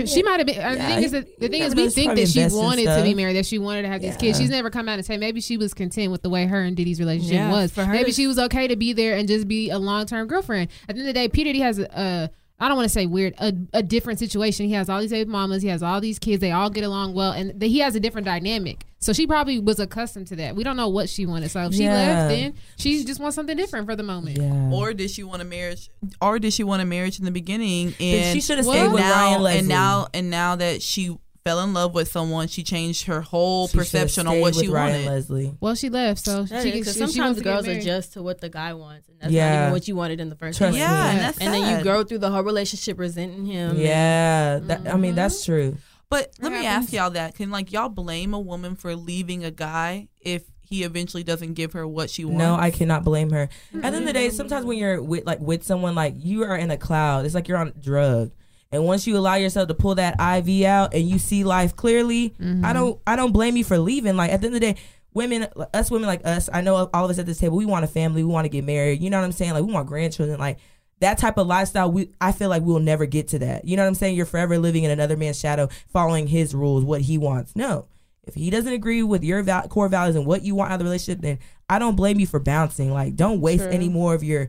She 0.06 0.22
might 0.24 0.40
have 0.40 0.46
been. 0.46 0.58
uh, 0.60 0.70
the 0.70 0.76
Yeah, 0.76 0.86
thing 0.94 1.04
is, 1.04 1.12
that, 1.12 1.38
the 1.38 1.48
thing 1.48 1.62
is, 1.62 1.74
we 1.74 1.88
think 1.88 2.16
that 2.16 2.28
she 2.28 2.44
wanted 2.46 2.86
to 2.86 3.02
be 3.04 3.14
married, 3.14 3.36
that 3.36 3.46
she 3.46 3.58
wanted 3.58 3.82
to 3.82 3.88
have 3.88 4.02
these 4.02 4.16
kids. 4.16 4.38
She's 4.38 4.50
never 4.50 4.70
come 4.70 4.88
out 4.88 4.94
and 4.98 5.06
say 5.06 5.16
maybe 5.16 5.40
she 5.40 5.56
was 5.56 5.72
content 5.72 6.10
with 6.10 6.22
the 6.22 6.30
way 6.30 6.46
her 6.46 6.60
and 6.62 6.76
Diddy's 6.76 6.98
relationship 6.98 7.34
Yeah, 7.36 7.50
was. 7.50 7.70
for 7.72 7.84
her 7.84 7.92
maybe 7.92 8.10
she 8.12 8.26
was 8.26 8.38
okay 8.38 8.66
to 8.68 8.76
be 8.76 8.92
there 8.92 9.16
and 9.16 9.28
just 9.28 9.46
be 9.46 9.70
a 9.70 9.78
long 9.78 10.06
term 10.06 10.26
girlfriend. 10.26 10.70
At 10.88 10.96
the 10.96 11.00
end 11.00 11.08
of 11.08 11.14
the 11.14 11.20
day, 11.20 11.28
P 11.28 11.44
Diddy 11.44 11.60
has 11.60 11.78
a. 11.78 11.84
a 11.92 12.30
I 12.60 12.68
don't 12.68 12.76
want 12.76 12.86
to 12.86 12.92
say 12.92 13.06
weird, 13.06 13.34
a, 13.38 13.52
a 13.72 13.82
different 13.82 14.20
situation. 14.20 14.66
He 14.66 14.72
has 14.74 14.88
all 14.88 15.00
these 15.00 15.10
baby 15.10 15.28
mamas, 15.28 15.60
he 15.62 15.68
has 15.68 15.82
all 15.82 16.00
these 16.00 16.20
kids, 16.20 16.40
they 16.40 16.52
all 16.52 16.70
get 16.70 16.84
along 16.84 17.12
well, 17.14 17.32
and 17.32 17.58
the, 17.58 17.66
he 17.66 17.80
has 17.80 17.96
a 17.96 18.00
different 18.00 18.26
dynamic. 18.26 18.86
So 19.04 19.12
she 19.12 19.26
probably 19.26 19.58
was 19.58 19.78
accustomed 19.78 20.28
to 20.28 20.36
that. 20.36 20.56
We 20.56 20.64
don't 20.64 20.76
know 20.78 20.88
what 20.88 21.10
she 21.10 21.26
wanted. 21.26 21.50
So 21.50 21.60
if 21.66 21.74
she 21.74 21.84
Yeah. 21.84 21.92
left, 21.94 22.28
then 22.30 22.54
she 22.76 23.04
just 23.04 23.20
wants 23.20 23.34
something 23.36 23.54
different 23.56 23.86
for 23.86 23.94
the 23.94 24.02
moment. 24.02 24.38
yeah. 24.38 24.70
Or 24.72 24.94
did 24.94 25.10
she 25.10 25.22
want 25.22 25.42
a 25.42 25.44
marriage? 25.44 25.90
Or 26.22 26.38
did 26.38 26.54
she 26.54 26.64
want 26.64 26.80
a 26.80 26.86
marriage 26.86 27.18
in 27.18 27.26
the 27.26 27.30
beginning? 27.30 27.94
Then 27.98 28.24
And 28.24 28.34
she 28.34 28.40
should 28.40 28.56
have 28.56 28.66
Well, 28.66 28.76
stayed 28.86 28.92
with 28.92 29.02
now, 29.02 29.12
Ryan 29.12 29.42
Leslie. 29.42 29.58
and 29.58 29.68
now, 29.68 30.08
and 30.14 30.30
now 30.30 30.56
that 30.56 30.80
she 30.82 31.16
fell 31.44 31.60
in 31.60 31.74
love 31.74 31.92
with 31.92 32.10
someone, 32.10 32.48
she 32.48 32.62
changed 32.62 33.04
her 33.04 33.20
whole 33.20 33.68
She 33.68 33.76
perception 33.76 34.26
on 34.26 34.40
what 34.40 34.54
with 34.54 34.64
she 34.64 34.70
Ryan 34.70 35.04
wanted. 35.04 35.10
Leslie. 35.12 35.54
Well, 35.60 35.74
she 35.74 35.90
left, 35.90 36.24
so 36.24 36.44
That 36.44 36.62
she, 36.62 36.70
is, 36.70 36.86
'cause 36.86 36.94
she, 36.94 37.00
she 37.00 37.06
sometimes 37.12 37.18
wants 37.36 37.42
girls 37.42 37.66
adjust 37.66 38.14
to 38.14 38.22
what 38.22 38.40
the 38.40 38.48
guy 38.48 38.72
wants, 38.72 39.06
and 39.10 39.18
that's 39.20 39.30
Yeah. 39.30 39.50
not 39.54 39.60
even 39.64 39.72
what 39.74 39.86
you 39.86 39.96
wanted 39.96 40.20
in 40.20 40.30
the 40.30 40.36
first 40.36 40.56
Trust 40.56 40.70
place. 40.70 40.74
me. 40.76 40.78
Yeah, 40.80 41.10
and 41.10 41.20
that's 41.20 41.38
And 41.38 41.52
then 41.52 41.78
you 41.78 41.84
go 41.84 42.02
through 42.04 42.20
the 42.20 42.30
whole 42.30 42.42
relationship 42.42 42.98
resenting 42.98 43.44
him. 43.44 43.78
Yeah. 43.78 44.60
That, 44.60 44.88
I 44.90 44.96
mean, 44.96 45.14
that's 45.14 45.42
mm-hmm. 45.42 45.52
true. 45.52 45.76
But 46.08 46.32
let 46.40 46.52
It 46.52 46.56
me 46.56 46.64
happens. 46.64 46.86
ask 46.86 46.92
y'all 46.92 47.10
that: 47.10 47.34
Can 47.34 47.50
like 47.50 47.72
y'all 47.72 47.88
blame 47.88 48.34
a 48.34 48.40
woman 48.40 48.76
for 48.76 48.94
leaving 48.94 49.44
a 49.44 49.50
guy 49.50 50.08
if 50.20 50.44
he 50.60 50.82
eventually 50.82 51.22
doesn't 51.24 51.54
give 51.54 51.72
her 51.72 51.86
what 51.86 52.10
she 52.10 52.24
wants? 52.24 52.38
No, 52.38 52.54
I 52.54 52.70
cannot 52.70 53.04
blame 53.04 53.30
her. 53.30 53.48
At 53.74 53.80
the 53.80 53.86
end 53.86 53.96
of 53.96 54.04
the 54.06 54.12
day, 54.12 54.30
sometimes 54.30 54.64
when 54.64 54.78
you're 54.78 55.02
with 55.02 55.24
like 55.26 55.40
with 55.40 55.64
someone, 55.64 55.94
like 55.94 56.14
you 56.16 56.44
are 56.44 56.56
in 56.56 56.70
a 56.70 56.76
cloud. 56.76 57.24
It's 57.24 57.34
like 57.34 57.48
you're 57.48 57.58
on 57.58 57.72
drug. 57.80 58.32
And 58.72 58.84
once 58.84 59.06
you 59.06 59.16
allow 59.16 59.36
yourself 59.36 59.68
to 59.68 59.74
pull 59.74 59.94
that 59.96 60.14
IV 60.20 60.64
out 60.64 60.94
and 60.94 61.08
you 61.08 61.20
see 61.20 61.44
life 61.44 61.76
clearly, 61.76 62.34
I 62.40 62.42
mm-hmm. 62.42 62.72
don't 62.72 63.00
I 63.06 63.14
don't 63.14 63.32
blame 63.32 63.56
you 63.56 63.64
for 63.64 63.78
leaving. 63.78 64.16
Like 64.16 64.32
at 64.32 64.40
the 64.40 64.48
end 64.48 64.56
of 64.56 64.60
the 64.60 64.72
day, 64.72 64.80
women 65.12 65.46
us 65.72 65.90
women 65.90 66.08
like 66.08 66.26
us, 66.26 66.50
I 66.52 66.60
know 66.60 66.90
all 66.92 67.04
of 67.04 67.10
us 67.10 67.18
at 67.18 67.26
this 67.26 67.38
table, 67.38 67.56
we 67.56 67.66
want 67.66 67.84
a 67.84 67.88
family, 67.88 68.24
we 68.24 68.32
want 68.32 68.46
to 68.46 68.48
get 68.48 68.64
married. 68.64 69.00
You 69.00 69.10
know 69.10 69.18
what 69.18 69.24
I'm 69.24 69.32
saying? 69.32 69.52
Like 69.52 69.64
we 69.64 69.72
want 69.72 69.86
grandchildren. 69.86 70.40
Like 70.40 70.58
that 71.00 71.18
type 71.18 71.36
of 71.38 71.46
lifestyle, 71.46 71.90
we 71.90 72.10
I 72.20 72.32
feel 72.32 72.48
like 72.48 72.62
we'll 72.62 72.78
never 72.80 73.06
get 73.06 73.28
to 73.28 73.38
that. 73.40 73.64
You 73.66 73.76
know 73.76 73.82
what 73.82 73.88
I'm 73.88 73.94
saying? 73.94 74.16
You're 74.16 74.26
forever 74.26 74.58
living 74.58 74.84
in 74.84 74.90
another 74.90 75.16
man's 75.16 75.38
shadow, 75.38 75.68
following 75.88 76.26
his 76.26 76.54
rules, 76.54 76.84
what 76.84 77.02
he 77.02 77.18
wants. 77.18 77.54
No. 77.56 77.86
If 78.26 78.34
he 78.34 78.48
doesn't 78.48 78.72
agree 78.72 79.02
with 79.02 79.22
your 79.22 79.42
val- 79.42 79.68
core 79.68 79.88
values 79.88 80.16
and 80.16 80.24
what 80.24 80.42
you 80.42 80.54
want 80.54 80.70
out 80.70 80.76
of 80.76 80.78
the 80.78 80.84
relationship, 80.86 81.20
then 81.20 81.38
I 81.68 81.78
don't 81.78 81.94
blame 81.94 82.18
you 82.18 82.26
for 82.26 82.40
bouncing. 82.40 82.90
Like, 82.90 83.16
don't 83.16 83.42
waste 83.42 83.64
True. 83.64 83.72
any 83.72 83.90
more 83.90 84.14
of 84.14 84.24
your, 84.24 84.48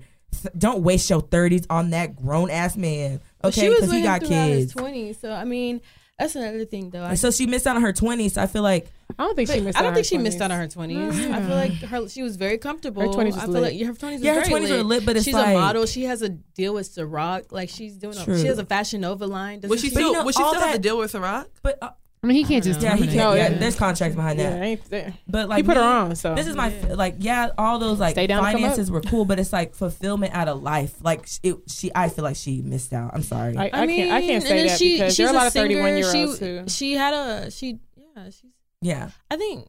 don't 0.57 0.81
waste 0.81 1.09
your 1.09 1.19
thirties 1.19 1.67
on 1.69 1.89
that 1.89 2.15
grown 2.15 2.49
ass 2.49 2.77
man. 2.77 3.19
Okay, 3.43 3.61
she 3.61 3.67
was 3.67 3.79
because 3.79 3.89
with 3.89 3.97
he 3.97 4.03
got 4.03 4.21
kids. 4.21 4.71
twenties. 4.71 5.19
So 5.19 5.29
I 5.29 5.43
mean, 5.43 5.81
that's 6.17 6.35
another 6.35 6.65
thing 6.65 6.89
though. 6.91 7.03
And 7.03 7.19
so 7.19 7.29
she 7.31 7.45
missed 7.45 7.67
out 7.67 7.75
on 7.75 7.81
her 7.81 7.91
twenties. 7.93 8.33
So 8.33 8.41
I 8.41 8.47
feel 8.47 8.61
like 8.63 8.87
I 9.19 9.23
don't 9.25 9.35
think 9.35 9.49
she 9.49 9.59
missed. 9.59 9.77
I 9.77 9.81
don't 9.81 9.91
out 9.91 9.95
think 9.95 10.05
on 10.05 10.09
she 10.09 10.15
her 10.15 10.21
missed 10.21 10.37
20s. 10.37 10.41
out 10.41 10.51
on 10.51 10.59
her 10.59 10.67
twenties. 10.67 11.19
I 11.29 11.41
feel 11.41 11.55
like 11.55 11.71
her 11.73 12.09
she 12.09 12.23
was 12.23 12.35
very 12.37 12.57
comfortable. 12.57 13.01
Her 13.01 13.07
20s 13.09 13.25
was 13.25 13.37
I 13.37 13.41
feel 13.41 13.49
lit. 13.51 13.61
like 13.75 13.85
her 13.87 13.93
twenties. 13.93 14.21
Yeah, 14.21 14.33
her 14.33 14.39
was 14.39 14.47
very 14.49 14.61
20s 14.65 14.69
were 14.77 14.83
lit, 14.83 15.05
but 15.05 15.15
it's 15.17 15.25
she's 15.25 15.33
like- 15.33 15.55
a 15.55 15.59
model. 15.59 15.85
She 15.85 16.03
has 16.03 16.21
a 16.21 16.29
deal 16.29 16.73
with 16.73 16.87
Ciroc. 16.89 17.51
Like 17.51 17.69
she's 17.69 17.97
doing. 17.97 18.17
A, 18.17 18.37
she 18.39 18.47
has 18.47 18.57
a 18.59 18.65
Fashion 18.65 19.01
Nova 19.01 19.27
line. 19.27 19.59
Doesn't 19.59 19.69
Would 19.69 19.79
she 19.79 19.89
she? 19.89 19.93
But 19.93 19.99
you 20.01 20.05
still? 20.07 20.13
know, 20.19 20.25
would 20.25 20.35
she 20.35 20.43
all 20.43 20.49
still 20.51 20.61
have 20.61 20.69
that- 20.71 20.75
to 20.77 20.81
deal 20.81 20.97
with 20.97 21.11
Ciroc? 21.13 21.47
but 21.61 21.77
uh, 21.81 21.89
I 22.25 22.27
mean, 22.27 22.37
he 22.37 22.43
can't 22.43 22.63
just. 22.63 22.81
yeah, 22.81 22.95
he 22.95 23.03
can't. 23.05 23.17
No, 23.17 23.33
yeah, 23.35 23.49
yeah. 23.51 23.57
there's 23.59 23.75
contracts 23.75 24.15
behind 24.15 24.39
Yeah, 24.39 24.49
that. 24.49 24.63
ain't 24.63 24.89
there. 24.89 25.13
But 25.27 25.47
like 25.47 25.57
he 25.57 25.63
put 25.63 25.77
her 25.77 25.83
on. 25.83 26.15
So 26.15 26.33
This 26.33 26.47
is 26.47 26.55
my 26.55 26.69
like 26.89 27.17
yeah, 27.19 27.51
all 27.55 27.77
those 27.77 27.99
like 27.99 28.15
down 28.27 28.41
finances 28.43 28.89
were 28.89 29.01
cool, 29.01 29.25
but 29.25 29.37
it's 29.37 29.53
like 29.53 29.75
fulfillment 29.75 30.33
out 30.33 30.47
of 30.47 30.63
life. 30.63 30.95
Like 31.03 31.27
it, 31.43 31.55
she, 31.67 31.91
I 31.93 32.09
feel 32.09 32.23
like 32.23 32.35
she 32.35 32.63
missed 32.63 32.93
out. 32.93 33.11
I'm 33.13 33.21
sorry. 33.21 33.55
I, 33.55 33.65
I, 33.65 33.69
I 33.73 33.85
mean, 33.85 33.97
can't. 33.97 34.11
I 34.11 34.21
can't 34.21 34.31
and 34.33 34.43
say 34.43 34.57
then 34.57 34.67
that 34.69 34.79
she, 34.79 34.93
because 34.93 35.11
she's 35.15 35.17
there 35.17 35.27
are 35.27 35.33
a 35.33 35.37
lot 35.37 35.45
of 35.45 35.53
31 35.53 35.97
year 35.97 36.05
olds 36.15 36.33
She 36.33 36.39
too. 36.39 36.63
she 36.67 36.93
had 36.93 37.13
a 37.13 37.51
she 37.51 37.79
yeah 38.15 38.25
she's. 38.25 38.51
yeah, 38.81 39.09
I 39.29 39.35
think 39.37 39.67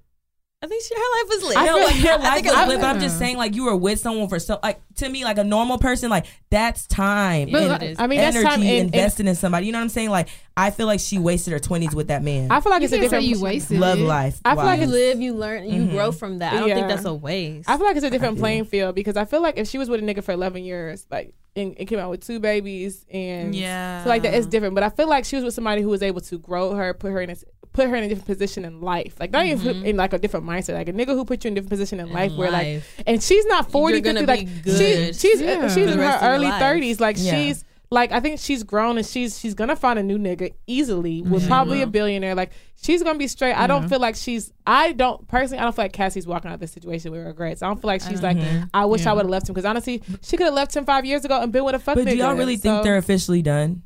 I 0.63 0.67
think 0.69 0.83
she, 0.85 0.95
her 0.95 1.01
life 1.01 1.29
was 1.29 1.43
lit. 1.45 1.57
I 1.59 1.67
know 1.67 1.75
feel- 1.77 1.85
like 1.87 2.03
your 2.03 2.13
I 2.13 2.17
life 2.17 2.35
think 2.35 2.47
was 2.47 2.55
I- 2.55 2.67
lit, 2.67 2.81
but 2.81 2.87
I'm 2.87 2.99
just 3.01 3.19
saying 3.19 3.37
like 3.37 3.55
you 3.55 3.65
were 3.65 3.77
with 3.77 4.01
someone 4.01 4.27
for 4.29 4.39
so 4.39 4.59
like 4.63 4.81
to 4.97 5.09
me 5.09 5.23
like 5.23 5.37
a 5.37 5.45
normal 5.45 5.77
person 5.77 6.09
like 6.09 6.25
that's 6.49 6.87
time 6.87 7.51
But, 7.53 7.63
and 7.63 7.71
like, 7.71 8.01
I 8.01 8.07
mean, 8.07 8.19
that's 8.19 8.37
energy 8.37 8.51
time. 8.51 8.63
And, 8.63 8.71
and 8.71 8.85
invested 8.95 9.27
in 9.27 9.35
somebody. 9.35 9.67
You 9.67 9.73
know 9.73 9.79
what 9.79 9.83
I'm 9.83 9.89
saying? 9.91 10.09
Like 10.09 10.29
I 10.57 10.71
feel 10.71 10.87
like 10.87 11.01
she 11.01 11.19
wasted 11.19 11.53
her 11.53 11.59
20s 11.59 11.93
with 11.95 12.09
that 12.09 12.23
man. 12.23 12.51
I 12.51 12.61
feel 12.61 12.71
like 12.73 12.81
You 12.81 12.87
it's 12.87 12.95
a 12.95 12.97
can't 12.99 13.11
say 13.11 13.19
different. 13.21 13.37
you 13.37 13.43
wasted 13.43 13.79
Love 13.79 13.99
it. 13.99 14.03
life. 14.05 14.41
I 14.47 14.55
feel 14.55 14.65
like 14.65 14.81
you 14.81 14.87
live, 14.87 15.21
you 15.21 15.35
learn, 15.35 15.69
you 15.69 15.83
Mhm. 15.83 15.91
grow 15.91 16.11
from 16.11 16.39
that. 16.39 16.55
I 16.55 16.61
don't 16.61 16.69
Yeah. 16.71 16.77
think 16.77 16.89
that's 16.89 17.05
a 17.05 17.13
waste. 17.13 17.69
I 17.69 17.77
feel 17.77 17.87
like 17.87 17.97
it's 17.97 18.07
a 18.07 18.11
different 18.11 18.39
playing 18.39 18.65
field 18.65 18.95
because 18.95 19.19
I 19.19 19.27
feel 19.27 19.43
like 19.43 19.59
if 19.59 19.69
she 19.69 19.77
was 19.77 19.91
with 19.91 20.01
a 20.01 20.03
nigga 20.03 20.25
for 20.25 20.33
11 20.33 20.65
years, 20.65 21.07
like, 21.11 21.35
and, 21.55 21.75
and 21.79 21.87
came 21.89 21.99
out 21.99 22.11
with 22.11 22.27
two 22.27 22.39
babies 22.41 23.05
and 23.11 23.55
Yeah. 23.55 24.03
so 24.05 24.09
like 24.09 24.23
that, 24.23 24.33
it's 24.35 24.47
different. 24.47 24.75
But 24.75 24.85
I 24.85 24.89
feel 24.89 25.09
like 25.09 25.27
she 25.27 25.37
was 25.37 25.45
with 25.45 25.53
somebody 25.55 25.83
who 25.83 25.89
was 25.91 26.03
able 26.03 26.23
to 26.23 26.39
grow 26.39 26.75
her, 26.75 26.95
put 26.95 27.13
her 27.13 27.21
in 27.21 27.29
a 27.31 27.37
put 27.73 27.89
her 27.89 27.97
in 27.97 28.05
a 28.05 28.09
different 28.09 28.27
position 28.27 28.65
in 28.65 28.81
life, 28.81 29.15
like 29.21 29.31
not 29.31 29.47
even 29.47 29.85
in 29.85 29.97
like 29.97 30.13
a 30.13 30.19
different 30.19 30.47
mindset, 30.47 30.75
like 30.75 30.89
a 30.89 30.93
nigga 30.93 31.09
who 31.09 31.25
put 31.25 31.45
you 31.45 31.49
in 31.49 31.53
a 31.53 31.57
different 31.57 31.71
position 31.71 32.01
in, 32.01 32.11
life 32.13 32.33
where 32.33 32.51
like, 32.51 32.83
and 33.07 33.23
she's 33.23 33.45
not 33.47 33.71
40, 33.71 33.95
You're 33.95 34.01
gonna 34.03 34.27
50, 34.27 34.45
be 34.45 34.51
like 34.53 34.65
good 34.65 34.79
she, 34.79 35.13
she's 35.13 35.41
Yeah. 35.41 35.69
she's 35.69 35.75
for 35.75 35.81
in 35.93 35.99
her 35.99 36.05
rest 36.05 36.23
of 36.23 36.29
your 36.29 36.33
early 36.33 36.47
30s, 36.49 37.01
like 37.01 37.17
Yeah. 37.19 37.33
she's. 37.35 37.65
Like 37.89 38.11
I 38.11 38.19
think 38.19 38.41
she's 38.41 38.65
grown 38.65 38.99
and 38.99 39.07
she's 39.07 39.39
she's 39.39 39.55
gonna 39.55 39.77
find 39.77 39.97
a 39.97 40.03
new 40.03 40.19
nigga 40.19 40.53
easily 40.67 41.23
with 41.23 41.45
Mhm. 41.45 41.47
probably 41.47 41.83
a 41.83 41.87
billionaire. 41.87 42.35
Like 42.35 42.51
she's 42.83 43.01
gonna 43.01 43.17
be 43.17 43.29
straight. 43.29 43.55
I 43.55 43.69
don't 43.69 43.89
feel 43.89 44.01
like 44.01 44.17
she's. 44.17 44.53
I 44.67 44.91
don't 44.91 45.29
personally. 45.29 45.61
I 45.61 45.63
don't 45.63 45.73
feel 45.77 45.85
like 45.85 45.93
Cassie's 45.93 46.27
walking 46.27 46.51
out 46.51 46.55
of 46.55 46.61
this 46.61 46.73
situation 46.73 47.13
with 47.13 47.25
regrets. 47.25 47.63
I 47.63 47.69
don't 47.69 47.81
feel 47.81 47.87
like 47.87 48.03
she's 48.03 48.25
like. 48.25 48.39
I 48.75 48.87
wish 48.87 49.07
I 49.07 49.13
would 49.13 49.21
have 49.27 49.31
left 49.31 49.49
him 49.49 49.55
because 49.55 49.65
honestly, 49.65 50.03
she 50.21 50.37
could 50.37 50.47
have 50.47 50.55
left 50.55 50.75
him 50.77 50.85
five 50.85 51.05
years 51.05 51.25
ago 51.25 51.41
and 51.41 51.53
been 51.53 51.63
with 51.65 51.77
a 51.77 51.79
fuck 51.79 51.95
But 51.95 52.07
nigga. 52.07 52.11
do 52.11 52.17
y'all 52.17 52.35
really 52.35 52.57
think 52.57 52.83
they're 52.83 52.97
officially 52.97 53.41
done? 53.41 53.83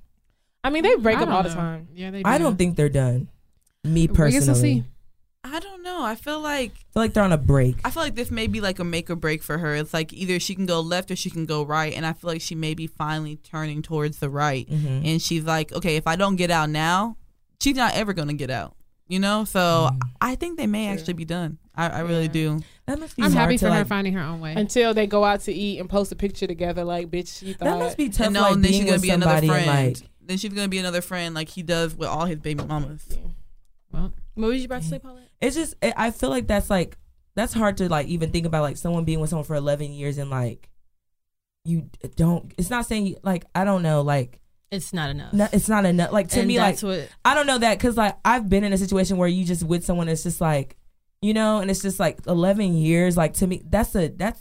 I 0.65 0.71
mean, 0.71 0.83
they 0.83 0.95
break 0.97 1.19
up 1.19 1.27
don't 1.27 1.33
all 1.35 1.43
the 1.43 1.51
time. 1.51 1.89
Yeah, 1.95 2.11
they. 2.11 2.23
I 2.25 2.39
don't 2.39 2.57
think 2.57 2.77
they're 2.77 2.89
done. 2.89 3.29
Me 3.85 4.03
I 4.03 4.07
guess 4.07 4.17
we'll 4.17 4.27
personally. 4.27 4.85
I 5.43 5.59
don't 5.59 5.83
know. 5.83 6.03
I 6.05 6.15
feel 6.17 6.39
like 6.41 6.73
I 6.73 6.93
feel 6.93 7.03
like 7.03 7.15
they're 7.15 7.25
on 7.25 7.33
a 7.33 7.39
break. 7.39 7.77
I 7.83 7.91
feel 7.91 8.03
like 8.03 8.15
this 8.15 8.31
may 8.31 8.47
be 8.47 8.61
like 8.61 8.79
a 8.79 8.85
make 8.85 9.09
or 9.09 9.17
break 9.17 9.43
for 9.43 9.57
her. 9.59 9.75
It's 9.75 9.95
like 9.95 10.13
either 10.13 10.39
she 10.39 10.55
can 10.55 10.67
go 10.67 10.81
left 10.81 11.11
or 11.11 11.17
she 11.17 11.31
can 11.31 11.47
go 11.47 11.63
right, 11.63 11.95
and 11.95 12.05
I 12.05 12.13
feel 12.13 12.29
like 12.29 12.43
she 12.43 12.55
may 12.55 12.75
be 12.75 12.87
finally 12.87 13.37
turning 13.37 13.81
towards 13.81 14.19
the 14.19 14.29
right. 14.29 14.69
Mhm. 14.69 15.07
And 15.07 15.23
she's 15.23 15.45
like, 15.45 15.73
okay, 15.73 15.97
if 15.97 16.07
I 16.07 16.17
don't 16.17 16.37
get 16.37 16.51
out 16.51 16.69
now, 16.69 17.17
she's 17.61 17.75
not 17.77 17.95
ever 17.95 18.13
gonna 18.13 18.35
get 18.35 18.51
out. 18.51 18.77
You 19.09 19.19
know, 19.19 19.45
so 19.45 19.91
I 20.21 20.35
think 20.37 20.57
they 20.59 20.69
may 20.69 20.87
actually 20.89 21.15
be 21.15 21.25
done. 21.25 21.59
I, 21.75 21.89
I 21.89 22.01
really 22.01 22.29
do. 22.29 22.61
That 22.87 23.01
must 23.01 23.17
be 23.17 23.23
I'm 23.23 23.33
hard 23.33 23.43
happy 23.45 23.59
to, 23.59 23.67
for 23.69 23.75
her 23.75 23.85
finding 23.85 24.13
her 24.13 24.21
own 24.23 24.41
way. 24.41 24.53
Until 24.55 24.93
they 24.95 25.07
go 25.09 25.25
out 25.25 25.41
to 25.43 25.53
eat 25.53 25.81
and 25.81 25.89
post 25.89 26.13
a 26.13 26.17
picture 26.17 26.47
together, 26.47 26.85
like, 26.85 27.11
bitch, 27.11 27.43
you 27.43 27.55
That 27.55 27.59
thought. 27.71 27.79
must 27.79 27.97
be 27.97 28.09
tough. 28.09 28.27
And 28.27 28.35
no, 28.35 28.43
like 28.43 28.53
and 28.53 28.65
then 28.65 28.73
she's 28.73 28.85
gonna 28.85 29.01
be 29.01 29.11
another 29.11 29.47
friend. 29.47 29.67
like 29.67 29.97
then 30.21 30.37
she's 30.37 30.53
gonna 30.53 30.69
be 30.69 30.79
another 30.79 31.01
friend, 31.01 31.35
like 31.35 31.49
he 31.49 31.63
does 31.65 31.97
with 31.97 32.09
all 32.09 32.27
his 32.27 32.39
baby 32.39 32.63
mamas. 32.63 33.09
Well, 33.93 34.13
What 34.35 34.49
was 34.49 34.59
you 34.61 34.67
about 34.67 34.83
to 34.83 34.89
say, 34.89 34.99
Paulette? 34.99 35.29
it's 35.41 35.57
just 35.57 35.75
it, 35.83 35.95
I 35.97 36.11
feel 36.11 36.31
like 36.31 36.47
that's 36.47 36.71
like 36.71 36.97
that's 37.35 37.53
hard 37.55 37.77
to 37.79 37.89
like 37.89 38.07
even 38.09 38.31
think 38.31 38.47
about 38.47 38.63
like 38.63 38.77
someone 38.77 39.05
being 39.05 39.21
with 39.21 39.31
someone 39.31 39.45
for 39.45 39.55
11 39.57 39.93
years 39.93 40.19
and 40.19 40.31
like 40.31 40.69
you 41.65 41.89
don't 42.17 42.53
it's 42.59 42.71
not 42.71 42.87
saying 42.87 43.17
like 43.23 43.45
I 43.55 43.65
don't 43.65 43.83
know 43.83 44.01
like 44.03 44.41
It's 44.71 44.93
not 44.93 45.11
enough. 45.11 45.33
no, 45.33 45.47
it's 45.53 45.69
not 45.69 45.85
enough 45.85 46.11
like 46.13 46.29
to 46.29 46.41
and 46.41 46.49
me 46.49 46.59
like 46.59 46.81
what 46.81 47.09
I 47.25 47.35
don't 47.35 47.47
know 47.47 47.59
that 47.59 47.79
because 47.79 47.97
like 47.97 48.17
I've 48.25 48.49
been 48.49 48.65
in 48.65 48.73
a 48.73 48.79
situation 48.79 49.17
where 49.17 49.29
you 49.29 49.45
just 49.45 49.63
with 49.65 49.85
someone 49.85 50.07
that's 50.07 50.23
just 50.23 50.41
like 50.41 50.77
you 51.23 51.35
know 51.35 51.59
and 51.61 51.71
it's 51.71 51.83
just 51.83 52.01
like 52.01 52.19
11 52.27 52.75
years 52.75 53.17
like 53.17 53.35
to 53.35 53.47
me 53.47 53.63
that's 53.69 53.95
a 53.95 54.09
that's 54.09 54.41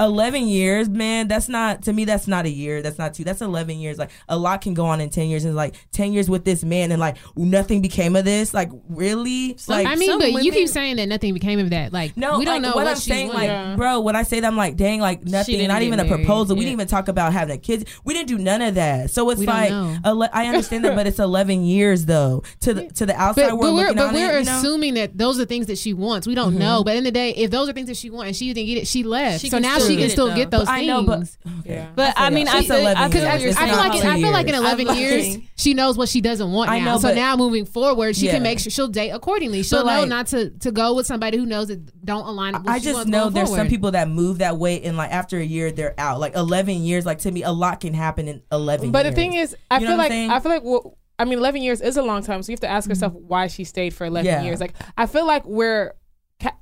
11 0.00 0.48
years 0.48 0.88
man 0.88 1.28
that's 1.28 1.48
not 1.48 1.82
to 1.82 1.92
me 1.92 2.04
that's 2.04 2.26
not 2.26 2.46
a 2.46 2.50
year 2.50 2.82
that's 2.82 2.98
not 2.98 3.14
two 3.14 3.22
that's 3.22 3.40
11 3.40 3.78
years 3.78 3.98
like 3.98 4.10
a 4.28 4.36
lot 4.36 4.60
can 4.60 4.74
go 4.74 4.86
on 4.86 5.00
in 5.00 5.10
10 5.10 5.28
years 5.28 5.44
and 5.44 5.54
like 5.54 5.74
10 5.92 6.12
years 6.12 6.28
with 6.30 6.44
this 6.44 6.64
man 6.64 6.90
and 6.90 6.98
like 7.00 7.16
nothing 7.36 7.82
became 7.82 8.16
of 8.16 8.24
this 8.24 8.54
like 8.54 8.70
really 8.88 9.56
like 9.68 9.86
I 9.86 9.96
mean, 9.96 10.08
some 10.08 10.18
but 10.18 10.42
you 10.44 10.52
keep 10.52 10.68
saying 10.68 10.96
that 10.96 11.06
nothing 11.06 11.34
became 11.34 11.58
of 11.58 11.70
that. 11.70 11.92
Like, 11.92 12.16
no, 12.16 12.38
we 12.38 12.44
don't 12.44 12.54
like, 12.54 12.62
know 12.62 12.68
what, 12.68 12.84
what, 12.84 12.86
I'm 12.88 12.94
she 12.96 13.10
saying. 13.10 13.28
wanted. 13.28 13.38
Like, 13.40 13.48
Yeah. 13.48 13.76
bro, 13.76 14.00
when 14.00 14.16
I 14.16 14.22
say 14.22 14.40
that, 14.40 14.46
I'm 14.46 14.56
like, 14.56 14.76
dang, 14.76 15.00
like 15.00 15.24
nothing, 15.24 15.56
didn't 15.56 15.68
not 15.68 15.80
get 15.80 15.86
even 15.86 16.00
a 16.00 16.04
married, 16.04 16.24
proposal. 16.24 16.56
We 16.56 16.62
didn't 16.62 16.74
even 16.74 16.86
talk 16.88 17.08
about 17.08 17.32
having 17.32 17.58
kids. 17.60 17.84
We 18.04 18.14
didn't 18.14 18.28
do 18.28 18.38
none 18.38 18.62
of 18.62 18.74
that. 18.76 19.10
So 19.10 19.28
it's 19.30 19.40
We 19.40 19.46
like, 19.46 19.70
ele- 20.04 20.28
I 20.32 20.46
understand 20.46 20.84
that, 20.84 20.94
but 20.96 21.06
it's 21.06 21.18
11 21.18 21.64
years 21.64 22.06
though 22.06 22.42
to 22.60 22.74
the 22.74 22.88
to 22.88 23.06
the 23.06 23.14
outside 23.14 23.50
But, 23.50 23.58
world 23.58 23.60
but 23.60 23.72
we're 23.74 23.80
looking 23.82 23.96
but 23.96 24.06
on 24.08 24.14
we're 24.14 24.36
it. 24.36 24.38
You 24.40 24.44
know? 24.46 24.58
assuming 24.58 24.94
that 24.94 25.16
those 25.18 25.38
are 25.40 25.44
things 25.44 25.66
that 25.66 25.78
she 25.78 25.92
wants. 25.92 26.26
We 26.26 26.34
don't 26.34 26.56
know. 26.58 26.78
Mm-hmm. 26.78 26.84
But 26.84 26.96
in 26.96 27.04
the 27.04 27.10
day, 27.12 27.30
if 27.34 27.50
those 27.50 27.68
are 27.68 27.72
things 27.72 27.88
that 27.88 27.96
she 27.96 28.10
wants 28.10 28.26
and 28.28 28.36
she 28.36 28.52
didn't 28.52 28.66
get 28.66 28.78
it, 28.78 28.86
she 28.86 29.02
left. 29.02 29.40
She 29.40 29.48
so 29.50 29.56
can 29.56 29.62
now 29.62 29.78
still 29.78 29.89
she 29.90 29.96
can 30.00 30.10
still 30.10 30.34
get 30.34 30.50
those 30.50 30.64
But 30.66 30.68
I 30.68 30.84
know, 30.86 31.02
but 31.02 31.28
Yeah. 31.64 31.90
But 31.94 32.14
I, 32.16 32.28
feel 32.28 32.34
mean. 32.34 32.48
I, 32.48 32.62
feel, 32.62 32.76
11 32.76 33.02
I 33.02 33.10
feel 33.10 33.22
years. 33.22 33.26
like 33.26 33.42
you're 33.42 33.52
I 33.52 33.68
feel 33.68 33.76
like 33.76 33.94
in, 33.94 34.02
two 34.02 34.08
I 34.08 34.20
feel 34.20 34.32
like 34.32 34.46
in 34.46 34.54
years. 34.54 34.64
11 34.64 34.96
years 34.96 35.38
she 35.56 35.74
knows 35.74 35.98
what 35.98 36.08
she 36.08 36.20
doesn't 36.20 36.50
want 36.50 36.70
now. 36.70 36.98
so 36.98 37.14
now 37.14 37.36
moving 37.36 37.64
forward, 37.64 38.16
she 38.16 38.28
can 38.28 38.42
make 38.42 38.58
sure 38.58 38.70
she'll 38.70 38.88
date 38.88 39.10
accordingly. 39.10 39.62
She'll 39.62 39.84
know 39.84 40.04
not 40.04 40.28
to 40.28 40.50
to 40.50 40.72
go 40.72 40.94
with 40.94 41.06
somebody 41.06 41.38
who 41.38 41.46
knows 41.46 41.68
that 41.68 42.04
don't 42.04 42.26
align. 42.26 42.54
With 42.54 42.68
I 42.68 42.78
just 42.78 43.06
know 43.06 43.24
going 43.24 43.34
there's 43.34 43.54
some 43.54 43.68
people 43.68 43.92
that 43.92 44.08
move 44.08 44.38
that 44.38 44.56
way, 44.56 44.82
and 44.82 44.96
like 44.96 45.10
after 45.10 45.38
a 45.38 45.44
year 45.44 45.70
they're 45.70 45.94
out. 45.98 46.20
Like 46.20 46.34
11 46.34 46.82
years, 46.82 47.06
like 47.06 47.18
to 47.20 47.30
me, 47.30 47.42
a 47.42 47.52
lot 47.52 47.80
can 47.80 47.94
happen 47.94 48.28
in 48.28 48.42
11. 48.52 48.90
But 48.90 49.04
years. 49.04 49.14
the 49.14 49.20
thing 49.20 49.34
is, 49.34 49.56
I 49.70 49.78
You 49.78 49.86
feel 49.88 49.96
like? 49.96 50.12
I 50.12 50.40
feel 50.40 50.52
like 50.52 50.64
well, 50.64 50.96
I 51.18 51.26
mean, 51.26 51.38
eleven 51.38 51.62
years 51.62 51.82
is 51.82 51.98
a 51.98 52.02
long 52.02 52.22
time, 52.22 52.42
so 52.42 52.50
you 52.50 52.54
have 52.54 52.60
to 52.60 52.68
ask 52.68 52.84
mm-hmm. 52.84 52.92
yourself 52.92 53.12
why 53.12 53.46
she 53.46 53.64
stayed 53.64 53.92
for 53.92 54.06
eleven 54.06 54.26
Yeah. 54.26 54.42
years. 54.42 54.60
Like 54.60 54.74
I 54.96 55.06
feel 55.06 55.26
like 55.26 55.44
we're 55.44 55.94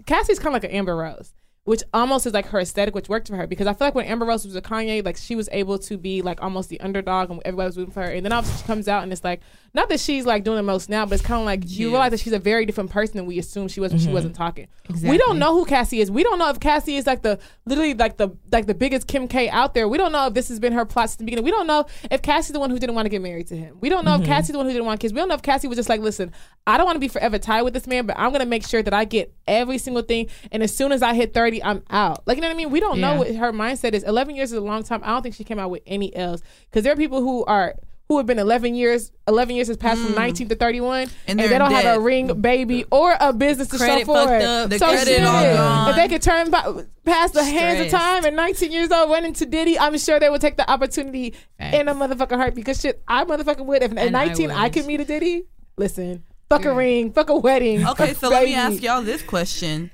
Cassie's 0.07 0.39
kind 0.39 0.49
of 0.49 0.55
like 0.55 0.65
an 0.65 0.77
Amber 0.77 0.97
Rose, 0.97 1.33
which 1.69 1.83
almost 1.93 2.27
is 2.27 2.33
like 2.33 2.47
her 2.47 2.61
aesthetic, 2.61 2.95
which 2.95 3.11
worked 3.11 3.29
for 3.29 3.37
her. 3.37 3.47
Because 3.47 3.67
I 3.67 3.75
feel 3.75 3.89
like 3.89 3.95
when 3.95 4.07
Amber 4.07 4.25
Rose 4.25 4.43
was 4.43 4.55
with 4.55 4.65
Kanye, 4.65 5.05
like 5.05 5.19
she 5.19 5.37
was 5.37 5.51
able 5.53 5.79
to 5.81 5.99
be 5.99 6.23
like 6.23 6.43
almost 6.43 6.71
the 6.71 6.81
underdog 6.81 7.31
and 7.31 7.43
everybody 7.45 7.67
was 7.67 7.77
rooting 7.77 7.93
for 7.93 8.03
her, 8.03 8.11
and 8.11 8.25
then 8.25 8.33
obviously 8.33 8.63
she 8.63 8.67
comes 8.67 8.89
out 8.89 9.03
and 9.03 9.13
it's 9.13 9.23
like 9.23 9.43
not 9.75 9.89
that 9.91 10.01
she's 10.01 10.25
like 10.25 10.45
doing 10.45 10.57
the 10.57 10.63
most 10.63 10.89
now, 10.89 11.05
but 11.05 11.15
it's 11.15 11.25
kind 11.25 11.41
of 11.41 11.47
like 11.47 11.69
you 11.69 11.91
realize 11.91 12.11
that 12.13 12.21
she's 12.21 12.33
a 12.33 12.39
very 12.39 12.65
different 12.65 12.91
person 12.91 13.17
than 13.17 13.27
we 13.27 13.39
assumed 13.39 13.71
she 13.71 13.81
was 13.81 13.93
when 13.93 13.99
she 14.01 14.07
mm-hmm. 14.07 14.15
wasn't 14.15 14.35
talking. 14.35 14.67
We 15.03 15.19
don't 15.19 15.39
know 15.39 15.55
who 15.55 15.67
Cassie 15.67 16.01
is. 16.01 16.11
We 16.11 16.23
don't 16.23 16.39
know 16.39 16.49
if 16.49 16.59
Cassie 16.59 16.97
is 16.97 17.07
like 17.07 17.23
the 17.23 17.39
literally 17.67 17.95
like 17.95 18.17
the 18.17 18.31
like 18.51 18.67
the 18.67 18.75
biggest 18.75 19.07
Kim 19.07 19.29
K 19.29 19.49
out 19.51 19.75
there. 19.75 19.87
We 19.87 19.99
don't 19.99 20.13
know 20.13 20.27
if 20.27 20.35
this 20.35 20.49
has 20.49 20.59
been 20.59 20.73
her 20.73 20.85
plot 20.85 21.11
since 21.11 21.17
the 21.17 21.25
beginning. 21.25 21.45
We 21.45 21.51
don't 21.51 21.67
know 21.67 21.87
if 22.11 22.23
Cassie's 22.23 22.53
the 22.53 22.61
one 22.61 22.71
who 22.71 22.79
didn't 22.79 22.95
want 22.95 23.07
to 23.07 23.11
get 23.11 23.21
married 23.21 23.49
to 23.49 23.57
him. 23.57 23.77
We 23.81 23.89
don't 23.89 24.05
know 24.05 24.15
if 24.15 24.23
mm-hmm. 24.23 24.33
Cassie's 24.33 24.53
the 24.53 24.59
one 24.59 24.67
who 24.67 24.73
didn't 24.73 24.87
want 24.87 25.01
kids. 25.01 25.13
We 25.13 25.19
don't 25.19 25.29
know 25.29 25.35
if 25.35 25.43
Cassie 25.43 25.69
was 25.69 25.77
just 25.77 25.89
like, 25.89 26.01
listen, 26.01 26.33
I 26.67 26.77
don't 26.77 26.87
want 26.87 26.97
to 26.97 27.01
be 27.01 27.09
forever 27.09 27.39
tied 27.39 27.63
with 27.63 27.75
this 27.75 27.87
man, 27.87 28.07
but 28.07 28.19
I'm 28.19 28.33
gonna 28.33 28.47
make 28.47 28.67
sure 28.67 28.83
that 28.83 28.95
I 28.95 29.05
get 29.05 29.35
every 29.47 29.79
single 29.79 30.03
thing. 30.03 30.29
And 30.51 30.63
as 30.63 30.75
soon 30.75 30.93
as 30.93 31.03
I 31.03 31.15
hit 31.15 31.35
30, 31.35 31.63
I'm 31.63 31.83
out. 31.91 32.27
Like 32.27 32.37
you 32.37 32.41
know 32.41 32.49
what 32.49 32.55
I 32.55 32.57
mean? 32.57 32.71
We 32.71 32.81
don't 32.81 33.01
know 33.01 33.17
what 33.17 33.35
her 33.35 33.53
mindset 33.53 33.93
is. 33.93 34.03
11 34.03 34.35
years 34.35 34.53
is 34.53 34.59
a 34.59 34.63
long 34.63 34.83
time. 34.83 35.03
I 35.05 35.09
don't 35.09 35.23
think 35.23 35.35
she 35.35 35.45
came 35.45 35.59
out 35.59 35.71
with 35.71 35.83
any 35.87 36.15
else 36.17 36.43
because 36.71 36.85
there 36.85 36.93
are 36.93 36.97
people 36.97 37.21
who 37.21 37.45
are. 37.45 37.75
Who 38.09 38.17
have 38.17 38.25
been 38.25 38.39
11 38.39 38.75
years? 38.75 39.13
11 39.27 39.55
years 39.55 39.69
has 39.69 39.77
passed 39.77 40.01
from 40.01 40.13
mm. 40.13 40.17
19 40.17 40.49
to 40.49 40.55
31, 40.55 41.03
and, 41.27 41.39
And 41.39 41.41
they 41.41 41.59
don't 41.59 41.71
have 41.71 41.99
a 41.99 42.01
ring, 42.01 42.41
baby, 42.41 42.87
or 42.91 43.15
a 43.21 43.35
business 43.35 43.69
to 43.69 43.77
Credit 43.77 44.07
show 44.07 44.25
for 44.25 44.35
it. 44.35 44.43
up. 44.43 44.71
The 44.71 44.79
so 44.79 44.97
shit, 44.97 45.09
if 45.09 45.97
they 45.97 46.09
could 46.09 46.23
turn 46.23 46.51
by, 46.51 46.85
past 47.05 47.35
the 47.35 47.45
hands 47.45 47.81
of 47.81 47.91
time 47.91 48.25
and 48.25 48.35
19 48.35 48.73
years 48.73 48.91
old, 48.91 49.11
went 49.11 49.27
into 49.27 49.45
Diddy, 49.45 49.79
I'm 49.79 49.99
sure 49.99 50.19
they 50.19 50.31
would 50.31 50.41
take 50.41 50.57
the 50.57 50.71
opportunity 50.71 51.35
in 51.59 51.87
a 51.87 51.95
motherfucking 51.95 52.37
heart 52.37 52.55
because 52.55 52.81
shit, 52.81 53.03
I 53.07 53.25
motherfucking 53.25 53.67
would. 53.67 53.83
If 53.83 53.91
And 53.91 54.17
I 54.17 54.25
19 54.27 54.51
I, 54.51 54.65
would. 54.65 54.73
could 54.73 54.87
meet 54.87 55.01
a 55.01 55.05
Diddy, 55.05 55.45
listen, 55.77 56.25
fuck 56.49 56.65
a 56.65 56.73
ring, 56.73 57.13
fuck 57.13 57.29
a 57.29 57.37
wedding. 57.37 57.87
Okay, 57.87 58.15
so 58.15 58.31
let 58.31 58.45
me 58.45 58.55
ask 58.55 58.83
y'all 58.83 59.03
this 59.03 59.23
question. 59.23 59.91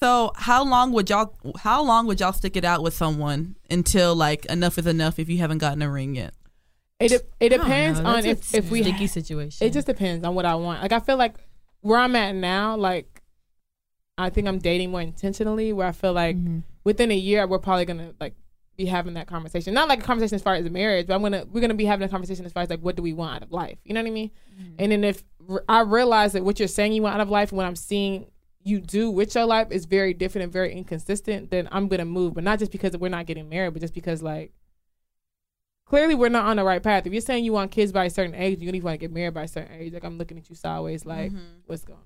So 0.00 0.32
how 0.36 0.64
long 0.64 0.92
would 0.92 1.10
y'all 1.10 1.34
how 1.58 1.82
long 1.82 2.06
would 2.06 2.20
y'all 2.20 2.32
stick 2.32 2.56
it 2.56 2.64
out 2.64 2.82
with 2.82 2.94
someone 2.94 3.56
until 3.68 4.14
like 4.14 4.46
enough 4.46 4.78
is 4.78 4.86
enough 4.86 5.18
if 5.18 5.28
you 5.28 5.38
haven't 5.38 5.58
gotten 5.58 5.82
a 5.82 5.90
ring 5.90 6.14
yet? 6.14 6.34
It, 7.00 7.08
de- 7.08 7.44
it 7.46 7.48
depends 7.50 8.00
on 8.00 8.24
if, 8.24 8.54
if 8.54 8.70
we. 8.70 8.82
sticky 8.82 9.06
situation. 9.06 9.66
It 9.66 9.72
just 9.72 9.86
depends 9.86 10.24
on 10.26 10.34
what 10.34 10.44
I 10.44 10.54
want. 10.56 10.82
Like 10.82 10.92
I 10.92 11.00
feel 11.00 11.16
like 11.16 11.34
where 11.80 11.98
I'm 11.98 12.16
at 12.16 12.34
now, 12.34 12.76
like 12.76 13.22
I 14.16 14.30
think 14.30 14.48
I'm 14.48 14.58
dating 14.58 14.90
more 14.90 15.00
intentionally. 15.00 15.72
Where 15.72 15.86
I 15.86 15.92
feel 15.92 16.12
like 16.12 16.36
Mm-hmm. 16.36 16.58
within 16.84 17.10
a 17.10 17.16
year 17.16 17.46
we're 17.46 17.58
probably 17.60 17.84
gonna 17.84 18.14
like 18.20 18.34
be 18.76 18.86
having 18.86 19.14
that 19.14 19.26
conversation. 19.28 19.74
Not 19.74 19.88
like 19.88 20.00
a 20.00 20.02
conversation 20.02 20.34
as 20.36 20.42
far 20.42 20.54
as 20.54 20.66
a 20.66 20.70
marriage, 20.70 21.06
but 21.06 21.14
I'm 21.14 21.22
gonna 21.22 21.44
we're 21.52 21.60
gonna 21.60 21.74
be 21.74 21.84
having 21.84 22.04
a 22.04 22.08
conversation 22.10 22.44
as 22.44 22.52
far 22.52 22.64
as 22.64 22.70
like 22.70 22.80
what 22.80 22.96
do 22.96 23.02
we 23.02 23.12
want 23.12 23.36
out 23.36 23.42
of 23.42 23.52
life. 23.52 23.78
You 23.84 23.94
know 23.94 24.00
what 24.02 24.08
I 24.08 24.12
mean? 24.12 24.30
And 24.80 24.90
then 24.90 25.04
if 25.04 25.22
r- 25.48 25.62
I 25.68 25.80
realize 25.82 26.32
that 26.32 26.44
what 26.44 26.58
you're 26.58 26.66
saying 26.68 26.92
you 26.94 27.02
want 27.02 27.14
out 27.14 27.20
of 27.20 27.30
life, 27.30 27.50
and 27.50 27.56
what 27.58 27.66
I'm 27.66 27.76
seeing 27.76 28.26
you 28.64 28.80
do 28.80 29.08
with 29.08 29.34
your 29.36 29.44
life 29.46 29.68
is 29.70 29.84
very 29.84 30.12
different 30.14 30.42
and 30.44 30.52
very 30.52 30.72
inconsistent, 30.74 31.50
then 31.52 31.68
I'm 31.70 31.86
gonna 31.86 32.04
move. 32.04 32.34
But 32.34 32.42
not 32.42 32.58
just 32.58 32.72
because 32.72 32.96
we're 32.96 33.08
not 33.08 33.26
getting 33.26 33.48
married, 33.48 33.72
but 33.72 33.80
just 33.82 33.94
because 33.94 34.20
like 34.20 34.52
clearly 35.88 36.14
we're 36.14 36.28
not 36.28 36.46
on 36.46 36.56
the 36.56 36.64
right 36.64 36.82
path. 36.82 37.06
If 37.06 37.12
you're 37.12 37.22
saying 37.22 37.44
you 37.44 37.52
want 37.52 37.70
kids 37.70 37.92
by 37.92 38.04
a 38.04 38.10
certain 38.10 38.34
age, 38.34 38.60
you 38.60 38.66
don't 38.66 38.76
even 38.76 38.84
want 38.84 38.94
to 38.94 38.98
get 38.98 39.12
married 39.12 39.34
by 39.34 39.44
a 39.44 39.48
certain 39.48 39.72
age. 39.80 39.92
Like 39.92 40.04
I'm 40.04 40.18
looking 40.18 40.38
at 40.38 40.48
you 40.48 40.56
sideways, 40.56 41.04
like 41.04 41.32
mm-hmm. 41.32 41.60
what's 41.66 41.84
going 41.84 41.98
on? 41.98 42.04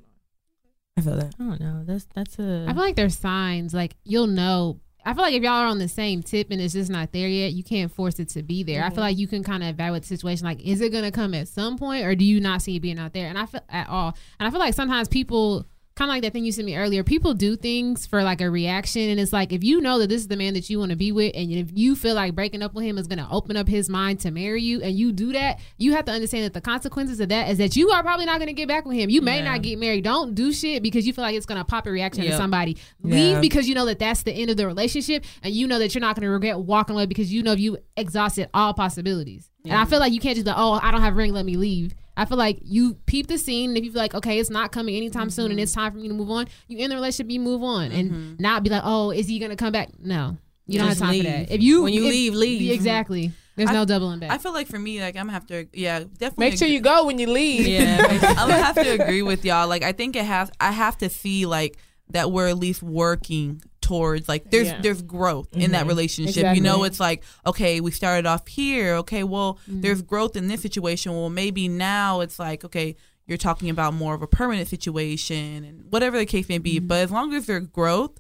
I 0.97 1.01
feel 1.01 1.17
that. 1.17 1.35
I 1.39 1.43
don't 1.43 1.61
know. 1.61 1.83
That's 1.85 2.07
that's 2.15 2.39
a. 2.39 2.67
I 2.69 2.73
feel 2.73 2.83
like 2.83 2.97
there's 2.97 3.19
signs 3.19 3.75
like 3.75 3.97
you'll 4.05 4.27
know. 4.27 4.81
I 5.05 5.15
feel 5.15 5.25
like 5.25 5.35
if 5.35 5.43
y'all 5.43 5.55
are 5.55 5.67
on 5.67 5.81
the 5.81 5.89
same 5.89 6.23
tip 6.23 6.53
and 6.53 6.61
it's 6.61 6.75
just 6.75 6.89
not 6.89 7.11
there 7.11 7.27
yet, 7.27 7.55
you 7.55 7.65
can't 7.65 7.91
force 7.91 8.21
it 8.21 8.29
to 8.31 8.43
be 8.45 8.63
there. 8.63 8.85
I 8.85 8.85
feel 8.85 8.91
mm-hmm. 8.91 9.01
like 9.01 9.19
you 9.19 9.27
can 9.27 9.43
kind 9.43 9.65
of 9.65 9.71
evaluate 9.71 10.03
the 10.03 10.09
situation. 10.09 10.47
Like, 10.47 10.61
is 10.61 10.81
it 10.81 10.93
going 10.93 11.03
to 11.03 11.11
come 11.11 11.35
at 11.35 11.49
some 11.49 11.77
point, 11.77 12.05
or 12.05 12.15
do 12.15 12.25
you 12.25 12.41
not 12.41 12.63
see 12.63 12.77
it 12.77 12.81
being 12.81 13.01
out 13.01 13.13
there? 13.13 13.27
And 13.27 13.37
I 13.37 13.47
feel 13.47 13.63
at 13.69 13.89
all. 13.89 14.17
And 14.39 14.47
I 14.47 14.51
feel 14.51 14.61
like 14.61 14.75
sometimes 14.75 15.09
people 15.09 15.67
kind 16.03 16.11
of 16.11 16.15
like 16.15 16.23
that 16.23 16.33
thing 16.33 16.45
you 16.45 16.51
sent 16.51 16.67
me 16.67 16.77
earlier. 16.77 17.05
People 17.05 17.33
do 17.33 17.55
things 17.55 18.07
for 18.07 18.25
like 18.25 18.41
a 18.41 18.51
reaction, 18.51 19.03
and 19.03 19.21
it's 19.21 19.33
like 19.33 19.53
if 19.53 19.63
you 19.63 19.81
know 19.81 19.99
that 20.01 20.09
this 20.09 20.21
is 20.21 20.27
the 20.29 20.37
man 20.37 20.55
that 20.55 20.69
you 20.69 20.79
want 20.81 20.91
to 20.91 20.97
be 20.97 21.13
with, 21.13 21.33
and 21.37 21.53
if 21.53 21.69
you 21.75 21.95
feel 21.95 22.15
like 22.17 22.35
breaking 22.35 22.61
up 22.61 22.75
with 22.75 22.85
him 22.85 22.99
is 22.99 23.07
going 23.07 23.19
to 23.21 23.29
open 23.31 23.57
up 23.57 23.69
his 23.69 23.89
mind 23.89 24.19
to 24.21 24.31
marry 24.33 24.61
you, 24.63 24.83
and 24.83 24.99
you 24.99 25.13
do 25.13 25.33
that, 25.33 25.61
you 25.79 25.93
have 25.93 26.05
to 26.07 26.13
understand 26.13 26.45
that 26.45 26.55
the 26.55 26.61
consequences 26.61 27.21
of 27.21 27.29
that 27.29 27.49
is 27.51 27.59
that 27.59 27.77
you 27.77 27.91
are 27.91 28.03
probably 28.03 28.27
not 28.27 28.39
going 28.39 28.49
to 28.49 28.53
get 28.53 28.67
back 28.67 28.85
with 28.85 28.97
him. 28.97 29.11
You 29.11 29.23
may 29.23 29.39
Yeah. 29.39 29.53
not 29.53 29.63
get 29.63 29.79
married. 29.79 30.03
Don't 30.03 30.35
do 30.35 30.53
shit 30.53 30.83
because 30.83 31.07
you 31.07 31.13
feel 31.13 31.23
like 31.23 31.37
it's 31.37 31.47
going 31.47 31.61
to 31.61 31.65
pop 31.65 31.87
a 31.87 31.91
reaction 31.93 32.23
to 32.25 32.31
Yep. 32.31 32.37
somebody. 32.37 32.77
Leave 33.05 33.35
Yeah. 33.35 33.41
because 33.41 33.69
you 33.69 33.75
know 33.77 33.87
that 33.87 34.01
that's 34.01 34.25
the 34.25 34.33
end 34.33 34.51
of 34.51 34.57
the 34.57 34.67
relationship, 34.67 35.25
and 35.45 35.55
you 35.55 35.69
know 35.69 35.79
that 35.79 35.95
you're 35.95 36.01
not 36.01 36.17
going 36.17 36.25
to 36.27 36.31
regret 36.31 36.59
walking 36.59 36.97
away 36.97 37.07
because 37.07 37.33
you 37.33 37.43
know 37.45 37.53
you 37.53 37.79
exhausted 37.97 38.49
all 38.53 38.75
possibilities. 38.75 39.49
And 39.65 39.75
I 39.75 39.85
feel 39.85 40.01
like 40.01 40.13
you 40.13 40.19
can't 40.19 40.35
just 40.35 40.45
be, 40.47 40.53
oh, 40.55 40.81
I 40.83 40.91
don't 40.91 41.03
have 41.03 41.13
a 41.13 41.17
ring, 41.17 41.33
let 41.33 41.45
me 41.47 41.57
leave. 41.57 41.95
I 42.17 42.25
feel 42.27 42.37
like 42.37 42.59
you 42.63 42.95
peep 43.07 43.27
the 43.27 43.39
scene, 43.39 43.71
and 43.71 43.79
if 43.79 43.85
you 43.85 43.93
feel 43.93 44.01
like, 44.01 44.15
okay, 44.15 44.39
it's 44.39 44.51
not 44.51 44.71
coming 44.71 44.95
anytime 44.95 45.31
soon, 45.31 45.51
and 45.51 45.59
it's 45.59 45.73
mm-hmm. 45.73 45.81
time 45.81 45.93
for 45.93 45.99
me 45.99 46.09
to 46.09 46.15
move 46.15 46.31
on, 46.31 46.47
you 46.69 46.79
end 46.79 46.93
the 46.93 46.97
relationship, 46.97 47.31
you 47.31 47.41
move 47.41 47.63
on, 47.63 47.91
and 47.91 48.11
mm-hmm. 48.11 48.35
not 48.39 48.63
be 48.63 48.71
like, 48.71 48.83
oh, 48.85 49.11
is 49.11 49.27
he 49.29 49.39
going 49.39 49.51
to 49.51 49.57
come 49.57 49.73
back? 49.73 49.89
No, 49.99 50.37
you 50.67 50.79
don't 50.79 50.89
have 50.89 50.99
time 50.99 51.11
leave. 51.11 51.25
for 51.25 51.31
that. 51.31 51.51
If 51.51 51.63
you 51.63 51.83
When 51.83 51.93
you 51.93 52.05
if- 52.05 52.11
leave, 52.11 52.35
leave. 52.35 52.71
exactly. 52.73 53.33
There's 53.57 53.71
I- 53.71 53.75
no 53.75 53.85
doubling 53.85 54.19
back. 54.19 54.31
I 54.31 54.39
feel 54.39 54.53
like 54.53 54.67
for 54.67 54.79
me, 54.79 55.01
like 55.01 55.17
I'm 55.17 55.27
gonna 55.27 55.33
have 55.33 55.47
to, 55.47 55.67
yeah, 55.73 56.01
definitely. 56.01 56.47
Make 56.47 56.59
sure 56.59 56.69
you 56.69 56.81
go 56.81 57.05
when 57.07 57.19
you 57.19 57.29
leave. 57.29 57.67
yeah. 57.67 58.07
I'm 58.23 58.49
gonna 58.49 58.63
have 58.63 58.77
to 58.77 58.89
agree 59.03 59.23
with 59.23 59.45
y'all. 59.45 59.69
Like 59.69 59.83
I 59.83 59.93
think 59.93 60.17
it 60.17 60.25
has. 60.25 60.51
I 60.59 60.71
have 60.73 60.97
to 60.99 61.11
see 61.11 61.45
like 61.45 61.77
that 62.11 62.31
we're 62.33 62.49
at 62.49 62.59
least 62.59 62.83
working 62.83 63.63
towards 63.93 64.29
like 64.29 64.51
there's 64.51 64.69
Yeah. 64.69 64.81
there's 64.81 65.03
growth 65.03 65.49
in 65.53 65.73
that 65.73 65.87
relationship. 65.87 66.37
Exactly. 66.37 66.59
You 66.59 66.63
know, 66.65 66.85
it's 66.85 66.99
like 67.01 67.23
okay, 67.47 67.81
we 67.81 67.91
started 67.91 68.27
off 68.27 68.47
here. 68.49 68.95
Okay, 68.97 69.23
well, 69.25 69.59
there's 69.67 70.01
growth 70.03 70.35
in 70.37 70.49
this 70.49 70.63
situation. 70.63 71.13
Well, 71.13 71.29
maybe 71.31 71.69
now 71.69 72.21
it's 72.21 72.39
like 72.39 72.65
okay, 72.65 72.97
you're 73.27 73.39
talking 73.39 73.69
about 73.71 73.95
more 73.95 74.15
of 74.15 74.23
a 74.23 74.27
permanent 74.27 74.69
situation 74.69 75.65
and 75.65 75.85
whatever 75.91 76.17
the 76.19 76.27
case 76.27 76.49
may 76.49 76.59
be. 76.59 76.79
But 76.79 76.99
as 77.01 77.11
long 77.11 77.35
as 77.35 77.47
there's 77.47 77.67
growth, 77.67 78.19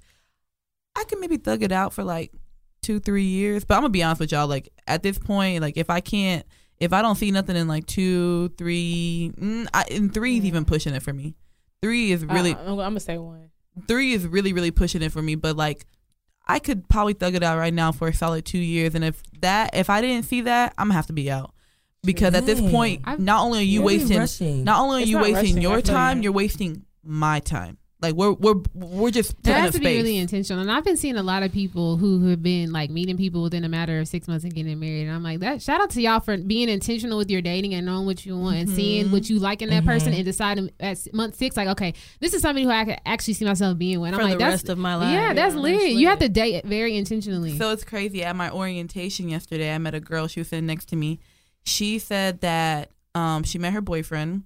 I 0.95 1.05
can 1.05 1.20
maybe 1.20 1.39
thug 1.39 1.62
it 1.62 1.73
out 1.73 1.93
for 1.95 2.05
like 2.05 2.33
two 2.83 3.01
three 3.01 3.25
years. 3.25 3.64
But 3.64 3.75
I'm 3.77 3.81
gonna 3.83 3.91
be 3.91 4.03
honest 4.03 4.20
with 4.20 4.33
y'all. 4.33 4.47
Like 4.47 4.68
at 4.87 5.03
this 5.03 5.18
point, 5.18 5.62
like 5.62 5.77
if 5.77 5.89
I 5.91 6.01
can't. 6.01 6.45
if 6.79 6.93
I 6.93 7.01
don't 7.01 7.14
see 7.14 7.31
nothing 7.31 7.55
in 7.57 7.68
like 7.68 7.87
two, 7.87 8.49
three, 8.59 9.33
mm, 9.39 9.66
I, 9.73 9.85
and 9.91 10.12
three 10.12 10.39
is 10.39 10.45
even 10.45 10.64
pushing 10.64 10.95
it 10.95 11.03
for 11.03 11.12
me. 11.12 11.37
Three 11.81 12.11
is 12.11 12.25
really 12.25 12.55
Uh, 12.55 12.70
I'm 12.73 12.77
gonna 12.77 12.99
say 13.01 13.18
one. 13.18 13.51
Three 13.89 14.12
is 14.12 14.27
really 14.27 14.53
really 14.53 14.70
pushing 14.70 15.03
it 15.03 15.12
for 15.12 15.23
me. 15.23 15.35
But 15.35 15.57
like, 15.57 15.87
I 16.47 16.59
could 16.59 16.89
probably 16.89 17.14
thug 17.14 17.35
it 17.35 17.43
out 17.43 17.59
right 17.59 17.73
now 17.75 17.93
for 17.93 18.09
a 18.09 18.14
solid 18.14 18.45
two 18.45 18.59
years, 18.59 18.95
and 18.95 19.05
if 19.05 19.23
that 19.41 19.70
if 19.75 19.89
I 19.91 20.01
didn't 20.01 20.25
see 20.27 20.43
that, 20.43 20.75
I'm 20.79 20.87
gonna 20.89 20.95
have 20.95 21.07
to 21.07 21.12
be 21.12 21.31
out 21.31 21.55
because 22.05 22.35
at 22.35 22.47
this 22.47 22.61
point, 22.61 23.03
I've- 23.05 23.23
not 23.23 23.43
only 23.45 23.61
are 23.61 23.62
you 23.62 23.81
Why 23.81 23.85
are 23.85 23.87
we 23.87 23.99
wasting, 23.99 24.18
rushing? 24.18 24.64
not 24.64 24.81
only 24.81 24.97
are 24.97 25.01
It's 25.03 25.11
you 25.11 25.18
wasting 25.18 25.35
rushing, 25.57 25.62
your 25.62 25.81
time, 25.81 26.23
you're 26.23 26.33
wasting 26.33 26.85
my 27.05 27.41
time. 27.41 27.79
Like 28.03 28.15
we're 28.15 28.33
we're 28.33 28.61
we're 28.75 29.11
just 29.13 29.31
It 29.31 29.37
putting 29.45 29.53
has 29.55 29.75
a 29.77 29.79
to 29.79 29.85
be 29.85 29.97
really 29.97 30.19
intentional. 30.19 30.61
And 30.61 30.73
I've 30.73 30.83
been 30.83 30.97
seeing 30.97 31.17
a 31.17 31.23
lot 31.23 31.45
of 31.45 31.53
people 31.53 31.97
who 31.97 32.29
have 32.31 32.43
been 32.43 32.73
like 32.73 32.91
meeting 32.91 33.17
people 33.17 33.43
within 33.45 33.63
a 33.63 33.69
matter 33.69 34.01
of 34.01 34.09
six 34.09 34.27
months 34.27 34.43
and 34.43 34.53
getting 34.53 34.81
married. 34.81 35.03
And 35.07 35.13
I'm 35.13 35.23
like, 35.23 35.39
that 35.39 35.63
shout 35.63 35.81
out 35.81 35.91
to 35.91 36.03
y'all 36.03 36.19
for 36.19 36.37
being 36.37 36.69
intentional 36.69 37.17
with 37.17 37.31
your 37.31 37.41
dating 37.41 37.75
and 37.75 37.87
knowing 37.87 38.05
what 38.05 38.27
you 38.27 38.37
want 38.37 38.57
and 38.57 38.69
seeing 38.69 39.13
what 39.13 39.31
you 39.31 39.39
like 39.39 39.63
in 39.63 39.71
that 39.71 39.85
person 39.85 40.13
and 40.13 40.25
deciding 40.25 40.71
at 40.81 40.99
month 41.15 41.37
six, 41.37 41.57
like, 41.57 41.69
okay, 41.69 41.95
this 42.19 42.35
is 42.35 42.43
somebody 42.43 42.65
who 42.65 42.71
I 42.71 42.85
could 42.85 43.01
actually 43.07 43.35
see 43.35 43.45
myself 43.45 43.79
being 43.79 44.01
with. 44.01 44.13
I'm 44.13 44.19
For 44.19 44.25
like, 44.25 44.33
the 44.33 44.39
that's 44.39 44.53
rest 44.55 44.69
of 44.69 44.79
my 44.79 44.97
life. 44.97 45.13
Yeah, 45.13 45.33
that's 45.33 45.55
Yeah, 45.55 45.61
lit. 45.61 45.81
that's 45.81 45.95
You 45.95 46.09
have 46.09 46.19
to 46.19 46.29
date 46.29 46.65
very 46.65 46.97
intentionally. 46.97 47.57
So 47.57 47.71
it's 47.71 47.85
crazy. 47.85 48.25
At 48.25 48.35
my 48.35 48.51
orientation 48.51 49.29
yesterday, 49.29 49.73
I 49.73 49.79
met 49.79 49.95
a 49.95 50.01
girl. 50.01 50.27
She 50.27 50.41
was 50.41 50.49
sitting 50.49 50.67
next 50.67 50.87
to 50.87 50.97
me. 50.97 51.21
She 51.63 52.01
said 52.01 52.41
that 52.41 52.91
um, 53.15 53.45
she 53.45 53.59
met 53.59 53.73
her 53.75 53.81
boyfriend. 53.81 54.43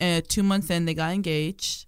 And 0.00 0.26
two 0.28 0.42
months 0.42 0.70
in, 0.70 0.84
they 0.84 0.94
got 0.94 1.12
engaged. 1.12 1.86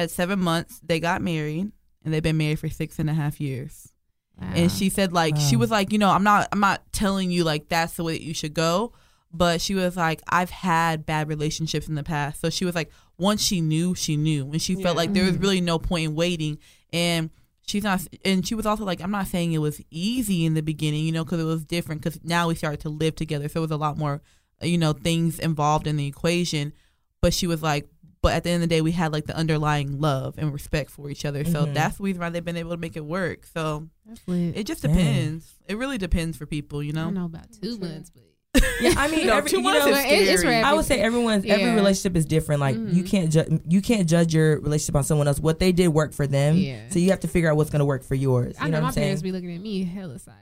At 0.00 0.10
seven 0.10 0.40
months, 0.40 0.80
they 0.82 0.98
got 0.98 1.20
married, 1.20 1.70
and 2.02 2.14
they've 2.14 2.22
been 2.22 2.38
married 2.38 2.58
for 2.58 2.70
six 2.70 2.98
and 2.98 3.10
a 3.10 3.14
half 3.14 3.40
years. 3.40 3.92
Wow. 4.40 4.52
And 4.54 4.72
she 4.72 4.88
said, 4.88 5.12
like, 5.12 5.36
she 5.36 5.56
was 5.56 5.70
like, 5.70 5.92
you 5.92 5.98
know, 5.98 6.08
I'm 6.08 6.24
not, 6.24 6.48
I'm 6.52 6.60
not 6.60 6.90
telling 6.92 7.30
you 7.30 7.44
like 7.44 7.68
that's 7.68 7.94
the 7.94 8.04
way 8.04 8.14
that 8.14 8.22
you 8.22 8.32
should 8.32 8.54
go. 8.54 8.94
But 9.32 9.60
she 9.60 9.74
was 9.74 9.96
like, 9.96 10.22
I've 10.28 10.50
had 10.50 11.04
bad 11.04 11.28
relationships 11.28 11.86
in 11.86 11.94
the 11.94 12.02
past. 12.02 12.40
So 12.40 12.48
she 12.50 12.64
was 12.64 12.74
like, 12.74 12.90
once 13.18 13.42
she 13.42 13.60
knew, 13.60 13.94
she 13.94 14.16
knew, 14.16 14.50
and 14.50 14.60
she 14.60 14.74
felt 14.82 14.96
like 14.96 15.12
there 15.12 15.24
was 15.24 15.36
really 15.36 15.60
no 15.60 15.78
point 15.78 16.06
in 16.06 16.14
waiting. 16.14 16.58
And 16.92 17.30
she's 17.66 17.84
not, 17.84 18.00
and 18.24 18.44
she 18.46 18.54
was 18.54 18.64
also 18.66 18.84
like, 18.84 19.00
I'm 19.02 19.10
not 19.10 19.26
saying 19.26 19.52
it 19.52 19.58
was 19.58 19.80
easy 19.90 20.46
in 20.46 20.54
the 20.54 20.62
beginning, 20.62 21.04
you 21.04 21.12
know, 21.12 21.24
because 21.24 21.38
it 21.38 21.44
was 21.44 21.64
different. 21.64 22.02
Because 22.02 22.18
now 22.24 22.48
we 22.48 22.54
started 22.54 22.80
to 22.80 22.88
live 22.88 23.14
together, 23.14 23.48
so 23.48 23.60
it 23.60 23.62
was 23.62 23.70
a 23.70 23.76
lot 23.76 23.98
more, 23.98 24.22
uh, 24.62 24.66
you 24.66 24.78
know, 24.78 24.94
things 24.94 25.38
involved 25.38 25.86
in 25.86 25.96
the 25.96 26.06
equation. 26.06 26.72
But 27.20 27.34
she 27.34 27.46
was 27.46 27.62
like, 27.62 27.88
but 28.22 28.32
at 28.34 28.44
the 28.44 28.50
end 28.50 28.62
of 28.62 28.68
the 28.68 28.74
day, 28.74 28.80
we 28.80 28.92
had 28.92 29.12
like 29.12 29.26
the 29.26 29.36
underlying 29.36 30.00
love 30.00 30.34
and 30.38 30.52
respect 30.52 30.90
for 30.90 31.08
each 31.10 31.24
other. 31.24 31.44
So 31.44 31.64
Mhm. 31.66 31.74
that's 31.74 31.96
the 31.98 32.02
reason 32.04 32.20
why 32.20 32.30
they've 32.30 32.44
been 32.44 32.56
able 32.56 32.70
to 32.72 32.76
make 32.76 32.96
it 32.96 33.04
work. 33.04 33.46
So 33.52 33.88
it 34.28 34.64
just 34.64 34.82
Dang. 34.82 34.94
depends. 34.94 35.46
It 35.68 35.76
really 35.78 35.98
depends 35.98 36.36
for 36.36 36.46
people, 36.46 36.82
you 36.82 36.90
I 36.90 36.96
don't 36.96 37.14
know. 37.14 37.20
know 37.20 37.26
about 37.26 37.46
two 37.60 37.78
months, 37.78 38.10
but 38.10 38.24
Yeah, 38.80 38.94
I 38.96 39.08
mean, 39.08 39.26
No, 39.28 39.36
every, 39.36 39.48
two 39.50 39.58
you 39.58 39.62
months 39.62 39.86
know, 39.86 39.92
is 39.92 39.98
it's 40.28 40.40
scary. 40.40 40.56
I 40.56 40.72
would 40.74 40.84
say 40.84 41.00
everyone's 41.00 41.44
every 41.44 41.70
relationship 41.72 42.16
is 42.16 42.24
different. 42.26 42.60
Like 42.60 42.74
you 42.76 43.04
Mhm. 43.04 43.06
can't 43.08 43.30
ju- 43.32 43.60
you 43.68 43.80
can't 43.80 44.08
judge 44.08 44.34
your 44.34 44.60
relationship 44.60 44.96
on 44.96 45.04
someone 45.04 45.28
else. 45.28 45.38
What 45.38 45.60
they 45.60 45.70
did 45.70 45.88
work 45.88 46.12
for 46.12 46.26
them. 46.26 46.56
Yeah. 46.56 46.80
So 46.90 46.98
you 46.98 47.10
have 47.10 47.20
to 47.20 47.28
figure 47.28 47.48
out 47.48 47.56
what's 47.56 47.70
gonna 47.70 47.84
work 47.84 48.02
for 48.02 48.16
yours. 48.16 48.54
You 48.58 48.64
I 48.66 48.68
know, 48.68 48.70
know, 48.70 48.76
what 48.78 48.82
my 48.82 48.88
I'm 48.88 48.94
saying? 48.94 49.04
parents 49.06 49.22
be 49.22 49.30
looking 49.32 49.54
at 49.54 49.60
me 49.60 49.84
hella 49.84 50.18
side 50.18 50.34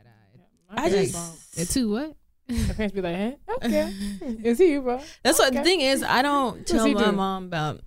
eyed. 0.71 0.79
I 0.85 0.89
just 0.91 1.13
don't. 1.13 1.63
At 1.63 1.69
two 1.69 1.91
what? 1.91 2.17
My 2.49 2.73
parents 2.75 2.95
be 2.95 3.03
like, 3.03 3.15
eh, 3.17 3.33
okay, 3.63 3.93
it's 4.43 4.59
you, 4.61 4.81
bro. 4.83 5.01
That's 5.23 5.39
what 5.39 5.53
the 5.53 5.63
thing 5.63 5.81
is. 5.83 6.03
I 6.03 6.23
don't 6.23 6.67
tell 6.67 6.89
my 6.89 7.05
do? 7.05 7.13
mom 7.13 7.45
about 7.45 7.81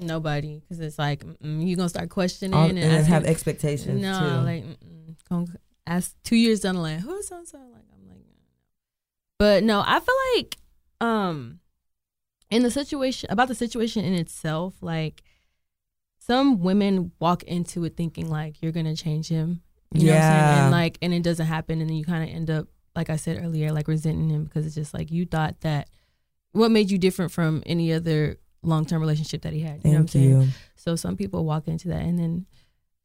nobody 0.00 0.58
because 0.60 0.80
it's 0.80 0.98
like 0.98 1.24
mm, 1.24 1.66
you 1.66 1.76
gonna 1.76 1.88
start 1.88 2.10
questioning 2.10 2.54
All- 2.54 2.68
and, 2.68 2.78
and 2.78 2.92
asking- 2.92 3.12
have 3.12 3.24
expectations 3.24 4.02
no, 4.02 4.18
too. 4.18 4.44
like. 4.44 4.64
Ask 5.86 6.14
two 6.22 6.36
years 6.36 6.60
down 6.60 6.74
the 6.76 6.80
line. 6.82 6.98
Who's 7.00 7.28
so 7.28 7.42
so? 7.44 7.58
Like 7.58 7.84
I'm 7.92 8.06
like, 8.08 8.18
no. 8.18 8.34
but 9.38 9.64
no, 9.64 9.82
I 9.84 9.98
feel 10.00 10.14
like 10.36 10.56
um 11.00 11.60
in 12.50 12.62
the 12.62 12.70
situation 12.70 13.30
about 13.30 13.48
the 13.48 13.54
situation 13.54 14.04
in 14.04 14.14
itself, 14.14 14.74
like 14.82 15.22
some 16.18 16.60
women 16.60 17.12
walk 17.18 17.42
into 17.44 17.84
it 17.84 17.96
thinking 17.96 18.28
like 18.28 18.60
you're 18.62 18.72
gonna 18.72 18.94
change 18.96 19.28
him. 19.28 19.62
You 19.92 20.06
know 20.08 20.12
what 20.12 20.20
I'm 20.20 20.22
saying? 20.22 20.38
Yeah. 20.40 20.62
And 20.64 20.70
like 20.72 20.98
and 21.02 21.14
it 21.14 21.22
doesn't 21.22 21.46
happen 21.46 21.80
and 21.80 21.88
then 21.90 21.96
you 21.96 22.04
kinda 22.04 22.26
end 22.26 22.50
up, 22.50 22.68
like 22.96 23.10
I 23.10 23.16
said 23.16 23.42
earlier, 23.42 23.72
like 23.72 23.88
resenting 23.88 24.30
him 24.30 24.44
because 24.44 24.66
it's 24.66 24.74
just 24.74 24.94
like 24.94 25.10
you 25.10 25.24
thought 25.26 25.60
that 25.60 25.88
what 26.52 26.70
made 26.70 26.90
you 26.90 26.98
different 26.98 27.32
from 27.32 27.62
any 27.66 27.92
other 27.92 28.38
long 28.62 28.84
term 28.84 29.00
relationship 29.00 29.42
that 29.42 29.52
he 29.52 29.60
had. 29.60 29.84
You 29.84 29.90
know 29.90 29.98
what 29.98 30.00
I'm 30.00 30.06
Thank 30.06 30.10
saying? 30.10 30.42
you. 30.42 30.48
So 30.76 30.96
some 30.96 31.16
people 31.16 31.44
walk 31.44 31.68
into 31.68 31.88
that 31.88 32.02
and 32.02 32.18
then 32.18 32.46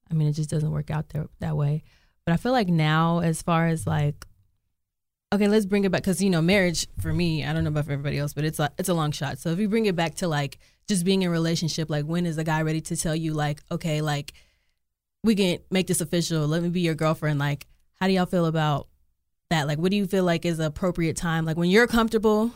I 0.09 0.13
mean 0.13 0.27
it 0.27 0.33
just 0.33 0.49
doesn't 0.49 0.71
work 0.71 0.89
out 0.89 1.09
there 1.09 1.27
that 1.39 1.55
way. 1.55 1.83
But 2.25 2.33
I 2.33 2.37
feel 2.37 2.51
like 2.51 2.67
now 2.67 3.19
as 3.19 3.41
far 3.41 3.67
as 3.67 3.85
like 3.85 4.25
okay, 5.33 5.47
let's 5.47 5.65
bring 5.65 5.83
it 5.83 5.91
back 5.91 6.03
cuz 6.03 6.21
you 6.21 6.29
know 6.29 6.41
marriage 6.41 6.87
for 6.99 7.13
me, 7.13 7.45
I 7.45 7.53
don't 7.53 7.63
know 7.63 7.69
about 7.69 7.85
for 7.85 7.91
everybody 7.91 8.17
else, 8.17 8.33
but 8.33 8.45
it's 8.45 8.59
a 8.59 8.71
it's 8.77 8.89
a 8.89 8.93
long 8.93 9.11
shot. 9.11 9.37
So 9.37 9.51
if 9.51 9.59
you 9.59 9.69
bring 9.69 9.85
it 9.85 9.95
back 9.95 10.15
to 10.15 10.27
like 10.27 10.57
just 10.87 11.05
being 11.05 11.21
in 11.21 11.27
a 11.29 11.31
relationship, 11.31 11.89
like 11.89 12.05
when 12.05 12.25
is 12.25 12.35
the 12.35 12.43
guy 12.43 12.61
ready 12.61 12.81
to 12.81 12.97
tell 12.97 13.15
you 13.15 13.33
like 13.33 13.61
okay, 13.71 14.01
like 14.01 14.33
we 15.23 15.35
can 15.35 15.59
make 15.71 15.87
this 15.87 16.01
official. 16.01 16.47
Let 16.47 16.63
me 16.63 16.69
be 16.69 16.81
your 16.81 16.95
girlfriend. 16.95 17.39
Like 17.39 17.67
how 17.99 18.07
do 18.07 18.13
y'all 18.13 18.25
feel 18.25 18.45
about 18.45 18.87
that? 19.49 19.67
Like 19.67 19.77
what 19.77 19.91
do 19.91 19.97
you 19.97 20.05
feel 20.07 20.23
like 20.23 20.45
is 20.45 20.57
the 20.57 20.65
appropriate 20.67 21.15
time? 21.15 21.45
Like 21.45 21.57
when 21.57 21.69
you're 21.69 21.87
comfortable 21.87 22.51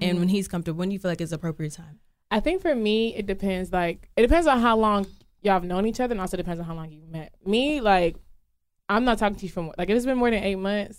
and 0.00 0.16
Mhm. 0.16 0.20
when 0.20 0.28
he's 0.28 0.48
comfortable, 0.48 0.78
when 0.78 0.88
do 0.88 0.94
you 0.94 0.98
feel 0.98 1.10
like 1.10 1.20
is 1.20 1.30
the 1.30 1.36
appropriate 1.36 1.72
time? 1.72 2.00
I 2.30 2.40
think 2.40 2.62
for 2.62 2.74
me, 2.74 3.14
it 3.14 3.26
depends. 3.26 3.72
Like, 3.72 4.08
it 4.16 4.22
depends 4.22 4.46
on 4.46 4.58
how 4.60 4.76
long 4.78 5.06
y'all 5.42 5.52
have 5.52 5.64
known 5.64 5.84
each 5.86 6.00
other, 6.00 6.12
and 6.12 6.20
also 6.20 6.38
depends 6.38 6.60
on 6.60 6.66
how 6.66 6.74
long 6.74 6.90
you've 6.90 7.06
met. 7.10 7.34
Me, 7.44 7.82
like, 7.82 8.16
I'm 8.88 9.04
not 9.04 9.18
talking 9.18 9.36
to 9.36 9.44
you 9.46 9.52
from 9.52 9.70
like 9.76 9.90
if 9.90 9.96
it's 9.96 10.06
been 10.06 10.16
more 10.16 10.30
than 10.30 10.42
eight 10.42 10.56
months. 10.56 10.98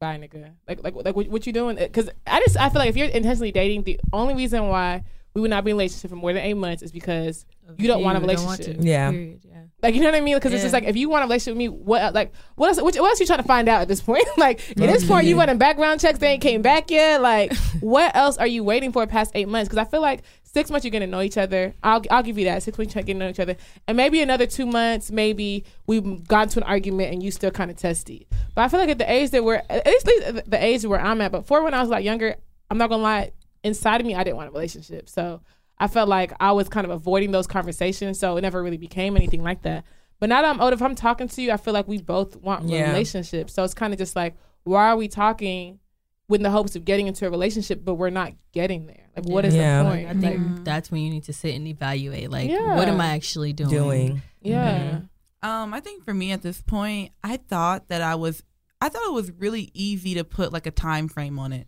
Bye, 0.00 0.16
nigga. 0.18 0.52
Like, 0.66 0.82
like, 0.82 0.94
like, 0.96 1.14
what, 1.14 1.28
what 1.28 1.46
you 1.46 1.52
doing? 1.52 1.76
Because 1.76 2.08
I 2.26 2.40
just, 2.40 2.56
I 2.56 2.70
feel 2.70 2.78
like 2.80 2.88
if 2.88 2.96
you're 2.96 3.06
intentionally 3.08 3.52
dating, 3.52 3.82
the 3.84 4.00
only 4.12 4.34
reason 4.34 4.66
why 4.68 5.04
we 5.34 5.40
would 5.40 5.50
not 5.50 5.62
be 5.64 5.70
in 5.70 5.76
a 5.76 5.78
relationship 5.78 6.10
for 6.10 6.16
more 6.16 6.32
than 6.32 6.42
eight 6.42 6.54
months 6.54 6.82
is 6.82 6.90
because 6.90 7.44
You 7.78 7.86
don't 7.86 8.02
want 8.02 8.18
a 8.18 8.20
relationship. 8.20 8.78
Yeah. 8.80 9.10
Period. 9.10 9.40
Yeah. 9.44 9.51
Like 9.82 9.94
you 9.94 10.00
know 10.00 10.06
what 10.06 10.14
I 10.14 10.20
mean? 10.20 10.36
Because 10.36 10.52
it's 10.52 10.62
just 10.62 10.72
like 10.72 10.84
if 10.84 10.96
you 10.96 11.08
want 11.08 11.24
a 11.24 11.26
relationship 11.26 11.54
with 11.54 11.58
me, 11.58 11.68
what 11.68 12.02
uh, 12.02 12.12
like 12.14 12.32
what 12.54 12.68
else? 12.68 12.76
What, 12.80 12.94
what 12.94 13.10
else 13.10 13.18
you 13.20 13.26
trying 13.26 13.40
to 13.40 13.48
find 13.48 13.68
out 13.68 13.80
at 13.82 13.88
this 13.88 14.00
point? 14.00 14.24
like 14.36 14.60
at 14.70 14.76
this 14.76 15.04
point, 15.04 15.26
you 15.26 15.36
running 15.36 15.58
background 15.58 16.00
checks. 16.00 16.18
They 16.20 16.28
ain't 16.28 16.42
came 16.42 16.62
back 16.62 16.90
yet. 16.90 17.20
Like 17.20 17.52
what 17.80 18.14
else 18.14 18.38
are 18.38 18.46
you 18.46 18.62
waiting 18.62 18.92
for 18.92 19.06
past 19.06 19.32
eight 19.34 19.48
months? 19.48 19.68
Because 19.68 19.84
I 19.84 19.90
feel 19.90 20.00
like 20.00 20.22
six 20.44 20.70
months 20.70 20.84
you're 20.84 20.92
gonna 20.92 21.06
know 21.06 21.20
each 21.20 21.36
other. 21.36 21.74
I'll 21.82 22.02
I'll 22.10 22.22
give 22.22 22.38
you 22.38 22.44
that 22.44 22.62
six 22.62 22.78
months 22.78 22.94
you're 22.94 23.02
to 23.02 23.14
know 23.14 23.28
each 23.28 23.40
other, 23.40 23.56
and 23.88 23.96
maybe 23.96 24.20
another 24.22 24.46
two 24.46 24.66
months, 24.66 25.10
maybe 25.10 25.64
we've 25.86 26.26
gone 26.28 26.48
to 26.48 26.60
an 26.60 26.64
argument 26.64 27.12
and 27.12 27.22
you 27.22 27.30
still 27.32 27.50
kind 27.50 27.70
of 27.70 27.76
testy. 27.76 28.28
But 28.54 28.62
I 28.62 28.68
feel 28.68 28.78
like 28.78 28.90
at 28.90 28.98
the 28.98 29.10
age 29.10 29.30
that 29.30 29.42
we're 29.42 29.62
at 29.68 29.84
least 29.86 30.06
the- 30.06 30.44
the 30.46 30.62
age 30.62 30.84
where 30.84 31.00
I'm 31.00 31.20
at, 31.22 31.32
but 31.32 31.40
before 31.40 31.64
when 31.64 31.74
I 31.74 31.80
was 31.80 31.88
like 31.88 32.04
younger, 32.04 32.36
I'm 32.70 32.78
not 32.78 32.88
gonna 32.88 33.02
lie, 33.02 33.32
inside 33.64 34.00
of 34.00 34.06
me 34.06 34.14
I 34.14 34.22
didn't 34.22 34.36
want 34.36 34.48
a 34.48 34.52
relationship. 34.52 35.08
So 35.08 35.40
I 35.82 35.88
felt 35.88 36.08
like 36.08 36.32
I 36.38 36.52
was 36.52 36.68
kind 36.68 36.84
of 36.84 36.90
avoiding 36.90 37.32
those 37.32 37.46
conversations, 37.48 38.18
so 38.18 38.36
it 38.36 38.42
never 38.42 38.62
really 38.62 38.76
became 38.76 39.16
anything 39.16 39.42
like 39.42 39.62
that. 39.62 39.84
But 40.20 40.28
now 40.28 40.40
that 40.42 40.48
I'm 40.54 40.60
older, 40.60 40.74
if 40.74 40.82
I'm 40.82 40.94
talking 40.94 41.26
to 41.26 41.42
you, 41.42 41.50
I 41.50 41.56
feel 41.56 41.74
like 41.74 41.88
we 41.88 42.00
both 42.00 42.36
want 42.36 42.68
Yeah. 42.68 42.84
a 42.84 42.88
relationship. 42.88 43.50
So 43.50 43.64
it's 43.64 43.74
kind 43.74 43.92
of 43.92 43.98
just 43.98 44.14
like, 44.14 44.36
why 44.62 44.90
are 44.90 44.96
we 44.96 45.08
talking 45.08 45.80
with 46.28 46.40
the 46.40 46.50
hopes 46.50 46.76
of 46.76 46.84
getting 46.84 47.08
into 47.08 47.26
a 47.26 47.30
relationship, 47.30 47.84
but 47.84 47.94
we're 47.94 48.10
not 48.10 48.32
getting 48.52 48.86
there? 48.86 49.08
Like, 49.16 49.26
what 49.26 49.44
is 49.44 49.56
Yeah. 49.56 49.82
the 49.82 49.88
point? 49.90 50.08
I 50.08 50.14
think 50.14 50.40
Like, 50.58 50.64
that's 50.64 50.92
when 50.92 51.00
you 51.02 51.10
need 51.10 51.24
to 51.24 51.32
sit 51.32 51.56
and 51.56 51.66
evaluate. 51.66 52.30
Like, 52.30 52.48
Yeah. 52.48 52.76
what 52.76 52.86
am 52.88 53.00
I 53.00 53.08
actually 53.16 53.52
doing? 53.52 53.70
Doing. 53.70 54.22
yeah. 54.40 55.00
Um, 55.42 55.74
I 55.74 55.80
think 55.80 56.04
for 56.04 56.14
me 56.14 56.30
at 56.30 56.42
this 56.42 56.62
point, 56.62 57.10
I 57.24 57.36
thought 57.38 57.88
that 57.88 58.00
I 58.02 58.14
was, 58.14 58.44
I 58.80 58.88
thought 58.88 59.02
it 59.04 59.12
was 59.12 59.32
really 59.32 59.72
easy 59.74 60.14
to 60.14 60.22
put 60.22 60.52
like 60.52 60.66
a 60.66 60.70
time 60.70 61.08
frame 61.08 61.40
on 61.40 61.52
it. 61.52 61.66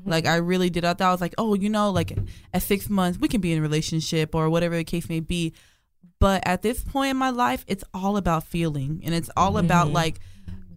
Mm-hmm. 0.00 0.10
Like 0.10 0.26
I 0.26 0.36
really 0.36 0.70
did. 0.70 0.84
I 0.84 0.94
thought 0.94 1.08
I 1.08 1.12
was 1.12 1.20
like, 1.20 1.34
oh, 1.38 1.54
you 1.54 1.68
know, 1.68 1.90
like 1.90 2.16
at 2.52 2.62
six 2.62 2.88
months 2.90 3.18
we 3.18 3.28
can 3.28 3.40
be 3.40 3.52
in 3.52 3.58
a 3.58 3.62
relationship 3.62 4.34
or 4.34 4.48
whatever 4.50 4.76
the 4.76 4.84
case 4.84 5.08
may 5.08 5.20
be. 5.20 5.52
But 6.18 6.42
at 6.46 6.62
this 6.62 6.82
point 6.82 7.10
in 7.10 7.16
my 7.16 7.30
life, 7.30 7.64
it's 7.66 7.84
all 7.92 8.16
about 8.16 8.44
feeling, 8.44 9.02
and 9.04 9.14
it's 9.14 9.28
all 9.36 9.58
about 9.58 9.88
Mhm. 9.88 9.92
like 9.92 10.20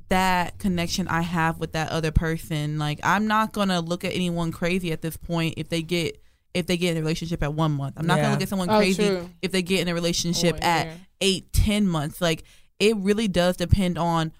that 0.10 0.58
connection 0.58 1.08
I 1.08 1.22
have 1.22 1.60
with 1.60 1.74
that 1.74 1.92
other 1.92 2.12
person. 2.12 2.80
Like 2.80 3.00
I'm 3.04 3.28
not 3.28 3.54
gonna 3.54 3.80
look 3.80 4.04
at 4.04 4.14
anyone 4.14 4.52
crazy 4.52 4.92
at 4.92 5.02
this 5.02 5.18
point 5.18 5.54
if 5.58 5.70
they 5.70 5.82
get 5.82 6.22
if 6.56 6.66
they 6.66 6.78
get 6.78 6.92
in 6.92 6.98
a 6.98 7.02
relationship 7.02 7.44
at 7.44 7.54
one 7.54 7.72
month. 7.74 7.94
I'm 7.98 8.08
not 8.08 8.18
Yeah. 8.18 8.24
gonna 8.24 8.34
look 8.34 8.42
at 8.42 8.50
someone 8.50 8.70
Oh, 8.72 8.78
crazy 8.78 9.06
true. 9.06 9.30
if 9.44 9.52
they 9.52 9.62
get 9.62 9.82
in 9.82 9.88
a 9.88 9.94
relationship 9.94 10.56
Oh, 10.56 10.66
at 10.66 10.88
yeah. 10.88 10.94
eight, 11.22 11.54
ten 11.54 11.88
months. 11.88 12.22
Like 12.22 12.44
it 12.80 12.98
really 12.98 13.28
does 13.28 13.56
depend 13.58 13.98
on 14.00 14.32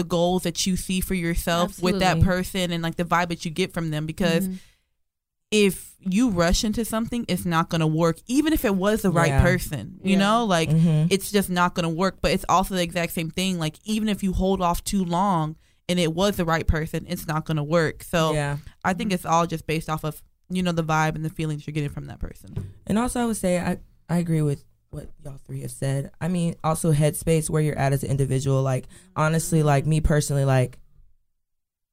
the 0.00 0.08
goals 0.16 0.42
that 0.44 0.58
you 0.66 0.76
see 0.76 1.00
for 1.00 1.14
yourself 1.14 1.82
with 1.82 1.98
that 2.00 2.20
person 2.22 2.70
and 2.72 2.82
like 2.82 2.96
the 2.96 3.04
vibe 3.04 3.28
that 3.28 3.44
you 3.44 3.50
get 3.50 3.72
from 3.74 3.90
them. 3.90 4.06
Because 4.06 4.48
Mhm. 4.48 4.58
if 5.50 5.94
you 6.00 6.30
rush 6.30 6.64
into 6.64 6.84
something, 6.84 7.24
it's 7.28 7.44
not 7.44 7.68
gonna 7.70 7.86
work. 7.86 8.18
Even 8.26 8.52
if 8.52 8.64
it 8.64 8.74
was 8.76 9.02
the 9.02 9.10
right 9.10 9.28
Yeah. 9.28 9.42
person, 9.42 9.98
you 10.02 10.12
Yeah. 10.12 10.18
know, 10.18 10.44
like 10.44 10.70
Mhm. 10.70 11.08
it's 11.10 11.30
just 11.30 11.50
not 11.50 11.74
gonna 11.74 11.88
work. 11.90 12.18
But 12.22 12.30
it's 12.30 12.44
also 12.48 12.74
the 12.74 12.82
exact 12.82 13.12
same 13.12 13.30
thing. 13.30 13.58
Like 13.58 13.76
even 13.84 14.08
if 14.08 14.22
you 14.22 14.32
hold 14.32 14.62
off 14.62 14.82
too 14.84 15.04
long 15.04 15.56
and 15.88 15.98
it 15.98 16.14
was 16.14 16.36
the 16.36 16.44
right 16.44 16.66
person, 16.66 17.04
it's 17.08 17.26
not 17.26 17.44
gonna 17.44 17.64
work. 17.64 18.02
So 18.04 18.32
yeah. 18.32 18.58
I 18.84 18.92
think 18.94 19.12
it's 19.12 19.26
all 19.26 19.46
just 19.46 19.66
based 19.66 19.90
off 19.90 20.04
of 20.04 20.22
you 20.52 20.62
know 20.64 20.72
the 20.72 20.82
vibe 20.84 21.14
and 21.14 21.24
the 21.24 21.30
feelings 21.30 21.66
you're 21.66 21.72
getting 21.74 21.90
from 21.90 22.06
that 22.06 22.18
person. 22.18 22.72
And 22.86 22.98
also, 22.98 23.20
I 23.20 23.26
would 23.26 23.36
say 23.36 23.58
I 23.60 23.78
I 24.08 24.18
agree 24.18 24.42
with 24.42 24.64
what 24.90 25.08
y'all 25.24 25.38
three 25.46 25.62
have 25.62 25.70
said. 25.70 26.10
I 26.20 26.28
mean, 26.28 26.56
also 26.62 26.92
headspace 26.92 27.48
where 27.48 27.62
you're 27.62 27.78
at 27.78 27.92
as 27.92 28.02
an 28.02 28.10
individual. 28.10 28.62
Like 28.62 28.86
honestly, 29.16 29.62
like 29.62 29.86
me 29.86 30.00
personally, 30.00 30.44
like 30.44 30.78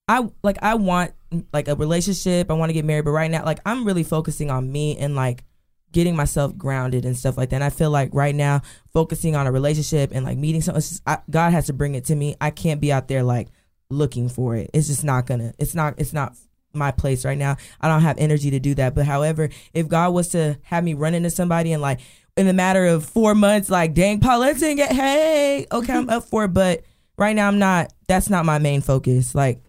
I 0.07 0.29
like 0.43 0.57
I 0.61 0.75
want 0.75 1.13
like 1.53 1.67
a 1.67 1.75
relationship. 1.75 2.49
I 2.49 2.53
want 2.53 2.69
to 2.69 2.73
get 2.73 2.85
married, 2.85 3.05
but 3.05 3.11
right 3.11 3.29
now, 3.29 3.45
like 3.45 3.59
I'm 3.65 3.85
really 3.85 4.03
focusing 4.03 4.49
on 4.49 4.71
me 4.71 4.97
and 4.97 5.15
like 5.15 5.43
getting 5.91 6.15
myself 6.15 6.57
grounded 6.57 7.05
and 7.05 7.17
stuff 7.17 7.37
like 7.37 7.49
that. 7.49 7.57
And 7.57 7.63
I 7.63 7.69
feel 7.69 7.89
like 7.89 8.09
right 8.13 8.35
now, 8.35 8.61
focusing 8.91 9.35
on 9.35 9.47
a 9.47 9.51
relationship 9.51 10.11
and 10.13 10.25
like 10.25 10.37
meeting 10.37 10.61
someone, 10.61 10.81
just, 10.81 11.01
I, 11.05 11.19
God 11.29 11.51
has 11.51 11.67
to 11.67 11.73
bring 11.73 11.95
it 11.95 12.05
to 12.05 12.15
me. 12.15 12.35
I 12.41 12.49
can't 12.51 12.81
be 12.81 12.91
out 12.91 13.07
there 13.07 13.23
like 13.23 13.49
looking 13.89 14.29
for 14.29 14.55
it. 14.55 14.69
It's 14.73 14.87
just 14.87 15.03
not 15.03 15.25
gonna. 15.25 15.53
It's 15.59 15.75
not. 15.75 15.95
It's 15.97 16.13
not 16.13 16.35
my 16.73 16.91
place 16.91 17.25
right 17.25 17.37
now. 17.37 17.57
I 17.81 17.87
don't 17.87 18.01
have 18.01 18.17
energy 18.17 18.51
to 18.51 18.59
do 18.59 18.75
that. 18.75 18.95
But 18.95 19.05
however, 19.05 19.49
if 19.73 19.87
God 19.87 20.13
was 20.13 20.29
to 20.29 20.57
have 20.63 20.83
me 20.83 20.93
run 20.93 21.13
into 21.13 21.29
somebody 21.29 21.73
and 21.73 21.81
like 21.81 21.99
in 22.37 22.45
the 22.47 22.53
matter 22.53 22.85
of 22.85 23.03
four 23.05 23.35
months, 23.35 23.69
like 23.69 23.93
dang, 23.93 24.19
Paulette 24.19 24.57
didn't 24.59 24.77
get. 24.77 24.91
Hey, 24.91 25.65
okay, 25.71 25.93
I'm 25.93 26.09
up 26.09 26.23
for 26.25 26.45
it. 26.45 26.53
But 26.53 26.83
right 27.17 27.35
now, 27.35 27.47
I'm 27.47 27.59
not. 27.59 27.91
That's 28.07 28.29
not 28.29 28.45
my 28.45 28.59
main 28.59 28.81
focus. 28.81 29.33
Like 29.35 29.61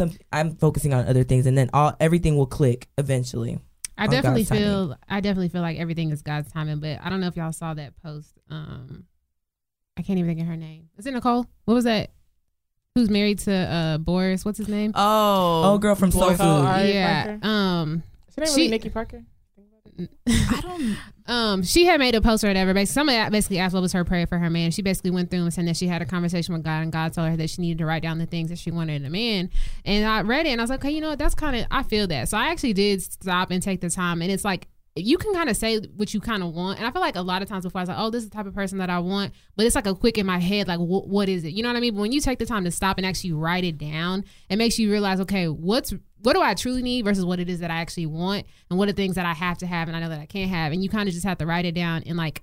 some, 0.00 0.10
I'm 0.32 0.56
focusing 0.56 0.92
on 0.92 1.06
other 1.06 1.24
things, 1.24 1.46
and 1.46 1.56
then 1.56 1.70
all 1.72 1.94
everything 2.00 2.36
will 2.36 2.46
click 2.46 2.88
eventually. 2.98 3.58
I 3.96 4.08
definitely 4.08 4.42
God's 4.42 4.48
timing. 4.48 4.64
feel 4.64 4.96
I 5.08 5.20
definitely 5.20 5.48
feel 5.50 5.62
like 5.62 5.78
everything 5.78 6.10
is 6.10 6.20
God's 6.22 6.50
timing, 6.52 6.80
but 6.80 6.98
I 7.00 7.10
don't 7.10 7.20
know 7.20 7.28
if 7.28 7.36
y'all 7.36 7.52
saw 7.52 7.74
that 7.74 7.94
post. 8.02 8.32
Um 8.50 9.04
I 9.96 10.02
can't 10.02 10.18
even 10.18 10.28
think 10.28 10.40
of 10.40 10.48
her 10.48 10.56
name. 10.56 10.88
Is 10.98 11.06
it 11.06 11.12
Nicole? 11.12 11.46
What 11.64 11.74
was 11.74 11.84
that? 11.84 12.10
Who's 12.96 13.08
married 13.08 13.38
to 13.40 13.52
uh 13.54 13.98
Boris? 13.98 14.44
What's 14.44 14.58
his 14.58 14.66
name? 14.68 14.90
Oh, 14.96 15.74
Oh, 15.74 15.78
girl 15.78 15.94
from 15.94 16.10
Soul 16.10 16.30
boy, 16.30 16.36
Food. 16.36 16.40
Oh, 16.44 16.82
yeah. 16.82 17.24
Parker? 17.38 17.46
Um 17.46 18.02
Is 18.28 18.34
her 18.34 18.44
name 18.44 18.54
really 18.56 18.68
Nikki 18.68 18.90
Parker? 18.90 19.22
I 20.28 20.60
don't. 20.60 20.96
um 21.26 21.62
she 21.62 21.86
had 21.86 22.00
made 22.00 22.14
a 22.14 22.20
post 22.20 22.44
or 22.44 22.48
whatever. 22.48 22.74
Basically, 22.74 22.94
somebody 22.94 23.30
basically 23.30 23.58
asked 23.58 23.74
what 23.74 23.80
was 23.80 23.92
her 23.92 24.04
prayer 24.04 24.26
for 24.26 24.38
her 24.38 24.50
man. 24.50 24.70
She 24.70 24.82
basically 24.82 25.10
went 25.10 25.30
through 25.30 25.42
and 25.42 25.52
said 25.54 25.66
that 25.66 25.76
she 25.76 25.86
had 25.86 26.02
a 26.02 26.06
conversation 26.06 26.54
with 26.54 26.62
God, 26.64 26.82
and 26.82 26.92
God 26.92 27.12
told 27.12 27.28
her 27.28 27.36
that 27.36 27.50
she 27.50 27.62
needed 27.62 27.78
to 27.78 27.86
write 27.86 28.02
down 28.02 28.18
the 28.18 28.26
things 28.26 28.50
that 28.50 28.58
she 28.58 28.70
wanted 28.70 29.02
in 29.02 29.06
a 29.06 29.10
man. 29.10 29.50
And 29.84 30.04
I 30.04 30.22
read 30.22 30.46
it, 30.46 30.50
and 30.50 30.60
I 30.60 30.64
was 30.64 30.70
like, 30.70 30.80
okay, 30.80 30.90
you 30.90 31.00
know 31.00 31.10
what? 31.10 31.18
That's 31.18 31.34
kind 31.34 31.56
of 31.56 31.66
I 31.70 31.82
feel 31.82 32.06
that. 32.08 32.28
So 32.28 32.36
I 32.36 32.48
actually 32.48 32.72
did 32.74 33.02
stop 33.02 33.50
and 33.50 33.62
take 33.62 33.80
the 33.80 33.90
time, 33.90 34.22
and 34.22 34.30
it's 34.30 34.44
like. 34.44 34.68
You 34.96 35.18
can 35.18 35.34
kind 35.34 35.48
of 35.48 35.56
say 35.56 35.80
what 35.96 36.14
you 36.14 36.20
kind 36.20 36.40
of 36.44 36.54
want, 36.54 36.78
and 36.78 36.86
I 36.86 36.92
feel 36.92 37.00
like 37.00 37.16
a 37.16 37.20
lot 37.20 37.42
of 37.42 37.48
times 37.48 37.64
before 37.64 37.80
I 37.80 37.82
was 37.82 37.88
like, 37.88 37.98
"Oh, 37.98 38.10
this 38.10 38.22
is 38.22 38.30
the 38.30 38.36
type 38.36 38.46
of 38.46 38.54
person 38.54 38.78
that 38.78 38.90
I 38.90 39.00
want," 39.00 39.32
but 39.56 39.66
it's 39.66 39.74
like 39.74 39.88
a 39.88 39.94
quick 39.96 40.18
in 40.18 40.24
my 40.24 40.38
head, 40.38 40.68
like, 40.68 40.78
wh- 40.78 41.08
"What 41.08 41.28
is 41.28 41.42
it?" 41.42 41.48
You 41.52 41.64
know 41.64 41.68
what 41.68 41.74
I 41.76 41.80
mean? 41.80 41.94
But 41.94 42.02
when 42.02 42.12
you 42.12 42.20
take 42.20 42.38
the 42.38 42.46
time 42.46 42.62
to 42.62 42.70
stop 42.70 42.96
and 42.96 43.04
actually 43.04 43.32
write 43.32 43.64
it 43.64 43.76
down, 43.76 44.24
it 44.48 44.54
makes 44.54 44.78
you 44.78 44.92
realize, 44.92 45.18
okay, 45.18 45.48
what's 45.48 45.92
what 46.24 46.34
do 46.34 46.42
I 46.42 46.54
truly 46.54 46.82
need 46.82 47.04
versus 47.04 47.24
what 47.24 47.38
it 47.38 47.48
is 47.48 47.60
that 47.60 47.70
I 47.70 47.76
actually 47.76 48.06
want, 48.06 48.46
and 48.70 48.78
what 48.78 48.88
are 48.88 48.92
things 48.92 49.14
that 49.16 49.26
I 49.26 49.34
have 49.34 49.58
to 49.58 49.66
have 49.66 49.88
and 49.88 49.96
I 49.96 50.00
know 50.00 50.08
that 50.08 50.20
I 50.20 50.26
can't 50.26 50.50
have, 50.50 50.72
and 50.72 50.82
you 50.82 50.88
kind 50.88 51.08
of 51.08 51.14
just 51.14 51.26
have 51.26 51.38
to 51.38 51.46
write 51.46 51.66
it 51.66 51.74
down 51.74 52.02
and 52.06 52.16
like 52.16 52.42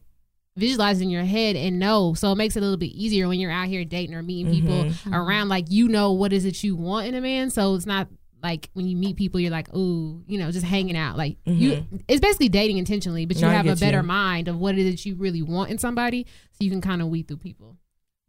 visualize 0.56 1.02
in 1.02 1.10
your 1.10 1.24
head 1.24 1.56
and 1.56 1.80
know. 1.80 2.14
So 2.14 2.32
it 2.32 2.36
makes 2.36 2.56
it 2.56 2.60
a 2.60 2.62
little 2.62 2.78
bit 2.78 2.92
easier 2.92 3.28
when 3.28 3.40
you're 3.40 3.52
out 3.52 3.68
here 3.68 3.84
dating 3.84 4.16
or 4.16 4.22
meeting 4.22 4.54
people 4.54 4.84
mm-hmm. 4.84 5.10
Mm-hmm. 5.10 5.14
around. 5.14 5.50
Like 5.50 5.66
you 5.70 5.88
know 5.88 6.12
what 6.12 6.32
is 6.32 6.46
it 6.46 6.64
you 6.64 6.76
want 6.76 7.08
in 7.08 7.16
a 7.16 7.22
man, 7.22 7.50
so 7.50 7.74
it's 7.76 7.86
not 7.86 8.08
like 8.44 8.70
when 8.74 8.88
you 8.88 8.96
meet 8.96 9.18
people, 9.18 9.40
you're 9.40 9.52
like, 9.52 9.74
ooh, 9.74 10.24
you 10.28 10.38
know, 10.38 10.52
just 10.52 10.66
hanging 10.66 10.98
out. 10.98 11.18
Like 11.18 11.38
you, 11.46 11.72
mm-hmm. 11.74 11.98
it's 12.08 12.22
basically 12.22 12.50
dating 12.50 12.78
intentionally, 12.78 13.26
but 13.26 13.38
you 13.38 13.44
No, 13.44 13.50
have 13.50 13.68
a 13.68 13.76
better 13.76 13.98
you. 13.98 14.04
mind 14.04 14.48
of 14.48 14.58
what 14.58 14.78
it 14.78 14.86
is 14.86 15.06
you 15.06 15.16
really 15.16 15.42
want 15.42 15.72
in 15.72 15.78
somebody, 15.78 16.26
so 16.52 16.64
you 16.64 16.70
can 16.70 16.82
kind 16.82 17.02
of 17.02 17.08
weed 17.08 17.28
through 17.28 17.38
people. 17.38 17.78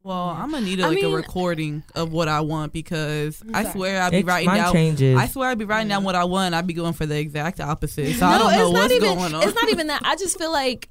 Well, 0.05 0.31
I'm 0.31 0.51
gonna 0.51 0.65
need 0.65 0.81
a, 0.81 0.85
I 0.85 0.89
like 0.89 0.99
a 0.99 1.03
mean- 1.03 1.15
recording 1.15 1.83
of 1.95 2.13
what 2.13 2.27
I 2.29 2.41
want 2.41 2.73
because 2.73 3.41
I 3.55 3.71
swear 3.71 4.03
I'd 4.03 4.11
be 4.11 4.19
It's- 4.19 4.29
writing 4.29 4.47
mine 4.49 4.57
down. 4.59 4.73
changes. 4.73 5.17
I 5.19 5.27
swear 5.29 5.51
I'd 5.51 5.59
be 5.59 5.65
writing 5.65 5.89
down 5.89 6.03
what 6.03 6.17
I 6.17 6.25
want. 6.25 6.55
I'd 6.55 6.67
be 6.67 6.75
going 6.75 6.93
for 6.93 7.07
the 7.07 7.17
exact 7.19 7.61
opposite. 7.61 8.15
So 8.17 8.27
I 8.27 8.33
no, 8.33 8.39
don't 8.39 8.53
know 8.53 8.65
it's 8.67 8.73
not 8.73 8.83
what's 8.83 8.95
even. 8.95 9.15
going 9.19 9.35
on. 9.35 9.43
It's 9.45 9.55
not 9.55 9.69
even 9.71 9.87
that. 9.89 10.03
I 10.05 10.17
just 10.17 10.39
feel 10.39 10.51
like, 10.53 10.89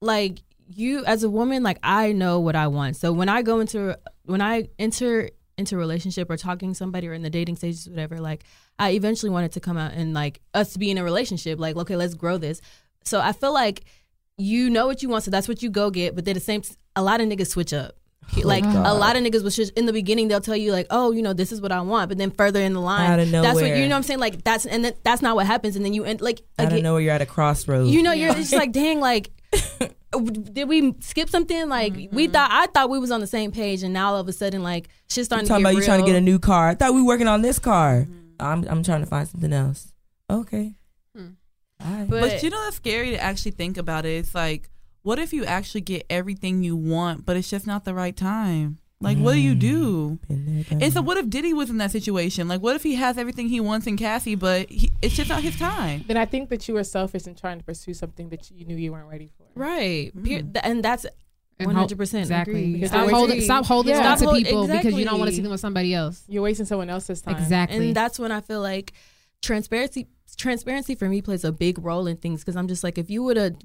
like 0.00 0.38
you 0.74 1.04
as 1.04 1.22
a 1.22 1.28
woman, 1.30 1.62
like 1.62 1.78
I 1.82 2.12
know 2.12 2.40
what 2.40 2.56
I 2.56 2.68
want. 2.68 2.96
So 2.96 3.12
when 3.12 3.28
I 3.28 3.42
go 3.42 3.60
into 3.60 3.98
when 4.24 4.40
I 4.40 4.68
enter 4.78 5.28
into 5.58 5.74
a 5.74 5.78
relationship 5.78 6.30
or 6.30 6.36
talking 6.36 6.70
to 6.70 6.74
somebody 6.74 7.08
or 7.08 7.12
in 7.12 7.22
the 7.22 7.30
dating 7.30 7.56
stages, 7.56 7.88
whatever, 7.88 8.20
like 8.20 8.44
I 8.78 8.90
eventually 8.92 9.30
wanted 9.30 9.52
to 9.52 9.60
come 9.60 9.76
out 9.76 9.92
and 9.92 10.14
like 10.14 10.40
us 10.54 10.72
to 10.72 10.78
be 10.78 10.90
in 10.90 10.96
a 10.98 11.04
relationship. 11.04 11.58
Like, 11.58 11.76
okay, 11.76 11.96
let's 11.96 12.14
grow 12.14 12.38
this. 12.38 12.62
So 13.04 13.20
I 13.20 13.32
feel 13.32 13.52
like 13.52 13.84
you 14.38 14.68
know 14.70 14.86
what 14.86 15.02
you 15.02 15.08
want, 15.10 15.24
so 15.24 15.30
that's 15.30 15.46
what 15.46 15.62
you 15.62 15.68
go 15.70 15.90
get. 15.90 16.14
But 16.14 16.24
then 16.24 16.34
the 16.34 16.40
same, 16.40 16.62
a 16.94 17.02
lot 17.02 17.20
of 17.20 17.28
niggas 17.28 17.48
switch 17.48 17.72
up. 17.74 17.96
Like 18.42 18.64
Oh, 18.66 18.82
a 18.84 18.94
lot 18.94 19.16
of 19.16 19.22
niggas 19.22 19.42
was 19.42 19.56
just 19.56 19.72
in 19.78 19.86
the 19.86 19.92
beginning 19.92 20.28
they'll 20.28 20.40
tell 20.40 20.56
you 20.56 20.72
like 20.72 20.86
oh 20.90 21.10
you 21.12 21.22
know 21.22 21.32
this 21.32 21.52
is 21.52 21.60
what 21.60 21.72
I 21.72 21.80
want 21.80 22.08
but 22.10 22.18
then 22.18 22.30
further 22.30 22.60
in 22.60 22.72
the 22.74 22.80
line 22.80 23.10
Out 23.10 23.18
of 23.20 23.30
that's 23.30 23.54
what 23.54 23.64
you 23.64 23.74
know 23.84 23.88
what 23.90 23.96
I'm 23.96 24.02
saying 24.02 24.18
like 24.20 24.44
that's 24.44 24.66
and 24.66 24.84
then 24.84 24.92
that's 25.04 25.22
not 25.22 25.36
what 25.36 25.46
happens 25.46 25.74
and 25.76 25.84
then 25.84 25.94
you 25.94 26.04
end 26.04 26.20
like 26.20 26.42
I 26.58 26.66
don't 26.66 26.82
know 26.82 26.92
where 26.94 27.02
you're 27.02 27.12
at 27.14 27.22
a 27.22 27.26
crossroads. 27.26 27.90
you 27.90 28.02
know, 28.02 28.12
you're 28.12 28.34
just 28.34 28.52
like, 28.52 28.72
dang, 28.72 29.00
like, 29.00 29.30
did 30.52 30.68
we 30.68 30.94
skip 31.00 31.28
something? 31.28 31.68
Like, 31.68 31.92
Mm-hmm. 31.94 32.16
we 32.16 32.26
thought 32.28 32.50
I 32.52 32.66
thought 32.66 32.90
we 32.90 32.98
was 32.98 33.10
on 33.10 33.20
the 33.20 33.26
same 33.26 33.52
page, 33.52 33.82
and 33.82 33.92
now 33.92 34.14
all 34.14 34.20
of 34.20 34.28
a 34.28 34.32
sudden, 34.32 34.62
like, 34.62 34.88
shit's 35.08 35.26
starting 35.26 35.46
talking 35.46 35.64
to 35.64 35.68
about 35.70 35.74
get 35.76 35.80
you 35.82 35.86
trying 35.86 36.00
to 36.00 36.06
get 36.06 36.16
a 36.16 36.20
new 36.20 36.38
car. 36.38 36.68
I 36.70 36.74
thought 36.74 36.94
we 36.94 37.00
were 37.00 37.06
working 37.06 37.28
on 37.28 37.42
this 37.42 37.58
car. 37.58 38.02
Mm-hmm. 38.02 38.12
I'm 38.40 38.64
I'm 38.68 38.82
trying 38.82 39.00
to 39.00 39.06
find 39.06 39.26
something 39.28 39.52
else. 39.52 39.92
Okay. 40.30 40.74
Hmm. 41.16 41.26
All 41.84 41.90
right. 41.92 42.08
But, 42.08 42.20
But 42.22 42.42
you 42.42 42.50
know 42.50 42.62
that's 42.64 42.76
scary 42.76 43.10
to 43.10 43.18
actually 43.22 43.52
think 43.52 43.76
about 43.78 44.04
it. 44.06 44.16
It's 44.18 44.34
like, 44.34 44.68
what 45.06 45.18
if 45.20 45.32
you 45.32 45.44
actually 45.44 45.82
get 45.82 46.04
everything 46.10 46.62
you 46.64 46.74
want, 46.76 47.24
but 47.24 47.36
it's 47.36 47.48
just 47.48 47.66
not 47.66 47.84
the 47.84 47.94
right 47.94 48.16
time? 48.16 48.78
Like, 49.00 49.18
what 49.18 49.34
do 49.34 49.38
you 49.40 49.54
do? 49.54 50.18
Been 50.26 50.46
there, 50.46 50.64
done 50.64 50.82
And 50.82 50.92
so, 50.92 51.02
what 51.02 51.16
if 51.18 51.28
Diddy 51.28 51.52
was 51.52 51.68
in 51.70 51.76
that 51.78 51.90
situation? 51.92 52.48
Like, 52.48 52.62
what 52.62 52.74
if 52.76 52.82
he 52.82 52.94
has 52.94 53.18
everything 53.18 53.48
he 53.48 53.60
wants 53.60 53.86
in 53.86 53.96
Cassie, 53.96 54.34
but 54.34 54.68
he, 54.70 54.90
it's 55.02 55.14
just 55.14 55.28
not 55.28 55.42
his 55.42 55.58
time? 55.58 56.04
Then 56.08 56.16
I 56.16 56.24
think 56.24 56.48
that 56.48 56.66
you 56.66 56.74
were 56.74 56.82
selfish 56.82 57.26
in 57.26 57.34
trying 57.34 57.58
to 57.58 57.64
pursue 57.64 57.92
something 57.94 58.30
that 58.30 58.50
you 58.50 58.64
knew 58.64 58.74
you 58.76 58.92
weren't 58.92 59.08
ready 59.08 59.30
for. 59.36 59.44
right, 59.54 60.10
Mm. 60.16 60.58
And 60.62 60.82
that's 60.82 61.04
And 61.58 61.66
one 61.66 61.74
ho- 61.76 61.80
hundred 61.82 61.98
percent 61.98 62.22
Exactly. 62.22 62.72
Because 62.72 62.88
Stop 62.88 63.06
they're 63.06 63.14
holding, 63.14 63.40
stop 63.42 63.64
holding 63.66 63.94
Yeah. 63.94 64.10
on 64.12 64.18
to 64.18 64.24
hold- 64.24 64.36
people 64.38 64.66
because 64.66 64.94
you 64.94 65.04
don't 65.04 65.18
want 65.20 65.28
to 65.30 65.36
see 65.36 65.42
them 65.42 65.50
with 65.52 65.60
somebody 65.60 65.94
else. 65.94 66.24
You're 66.26 66.42
wasting 66.42 66.66
someone 66.66 66.90
else's 66.90 67.20
time. 67.22 67.36
Exactly. 67.36 67.88
and 67.88 67.94
that's 67.96 68.18
when 68.18 68.32
I 68.32 68.40
feel 68.40 68.60
like 68.62 68.92
transparency 69.42 70.08
transparency 70.36 70.94
for 70.94 71.08
me 71.08 71.22
plays 71.22 71.44
a 71.44 71.52
big 71.52 71.78
role 71.78 72.06
in 72.06 72.16
things 72.16 72.40
because 72.40 72.56
I'm 72.56 72.66
just 72.68 72.82
like 72.84 72.98
if 72.98 73.08
you 73.10 73.22
would 73.22 73.36
have 73.36 73.56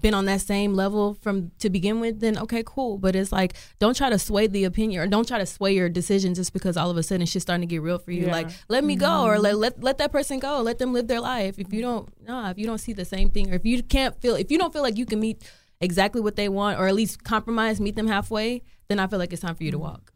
been 0.00 0.14
on 0.14 0.24
that 0.24 0.40
same 0.40 0.74
level 0.74 1.14
from 1.20 1.50
to 1.58 1.68
begin 1.68 2.00
with 2.00 2.20
then 2.20 2.38
okay 2.38 2.62
cool 2.64 2.96
but 2.96 3.14
it's 3.14 3.30
like 3.30 3.54
don't 3.78 3.94
try 3.96 4.08
to 4.08 4.18
sway 4.18 4.46
the 4.46 4.64
opinion 4.64 5.00
or 5.02 5.06
don't 5.06 5.28
try 5.28 5.38
to 5.38 5.44
sway 5.46 5.74
your 5.74 5.88
decision 5.88 6.32
just 6.34 6.52
because 6.54 6.76
all 6.78 6.90
of 6.90 6.96
a 6.96 7.02
sudden 7.02 7.26
shit's 7.26 7.42
starting 7.42 7.60
to 7.68 7.70
get 7.70 7.82
real 7.82 7.98
for 7.98 8.10
you 8.10 8.26
Yeah. 8.26 8.32
like 8.32 8.48
let 8.68 8.84
me 8.84 8.96
go 8.96 9.24
or 9.24 9.38
let, 9.38 9.56
let 9.58 9.82
let 9.82 9.98
that 9.98 10.10
person 10.10 10.38
go 10.38 10.62
let 10.62 10.78
them 10.78 10.92
live 10.94 11.08
their 11.08 11.20
life 11.20 11.58
if 11.58 11.72
you 11.72 11.82
don't 11.82 12.08
no 12.26 12.46
if 12.46 12.58
you 12.58 12.64
don't 12.66 12.78
see 12.78 12.92
the 12.94 13.04
same 13.04 13.28
thing 13.28 13.50
or 13.52 13.54
if 13.56 13.66
you 13.66 13.82
can't 13.82 14.18
feel 14.20 14.34
if 14.34 14.50
you 14.50 14.58
don't 14.58 14.72
feel 14.72 14.82
like 14.82 14.96
you 14.96 15.04
can 15.04 15.20
meet 15.20 15.42
exactly 15.80 16.20
what 16.22 16.36
they 16.36 16.48
want 16.48 16.78
or 16.78 16.86
at 16.88 16.94
least 16.94 17.22
compromise 17.22 17.80
meet 17.80 17.94
them 17.96 18.06
halfway 18.08 18.62
then 18.88 18.98
I 18.98 19.06
feel 19.08 19.18
like 19.18 19.32
it's 19.32 19.42
time 19.42 19.54
for 19.56 19.64
you 19.64 19.72
to 19.72 19.78
walk 19.78 20.12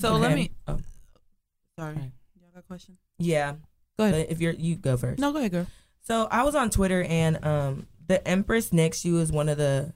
So 0.00 0.14
let 0.16 0.34
me. 0.34 0.50
Oh, 0.66 0.78
Sorry, 1.78 1.92
Okay. 1.92 2.12
y'all 2.40 2.50
got 2.54 2.60
a 2.60 2.62
question? 2.62 2.96
yeah. 3.18 3.54
Go 3.98 4.04
ahead. 4.04 4.26
But 4.26 4.32
if 4.32 4.40
you're 4.40 4.52
you 4.52 4.76
go 4.76 4.96
first. 4.96 5.18
No, 5.20 5.32
go 5.32 5.38
ahead, 5.38 5.50
girl. 5.52 5.66
So 6.06 6.28
I 6.30 6.44
was 6.44 6.54
on 6.54 6.70
Twitter 6.70 7.02
and 7.02 7.44
um 7.44 7.86
the 8.08 8.26
Empress 8.26 8.72
Nick, 8.72 8.94
she 8.94 9.12
was 9.12 9.30
one 9.30 9.48
of 9.48 9.56
the 9.58 9.92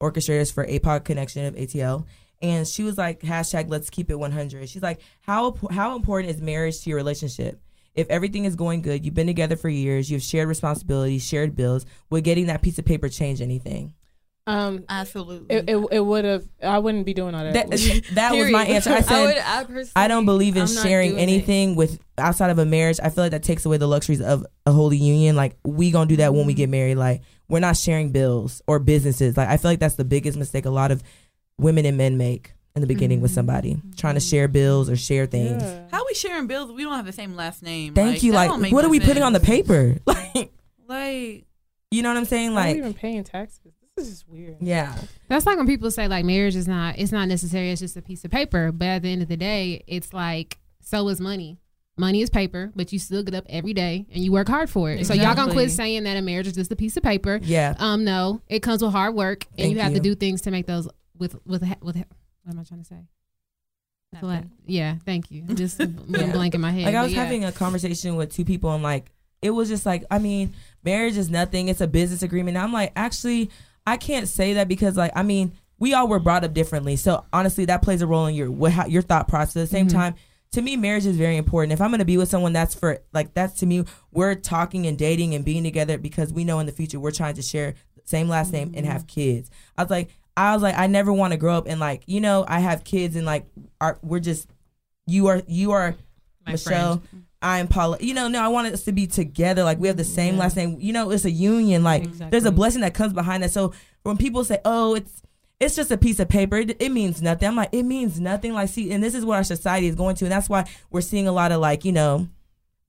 orchestrators 0.00 0.52
for 0.52 0.66
APOC 0.66 1.04
Connection 1.04 1.44
of 1.44 1.54
ATL. 1.54 2.06
And 2.42 2.66
she 2.66 2.82
was 2.82 2.98
like, 2.98 3.20
hashtag 3.20 3.68
let's 3.68 3.90
keep 3.90 4.10
it 4.10 4.18
100. 4.18 4.68
She's 4.68 4.82
like, 4.82 5.00
how 5.22 5.56
how 5.70 5.96
important 5.96 6.34
is 6.34 6.40
marriage 6.40 6.80
to 6.82 6.90
your 6.90 6.96
relationship? 6.96 7.60
If 7.94 8.08
everything 8.10 8.44
is 8.44 8.56
going 8.56 8.82
good, 8.82 9.04
you've 9.04 9.14
been 9.14 9.26
together 9.26 9.56
for 9.56 9.70
years, 9.70 10.10
you've 10.10 10.22
shared 10.22 10.48
responsibilities, 10.48 11.26
shared 11.26 11.56
bills, 11.56 11.86
would 12.10 12.24
getting 12.24 12.46
that 12.46 12.60
piece 12.60 12.78
of 12.78 12.84
paper 12.84 13.08
change 13.08 13.40
anything? 13.40 13.94
Um, 14.48 14.84
Absolutely. 14.88 15.56
it, 15.56 15.68
it, 15.68 15.86
it 15.90 16.00
would 16.00 16.24
have. 16.24 16.44
I 16.62 16.78
wouldn't 16.78 17.04
be 17.04 17.14
doing 17.14 17.34
all 17.34 17.42
that. 17.42 17.52
That, 17.52 18.02
that 18.14 18.32
was 18.34 18.50
my 18.50 18.64
answer. 18.64 18.90
I 18.92 19.00
said, 19.00 19.24
would, 19.24 19.36
I, 19.38 19.64
personally, 19.64 19.90
I 19.96 20.06
don't 20.06 20.24
believe 20.24 20.54
in 20.56 20.62
I'm 20.62 20.68
sharing 20.68 21.10
doing 21.10 21.20
it. 21.20 21.22
anything 21.22 21.74
with 21.74 21.98
outside 22.16 22.50
of 22.50 22.58
a 22.58 22.64
marriage. 22.64 23.00
I 23.02 23.08
feel 23.10 23.24
like 23.24 23.32
that 23.32 23.42
takes 23.42 23.66
away 23.66 23.76
the 23.78 23.88
luxuries 23.88 24.20
of 24.20 24.46
a 24.64 24.70
holy 24.72 24.98
union. 24.98 25.34
Like 25.34 25.56
we 25.64 25.90
gonna 25.90 26.06
do 26.06 26.16
that 26.16 26.32
when 26.32 26.46
we 26.46 26.52
Mm-hmm. 26.52 26.58
get 26.58 26.68
married. 26.68 26.94
Like 26.94 27.22
we're 27.48 27.58
not 27.60 27.76
sharing 27.76 28.10
bills 28.12 28.62
or 28.68 28.78
businesses. 28.78 29.36
Like 29.36 29.48
I 29.48 29.56
feel 29.56 29.70
like 29.72 29.80
that's 29.80 29.96
the 29.96 30.04
biggest 30.04 30.38
mistake 30.38 30.64
a 30.64 30.70
lot 30.70 30.90
of 30.92 31.02
women 31.58 31.84
and 31.84 31.96
men 31.96 32.16
make 32.16 32.52
in 32.76 32.82
the 32.82 32.86
beginning 32.86 33.20
with 33.20 33.32
Mm-hmm. 33.32 33.34
somebody 33.36 33.82
trying 33.96 34.14
to 34.14 34.20
share 34.20 34.46
bills 34.46 34.88
or 34.88 34.94
share 34.96 35.26
things. 35.26 35.60
Yeah. 35.62 35.88
How 35.90 36.04
we 36.06 36.14
sharing 36.14 36.46
bills? 36.46 36.70
We 36.70 36.84
don't 36.84 36.94
have 36.94 37.06
the 37.06 37.12
same 37.12 37.34
last 37.34 37.64
name. 37.64 37.94
Thank 37.94 38.14
Like, 38.16 38.22
you. 38.22 38.32
Like 38.32 38.72
what 38.72 38.84
are 38.84 38.88
we 38.90 39.00
putting 39.00 39.24
on 39.24 39.32
the 39.32 39.40
paper? 39.40 39.96
Like 40.06 40.52
Like, 40.88 41.46
you 41.90 42.02
know 42.02 42.10
what 42.10 42.16
I'm 42.18 42.24
saying? 42.26 42.50
I'm 42.50 42.54
Like 42.54 42.76
even 42.76 42.94
paying 42.94 43.24
taxes. 43.24 43.72
This 43.96 44.08
is 44.08 44.24
weird. 44.28 44.56
yeah. 44.60 44.94
That's 45.28 45.46
like 45.46 45.56
when 45.56 45.66
people 45.66 45.90
say 45.90 46.06
like 46.06 46.24
marriage 46.24 46.54
is 46.56 46.68
not 46.68 46.98
it's 46.98 47.12
not 47.12 47.28
necessary, 47.28 47.70
it's 47.70 47.80
just 47.80 47.96
a 47.96 48.02
piece 48.02 48.24
of 48.24 48.30
paper. 48.30 48.70
But 48.72 48.86
at 48.86 49.02
the 49.02 49.08
end 49.10 49.22
of 49.22 49.28
the 49.28 49.36
day, 49.36 49.84
it's 49.86 50.12
like 50.12 50.58
so 50.82 51.08
is 51.08 51.20
money. 51.20 51.58
Money 51.98 52.20
is 52.20 52.28
paper, 52.28 52.72
but 52.76 52.92
you 52.92 52.98
still 52.98 53.22
get 53.22 53.34
up 53.34 53.46
every 53.48 53.72
day 53.72 54.04
and 54.12 54.22
you 54.22 54.30
work 54.30 54.48
hard 54.48 54.68
for 54.68 54.90
it. 54.90 55.06
So 55.06 55.14
y'all 55.14 55.34
gonna 55.34 55.52
quit 55.52 55.70
saying 55.70 56.04
that 56.04 56.16
a 56.18 56.22
marriage 56.22 56.46
is 56.46 56.52
just 56.52 56.70
a 56.70 56.76
piece 56.76 56.96
of 56.98 57.02
paper. 57.02 57.40
Yeah. 57.42 57.74
Um, 57.78 58.04
no, 58.04 58.42
it 58.48 58.60
comes 58.60 58.82
with 58.82 58.92
hard 58.92 59.14
work, 59.14 59.46
and 59.52 59.56
Thank 59.56 59.74
you 59.74 59.80
have 59.80 59.92
you. 59.92 59.98
to 59.98 60.02
do 60.02 60.14
things 60.14 60.42
to 60.42 60.50
make 60.50 60.66
those 60.66 60.88
with 61.16 61.36
with 61.46 61.62
with. 61.80 61.96
What 61.96 62.52
am 62.52 62.60
I 62.60 62.64
trying 62.64 62.80
to 62.80 62.86
say? 62.86 63.06
I 64.22 64.44
yeah, 64.66 64.96
thank 65.04 65.30
you. 65.30 65.42
Just 65.54 65.80
Yeah. 65.80 65.86
yeah. 66.08 66.32
blank 66.32 66.54
in 66.54 66.60
my 66.60 66.70
head. 66.70 66.84
Like 66.84 66.94
I 66.94 67.02
was 67.02 67.12
yeah. 67.12 67.22
having 67.22 67.44
a 67.44 67.52
conversation 67.52 68.16
with 68.16 68.32
two 68.32 68.44
people 68.44 68.72
and 68.72 68.82
like 68.82 69.10
it 69.42 69.50
was 69.50 69.68
just 69.68 69.84
like 69.84 70.04
I 70.10 70.18
mean 70.18 70.54
marriage 70.82 71.16
is 71.16 71.28
nothing 71.28 71.68
it's 71.68 71.80
a 71.80 71.86
business 71.86 72.22
agreement. 72.22 72.56
And 72.56 72.64
I'm 72.64 72.72
like 72.72 72.92
actually 72.96 73.50
I 73.86 73.96
can't 73.96 74.28
say 74.28 74.54
that 74.54 74.68
because 74.68 74.96
like 74.96 75.12
I 75.14 75.22
mean 75.22 75.52
we 75.78 75.92
all 75.94 76.08
were 76.08 76.18
brought 76.18 76.42
up 76.44 76.54
differently. 76.54 76.96
So 76.96 77.24
honestly 77.32 77.64
that 77.66 77.82
plays 77.82 78.02
a 78.02 78.06
role 78.06 78.26
in 78.26 78.34
your 78.34 78.50
what 78.50 78.72
how, 78.72 78.86
your 78.86 79.02
thought 79.02 79.28
process. 79.28 79.56
At 79.56 79.60
the 79.60 79.66
same 79.68 79.86
Mhm. 79.88 79.92
time 79.92 80.14
to 80.52 80.62
me, 80.62 80.76
marriage 80.76 81.04
is 81.06 81.16
very 81.16 81.36
important. 81.36 81.72
If 81.72 81.80
I'm 81.80 81.90
gonna 81.90 82.04
be 82.04 82.16
with 82.16 82.28
someone, 82.28 82.52
that's 82.52 82.74
for 82.74 82.98
like 83.12 83.34
that's 83.34 83.58
to 83.60 83.66
me. 83.66 83.84
We're 84.12 84.34
talking 84.34 84.86
and 84.86 84.96
dating 84.96 85.34
and 85.34 85.44
being 85.44 85.62
together 85.64 85.98
because 85.98 86.32
we 86.32 86.44
know 86.44 86.60
in 86.60 86.66
the 86.66 86.72
future 86.72 86.98
we're 87.00 87.10
trying 87.10 87.34
to 87.34 87.42
share 87.42 87.74
same 88.04 88.28
last 88.28 88.52
name 88.52 88.72
and 88.74 88.86
have 88.86 89.06
kids. 89.06 89.50
I 89.76 89.82
was 89.82 89.90
like, 89.90 90.10
I 90.36 90.52
was 90.54 90.62
like, 90.62 90.78
I 90.78 90.86
never 90.86 91.12
want 91.12 91.32
to 91.32 91.36
grow 91.36 91.56
up 91.56 91.66
and 91.66 91.80
like, 91.80 92.02
you 92.06 92.20
know, 92.20 92.44
I 92.46 92.60
have 92.60 92.84
kids 92.84 93.16
and 93.16 93.26
like, 93.26 93.46
are 93.80 93.98
we're 94.02 94.20
just, 94.20 94.48
you 95.06 95.26
are 95.26 95.42
you 95.46 95.72
are 95.72 95.96
My 96.46 96.52
Michelle. 96.52 97.02
I'm 97.46 97.68
Paula. 97.68 97.96
You 98.00 98.12
know, 98.12 98.26
no, 98.26 98.42
I 98.42 98.48
want 98.48 98.72
us 98.72 98.82
to 98.84 98.92
be 98.92 99.06
together. 99.06 99.62
Like 99.62 99.78
we 99.78 99.86
have 99.86 99.96
the 99.96 100.04
same 100.04 100.36
last 100.36 100.56
name. 100.56 100.78
You 100.80 100.92
know, 100.92 101.10
it's 101.10 101.24
a 101.24 101.30
union. 101.30 101.84
Like 101.84 102.12
there's 102.30 102.44
a 102.44 102.50
blessing 102.50 102.80
that 102.80 102.92
comes 102.92 103.12
behind 103.12 103.44
that. 103.44 103.52
So 103.52 103.72
when 104.02 104.16
people 104.16 104.42
say, 104.42 104.58
"Oh, 104.64 104.96
it's 104.96 105.22
it's 105.60 105.76
just 105.76 105.92
a 105.92 105.96
piece 105.96 106.18
of 106.18 106.28
paper," 106.28 106.56
it, 106.56 106.76
it 106.80 106.90
means 106.90 107.22
nothing. 107.22 107.46
I'm 107.46 107.54
like, 107.54 107.68
it 107.70 107.84
means 107.84 108.20
nothing. 108.20 108.52
Like, 108.52 108.68
see, 108.68 108.90
and 108.90 109.02
this 109.02 109.14
is 109.14 109.24
what 109.24 109.36
our 109.36 109.44
society 109.44 109.86
is 109.86 109.94
going 109.94 110.16
to, 110.16 110.24
and 110.24 110.32
that's 110.32 110.48
why 110.48 110.64
we're 110.90 111.00
seeing 111.00 111.28
a 111.28 111.32
lot 111.32 111.52
of 111.52 111.60
like, 111.60 111.84
you 111.84 111.92
know, 111.92 112.28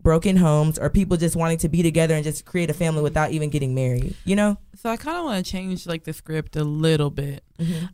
broken 0.02 0.38
homes 0.38 0.80
or 0.80 0.90
people 0.90 1.18
just 1.18 1.36
wanting 1.36 1.58
to 1.60 1.70
be 1.70 1.84
together 1.84 2.16
and 2.16 2.24
just 2.24 2.46
create 2.46 2.70
a 2.70 2.74
family 2.74 3.02
without 3.02 3.32
even 3.32 3.50
getting 3.50 3.76
married. 3.76 4.16
You 4.26 4.36
know? 4.36 4.58
So 4.76 4.90
I 4.90 4.98
kind 4.98 5.18
of 5.18 5.26
want 5.26 5.46
to 5.46 5.52
change 5.52 5.86
like 5.86 6.04
the 6.04 6.14
script 6.14 6.56
a 6.56 6.64
little 6.64 7.10
bit. 7.10 7.44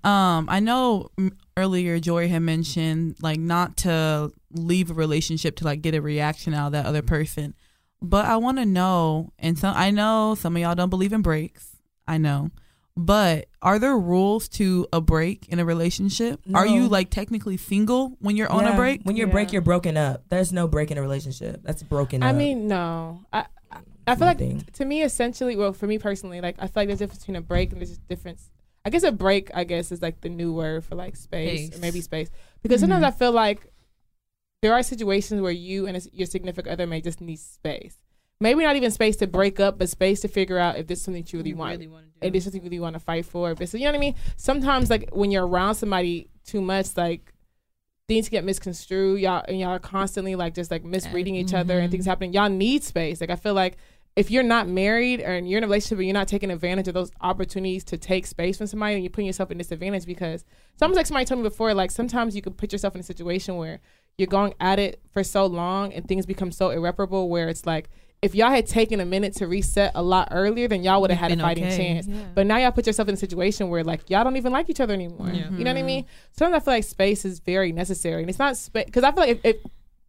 Um, 0.03 0.47
I 0.49 0.59
know 0.59 1.09
earlier 1.57 1.99
Joy 1.99 2.27
had 2.27 2.41
mentioned 2.41 3.15
like 3.21 3.39
not 3.39 3.77
to 3.77 4.31
leave 4.53 4.89
a 4.89 4.93
relationship 4.93 5.55
to 5.57 5.65
like 5.65 5.81
get 5.81 5.95
a 5.95 6.01
reaction 6.01 6.53
out 6.53 6.67
of 6.67 6.71
that 6.73 6.85
other 6.85 7.01
person, 7.01 7.53
but 8.01 8.25
I 8.25 8.37
want 8.37 8.57
to 8.57 8.65
know, 8.65 9.31
and 9.39 9.57
some 9.57 9.75
I 9.75 9.91
know 9.91 10.35
some 10.35 10.55
of 10.55 10.61
y'all 10.61 10.75
don't 10.75 10.89
believe 10.89 11.13
in 11.13 11.21
breaks. 11.21 11.77
I 12.07 12.17
know, 12.17 12.51
but 12.95 13.47
are 13.61 13.79
there 13.79 13.97
rules 13.97 14.47
to 14.49 14.87
a 14.93 15.01
break 15.01 15.47
in 15.49 15.59
a 15.59 15.65
relationship? 15.65 16.39
Are 16.53 16.67
you 16.67 16.87
like 16.87 17.09
technically 17.09 17.57
single 17.57 18.17
when 18.19 18.35
you're 18.35 18.51
on 18.51 18.65
a 18.65 18.75
break? 18.75 19.01
When 19.03 19.15
you're 19.15 19.27
Yeah. 19.27 19.33
break, 19.33 19.53
you're 19.53 19.61
broken 19.61 19.97
up. 19.97 20.23
There's 20.29 20.51
no 20.53 20.67
break 20.67 20.91
in 20.91 20.97
a 20.97 21.01
relationship. 21.01 21.61
That's 21.63 21.81
broken 21.83 22.21
up. 22.23 22.29
I 22.29 22.33
mean, 22.33 22.67
no. 22.67 23.21
I 23.31 23.45
I- 23.71 23.79
I 24.05 24.15
feel 24.15 24.27
my 24.27 24.33
like 24.33 24.71
to 24.73 24.85
me, 24.85 25.01
essentially, 25.01 25.55
well, 25.55 25.71
for 25.73 25.87
me 25.87 25.97
personally, 25.97 26.41
like 26.41 26.55
I 26.59 26.67
feel 26.67 26.73
like 26.81 26.87
there's 26.89 26.99
a 27.01 27.05
difference 27.05 27.19
between 27.23 27.37
a 27.37 27.41
break 27.41 27.71
and 27.71 27.79
there's 27.79 27.93
a 27.93 27.97
difference. 28.01 28.49
I 28.85 28.89
guess 28.89 29.03
a 29.03 29.13
break, 29.13 29.49
I 29.53 29.63
guess, 29.63 29.91
is 29.93 30.01
like 30.01 30.19
the 30.21 30.27
new 30.29 30.53
word 30.53 30.83
for 30.83 30.95
like 30.95 31.15
space, 31.15 31.67
Space. 31.67 31.77
or 31.77 31.81
maybe 31.81 32.01
space. 32.01 32.29
Because 32.61 32.81
sometimes 32.81 33.03
mm-hmm. 33.05 33.15
I 33.15 33.17
feel 33.17 33.31
like 33.31 33.71
there 34.63 34.73
are 34.73 34.81
situations 34.81 35.41
where 35.41 35.51
you 35.51 35.87
and 35.87 36.07
your 36.13 36.25
significant 36.25 36.71
other 36.71 36.87
may 36.87 37.01
just 37.01 37.19
need 37.19 37.35
space. 37.35 37.97
Maybe 38.39 38.63
not 38.63 38.77
even 38.77 38.91
space 38.91 39.17
to 39.17 39.27
break 39.27 39.59
up, 39.59 39.77
but 39.77 39.89
space 39.89 40.21
to 40.21 40.29
figure 40.29 40.57
out 40.57 40.77
if 40.77 40.87
this 40.87 40.99
is 40.99 41.05
something 41.05 41.25
you 41.27 41.39
really 41.39 41.53
want. 41.53 41.81
If 42.21 42.31
this 42.31 42.39
is 42.39 42.43
something 42.45 42.61
you 42.61 42.69
really 42.69 42.79
want 42.79 42.93
to 42.93 43.01
fight 43.01 43.25
for. 43.25 43.51
If 43.51 43.59
it's, 43.59 43.73
you 43.73 43.81
know 43.81 43.87
what 43.87 43.95
I 43.95 43.99
mean? 43.99 44.15
Sometimes, 44.37 44.89
like 44.89 45.09
when 45.11 45.31
you're 45.31 45.45
around 45.45 45.75
somebody 45.75 46.29
too 46.45 46.61
much, 46.61 46.95
like 46.95 47.33
things 48.07 48.29
get 48.29 48.45
misconstrued. 48.45 49.19
Y'all 49.19 49.43
and 49.49 49.59
y'all 49.59 49.71
are 49.71 49.79
constantly 49.79 50.35
like 50.35 50.53
just 50.53 50.71
like 50.71 50.85
misreading 50.85 51.35
each 51.35 51.53
other 51.53 51.79
and 51.79 51.91
things 51.91 52.05
happening. 52.05 52.31
Y'all 52.31 52.49
need 52.49 52.85
space. 52.85 53.19
Like 53.19 53.31
I 53.31 53.35
feel 53.35 53.53
like 53.53 53.75
if 54.15 54.29
you're 54.29 54.43
not 54.43 54.67
married 54.67 55.21
or 55.21 55.37
you're 55.39 55.57
in 55.57 55.63
a 55.63 55.67
relationship 55.67 55.97
and 55.97 56.07
you're 56.07 56.13
not 56.13 56.27
taking 56.27 56.51
advantage 56.51 56.87
of 56.87 56.93
those 56.93 57.11
opportunities 57.21 57.83
to 57.85 57.97
take 57.97 58.27
space 58.27 58.57
from 58.57 58.67
somebody, 58.67 58.95
and 58.95 59.03
you're 59.03 59.09
putting 59.09 59.25
yourself 59.25 59.49
in 59.49 59.57
disadvantage 59.57 60.05
because 60.05 60.45
sometimes 60.77 60.97
like 60.97 61.07
somebody 61.07 61.25
told 61.25 61.41
me 61.41 61.49
before, 61.49 61.73
like 61.73 61.91
sometimes 61.91 62.35
you 62.35 62.41
could 62.41 62.57
put 62.57 62.71
yourself 62.71 62.93
in 62.93 63.01
a 63.01 63.03
situation 63.03 63.57
where 63.57 63.79
you're 64.17 64.27
going 64.27 64.53
at 64.59 64.77
it 64.77 65.01
for 65.11 65.23
so 65.23 65.45
long 65.45 65.91
and 65.93 66.07
things 66.07 66.25
become 66.25 66.51
so 66.51 66.69
irreparable 66.69 67.29
where 67.29 67.49
it's 67.49 67.65
like 67.65 67.89
if 68.21 68.33
y'all 68.33 68.51
had 68.51 68.65
taken 68.65 69.01
a 69.01 69.05
minute 69.05 69.35
to 69.35 69.47
reset 69.47 69.91
a 69.95 70.01
lot 70.01 70.29
earlier, 70.31 70.65
then 70.69 70.81
y'all 70.81 71.01
would 71.01 71.11
have 71.11 71.19
had 71.19 71.37
a 71.37 71.41
fighting 71.41 71.65
okay. 71.65 71.75
chance. 71.75 72.07
Yeah. 72.07 72.23
But 72.33 72.47
now 72.47 72.57
y'all 72.57 72.71
put 72.71 72.87
yourself 72.87 73.09
in 73.09 73.15
a 73.15 73.17
situation 73.17 73.69
where 73.69 73.83
like 73.83 74.09
y'all 74.09 74.23
don't 74.23 74.37
even 74.37 74.53
like 74.53 74.69
each 74.69 74.79
other 74.79 74.93
anymore. 74.93 75.27
You 75.27 75.41
know 75.41 75.49
what 75.49 75.67
I 75.67 75.73
mm-hmm. 75.73 75.85
mean? 75.85 76.05
Sometimes 76.31 76.61
I 76.61 76.65
feel 76.65 76.73
like 76.75 76.83
space 76.85 77.25
is 77.25 77.39
very 77.39 77.73
necessary, 77.73 78.21
and 78.21 78.29
it's 78.29 78.39
not 78.39 78.55
space 78.55 78.85
because 78.85 79.03
I 79.03 79.11
feel 79.11 79.23
like 79.25 79.29
if, 79.31 79.39
if 79.43 79.57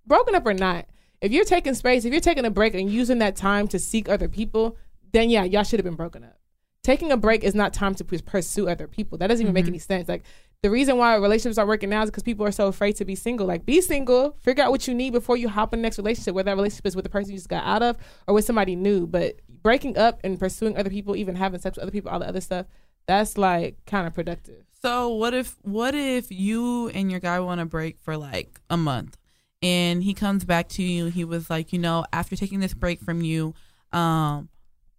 broken 0.06 0.36
up 0.36 0.46
or 0.46 0.54
not, 0.54 0.86
if 1.24 1.32
you're 1.32 1.46
taking 1.46 1.72
space, 1.72 2.04
if 2.04 2.12
you're 2.12 2.20
taking 2.20 2.44
a 2.44 2.50
break 2.50 2.74
and 2.74 2.90
using 2.90 3.18
that 3.20 3.34
time 3.34 3.66
to 3.68 3.78
seek 3.78 4.10
other 4.10 4.28
people, 4.28 4.76
then 5.12 5.30
yeah, 5.30 5.44
y'all 5.44 5.62
should 5.62 5.80
have 5.80 5.84
been 5.84 5.94
broken 5.94 6.22
up. 6.22 6.38
Taking 6.82 7.10
a 7.10 7.16
break 7.16 7.42
is 7.42 7.54
not 7.54 7.72
time 7.72 7.94
to 7.94 8.04
pursue 8.04 8.68
other 8.68 8.86
people. 8.86 9.16
That 9.16 9.28
doesn't 9.28 9.42
even 9.42 9.54
make 9.54 9.64
mm-hmm. 9.64 9.70
any 9.70 9.78
sense. 9.78 10.06
Like 10.06 10.24
the 10.60 10.68
reason 10.70 10.98
why 10.98 11.14
relationships 11.16 11.56
aren't 11.56 11.68
working 11.68 11.88
now 11.88 12.02
is 12.02 12.10
because 12.10 12.22
people 12.22 12.44
are 12.44 12.52
so 12.52 12.66
afraid 12.66 12.96
to 12.96 13.06
be 13.06 13.14
single. 13.14 13.46
Like 13.46 13.64
be 13.64 13.80
single, 13.80 14.36
figure 14.42 14.62
out 14.62 14.70
what 14.70 14.86
you 14.86 14.92
need 14.92 15.14
before 15.14 15.38
you 15.38 15.48
hop 15.48 15.72
in 15.72 15.80
the 15.80 15.82
next 15.82 15.96
relationship, 15.96 16.34
whether 16.34 16.50
that 16.50 16.56
relationship 16.56 16.84
is 16.84 16.94
with 16.94 17.04
the 17.04 17.10
person 17.10 17.30
you 17.30 17.38
just 17.38 17.48
got 17.48 17.64
out 17.64 17.82
of 17.82 17.96
or 18.26 18.34
with 18.34 18.44
somebody 18.44 18.76
new. 18.76 19.06
But 19.06 19.40
breaking 19.62 19.96
up 19.96 20.20
and 20.24 20.38
pursuing 20.38 20.76
other 20.76 20.90
people, 20.90 21.16
even 21.16 21.36
having 21.36 21.58
sex 21.58 21.76
with 21.76 21.84
other 21.84 21.92
people, 21.92 22.10
all 22.10 22.18
the 22.18 22.28
other 22.28 22.42
stuff, 22.42 22.66
that's 23.06 23.38
like 23.38 23.78
kind 23.86 24.06
of 24.06 24.12
productive. 24.12 24.66
So 24.82 25.08
what 25.08 25.32
if 25.32 25.56
what 25.62 25.94
if 25.94 26.30
you 26.30 26.90
and 26.90 27.10
your 27.10 27.20
guy 27.20 27.40
want 27.40 27.60
to 27.60 27.64
break 27.64 27.98
for 27.98 28.18
like 28.18 28.60
a 28.68 28.76
month, 28.76 29.16
and 29.64 30.02
he 30.02 30.12
comes 30.12 30.44
back 30.44 30.68
to 30.68 30.82
you? 30.82 31.06
He 31.06 31.24
was 31.24 31.48
like, 31.48 31.72
you 31.72 31.78
know, 31.78 32.04
after 32.12 32.36
taking 32.36 32.60
this 32.60 32.74
break 32.74 33.00
from 33.00 33.22
you, 33.22 33.54
um, 33.92 34.50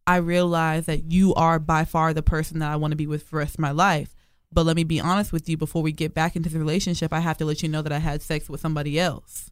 I 0.08 0.18
realize 0.18 0.88
that 0.88 1.12
you 1.12 1.36
are 1.36 1.60
by 1.60 1.86
far 1.86 2.16
the 2.16 2.24
person 2.24 2.58
that 2.60 2.72
I 2.72 2.76
want 2.76 2.92
to 2.92 2.96
be 2.96 3.06
with 3.06 3.24
for 3.24 3.36
the 3.36 3.38
rest 3.38 3.56
of 3.56 3.60
my 3.60 3.70
life. 3.70 4.16
But 4.52 4.66
let 4.66 4.76
me 4.76 4.84
be 4.84 5.00
honest 5.00 5.32
with 5.32 5.48
you. 5.48 5.56
Before 5.56 5.84
we 5.84 5.92
get 5.92 6.16
back 6.16 6.36
into 6.36 6.50
the 6.50 6.58
relationship, 6.58 7.14
I 7.14 7.20
have 7.20 7.38
to 7.38 7.46
let 7.46 7.62
you 7.62 7.70
know 7.70 7.84
that 7.84 7.92
I 7.92 8.00
had 8.00 8.24
sex 8.24 8.50
with 8.50 8.60
somebody 8.60 9.00
else. 9.00 9.52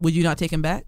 Would 0.00 0.14
you 0.14 0.22
not 0.22 0.38
take 0.38 0.52
him 0.52 0.62
back? 0.62 0.86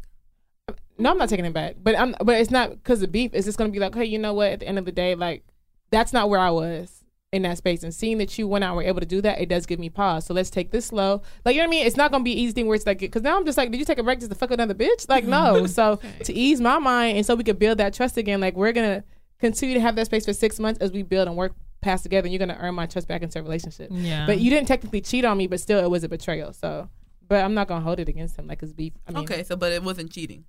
No, 0.96 1.10
I'm 1.10 1.18
not 1.18 1.28
taking 1.28 1.44
him 1.44 1.52
back. 1.52 1.74
But 1.82 1.98
I'm 1.98 2.14
but 2.22 2.36
it's 2.36 2.52
not 2.52 2.70
because 2.70 3.02
of 3.02 3.10
beef. 3.10 3.32
It's 3.34 3.46
just 3.46 3.58
gonna 3.58 3.72
be 3.72 3.80
like, 3.80 3.96
hey, 3.96 4.04
you 4.04 4.18
know 4.18 4.34
what? 4.34 4.52
At 4.52 4.60
the 4.60 4.68
end 4.68 4.78
of 4.78 4.84
the 4.84 4.92
day, 4.92 5.16
like 5.16 5.42
that's 5.90 6.12
not 6.12 6.30
where 6.30 6.38
I 6.38 6.50
was 6.50 6.99
in 7.32 7.42
that 7.42 7.58
space. 7.58 7.82
And 7.82 7.94
seeing 7.94 8.18
that 8.18 8.36
you 8.38 8.48
went 8.48 8.64
out 8.64 8.70
and 8.70 8.76
were 8.76 8.82
able 8.82 9.00
to 9.00 9.06
do 9.06 9.20
that, 9.22 9.40
it 9.40 9.48
does 9.48 9.66
give 9.66 9.78
me 9.78 9.88
pause. 9.88 10.26
So 10.26 10.34
let's 10.34 10.50
take 10.50 10.70
this 10.70 10.86
slow. 10.86 11.22
Like 11.44 11.54
you 11.54 11.60
know 11.60 11.66
what 11.66 11.68
I 11.68 11.78
mean? 11.78 11.86
It's 11.86 11.96
not 11.96 12.10
gonna 12.10 12.24
be 12.24 12.32
an 12.32 12.38
easy 12.38 12.52
thing 12.52 12.66
where 12.66 12.74
it's 12.74 12.86
like 12.86 12.98
because 12.98 13.22
now 13.22 13.36
I'm 13.36 13.44
just 13.44 13.56
like, 13.56 13.70
did 13.70 13.78
you 13.78 13.84
take 13.84 13.98
a 13.98 14.02
break 14.02 14.18
just 14.18 14.30
to 14.32 14.36
fuck 14.36 14.50
another 14.50 14.74
bitch? 14.74 15.08
Like 15.08 15.24
no. 15.24 15.66
so 15.66 16.00
to 16.24 16.32
ease 16.32 16.60
my 16.60 16.78
mind 16.78 17.16
and 17.16 17.26
so 17.26 17.34
we 17.34 17.44
could 17.44 17.58
build 17.58 17.78
that 17.78 17.94
trust 17.94 18.16
again, 18.16 18.40
like 18.40 18.56
we're 18.56 18.72
gonna 18.72 19.04
continue 19.38 19.74
to 19.74 19.80
have 19.80 19.96
that 19.96 20.06
space 20.06 20.26
for 20.26 20.32
six 20.32 20.58
months 20.58 20.80
as 20.80 20.92
we 20.92 21.02
build 21.02 21.28
and 21.28 21.36
work 21.36 21.52
past 21.80 22.02
together. 22.02 22.26
And 22.26 22.32
you're 22.32 22.44
gonna 22.44 22.58
earn 22.60 22.74
my 22.74 22.86
trust 22.86 23.06
back 23.06 23.22
into 23.22 23.38
a 23.38 23.42
relationship. 23.42 23.90
Yeah. 23.92 24.26
But 24.26 24.40
you 24.40 24.50
didn't 24.50 24.66
technically 24.66 25.00
cheat 25.00 25.24
on 25.24 25.38
me, 25.38 25.46
but 25.46 25.60
still 25.60 25.78
it 25.78 25.90
was 25.90 26.04
a 26.04 26.08
betrayal. 26.08 26.52
So. 26.52 26.88
But 27.28 27.44
I'm 27.44 27.54
not 27.54 27.68
gonna 27.68 27.84
hold 27.84 28.00
it 28.00 28.08
against 28.08 28.36
him 28.36 28.48
like 28.48 28.60
it's 28.60 28.72
beef. 28.72 28.92
I 29.06 29.12
mean, 29.12 29.22
okay, 29.22 29.44
so 29.44 29.54
but 29.54 29.70
it 29.70 29.84
wasn't 29.84 30.10
cheating. 30.10 30.46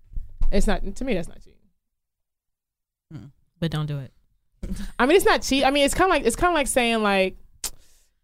it's 0.51 0.65
not 0.65 0.95
to 0.95 1.05
me. 1.05 1.13
That's 1.13 1.27
not 1.27 1.37
cheating. 1.39 1.59
but 3.59 3.69
don't 3.69 3.85
do 3.85 3.99
it. 3.99 4.11
I 4.99 5.06
mean, 5.06 5.18
it's 5.18 5.26
not 5.26 5.41
cheat. 5.41 5.64
I 5.65 5.72
mean, 5.72 5.85
it's 5.85 5.93
kind 5.93 6.10
of 6.10 6.15
like 6.15 6.26
it's 6.26 6.35
kind 6.35 6.52
of 6.52 6.56
like 6.56 6.68
saying 6.68 7.02
like, 7.03 7.38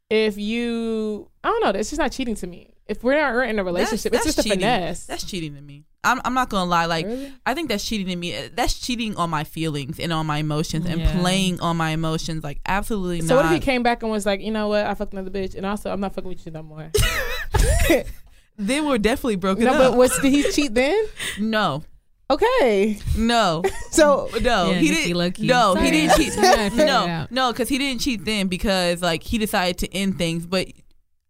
if 0.10 0.38
you, 0.38 1.30
I 1.44 1.50
don't 1.50 1.64
know, 1.64 1.80
it's 1.80 1.90
just 1.90 2.00
not 2.00 2.12
cheating 2.12 2.36
to 2.36 2.48
me. 2.48 2.74
If 2.88 3.04
we're 3.04 3.20
not 3.20 3.34
we're 3.34 3.44
in 3.44 3.60
a 3.60 3.64
relationship, 3.66 4.14
That's- 4.14 4.26
it's 4.28 4.36
just 4.36 4.38
that's 4.38 4.46
a 4.46 4.50
cheating. 4.50 4.60
finesse. 4.62 5.06
That's 5.06 5.24
cheating 5.26 5.56
to 5.56 5.62
me. 5.62 5.84
I'm, 6.06 6.22
I'm 6.24 6.34
not 6.34 6.48
gonna 6.48 6.70
lie. 6.70 6.86
Like 6.86 7.06
Really? 7.06 7.34
I 7.46 7.54
think 7.54 7.68
that's 7.68 7.84
cheating 7.86 8.08
to 8.08 8.16
me. 8.16 8.48
That's 8.56 8.80
cheating 8.80 9.18
on 9.18 9.30
my 9.30 9.44
feelings 9.44 10.00
and 10.00 10.14
on 10.14 10.26
my 10.26 10.38
emotions 10.38 10.86
and 10.86 11.02
Yeah. 11.02 11.20
playing 11.20 11.60
on 11.60 11.76
my 11.76 11.90
emotions. 11.90 12.46
Like 12.46 12.62
absolutely 12.66 13.20
not. 13.20 13.28
so 13.28 13.36
not. 13.36 13.44
what 13.46 13.52
if 13.54 13.62
he 13.62 13.66
came 13.66 13.84
back 13.84 14.04
and 14.04 14.12
was 14.12 14.26
like, 14.26 14.40
you 14.40 14.52
know 14.52 14.70
what, 14.70 14.86
I 14.86 14.94
fucked 14.94 15.12
another 15.12 15.30
bitch, 15.32 15.54
and 15.56 15.66
also 15.66 15.92
I'm 15.92 16.00
not 16.00 16.14
fucking 16.16 16.30
with 16.30 16.46
you 16.46 16.52
no 16.54 16.64
more. 16.64 16.90
then 18.58 18.86
we're 18.86 18.98
definitely 18.98 19.36
broken 19.36 19.66
no, 19.66 19.72
up. 19.74 19.78
but 19.92 19.98
was 19.98 20.18
did 20.20 20.32
he 20.32 20.50
cheat 20.52 20.74
then? 20.74 21.08
no, 21.40 21.84
Okay, 22.30 23.00
no, 23.18 23.64
so 23.92 24.30
no. 24.42 24.72
Yeah, 24.72 24.80
he 24.80 24.88
didn't. 24.90 25.18
low-key. 25.18 25.48
No, 25.48 25.76
he 25.76 25.92
didn't 25.92 26.18
cheat. 26.18 26.36
You 26.36 26.42
gotta 26.42 26.70
figure 26.72 26.84
it 26.84 26.88
no, 26.88 27.28
no, 27.30 27.52
because 27.54 27.70
he 27.70 27.78
didn't 27.78 28.02
cheat 28.02 28.26
then 28.26 28.48
because 28.48 29.02
like 29.02 29.24
he 29.24 29.38
decided 29.38 29.78
to 29.80 29.94
end 29.96 30.18
things. 30.18 30.46
But 30.46 30.68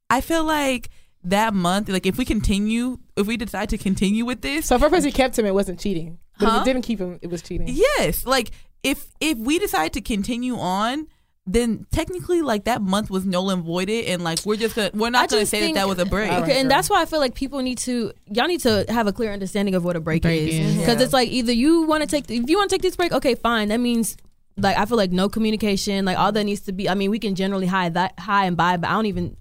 I 0.10 0.22
feel 0.22 0.44
like 0.44 0.90
that 1.24 1.54
month, 1.54 1.90
like 1.90 2.08
if 2.08 2.18
we 2.18 2.26
continue, 2.26 2.98
if 3.16 3.28
we 3.28 3.38
decide 3.38 3.70
to 3.70 3.78
continue 3.78 4.26
with 4.26 4.42
this, 4.42 4.66
so 4.66 4.80
for 4.80 4.90
person 4.90 5.12
kept 5.12 5.38
him, 5.38 5.46
it 5.46 5.54
wasn't 5.54 5.80
cheating. 5.80 6.18
But 6.40 6.56
if 6.56 6.62
it 6.62 6.66
didn't 6.66 6.82
keep 6.84 7.00
him, 7.00 7.20
it 7.22 7.28
was 7.28 7.42
cheating. 7.44 7.68
Yes, 7.70 8.26
like 8.26 8.52
if 8.84 9.12
if 9.20 9.38
we 9.38 9.60
decide 9.60 9.94
to 9.94 10.02
continue 10.02 10.58
on, 10.58 11.08
then 11.48 11.88
technically 11.92 12.42
like 12.42 12.66
that 12.66 12.82
month 12.82 13.10
was 13.10 13.26
null 13.26 13.50
and 13.50 13.64
voided, 13.64 14.06
and 14.06 14.22
like 14.24 14.40
we're 14.46 14.58
just 14.58 14.76
gonna 14.76 14.92
we're 14.94 15.08
I 15.08 15.12
not 15.12 15.30
gonna 15.30 15.46
say 15.46 15.62
think- 15.62 15.76
that 15.76 15.82
that 15.82 15.88
was 15.88 15.98
a 15.98 16.06
break. 16.06 16.30
Okay, 16.30 16.42
right, 16.42 16.52
and 16.52 16.68
girl. 16.68 16.78
that's 16.78 16.90
why 16.90 17.02
I 17.02 17.06
feel 17.06 17.20
like 17.20 17.34
people 17.36 17.60
need 17.62 17.78
to 17.80 18.12
y'all 18.32 18.48
need 18.48 18.60
to 18.62 18.86
have 18.90 19.08
a 19.08 19.14
clear 19.14 19.32
understanding 19.32 19.74
of 19.74 19.86
what 19.86 19.96
a 19.96 20.02
break, 20.02 20.24
Break 20.24 20.50
is 20.50 20.60
is. 20.60 20.78
because 20.78 20.98
Yeah. 20.98 21.04
it's 21.06 21.14
like 21.14 21.30
either 21.30 21.54
you 21.54 21.84
want 21.84 22.04
to 22.04 22.08
take 22.08 22.30
if 22.30 22.50
you 22.50 22.58
want 22.58 22.70
to 22.70 22.76
take 22.76 22.82
this 22.82 22.98
break, 22.98 23.14
okay, 23.14 23.34
fine. 23.34 23.70
That 23.70 23.80
means 23.80 24.18
like 24.58 24.78
I 24.78 24.86
feel 24.86 24.98
like 24.98 25.12
no 25.12 25.30
communication, 25.30 26.04
like 26.04 26.18
all 26.18 26.32
that 26.34 26.44
needs 26.44 26.62
to 26.62 26.74
be. 26.74 26.90
I 26.90 26.96
mean, 26.96 27.12
we 27.12 27.20
can 27.20 27.34
generally 27.34 27.68
hide 27.68 27.94
that 27.94 28.20
high 28.20 28.46
and 28.46 28.58
by, 28.58 28.76
but 28.76 28.90
I 28.90 28.94
don't 28.94 29.06
even 29.06 29.38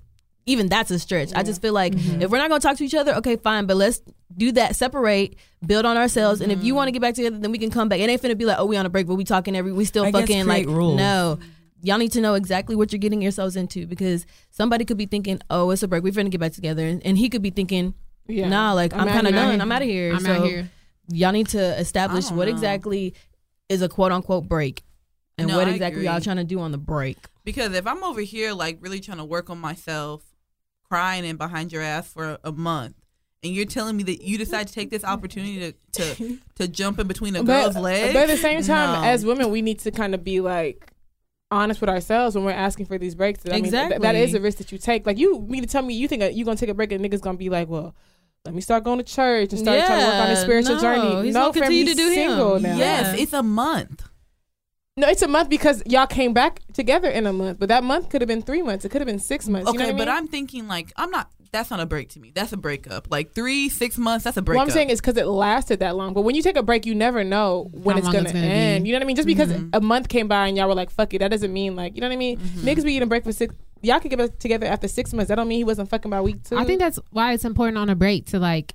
even 0.46 0.68
that's 0.68 0.92
a 0.92 1.00
stretch. 1.00 1.32
I 1.34 1.42
just 1.42 1.60
feel 1.60 1.72
like 1.72 1.92
mm-hmm. 1.92 2.22
if 2.22 2.30
we're 2.30 2.38
not 2.38 2.48
gonna 2.48 2.60
talk 2.60 2.76
to 2.76 2.84
each 2.84 2.94
other, 2.94 3.14
okay, 3.16 3.34
fine, 3.34 3.66
but 3.66 3.76
let's 3.76 4.00
do 4.36 4.52
that, 4.52 4.76
separate, 4.76 5.36
build 5.66 5.86
on 5.86 5.96
ourselves, 5.96 6.40
and 6.40 6.52
if 6.52 6.62
you 6.62 6.72
mm-hmm. 6.72 6.76
want 6.76 6.88
to 6.88 6.92
get 6.92 7.02
back 7.02 7.14
together, 7.14 7.38
then 7.38 7.50
we 7.50 7.58
can 7.58 7.70
come 7.70 7.88
back. 7.88 7.98
It 7.98 8.08
ain't 8.08 8.22
finna 8.22 8.38
be 8.38 8.44
like, 8.44 8.58
oh, 8.58 8.66
we 8.66 8.76
on 8.76 8.86
a 8.86 8.90
break, 8.90 9.08
but 9.08 9.16
we 9.16 9.24
talking 9.24 9.56
every, 9.56 9.72
we 9.72 9.84
still 9.84 10.04
I 10.04 10.12
guess 10.12 10.20
fucking 10.22 10.46
like, 10.46 10.64
create 10.64 10.76
rules. 10.76 10.98
no. 10.98 11.40
Y'all 11.86 11.98
need 11.98 12.10
to 12.12 12.20
know 12.20 12.34
exactly 12.34 12.74
what 12.74 12.90
you're 12.92 12.98
getting 12.98 13.22
yourselves 13.22 13.54
into 13.54 13.86
because 13.86 14.26
somebody 14.50 14.84
could 14.84 14.96
be 14.96 15.06
thinking, 15.06 15.38
"Oh, 15.50 15.70
it's 15.70 15.84
a 15.84 15.88
break. 15.88 16.02
We're 16.02 16.12
finna 16.12 16.30
get 16.30 16.40
back 16.40 16.52
together," 16.52 16.84
and, 16.84 17.00
and 17.06 17.16
he 17.16 17.28
could 17.28 17.42
be 17.42 17.50
thinking, 17.50 17.94
Yeah. 18.26 18.48
"Nah, 18.48 18.72
like 18.72 18.92
I'm, 18.92 19.02
I'm 19.02 19.08
kind 19.08 19.26
of 19.28 19.34
done. 19.34 19.52
here. 19.54 19.62
I'm 19.62 19.70
out 19.72 19.82
of 19.82 19.88
here." 19.88 20.12
I'm 20.14 20.20
so 20.20 20.32
out 20.32 20.46
here. 20.46 20.70
y'all 21.12 21.30
need 21.30 21.46
to 21.48 21.78
establish 21.78 22.28
what 22.30 22.48
know. 22.48 22.54
exactly 22.54 23.14
is 23.68 23.82
a 23.82 23.88
quote 23.88 24.10
unquote 24.10 24.48
break, 24.48 24.82
and 25.38 25.46
No, 25.46 25.58
what 25.58 25.68
I 25.68 25.70
exactly 25.72 26.00
agree. 26.00 26.06
y'all 26.12 26.20
trying 26.20 26.38
to 26.38 26.44
do 26.44 26.58
on 26.58 26.72
the 26.72 26.78
break. 26.78 27.18
Because 27.44 27.72
if 27.74 27.86
I'm 27.86 28.02
over 28.02 28.20
here 28.20 28.52
like 28.52 28.78
really 28.80 28.98
trying 28.98 29.18
to 29.18 29.24
work 29.24 29.48
on 29.48 29.58
myself, 29.58 30.24
crying 30.88 31.24
and 31.24 31.38
behind 31.38 31.70
your 31.72 31.82
ass 31.82 32.12
for 32.12 32.38
a 32.42 32.50
month, 32.50 32.96
and 33.44 33.54
you're 33.54 33.64
telling 33.64 33.96
me 33.96 34.02
that 34.02 34.22
you 34.22 34.38
decide 34.38 34.66
to 34.66 34.72
take 34.74 34.90
this 34.90 35.04
opportunity 35.04 35.72
to 35.92 36.14
to, 36.16 36.38
to 36.56 36.66
jump 36.66 36.98
in 36.98 37.06
between 37.06 37.36
a 37.36 37.44
but, 37.44 37.62
girl's 37.62 37.76
legs. 37.76 38.12
but 38.12 38.22
at 38.24 38.28
the 38.28 38.36
same 38.36 38.60
time, 38.62 39.02
No. 39.02 39.08
as 39.08 39.24
women, 39.24 39.52
we 39.52 39.62
need 39.62 39.78
to 39.80 39.92
kind 39.92 40.16
of 40.16 40.24
be 40.24 40.40
like 40.40 40.92
honest 41.50 41.80
with 41.80 41.90
ourselves 41.90 42.34
when 42.34 42.44
we're 42.44 42.50
asking 42.52 42.86
for 42.86 42.98
these 42.98 43.14
breaks. 43.14 43.40
I 43.46 43.52
mean, 43.54 43.62
th- 43.64 43.72
that 43.72 43.92
Exactly. 43.92 44.20
is 44.22 44.34
a 44.34 44.40
risk 44.40 44.58
that 44.58 44.72
you 44.72 44.78
take. 44.78 45.06
Like 45.06 45.18
you 45.18 45.40
mean 45.40 45.62
to 45.62 45.68
tell 45.68 45.82
me 45.82 45.94
you 45.94 46.08
think 46.08 46.22
you're 46.34 46.44
gonna 46.44 46.56
take 46.56 46.68
a 46.70 46.74
break 46.74 46.92
and 46.92 47.04
niggas 47.04 47.20
gonna 47.20 47.38
be 47.38 47.48
like, 47.50 47.68
well. 47.68 47.94
Let 48.44 48.54
me 48.54 48.60
start 48.60 48.84
going 48.84 48.98
to 48.98 49.04
church 49.04 49.50
and 49.50 49.58
start 49.58 49.84
trying 49.86 49.98
to 50.02 50.06
work 50.06 50.14
on 50.14 50.28
this 50.28 50.38
Yeah, 50.38 50.44
spiritual 50.44 50.74
no, 50.76 50.80
journey. 50.80 51.24
he's 51.26 51.34
no, 51.34 51.50
gonna 51.50 51.52
continue 51.62 51.84
to 51.86 51.94
do 51.94 52.06
him. 52.10 52.14
single 52.14 52.60
now. 52.60 52.76
yes, 52.76 53.18
it's 53.18 53.32
a 53.32 53.42
month. 53.42 54.04
No, 54.96 55.08
it's 55.08 55.22
a 55.22 55.26
month 55.26 55.48
because 55.50 55.82
y'all 55.84 56.06
came 56.06 56.32
back 56.32 56.60
together 56.72 57.10
in 57.10 57.26
a 57.26 57.32
month, 57.32 57.58
but 57.58 57.68
that 57.70 57.82
month 57.82 58.08
could 58.08 58.20
have 58.20 58.28
been 58.28 58.42
three 58.42 58.62
months. 58.62 58.84
It 58.84 58.90
could 58.90 59.00
have 59.00 59.06
been 59.06 59.18
six 59.18 59.48
months. 59.48 59.68
Okay, 59.68 59.78
you 59.80 59.86
know 59.88 59.92
what 59.94 59.98
but 59.98 60.08
I 60.08 60.12
mean? 60.12 60.18
I'm 60.22 60.28
thinking 60.28 60.68
like 60.68 60.92
I'm 60.96 61.10
not. 61.10 61.28
That's 61.52 61.70
not 61.70 61.80
a 61.80 61.86
break 61.86 62.08
to 62.10 62.20
me. 62.20 62.32
That's 62.34 62.52
a 62.52 62.56
breakup. 62.56 63.08
Like 63.10 63.32
three, 63.34 63.68
six 63.68 63.96
months. 63.98 64.24
That's 64.24 64.36
a 64.36 64.42
breakup. 64.42 64.58
What 64.60 64.68
I'm 64.68 64.70
saying 64.74 64.90
is 64.90 65.00
because 65.00 65.16
it 65.16 65.26
lasted 65.26 65.80
that 65.80 65.96
long. 65.96 66.12
But 66.14 66.22
when 66.22 66.34
you 66.34 66.42
take 66.42 66.56
a 66.56 66.62
break, 66.62 66.86
you 66.86 66.94
never 66.94 67.24
know 67.24 67.70
when 67.72 67.94
How 67.94 67.98
it's 68.00 68.08
gonna, 68.08 68.20
it's 68.24 68.32
gonna 68.32 68.44
end. 68.46 68.84
be. 68.84 68.88
You 68.90 68.92
know 68.94 68.98
what 68.98 69.04
I 69.04 69.06
mean? 69.06 69.16
Just 69.16 69.26
because 69.26 69.50
Mm-hmm. 69.50 69.68
a 69.72 69.80
month 69.80 70.08
came 70.08 70.28
by 70.28 70.48
and 70.48 70.56
y'all 70.56 70.68
were 70.68 70.74
like, 70.74 70.90
"Fuck 70.90 71.14
it," 71.14 71.18
that 71.20 71.30
doesn't 71.30 71.52
mean 71.52 71.76
like 71.76 71.94
you 71.94 72.00
know 72.00 72.08
what 72.08 72.14
I 72.14 72.16
mean. 72.16 72.38
Mm-hmm. 72.38 72.66
Niggas 72.68 72.84
be 72.84 72.94
eating 72.94 73.08
break 73.08 73.24
for 73.24 73.32
six. 73.32 73.54
Y'all 73.82 74.00
could 74.00 74.10
get 74.10 74.18
back 74.18 74.38
together 74.38 74.66
after 74.66 74.88
six 74.88 75.12
months. 75.12 75.28
That 75.28 75.36
don't 75.36 75.48
mean 75.48 75.58
he 75.58 75.64
wasn't 75.64 75.88
fucking 75.90 76.10
by 76.10 76.20
week 76.20 76.42
two. 76.42 76.56
I 76.56 76.64
think 76.64 76.80
that's 76.80 76.98
why 77.10 77.32
it's 77.32 77.44
important 77.44 77.78
on 77.78 77.88
a 77.90 77.94
break 77.94 78.26
to 78.26 78.38
like 78.38 78.74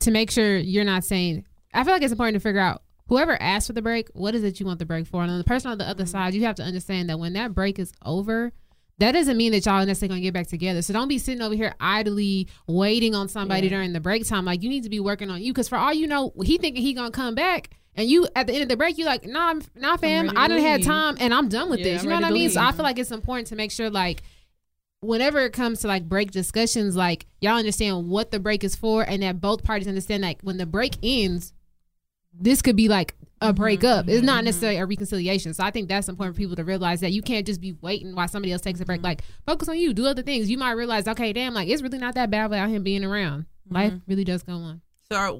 to 0.00 0.10
make 0.10 0.30
sure 0.30 0.56
you're 0.56 0.84
not 0.84 1.04
saying. 1.04 1.44
I 1.72 1.84
feel 1.84 1.92
like 1.92 2.02
it's 2.02 2.12
important 2.12 2.34
to 2.34 2.40
figure 2.40 2.60
out 2.60 2.82
whoever 3.06 3.40
asked 3.40 3.66
for 3.68 3.72
the 3.74 3.82
break, 3.82 4.08
what 4.14 4.34
is 4.34 4.42
it 4.44 4.58
you 4.60 4.66
want 4.66 4.78
the 4.78 4.86
break 4.86 5.06
for, 5.06 5.20
and 5.22 5.30
then 5.30 5.38
the 5.38 5.44
person 5.44 5.70
on 5.70 5.78
the 5.78 5.84
other 5.88 6.06
side, 6.06 6.32
you 6.34 6.44
have 6.44 6.56
to 6.56 6.62
understand 6.62 7.08
that 7.10 7.18
when 7.18 7.32
that 7.34 7.54
break 7.54 7.78
is 7.78 7.92
over. 8.04 8.52
That 9.00 9.12
doesn't 9.12 9.36
mean 9.38 9.52
that 9.52 9.64
y'all 9.64 9.84
necessarily 9.86 10.08
gonna 10.08 10.20
get 10.20 10.34
back 10.34 10.46
together. 10.46 10.82
So 10.82 10.92
don't 10.92 11.08
be 11.08 11.16
sitting 11.18 11.40
over 11.40 11.54
here 11.54 11.74
idly 11.80 12.48
waiting 12.66 13.14
on 13.14 13.28
somebody 13.28 13.68
during 13.70 13.92
the 13.94 14.00
break 14.00 14.26
time. 14.26 14.44
Like 14.44 14.62
you 14.62 14.68
need 14.68 14.84
to 14.84 14.90
be 14.90 15.00
working 15.00 15.30
on 15.30 15.42
you, 15.42 15.52
because 15.52 15.68
for 15.68 15.78
all 15.78 15.92
you 15.92 16.06
know, 16.06 16.32
he 16.44 16.58
thinking 16.58 16.82
he 16.82 16.92
gonna 16.92 17.10
come 17.10 17.34
back, 17.34 17.70
and 17.94 18.08
you 18.08 18.28
at 18.36 18.46
the 18.46 18.52
end 18.52 18.62
of 18.62 18.68
the 18.68 18.76
break, 18.76 18.98
you 18.98 19.06
like, 19.06 19.24
nah, 19.26 19.48
I'm- 19.48 19.62
nah, 19.74 19.96
fam, 19.96 20.30
I 20.36 20.48
didn't 20.48 20.64
have 20.64 20.82
time, 20.82 21.16
and 21.18 21.32
I'm 21.32 21.48
done 21.48 21.70
with 21.70 21.80
Yeah, 21.80 21.84
this. 21.94 22.00
I'm 22.00 22.04
You 22.04 22.10
know 22.10 22.16
what 22.20 22.24
I 22.26 22.30
mean? 22.30 22.50
So 22.50 22.60
I 22.60 22.72
feel 22.72 22.82
like 22.82 22.98
it's 22.98 23.10
important 23.10 23.48
to 23.48 23.56
make 23.56 23.72
sure 23.72 23.88
like 23.88 24.22
whenever 25.00 25.40
it 25.40 25.54
comes 25.54 25.80
to 25.80 25.86
like 25.88 26.06
break 26.06 26.30
discussions, 26.30 26.94
like 26.94 27.24
y'all 27.40 27.56
understand 27.56 28.06
what 28.08 28.30
the 28.30 28.38
break 28.38 28.62
is 28.64 28.76
for, 28.76 29.02
and 29.02 29.22
that 29.22 29.40
both 29.40 29.64
parties 29.64 29.88
understand 29.88 30.22
like 30.22 30.42
when 30.42 30.58
the 30.58 30.66
break 30.66 30.96
ends, 31.02 31.54
this 32.38 32.60
could 32.60 32.76
be 32.76 32.88
like 32.88 33.14
a 33.40 33.52
breakup. 33.52 34.08
It's 34.08 34.22
not 34.22 34.38
mm-hmm. 34.38 34.44
necessarily 34.46 34.78
a 34.78 34.86
reconciliation. 34.86 35.54
So 35.54 35.64
I 35.64 35.70
think 35.70 35.88
that's 35.88 36.08
important 36.08 36.36
for 36.36 36.40
people 36.40 36.56
to 36.56 36.64
realize 36.64 37.00
that 37.00 37.12
you 37.12 37.22
can't 37.22 37.46
just 37.46 37.60
be 37.60 37.72
waiting 37.80 38.14
while 38.14 38.28
somebody 38.28 38.52
else 38.52 38.62
takes 38.62 38.80
a 38.80 38.84
break. 38.84 38.98
Mm-hmm. 38.98 39.06
Like 39.06 39.22
focus 39.46 39.68
on 39.68 39.78
you, 39.78 39.94
do 39.94 40.06
other 40.06 40.22
things. 40.22 40.50
You 40.50 40.58
might 40.58 40.72
realize, 40.72 41.08
okay, 41.08 41.32
damn, 41.32 41.54
like 41.54 41.68
it's 41.68 41.82
really 41.82 41.98
not 41.98 42.14
that 42.14 42.30
bad 42.30 42.50
without 42.50 42.68
him 42.68 42.82
being 42.82 43.04
around. 43.04 43.46
Life 43.70 43.92
mm-hmm. 43.92 44.10
really 44.10 44.24
does 44.24 44.42
go 44.42 44.54
on. 44.54 44.80
So, 45.10 45.16
are, 45.16 45.34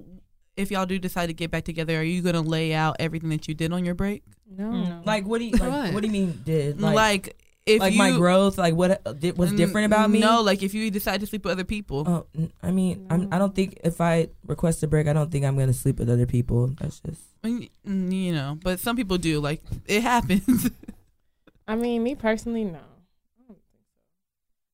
if 0.57 0.71
y'all 0.71 0.87
do 0.87 0.99
decide 0.99 1.27
to 1.27 1.33
get 1.33 1.51
back 1.51 1.65
together, 1.65 1.99
are 1.99 2.03
you 2.03 2.23
gonna 2.23 2.43
lay 2.43 2.75
out 2.75 2.97
everything 3.01 3.31
that 3.31 3.49
you 3.49 3.55
did 3.55 3.73
on 3.73 3.85
your 3.85 3.95
break? 3.95 4.23
no. 4.57 5.03
Like 5.05 5.27
what 5.27 5.39
do 5.39 5.45
you 5.45 5.53
like, 5.53 5.71
What? 5.71 5.95
what 5.95 6.01
do 6.01 6.07
you 6.09 6.13
mean 6.13 6.41
did 6.45 6.81
Like, 6.81 6.95
like 6.95 7.37
if 7.75 7.81
like 7.81 7.93
you 7.93 7.99
my 7.99 8.13
growth 8.13 8.59
like 8.59 8.75
what 8.75 9.01
uh, 9.07 9.15
was 9.37 9.53
different 9.53 9.87
about 9.87 10.11
me? 10.11 10.21
No, 10.21 10.43
like 10.43 10.63
if 10.63 10.75
you 10.75 10.91
decide 10.91 11.21
to 11.21 11.27
sleep 11.27 11.45
with 11.45 11.53
other 11.53 11.65
people. 11.65 12.05
Oh, 12.07 12.27
n- 12.37 12.53
I 12.63 12.71
mean, 12.71 13.07
I'm, 13.11 13.29
I 13.33 13.39
don't 13.39 13.55
think 13.55 13.79
if 13.85 14.01
I 14.01 14.29
request 14.47 14.83
a 14.83 14.87
break, 14.87 15.07
I 15.09 15.13
don't 15.13 15.31
think 15.31 15.45
I'm 15.45 15.57
gonna 15.59 15.73
sleep 15.73 15.99
with 15.99 16.11
other 16.11 16.27
people. 16.27 16.69
That's 16.81 17.01
just 17.01 17.21
You 17.45 18.33
know, 18.33 18.59
but 18.63 18.81
some 18.81 18.97
people 18.97 19.19
do. 19.19 19.41
Like 19.41 19.63
it 19.87 20.03
happens. 20.03 20.71
I 21.69 21.77
mean, 21.77 22.03
me 22.03 22.15
personally, 22.15 22.65
no. 22.65 22.79
I 22.79 23.43
don't 23.47 23.49
think 23.49 23.59
so. 23.71 23.79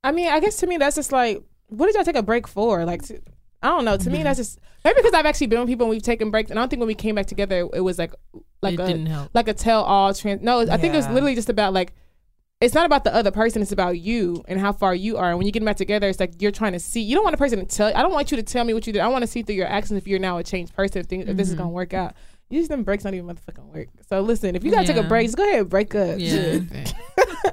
I 0.05 0.12
mean, 0.12 0.28
I 0.28 0.40
guess 0.40 0.56
to 0.59 0.66
me 0.66 0.78
that's 0.78 0.97
just 0.97 1.12
like, 1.12 1.43
what 1.68 1.86
did 1.86 1.94
y'all 1.94 2.05
take 2.05 2.16
a 2.16 2.23
break 2.23 2.48
for? 2.48 2.85
Like, 2.85 3.02
to, 3.09 3.20
I 3.62 3.68
don't 3.68 3.85
know. 3.85 3.97
To 3.97 4.10
me, 4.10 4.23
that's 4.23 4.39
just 4.39 4.59
maybe 4.85 4.97
because 4.97 5.12
I've 5.12 5.27
actually 5.27 5.48
been 5.48 5.60
with 5.60 5.68
people 5.68 5.85
and 5.86 5.90
we've 5.90 6.02
taken 6.02 6.31
breaks, 6.31 6.51
and 6.51 6.59
I 6.59 6.62
don't 6.62 6.68
think 6.68 6.81
when 6.81 6.86
we 6.86 6.94
came 6.94 7.14
back 7.14 7.27
together, 7.27 7.68
it 7.73 7.81
was 7.81 7.98
like 7.98 8.14
like 8.62 8.74
it 8.74 8.81
a 8.81 8.86
didn't 8.86 9.06
help. 9.06 9.31
like 9.35 9.48
a 9.48 9.55
tell 9.55 9.82
all 9.85 10.14
trans. 10.14 10.43
No, 10.43 10.60
I 10.60 10.77
think 10.77 10.94
it 10.94 10.97
was 10.97 11.09
literally 11.09 11.35
just 11.35 11.48
about 11.48 11.73
like. 11.73 11.93
It's 12.61 12.74
not 12.74 12.87
about 12.87 13.05
the 13.05 13.15
other 13.15 13.31
person. 13.31 13.61
It's 13.61 13.73
about 13.73 13.99
you 13.99 14.43
and 14.49 14.59
how 14.59 14.73
far 14.73 14.95
you 14.95 15.19
are. 15.19 15.28
And 15.28 15.39
when 15.39 15.47
you 15.47 15.53
get 15.53 15.62
back 15.62 15.77
together, 15.77 16.09
it's 16.09 16.19
like 16.19 16.41
you're 16.41 16.51
trying 16.51 16.73
to 16.73 16.81
see. 16.81 17.03
You 17.03 17.15
don't 17.15 17.24
want 17.24 17.35
a 17.35 17.39
person 17.39 17.59
to 17.59 17.66
tell. 17.66 17.89
I 17.95 18.01
don't 18.01 18.12
want 18.12 18.31
you 18.31 18.39
to 18.39 18.43
tell 18.43 18.65
me 18.65 18.73
what 18.73 18.87
you 18.87 18.95
did. 18.95 19.01
I 19.01 19.09
want 19.09 19.23
to 19.23 19.27
see 19.27 19.43
through 19.43 19.57
your 19.57 19.66
actions 19.66 19.99
if 19.99 20.07
you're 20.07 20.19
now 20.19 20.39
a 20.39 20.45
changed 20.45 20.74
person. 20.74 21.01
If, 21.01 21.07
things, 21.07 21.28
if 21.28 21.37
this 21.37 21.49
is 21.49 21.55
gonna 21.55 21.66
mm-hmm. 21.66 21.74
work 21.74 21.93
out. 21.93 22.15
Usually, 22.49 22.69
them 22.69 22.85
breaks 22.85 23.05
not 23.05 23.12
even 23.12 23.27
motherfucking 23.27 23.74
work. 23.74 23.89
So 24.09 24.20
listen, 24.20 24.55
if 24.57 24.65
you 24.65 24.70
gotta 24.70 24.87
take 24.87 24.97
a 24.97 25.03
Yeah. 25.03 25.09
break, 25.09 25.27
just 25.27 25.37
go 25.37 25.43
ahead 25.43 25.61
and 25.61 25.69
break 25.69 25.95
up. 25.95 26.19
Yeah. 26.19 26.61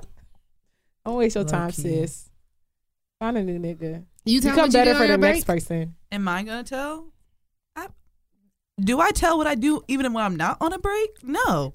Don't 1.05 1.15
waste 1.15 1.35
your 1.35 1.43
Low 1.43 1.49
time, 1.49 1.71
key. 1.71 1.81
sis. 1.81 2.29
Find 3.19 3.37
a 3.37 3.43
new 3.43 3.59
nigga. 3.59 4.05
You 4.23 4.39
tell 4.39 4.51
Become 4.51 4.61
what 4.61 4.67
you 4.67 4.79
better 4.79 4.93
for 4.93 4.99
the 4.99 5.07
your 5.07 5.17
next 5.17 5.43
person. 5.43 5.95
Am 6.11 6.27
I 6.27 6.43
gonna 6.43 6.63
tell? 6.63 7.11
I, 7.75 7.87
do 8.79 9.01
I 9.01 9.11
tell 9.11 9.37
what 9.37 9.47
I 9.47 9.55
do 9.55 9.81
even 9.89 10.13
when 10.13 10.23
I'm 10.23 10.37
not 10.37 10.57
on 10.61 10.71
a 10.71 10.79
break? 10.79 11.09
No, 11.23 11.73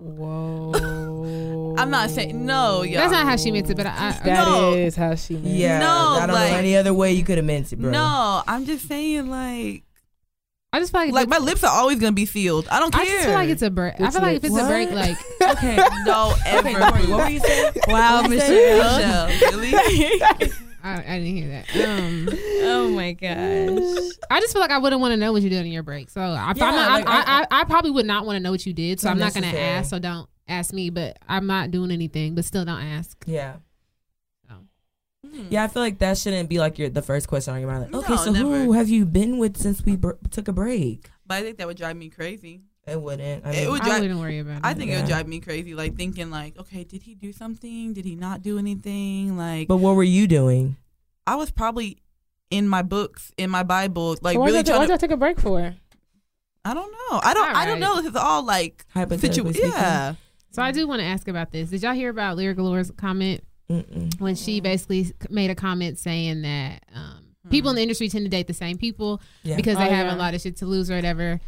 Whoa. 0.00 1.74
I'm 1.78 1.90
not 1.90 2.10
saying 2.10 2.44
no. 2.46 2.82
Y'all. 2.82 3.00
That's 3.00 3.12
not 3.12 3.26
how 3.26 3.36
she 3.36 3.50
meant 3.50 3.70
it, 3.70 3.76
but 3.76 3.86
I, 3.86 3.90
I 3.90 4.12
That 4.24 4.76
is 4.78 4.96
No. 4.96 5.04
how 5.08 5.14
she 5.14 5.34
meant. 5.34 5.46
it. 5.46 5.50
yeah. 5.50 5.78
No, 5.78 5.86
I 6.20 6.26
don't 6.26 6.34
like- 6.34 6.50
know 6.52 6.56
any 6.58 6.76
other 6.76 6.92
way 6.94 7.12
you 7.12 7.22
could 7.24 7.36
have 7.38 7.44
meant 7.44 7.72
it, 7.72 7.76
bro. 7.76 7.90
No, 7.90 8.42
I'm 8.46 8.64
just 8.66 8.88
saying 8.88 9.28
like 9.30 9.84
I 10.72 10.78
just 10.78 10.92
feel 10.92 11.00
like, 11.00 11.12
like 11.12 11.28
my 11.28 11.38
lips 11.38 11.64
are 11.64 11.70
always 11.72 11.98
gonna 11.98 12.12
be 12.12 12.26
sealed. 12.26 12.68
I 12.68 12.78
don't 12.78 12.92
care. 12.92 13.02
I 13.02 13.04
just 13.06 13.24
feel 13.24 13.34
like 13.34 13.48
it's 13.48 13.62
a 13.62 13.70
break. 13.70 14.00
I 14.00 14.10
feel 14.10 14.22
like 14.22 14.36
if 14.36 14.44
it's 14.44 14.54
lips? 14.54 14.66
a 14.66 14.68
break, 14.68 14.90
like 14.92 15.16
okay. 15.56 15.76
No, 16.04 16.32
ever. 16.46 16.68
Okay, 16.68 16.78
Tori, 16.78 17.06
what 17.10 17.18
were 17.24 17.28
you 17.28 17.40
saying? 17.40 17.72
Wow, 17.88 18.22
Michelle. 18.22 19.26
Michelle, 19.26 19.58
really? 19.58 20.52
I, 20.82 20.94
I 21.14 21.18
didn't 21.18 21.36
hear 21.36 21.48
that. 21.48 21.88
Um, 21.88 22.28
Oh 22.62 22.90
my 22.90 23.12
gosh. 23.12 24.10
I 24.30 24.40
just 24.40 24.52
feel 24.52 24.60
like 24.60 24.70
I 24.70 24.78
wouldn't 24.78 25.00
want 25.00 25.12
to 25.12 25.16
know 25.16 25.32
what 25.32 25.42
you 25.42 25.50
did 25.50 25.60
on 25.60 25.66
your 25.70 25.82
break. 25.82 26.10
So 26.10 26.20
I, 26.20 26.52
Yeah, 26.54 26.64
I'm 26.66 26.74
not, 26.74 26.90
like, 26.90 27.08
I, 27.08 27.12
I, 27.12 27.20
I- 27.20 27.42
I, 27.50 27.60
I 27.60 27.64
probably 27.64 27.90
would 27.90 28.06
not 28.06 28.26
want 28.26 28.36
to 28.36 28.40
know 28.40 28.50
what 28.50 28.64
you 28.66 28.72
did. 28.72 29.00
So 29.00 29.08
I'm 29.10 29.18
not 29.18 29.32
going 29.34 29.50
to 29.50 29.58
ask. 29.60 29.90
So 29.90 29.98
don't 29.98 30.28
ask 30.46 30.72
me. 30.74 30.90
But 30.90 31.18
I'm 31.28 31.46
not 31.46 31.70
doing 31.70 31.90
anything. 31.90 32.34
But 32.34 32.44
still, 32.44 32.64
don't 32.64 32.80
ask. 32.82 33.22
Yeah. 33.26 33.56
Hmm. 34.48 35.46
Yeah, 35.50 35.64
I 35.64 35.68
feel 35.68 35.82
like 35.82 35.98
that 35.98 36.16
shouldn't 36.16 36.48
be 36.48 36.58
like 36.58 36.78
your 36.78 36.88
the 36.88 37.02
first 37.02 37.28
question 37.28 37.52
on 37.52 37.60
your 37.60 37.68
mind. 37.70 37.92
Like, 37.92 38.02
okay, 38.04 38.14
No, 38.14 38.24
so 38.24 38.32
who 38.32 38.72
have 38.72 38.88
you 38.88 39.04
been 39.04 39.36
with 39.38 39.56
since 39.58 39.84
we 39.84 39.94
br- 39.94 40.12
took 40.30 40.48
a 40.48 40.52
break? 40.52 41.10
But 41.26 41.36
I 41.38 41.42
think 41.42 41.58
that 41.58 41.66
would 41.66 41.76
drive 41.76 41.96
me 41.96 42.08
crazy. 42.08 42.62
It 42.86 43.00
wouldn't. 43.00 43.44
I 43.46 43.50
It 43.50 43.56
mean, 43.62 43.70
would 43.70 43.82
I 43.82 43.84
drive- 43.84 44.00
wouldn't 44.02 44.20
worry 44.20 44.38
about 44.38 44.58
it. 44.58 44.60
I 44.64 44.74
think 44.74 44.90
it 44.90 44.96
would 44.96 45.06
drive 45.06 45.28
me 45.28 45.40
crazy. 45.40 45.74
Like 45.74 45.96
thinking 45.96 46.30
like, 46.30 46.58
okay, 46.58 46.82
did 46.84 47.02
he 47.02 47.14
do 47.14 47.32
something? 47.32 47.92
Did 47.92 48.04
he 48.04 48.16
not 48.16 48.42
do 48.42 48.58
anything? 48.58 49.36
Like 49.36 49.68
but 49.68 49.76
what 49.76 49.94
were 49.96 50.02
you 50.04 50.26
doing? 50.26 50.76
I 51.26 51.36
was 51.36 51.50
probably 51.50 51.98
in 52.50 52.66
my 52.68 52.82
books, 52.82 53.30
in 53.36 53.50
my 53.50 53.62
Bible, 53.62 54.16
like 54.22 54.34
So 54.34 54.40
really 54.44 54.56
y'all, 54.58 54.62
why 54.62 54.62
trying 54.62 54.86
to. 54.86 54.92
y'all 54.92 54.98
take 54.98 55.10
a 55.12 55.16
break 55.16 55.38
for? 55.38 55.74
I 56.64 56.74
don't 56.74 56.90
know. 56.92 57.20
I 57.22 57.32
don't. 57.34 57.48
I 57.56 57.64
don't 57.66 57.82
Alright. 57.82 58.04
know. 58.04 58.08
It's 58.08 58.16
all 58.16 58.44
like 58.44 58.84
Hypothetically 58.92 59.52
situ- 59.54 59.68
Yeah. 59.68 60.14
so 60.50 60.62
I 60.62 60.72
do 60.72 60.86
want 60.88 61.00
to 61.00 61.06
ask 61.06 61.28
about 61.28 61.52
this. 61.52 61.70
Did 61.70 61.82
y'all 61.82 61.94
hear 61.94 62.10
about 62.10 62.36
Lira 62.36 62.54
Galore's 62.54 62.90
comment 62.96 63.42
Mm-mm. 63.70 64.18
when 64.20 64.34
she 64.34 64.60
basically 64.60 65.12
made 65.30 65.50
a 65.50 65.54
comment 65.54 65.98
saying 65.98 66.42
that 66.42 66.82
um, 66.94 67.24
people 67.50 67.70
in 67.70 67.76
the 67.76 67.82
industry 67.82 68.08
tend 68.08 68.24
to 68.24 68.28
date 68.30 68.46
the 68.46 68.52
same 68.54 68.76
people 68.78 69.22
Yeah. 69.42 69.56
because 69.56 69.76
they 69.78 69.86
Oh, 69.86 69.90
have 69.90 70.06
yeah. 70.08 70.14
a 70.14 70.16
lot 70.16 70.34
of 70.34 70.40
shit 70.40 70.56
to 70.56 70.66
lose 70.66 70.90
or 70.90 70.96
whatever. 70.96 71.40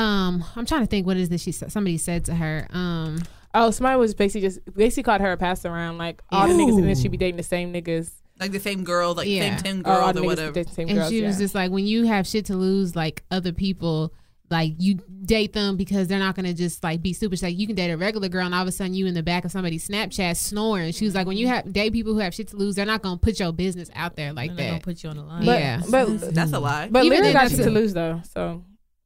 Um, 0.00 0.44
I'm 0.56 0.66
trying 0.66 0.80
to 0.82 0.86
think 0.86 1.06
what 1.06 1.16
is 1.16 1.28
this 1.28 1.42
she 1.42 1.52
said- 1.52 1.70
somebody 1.72 1.98
said 1.98 2.24
to 2.26 2.34
her. 2.34 2.66
Um, 2.70 3.22
Oh, 3.52 3.72
somebody 3.72 3.98
was 3.98 4.14
basically 4.14 4.42
just 4.42 4.60
basically 4.76 5.02
called 5.02 5.20
her 5.22 5.32
a 5.32 5.36
pass 5.36 5.64
around. 5.64 5.98
Like 5.98 6.22
all 6.30 6.46
the 6.46 6.54
niggas 6.54 6.70
in 6.70 6.76
the 6.76 6.82
industry 6.82 7.08
be 7.10 7.16
dating 7.16 7.36
the 7.36 7.42
same 7.42 7.72
niggas. 7.72 8.10
Like 8.38 8.52
the 8.52 8.60
same 8.60 8.84
girl 8.84 9.12
like 9.14 9.26
Yeah. 9.28 9.56
same 9.56 9.62
ten 9.62 9.78
Or 9.80 9.96
girls 9.96 10.12
the 10.14 10.20
or 10.20 10.24
whatever. 10.24 10.52
dating 10.52 10.72
same 10.72 10.88
and 10.88 10.98
girls. 10.98 11.10
she 11.10 11.22
was 11.22 11.36
yeah. 11.36 11.44
just 11.44 11.54
like, 11.56 11.70
when 11.72 11.84
you 11.84 12.04
have 12.06 12.26
shit 12.28 12.44
to 12.46 12.54
lose, 12.56 12.94
like 12.94 13.24
other 13.32 13.52
people, 13.52 14.14
like 14.50 14.74
you 14.78 15.00
date 15.24 15.52
them 15.52 15.76
because 15.76 16.06
they're 16.06 16.18
not 16.20 16.36
gonna 16.36 16.54
just 16.54 16.82
like 16.84 17.02
be 17.02 17.12
super. 17.12 17.34
She's 17.34 17.42
like 17.42 17.58
you 17.58 17.66
can 17.66 17.74
date 17.74 17.90
a 17.90 17.96
regular 17.96 18.28
girl, 18.28 18.46
and 18.46 18.54
all 18.54 18.62
of 18.62 18.68
a 18.68 18.72
sudden 18.72 18.94
you 18.94 19.06
in 19.06 19.14
the 19.14 19.22
back 19.24 19.44
of 19.44 19.50
somebody's 19.50 19.86
Snapchat 19.88 20.36
snoring. 20.36 20.92
She 20.92 21.04
was 21.04 21.16
like, 21.16 21.26
when 21.26 21.36
you 21.36 21.48
have 21.48 21.72
date 21.72 21.92
people 21.92 22.12
who 22.14 22.20
have 22.20 22.32
shit 22.32 22.46
to 22.48 22.56
lose, 22.56 22.76
they're 22.76 22.86
not 22.86 23.02
gonna 23.02 23.18
put 23.18 23.40
your 23.40 23.52
business 23.52 23.90
out 23.96 24.14
there 24.14 24.32
like 24.32 24.50
And 24.50 24.58
they're 24.60 24.66
gonna 24.66 24.78
that. 24.78 24.84
put 24.84 25.02
you 25.02 25.10
on 25.10 25.16
the 25.16 25.22
line. 25.24 25.44
But, 25.44 25.58
Yeah. 25.60 25.82
but 25.90 26.34
That's 26.34 26.52
a 26.52 26.60
lie. 26.60 26.86
but 26.88 27.04
Even 27.04 27.18
Lira 27.18 27.26
if 27.28 27.32
got 27.34 27.40
that's 27.42 27.56
shit 27.56 27.64
to 27.64 27.70
lose 27.70 27.94
though. 27.94 28.22
So 28.32 28.62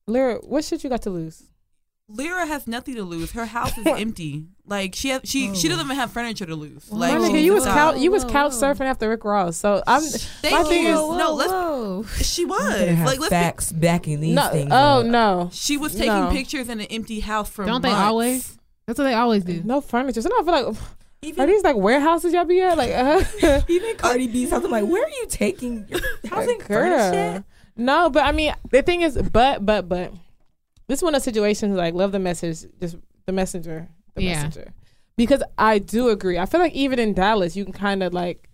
Lira, 0.06 0.36
what 0.43 0.64
shit 0.64 0.85
you 0.85 0.90
got 0.90 1.02
to 1.02 1.10
lose? 1.10 1.44
Lira 2.06 2.44
has 2.47 2.66
nothing 2.66 2.97
to 2.97 3.02
lose. 3.02 3.32
Her 3.32 3.47
house 3.47 3.76
is 3.78 3.86
empty. 3.86 4.44
Like 4.66 4.94
she 4.94 5.09
has, 5.09 5.22
she 5.24 5.55
she 5.55 5.68
doesn't 5.68 5.85
even 5.86 5.97
have 5.97 6.10
furniture 6.12 6.44
to 6.44 6.55
lose. 6.55 6.90
Like 6.93 7.18
My 7.18 7.26
she 7.28 7.32
nigga, 7.32 7.43
you 7.43 7.55
was 7.55 7.64
couch 7.64 7.98
you 7.98 8.10
was 8.10 8.24
couch 8.26 8.52
surfing 8.52 8.82
after 8.86 9.09
Rick 9.09 9.24
Ross. 9.24 9.56
So 9.56 9.82
I'm 9.86 10.02
Thank 10.02 10.55
my 10.55 10.62
thing 10.64 10.82
you. 10.82 10.89
is 10.90 10.94
no, 11.18 11.32
let's. 11.35 11.51
whoa. 11.51 12.05
She 12.20 12.44
was 12.44 12.60
have 12.62 13.06
like 13.06 13.18
let's 13.20 13.31
be- 13.31 13.35
facts 13.36 13.72
backing 13.72 14.20
these 14.20 14.35
no. 14.35 14.48
things. 14.51 14.68
Oh 14.70 15.01
up. 15.01 15.06
no, 15.06 15.48
She 15.52 15.78
was 15.78 15.93
taking 15.94 16.09
No. 16.09 16.31
pictures 16.31 16.68
in 16.68 16.81
an 16.81 16.86
empty 16.86 17.20
house 17.20 17.48
for 17.48 17.64
Don't 17.64 17.81
they 17.81 17.90
always? 17.90 18.59
That's 18.86 18.98
what 18.98 19.05
they 19.05 19.14
always 19.14 19.44
do. 19.44 19.62
no 19.64 19.81
furniture. 19.81 20.20
So 20.20 20.28
no, 20.28 20.36
I 20.40 20.43
feel 20.44 20.52
like 21.32 21.39
are 21.39 21.47
these 21.47 21.64
like 21.64 21.76
warehouses 21.76 22.35
y'all 22.35 22.44
be 22.44 22.60
at? 22.60 22.76
Like, 22.76 22.90
uh, 22.93 23.22
even 23.68 23.97
Cardi 23.97 24.26
B's 24.26 24.51
house. 24.51 24.62
I'm 24.62 24.70
like, 24.70 24.85
where 24.86 25.02
are 25.05 25.09
you 25.09 25.24
taking 25.31 25.86
your 25.89 26.01
housing 26.28 26.59
girl. 26.59 26.66
furniture? 26.68 27.44
No, 27.76 28.09
but 28.10 28.24
I 28.24 28.32
mean, 28.32 28.55
the 28.70 28.82
thing 28.82 29.01
is, 29.02 29.20
but 29.20 29.64
but 29.66 29.88
but 29.88 30.12
this 30.86 31.01
is 31.01 31.02
one 31.02 31.14
of 31.14 31.22
situations 31.22 31.76
like 31.76 31.94
love 31.94 32.12
the 32.12 32.18
message, 32.18 32.64
just 32.80 32.96
the 33.26 33.32
messenger, 33.32 33.88
the 34.14 34.22
Yeah. 34.22 34.44
messenger. 34.44 34.72
Because 35.16 35.42
I 35.59 35.78
do 35.78 36.09
agree. 36.09 36.38
I 36.38 36.46
feel 36.46 36.60
like 36.60 36.72
even 36.72 36.98
in 36.98 37.14
Dallas, 37.14 37.56
you 37.56 37.64
can 37.64 37.72
kind 37.72 38.02
of 38.02 38.12
like 38.12 38.48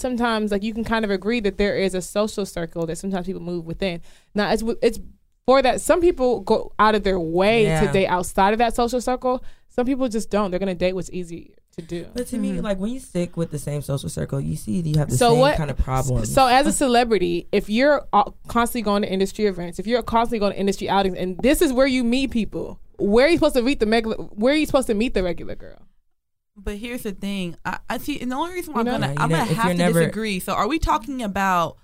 sometimes 0.00 0.50
like 0.50 0.62
you 0.62 0.74
can 0.74 0.84
kind 0.84 1.04
of 1.04 1.10
agree 1.10 1.40
that 1.40 1.58
there 1.58 1.76
is 1.76 1.94
a 1.94 2.02
social 2.02 2.46
circle 2.46 2.86
that 2.86 2.96
sometimes 2.96 3.26
people 3.26 3.42
move 3.42 3.64
within. 3.66 4.00
Now 4.34 4.50
it's 4.52 4.62
it's 4.82 4.98
for 5.46 5.62
that 5.62 5.80
some 5.80 6.00
people 6.00 6.40
go 6.40 6.72
out 6.78 6.94
of 6.94 7.02
their 7.02 7.18
way 7.20 7.64
to 7.86 7.92
date 7.92 8.06
outside 8.06 8.52
of 8.52 8.58
that 8.58 8.74
social 8.74 9.00
circle. 9.00 9.42
Some 9.68 9.86
people 9.86 10.08
just 10.08 10.30
don't. 10.30 10.50
They're 10.50 10.60
gonna 10.60 10.74
date 10.74 10.94
what's 10.94 11.10
easy 11.10 11.54
to 11.80 11.86
do. 11.86 12.06
But 12.14 12.26
to 12.28 12.38
me, 12.38 12.60
like 12.60 12.78
when 12.78 12.92
you 12.92 13.00
stick 13.00 13.36
with 13.36 13.50
the 13.50 13.58
same 13.58 13.82
social 13.82 14.08
circle, 14.08 14.40
you 14.40 14.56
see 14.56 14.80
that 14.80 14.88
you 14.88 14.98
have 14.98 15.10
the 15.10 15.16
So 15.16 15.30
same 15.30 15.38
what- 15.40 15.56
kind 15.56 15.70
of 15.70 15.78
problems. 15.78 16.32
So 16.32 16.46
as 16.46 16.66
a 16.66 16.72
celebrity, 16.72 17.46
if 17.52 17.68
you're 17.70 18.06
uh, 18.12 18.30
constantly 18.48 18.82
going 18.82 19.02
to 19.02 19.10
industry 19.12 19.46
events, 19.46 19.78
if 19.78 19.86
you're 19.86 20.02
constantly 20.02 20.38
going 20.38 20.52
to 20.52 20.58
industry 20.58 20.88
outings, 20.88 21.16
and 21.16 21.38
this 21.38 21.62
is 21.62 21.72
where 21.72 21.86
you 21.86 22.04
meet 22.04 22.30
people, 22.30 22.78
where 22.98 23.26
are 23.26 23.28
you 23.28 23.36
supposed 23.36 23.54
to 23.56 23.62
meet 23.62 23.80
the 23.80 23.86
regular? 23.86 24.16
Where 24.16 24.52
are 24.54 24.56
you 24.56 24.66
supposed 24.66 24.86
to 24.88 24.94
meet 24.94 25.14
the 25.14 25.22
regular 25.22 25.54
girl? 25.54 25.78
But 26.56 26.76
here's 26.76 27.04
the 27.04 27.12
thing. 27.12 27.56
I, 27.64 27.78
I 27.88 27.98
see, 27.98 28.20
and 28.20 28.30
the 28.30 28.36
only 28.36 28.52
reason 28.54 28.74
why 28.74 28.80
You 28.80 28.84
know? 28.84 28.94
I'm 28.94 29.00
gonna 29.00 29.12
Yeah, 29.14 29.22
I'm 29.22 29.30
gonna 29.30 29.44
have 29.44 29.68
to 29.72 29.74
never- 29.78 30.00
disagree. 30.00 30.40
So, 30.40 30.52
are 30.52 30.68
we 30.68 30.78
talking 30.78 31.22
about? 31.22 31.78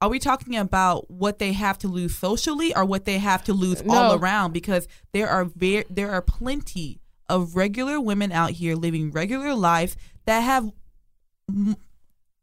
Are 0.00 0.08
we 0.08 0.18
talking 0.20 0.54
about 0.54 1.10
what 1.10 1.40
they 1.40 1.52
have 1.54 1.76
to 1.78 1.88
lose 1.88 2.14
socially, 2.16 2.76
or 2.76 2.84
what 2.84 3.04
they 3.04 3.18
have 3.18 3.42
to 3.44 3.52
lose 3.52 3.82
all 3.88 4.14
around? 4.14 4.52
Because 4.52 4.86
there 5.12 5.28
are 5.28 5.44
very 5.44 5.84
there 5.90 6.10
are 6.10 6.20
plenty 6.22 7.00
of 7.28 7.56
regular 7.56 8.00
women 8.00 8.32
out 8.32 8.50
here 8.52 8.74
living 8.74 9.10
regular 9.10 9.54
life 9.54 9.96
that 10.26 10.40
have 10.40 10.70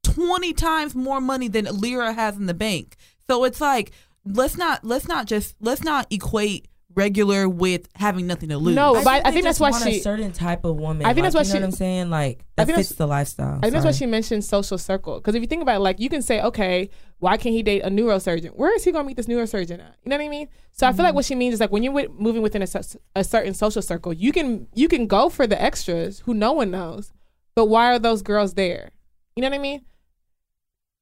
twenty 0.04 0.54
times 0.54 0.96
more 0.96 1.22
money 1.22 1.48
than 1.48 1.66
Lira 1.66 2.14
has 2.14 2.38
in 2.38 2.46
the 2.46 2.54
bank. 2.54 2.96
So 3.28 3.44
it's 3.44 3.62
like 3.62 3.92
let's 4.26 4.58
not 4.58 4.84
let's 4.84 5.08
not 5.08 5.28
just 5.28 5.56
let's 5.60 5.84
not 5.84 6.08
equate 6.12 6.68
regular 6.96 7.48
with 7.48 7.88
having 7.96 8.26
nothing 8.28 8.50
to 8.50 8.58
lose. 8.58 8.76
No, 8.76 8.94
but 8.94 9.08
I 9.08 9.20
they 9.20 9.32
think 9.32 9.44
that's 9.44 9.60
just 9.60 9.62
why 9.62 9.72
want 9.72 9.84
she- 9.84 10.00
a 10.00 10.02
certain 10.02 10.32
type 10.32 10.66
of 10.66 10.78
woman. 10.78 11.06
I 11.06 11.14
think 11.14 11.24
like, 11.24 11.34
that's 11.34 11.36
why 11.36 11.42
you 11.42 11.48
know 11.48 11.54
she- 11.54 11.62
what 11.62 11.66
I'm 11.66 11.72
saying. 11.72 12.10
Like 12.10 12.40
I 12.58 12.62
that 12.62 12.66
think 12.68 12.78
fits 12.78 12.90
that's- 12.90 12.98
the 12.98 13.08
lifestyle. 13.08 13.58
I 13.58 13.62
think 13.62 13.74
that's 13.74 13.86
why 13.86 13.92
she 13.92 14.06
mentioned 14.06 14.44
social 14.44 14.78
circle. 14.78 15.16
Because 15.16 15.36
if 15.36 15.42
you 15.42 15.48
think 15.48 15.62
about 15.62 15.78
it, 15.78 15.80
like 15.80 16.00
you 16.00 16.10
can 16.10 16.22
say, 16.22 16.42
okay, 16.42 16.90
why 17.20 17.38
can't 17.38 17.54
he 17.54 17.64
date 17.64 17.82
a 17.82 17.90
neurosurgeon? 17.90 18.56
Where 18.56 18.74
is 18.76 18.84
he 18.84 18.92
going 18.92 19.04
to 19.04 19.08
meet 19.08 19.18
this 19.18 19.28
neurosurgeon 19.28 19.80
at? 19.80 19.96
You 20.04 20.10
know 20.10 20.18
what 20.18 20.26
I 20.26 20.30
mean? 20.30 20.48
So 20.72 20.88
I 20.88 20.92
feel 20.92 21.04
like 21.04 21.10
mm-hmm. 21.10 21.16
what 21.16 21.26
she 21.26 21.36
means 21.36 21.54
is 21.54 21.60
like 21.60 21.72
when 21.72 21.84
you're 21.84 21.94
with, 21.94 22.12
moving 22.12 22.42
within 22.42 22.62
a, 22.62 22.68
a 23.16 23.24
certain 23.24 23.54
social 23.54 23.82
circle, 23.82 24.14
you 24.14 24.32
can 24.32 24.68
you 24.74 24.88
can 24.88 25.08
go 25.08 25.30
for 25.30 25.48
the 25.48 25.62
extras 25.62 26.20
who 26.22 26.34
no 26.34 26.52
one 26.52 26.72
knows, 26.72 27.14
but 27.56 27.66
why 27.66 27.94
are 27.94 28.00
those 28.00 28.22
girls 28.22 28.56
there? 28.56 28.92
You 29.36 29.42
know 29.42 29.50
what 29.50 29.56
I 29.56 29.62
mean? 29.62 29.86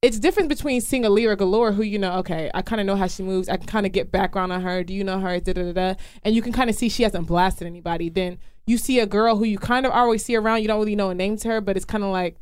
It's 0.04 0.20
different 0.20 0.50
between 0.50 0.82
seeing 0.82 1.06
a 1.06 1.10
Lira 1.10 1.38
Galore 1.38 1.72
who 1.72 1.82
you 1.82 1.98
know, 1.98 2.18
okay, 2.18 2.52
I 2.54 2.62
kind 2.62 2.82
of 2.82 2.86
know 2.86 2.98
how 2.98 3.08
she 3.08 3.24
moves. 3.24 3.48
I 3.48 3.56
can 3.56 3.68
kind 3.68 3.86
of 3.86 3.94
get 3.94 4.12
background 4.12 4.52
on 4.52 4.62
her. 4.62 4.84
Do 4.84 4.94
you 4.94 5.02
know 5.02 5.18
her? 5.20 5.40
Da 5.40 5.54
da 5.54 5.72
da. 5.72 5.96
And 6.24 6.36
you 6.36 6.42
can 6.42 6.52
kind 6.52 6.70
of 6.70 6.76
see 6.76 6.90
she 6.90 7.04
hasn't 7.04 7.26
blasted 7.26 7.68
anybody. 7.68 8.10
Then 8.10 8.38
you 8.68 8.78
see 8.78 9.00
a 9.00 9.06
girl 9.06 9.38
who 9.38 9.46
you 9.46 9.58
kind 9.58 9.86
of 9.86 9.94
always 9.94 10.26
see 10.26 10.36
around. 10.36 10.62
You 10.62 10.68
don't 10.68 10.80
really 10.80 10.98
know 10.98 11.10
a 11.10 11.16
name 11.16 11.38
to 11.38 11.48
her, 11.48 11.62
but 11.62 11.78
it's 11.78 11.86
kind 11.86 12.04
of 12.04 12.12
like 12.12 12.36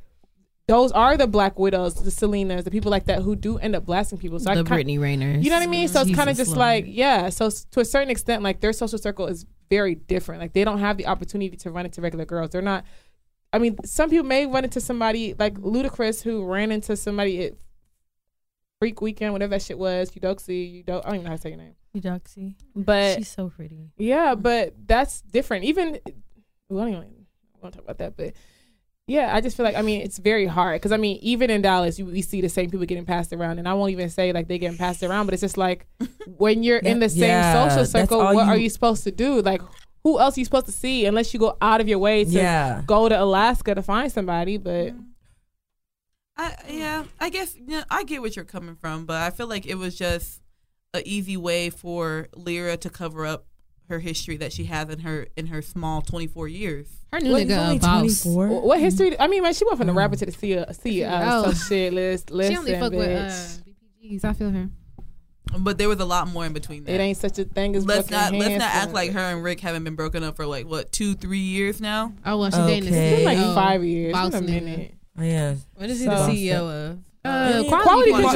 those 0.68 0.92
are 0.94 1.18
the 1.18 1.28
Black 1.28 1.60
Widows, 1.60 1.96
the 1.96 2.10
Selenas, 2.10 2.64
the 2.64 2.72
people 2.72 2.90
like 2.90 3.06
that 3.06 3.22
who 3.22 3.36
do 3.36 3.60
end 3.60 3.76
up 3.76 3.86
blasting 3.86 4.18
people. 4.18 4.40
So 4.40 4.50
I 4.50 4.56
the 4.56 4.64
kind, 4.64 4.70
Brittany 4.70 4.98
Renners. 4.98 5.44
you 5.44 5.52
know 5.52 5.58
what 5.58 5.64
I 5.64 5.68
mean? 5.68 5.88
So 5.88 6.02
it's 6.02 6.16
kind 6.16 6.30
of 6.32 6.38
just 6.38 6.56
like, 6.56 6.86
yeah. 6.88 7.30
So 7.30 7.50
to 7.50 7.80
a 7.82 7.86
certain 7.86 8.10
extent, 8.10 8.42
like 8.42 8.62
their 8.62 8.74
social 8.74 8.98
circle 8.98 9.28
is 9.28 9.46
very 9.70 9.96
different. 9.96 10.42
Like 10.42 10.54
they 10.54 10.64
don't 10.64 10.80
have 10.80 10.98
the 10.98 11.06
opportunity 11.06 11.58
to 11.58 11.70
run 11.70 11.86
into 11.86 12.02
regular 12.02 12.26
girls. 12.26 12.50
They're 12.50 12.62
not. 12.62 12.86
I 13.54 13.60
mean, 13.60 13.78
some 13.86 14.10
people 14.10 14.26
may 14.26 14.46
run 14.46 14.64
into 14.64 14.80
somebody 14.80 15.34
like 15.38 15.56
Ludacris 15.56 16.22
who 16.24 16.46
ran 16.46 16.72
into 16.72 16.96
somebody 16.96 17.44
at 17.46 17.54
Freak 18.80 19.02
Weekend, 19.02 19.34
whatever 19.34 19.52
that 19.52 19.62
shit 19.62 19.78
was. 19.78 20.12
Eudoxie, 20.16 20.56
you 20.72 20.84
don't. 20.84 21.06
I 21.06 21.10
don't 21.10 21.16
even 21.16 21.24
know 21.26 21.30
how 21.32 21.36
to 21.36 21.42
say 21.42 21.50
your 21.50 21.58
name. 21.58 21.76
Eudoxie. 21.94 22.56
But 22.76 23.18
She's 23.18 23.28
so 23.30 23.50
pretty. 23.50 23.92
yeah, 23.98 24.34
but 24.36 24.74
that's 24.86 25.22
different. 25.22 25.66
Even 25.66 26.00
well, 26.70 26.86
I 26.88 26.92
don't 26.92 27.04
even 27.04 27.26
want 27.62 27.74
to 27.74 27.80
talk 27.80 27.86
about 27.86 27.98
that, 28.00 28.16
but 28.18 28.34
yeah, 29.08 29.36
I 29.36 29.42
just 29.42 29.58
feel 29.58 29.66
like 29.66 29.76
I 29.76 29.82
mean 29.82 30.02
it's 30.02 30.18
very 30.18 30.46
hard 30.46 30.80
because 30.80 30.94
I 30.94 30.98
mean 30.98 31.20
even 31.22 31.50
in 31.50 31.62
Dallas 31.62 32.00
you, 32.00 32.06
we 32.06 32.22
see 32.22 32.40
the 32.40 32.48
same 32.48 32.70
people 32.72 32.86
getting 32.86 33.06
passed 33.06 33.34
around, 33.34 33.60
and 33.60 33.68
I 33.68 33.74
won't 33.74 33.92
even 33.92 34.10
say 34.10 34.32
like 34.32 34.48
they 34.48 34.58
getting 34.58 34.78
passed 34.78 35.04
around, 35.04 35.26
but 35.26 35.34
it's 35.34 35.42
just 35.42 35.58
like 35.58 35.86
when 36.38 36.64
you're 36.64 36.78
in 36.80 37.00
the 37.00 37.10
same 37.10 37.20
Yeah, 37.22 37.68
social 37.70 37.86
circle, 37.86 38.20
what 38.20 38.48
are 38.48 38.56
you- 38.56 38.64
you 38.64 38.70
supposed 38.70 39.04
to 39.04 39.12
do? 39.12 39.42
Like 39.42 39.62
who 40.04 40.20
else 40.20 40.38
are 40.38 40.42
you 40.42 40.46
supposed 40.46 40.66
to 40.68 40.72
see 40.72 41.06
unless 41.06 41.34
you 41.34 41.40
go 41.40 41.58
out 41.62 41.82
of 41.82 41.88
your 41.88 42.00
way 42.00 42.24
to 42.24 42.30
Yeah. 42.30 42.82
go 42.86 43.08
to 43.10 43.22
Alaska 43.22 43.76
to 43.76 43.84
find 43.84 44.12
somebody? 44.12 44.58
But 44.58 44.88
mm-hmm. 44.94 45.02
I, 46.38 46.56
yeah, 46.70 47.04
I 47.20 47.30
guess 47.30 47.56
yeah, 47.68 47.84
I 47.90 48.04
get 48.04 48.22
what 48.22 48.36
you're 48.36 48.46
coming 48.46 48.76
from, 48.76 49.06
but 49.06 49.22
I 49.22 49.30
feel 49.30 49.48
like 49.48 49.66
it 49.66 49.76
was 49.76 49.96
just 49.98 50.42
an 50.94 51.04
easy 51.06 51.38
way 51.38 51.70
for 51.70 52.28
Lira 52.36 52.78
to 52.78 52.90
cover 52.90 53.26
up 53.26 53.46
her 53.90 54.00
history 54.00 54.38
that 54.38 54.54
she 54.54 54.64
has 54.66 54.90
in 54.90 55.00
her 55.00 55.28
in 55.36 55.48
her 55.48 55.62
small 55.62 56.02
24 56.02 56.48
years. 56.48 56.88
Her 57.12 57.20
new 57.20 57.34
What, 57.34 57.44
nigga 57.48 57.58
only 57.58 57.80
boss. 57.80 58.24
24? 58.24 58.62
what 58.62 58.80
history? 58.80 59.20
I 59.20 59.28
mean, 59.28 59.44
man, 59.44 59.54
she 59.54 59.66
went 59.66 59.78
from 59.78 59.88
mm. 59.88 59.92
the 59.92 59.96
rapper 59.98 60.16
to 60.16 60.26
the 60.26 60.32
CEO. 60.32 60.68
CEO 60.82 61.10
Oh. 61.12 61.52
so 61.52 61.68
shit, 61.68 61.94
listen, 61.94 62.36
listen, 62.36 62.54
She 62.54 62.58
only 62.58 62.74
fuck 62.80 62.92
with 62.94 63.10
uh, 63.10 63.30
bitch. 63.30 63.64
BPGs. 64.14 64.26
I 64.26 64.34
feel 64.34 64.50
her. 64.50 64.70
But 65.58 65.78
there 65.78 65.90
was 65.90 66.00
a 66.00 66.06
lot 66.06 66.28
more 66.28 66.46
in 66.46 66.54
between 66.54 66.84
that. 66.86 66.94
it 66.94 67.00
ain't 67.00 67.18
such 67.18 67.38
a 67.40 67.44
thing 67.46 67.76
as 67.76 67.86
let's 67.86 68.10
fucking 68.10 68.38
not 68.40 68.46
let's 68.46 68.58
not 68.60 68.74
act 68.74 68.94
like 68.94 69.12
her 69.12 69.20
and 69.20 69.44
Rick 69.44 69.60
haven't 69.60 69.84
been 69.84 69.96
broken 69.96 70.24
up 70.24 70.36
for 70.36 70.46
like 70.46 70.66
what 70.66 70.92
two 70.92 71.14
three 71.16 71.40
years 71.40 71.82
now. 71.82 72.14
Oh 72.26 72.38
well, 72.38 72.50
she 72.52 72.58
dating 72.58 72.90
Okay. 72.90 73.14
It's 73.14 73.26
been 73.26 73.38
like 73.38 73.56
five 73.56 73.84
years. 73.84 74.14
boss 74.14 74.28
It's 74.28 74.36
a 74.38 74.42
minute. 74.42 74.94
Oh, 75.20 75.24
yeah. 75.24 75.56
What 75.76 75.90
is 75.90 76.00
he 76.00 76.06
So- 76.06 76.12
the 76.12 76.32
CEO 76.32 76.92
of? 76.92 76.98
Uh, 77.24 77.62
Yeah, 77.64 77.70
quality, 77.70 77.84
quality 77.84 78.12
control. 78.14 78.32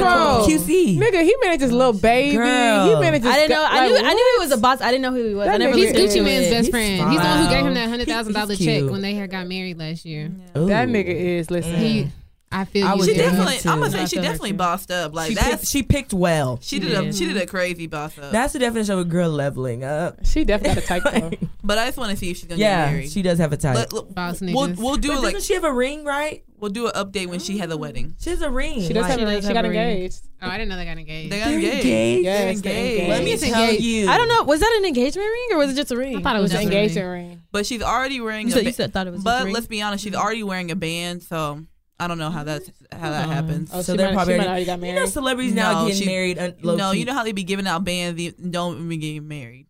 control. 0.46 0.46
QC. 0.46 0.96
Nigga, 0.98 1.22
he 1.24 1.34
manages 1.42 1.72
Lil 1.72 1.92
Baby. 1.94 2.36
Girl. 2.36 2.88
He 2.94 3.00
manages. 3.00 3.26
I 3.26 3.34
didn't 3.34 3.50
know. 3.50 3.66
I 3.68 3.88
like, 3.88 4.00
knew. 4.00 4.08
I 4.08 4.14
knew 4.14 4.34
he 4.38 4.44
was 4.44 4.52
a 4.52 4.58
boss. 4.58 4.80
I 4.80 4.92
didn't 4.92 5.02
know 5.02 5.10
who 5.10 5.24
he 5.28 5.34
was. 5.34 5.48
I 5.48 5.56
never 5.56 5.76
He's 5.76 5.90
Gucci 5.92 6.04
into 6.04 6.22
Man's 6.22 6.46
best 6.50 6.66
He's 6.66 6.70
friend. 6.70 7.10
He's 7.10 7.20
the 7.20 7.26
one 7.26 7.42
who 7.42 7.48
gave 7.48 7.66
him 7.66 7.74
that 7.74 7.88
hundred 7.88 8.06
thousand 8.06 8.34
dollar 8.34 8.54
check 8.54 8.84
when 8.84 9.02
they 9.02 9.14
had 9.14 9.28
got 9.28 9.48
married 9.48 9.76
last 9.78 10.04
year. 10.04 10.30
Ooh. 10.56 10.66
That 10.66 10.86
nigga 10.86 11.06
is. 11.08 11.50
Listen, 11.50 11.74
He, 11.74 12.08
I 12.56 12.64
feel 12.64 12.86
I 12.86 12.94
you. 12.94 13.04
She 13.04 13.14
definitely. 13.14 13.58
I'm 13.70 13.80
gonna 13.80 13.90
say 13.90 14.06
she 14.06 14.16
definitely 14.16 14.52
bossed 14.52 14.90
up. 14.90 15.14
Like 15.14 15.28
she, 15.28 15.34
that's 15.34 15.48
picked, 15.48 15.66
she 15.66 15.82
picked 15.82 16.14
well. 16.14 16.58
she 16.62 16.78
did 16.78 16.92
a 16.92 17.12
she 17.12 17.26
did 17.26 17.36
a 17.36 17.46
crazy 17.46 17.86
boss 17.86 18.16
up. 18.18 18.32
That's 18.32 18.54
the 18.54 18.58
definition 18.60 18.94
of 18.94 19.00
a 19.00 19.04
girl 19.04 19.30
leveling 19.30 19.84
up. 19.84 20.18
she 20.24 20.44
definitely 20.44 20.80
got 20.80 20.84
a 20.84 21.02
type 21.02 21.02
though. 21.04 21.48
but 21.64 21.76
I 21.76 21.86
just 21.86 21.98
want 21.98 22.12
to 22.12 22.16
see 22.16 22.30
if 22.30 22.38
she's 22.38 22.46
gonna 22.46 22.58
get 22.58 22.64
Yeah, 22.64 22.90
married. 22.90 23.10
she 23.10 23.20
does 23.20 23.38
have 23.38 23.52
a 23.52 23.56
type. 23.58 23.76
Let- 23.76 23.92
let- 23.92 24.14
Boss 24.14 24.40
we'll 24.40 24.68
niggas. 24.68 24.76
we'll 24.78 24.96
do 24.96 25.08
but 25.08 25.22
like 25.22 25.34
doesn't 25.34 25.46
she 25.46 25.54
have 25.54 25.64
a 25.64 25.72
ring, 25.72 26.04
right? 26.04 26.42
we'll 26.58 26.70
do 26.70 26.86
an 26.86 26.92
update 26.92 27.26
when 27.26 27.38
she 27.40 27.58
has 27.58 27.70
a 27.70 27.74
mm. 27.74 27.80
wedding. 27.80 28.14
She 28.18 28.30
has 28.30 28.42
a 28.42 28.50
ring. 28.50 28.80
She 28.80 28.92
does 28.92 29.02
like, 29.02 29.12
have 29.12 29.20
a 29.20 29.26
ring. 29.26 29.36
does 29.36 29.46
She 29.46 29.52
got 29.52 29.64
engaged. 29.64 30.22
Oh, 30.42 30.48
I 30.48 30.58
didn't 30.58 30.68
know 30.68 30.76
they 30.76 30.84
got 30.84 30.98
engaged. 30.98 31.32
They 31.32 31.38
got 31.38 31.44
They're 31.46 31.54
engaged. 31.54 31.76
engaged? 31.76 32.24
Yes, 32.24 32.60
They're 32.60 32.72
they're 32.72 32.82
engaged. 32.82 33.08
Let 33.08 33.24
me 33.24 33.36
tell 33.36 33.64
engaged. 33.64 33.84
you. 33.84 34.08
I 34.08 34.18
don't 34.18 34.28
know. 34.28 34.42
Was 34.44 34.60
that 34.60 34.76
an 34.78 34.86
engagement 34.86 35.28
ring 35.28 35.48
or 35.52 35.58
was 35.58 35.70
it 35.72 35.76
just 35.76 35.90
a 35.90 35.96
ring? 35.96 36.16
I 36.16 36.20
thought 36.20 36.36
it 36.36 36.40
was 36.40 36.52
It's 36.52 36.62
an 36.62 36.68
a 36.68 36.72
engagement 36.72 37.08
ring. 37.08 37.42
But 37.52 37.66
she's 37.66 37.82
already 37.82 38.20
wearing. 38.20 38.48
You 38.48 38.52
a 38.52 38.56
said, 38.56 38.64
ba- 38.64 38.70
you 38.70 38.72
said 38.72 38.92
thought 38.92 39.06
it 39.06 39.10
was. 39.10 39.22
just 39.22 39.26
a 39.26 39.38
but 39.38 39.44
ring? 39.44 39.54
let's 39.54 39.66
be 39.66 39.82
honest, 39.82 40.04
she's 40.04 40.14
already 40.14 40.42
wearing 40.42 40.70
a 40.70 40.76
band, 40.76 41.22
so 41.22 41.64
I 41.98 42.08
don't 42.08 42.18
know 42.18 42.30
how 42.30 42.44
that's 42.44 42.68
mm-hmm. 42.68 42.98
how 42.98 43.10
that 43.10 43.24
uh-huh. 43.24 43.32
happens. 43.32 43.70
Oh, 43.72 43.82
So 43.82 43.96
they're 43.96 44.08
might, 44.08 44.14
probably 44.14 44.34
already- 44.34 44.48
already 44.48 44.64
got 44.66 44.80
You 44.80 44.86
know, 44.86 44.92
married. 44.94 45.08
celebrities 45.10 45.54
now 45.54 45.86
getting 45.86 46.02
she- 46.02 46.06
married. 46.06 46.38
Uh, 46.38 46.42
Un- 46.42 46.54
no, 46.62 46.72
low-key. 46.74 46.98
you 47.00 47.04
know 47.06 47.14
how 47.14 47.24
they 47.24 47.32
be 47.32 47.44
giving 47.44 47.66
out 47.66 47.84
bands, 47.84 48.16
the- 48.16 48.34
don't 48.50 48.84
even 48.84 49.00
get 49.00 49.22
married. 49.22 49.66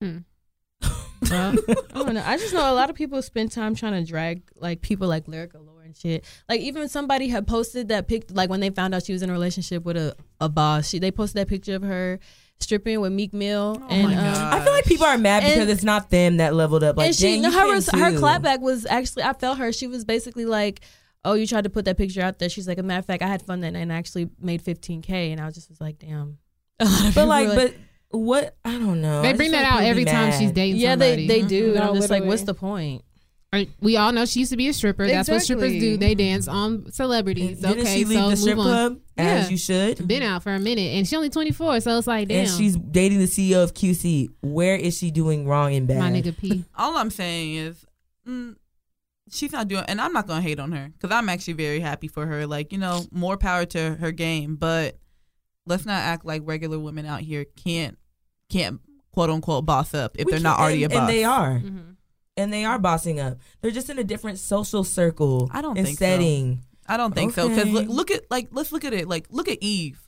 Hmm. 0.00 0.18
Well, 1.30 1.54
I 1.94 1.98
don't 2.04 2.14
know. 2.14 2.22
I 2.24 2.36
just 2.38 2.54
know 2.54 2.72
a 2.72 2.74
lot 2.74 2.90
of 2.90 2.96
people 2.96 3.20
spend 3.22 3.50
time 3.50 3.74
trying 3.74 3.92
to 3.92 4.08
drag 4.08 4.42
like 4.56 4.80
people 4.82 5.08
like 5.08 5.26
Lira 5.26 5.48
Galore 5.48 5.82
and 5.82 5.96
shit. 5.96 6.24
Like 6.48 6.60
even 6.60 6.88
somebody 6.88 7.28
had 7.28 7.46
posted 7.46 7.88
that 7.88 8.06
pic 8.06 8.26
like 8.30 8.48
when 8.48 8.60
they 8.60 8.70
found 8.70 8.94
out 8.94 9.04
she 9.04 9.12
was 9.12 9.22
in 9.22 9.28
a 9.28 9.32
relationship 9.32 9.84
with 9.84 9.96
a, 9.96 10.14
a 10.40 10.48
boss. 10.48 10.88
She 10.88 10.98
they 11.00 11.10
posted 11.10 11.40
that 11.40 11.48
picture 11.48 11.74
of 11.74 11.82
her 11.82 12.20
stripping 12.60 13.00
with 13.00 13.12
Meek 13.12 13.34
Mill 13.34 13.78
oh 13.82 13.86
and 13.88 14.04
my 14.08 14.16
um, 14.16 14.24
God. 14.34 14.54
I 14.54 14.64
feel 14.64 14.72
like 14.72 14.84
people 14.84 15.06
are 15.06 15.18
mad 15.18 15.42
because 15.42 15.58
And- 15.58 15.70
it's 15.70 15.82
not 15.82 16.08
them 16.10 16.36
that 16.36 16.54
leveled 16.54 16.84
up. 16.84 16.96
Like, 16.96 17.08
and 17.08 17.16
she 17.16 17.40
dang, 17.40 17.42
no, 17.42 17.50
her 17.50 17.74
her 17.74 18.12
clapback 18.18 18.60
was 18.60 18.86
actually 18.86 19.24
I 19.24 19.32
felt 19.32 19.58
her. 19.58 19.72
She 19.72 19.88
was 19.88 20.04
basically 20.04 20.46
like, 20.46 20.80
"Oh, 21.30 21.34
you 21.34 21.46
tried 21.46 21.64
to 21.64 21.70
put 21.70 21.84
that 21.84 21.96
picture 21.96 22.22
out 22.22 22.38
there." 22.38 22.48
She's 22.48 22.66
like, 22.68 22.78
"A 22.78 22.82
matter 22.82 22.98
of 23.00 23.06
fact, 23.06 23.22
I 23.22 23.26
had 23.28 23.42
fun 23.42 23.60
that 23.60 23.72
night 23.72 23.80
and 23.80 23.92
I 23.92 23.96
actually 23.96 24.30
made 24.40 24.62
15k." 24.64 25.30
And 25.32 25.40
I 25.40 25.46
was 25.46 25.54
just 25.54 25.68
was 25.68 25.80
like, 25.80 25.98
"Damn." 25.98 26.38
A 26.80 26.84
lot 26.84 26.92
of 26.92 27.02
But 27.04 27.08
people 27.14 27.26
like, 27.26 27.54
but 27.54 27.74
what? 28.10 28.56
I 28.64 28.72
don't 28.78 29.00
know. 29.02 29.22
They 29.22 29.32
bring 29.34 29.50
that 29.52 29.62
like 29.64 29.72
out 29.72 29.82
every 29.82 30.04
be 30.04 30.10
time 30.10 30.30
mad. 30.30 30.38
she's 30.38 30.52
dating 30.52 30.76
yeah, 30.76 30.92
somebody. 30.92 31.26
they 31.26 31.40
they 31.42 31.46
do. 31.48 31.66
and 31.68 31.74
No, 31.76 31.88
I'm 31.90 31.94
just 31.96 32.10
like, 32.10 32.24
what's 32.24 32.42
the 32.42 32.54
point? 32.54 33.02
We 33.80 33.96
all 33.96 34.12
know 34.12 34.26
she 34.26 34.40
used 34.40 34.50
to 34.50 34.58
be 34.58 34.68
a 34.68 34.74
stripper. 34.74 35.06
That's 35.06 35.28
what 35.28 35.40
strippers 35.40 35.72
do. 35.72 35.96
They 35.96 36.14
dance 36.14 36.48
on 36.48 36.92
celebrities. 36.92 37.60
Didn't 37.60 37.80
okay, 37.80 37.96
she 38.00 38.04
leave 38.04 38.18
so 38.18 38.28
the 38.30 38.36
strip 38.36 38.56
move 38.58 38.66
on. 38.66 38.72
club 38.72 39.00
as 39.16 39.44
Yeah. 39.46 39.50
you 39.50 39.56
should? 39.56 40.06
Been 40.06 40.22
out 40.22 40.42
for 40.42 40.52
a 40.54 40.58
minute, 40.58 40.92
and 40.94 41.06
she's 41.06 41.14
only 41.16 41.30
twenty 41.30 41.50
four. 41.52 41.80
So 41.80 41.96
it's 41.96 42.06
like, 42.06 42.28
damn, 42.28 42.40
And 42.40 42.48
she's 42.50 42.76
dating 42.76 43.20
the 43.20 43.24
CEO 43.26 43.62
of 43.64 43.72
QC. 43.72 44.28
Where 44.42 44.76
is 44.76 44.98
she 44.98 45.10
doing 45.10 45.46
wrong 45.48 45.74
and 45.74 45.88
bad? 45.88 45.98
my 45.98 46.10
nigga 46.10 46.36
P. 46.36 46.64
All 46.76 46.96
I'm 46.98 47.10
saying 47.10 47.54
is, 47.54 47.86
mm, 48.28 48.54
she's 49.30 49.52
not 49.52 49.68
doing, 49.68 49.84
and 49.88 50.00
I'm 50.00 50.12
not 50.12 50.26
gonna 50.26 50.42
hate 50.42 50.58
on 50.60 50.72
her 50.72 50.90
because 50.92 51.14
I'm 51.14 51.28
actually 51.28 51.54
very 51.54 51.80
happy 51.80 52.08
for 52.08 52.26
her. 52.26 52.46
Like 52.46 52.72
you 52.72 52.78
know, 52.78 53.04
more 53.10 53.36
power 53.36 53.64
to 53.66 53.94
her 53.96 54.12
game, 54.12 54.56
but 54.56 54.98
let's 55.66 55.84
not 55.86 56.00
act 56.02 56.24
like 56.24 56.42
regular 56.44 56.78
women 56.78 57.06
out 57.06 57.20
here 57.20 57.44
can't 57.44 57.98
can't 58.50 58.80
quote 59.12 59.30
unquote 59.30 59.66
boss 59.66 59.94
up 59.94 60.16
if 60.18 60.26
We 60.26 60.32
they're 60.32 60.40
not 60.40 60.56
can't- 60.56 60.60
already 60.62 60.82
a 60.82 60.86
and, 60.86 60.92
boss. 60.92 61.00
and 61.00 61.08
they 61.10 61.24
are, 61.24 61.50
Mm-hmm. 61.58 61.90
and 62.36 62.52
they 62.52 62.64
are 62.64 62.78
bossing 62.78 63.20
up. 63.20 63.38
They're 63.60 63.70
just 63.70 63.90
in 63.90 63.98
a 63.98 64.04
different 64.04 64.38
social 64.38 64.84
circle. 64.84 65.50
I 65.52 65.60
don't 65.62 65.76
and 65.76 65.86
think 65.86 65.98
so. 65.98 66.04
I 66.90 66.96
don't 66.96 67.14
think 67.14 67.34
so 67.34 67.48
because 67.48 67.68
look, 67.68 67.86
look 67.88 68.10
at 68.10 68.30
like 68.30 68.48
let's 68.52 68.72
look 68.72 68.84
at 68.84 68.94
it 68.94 69.08
like 69.08 69.26
look 69.30 69.48
at 69.48 69.58
Eve. 69.60 70.00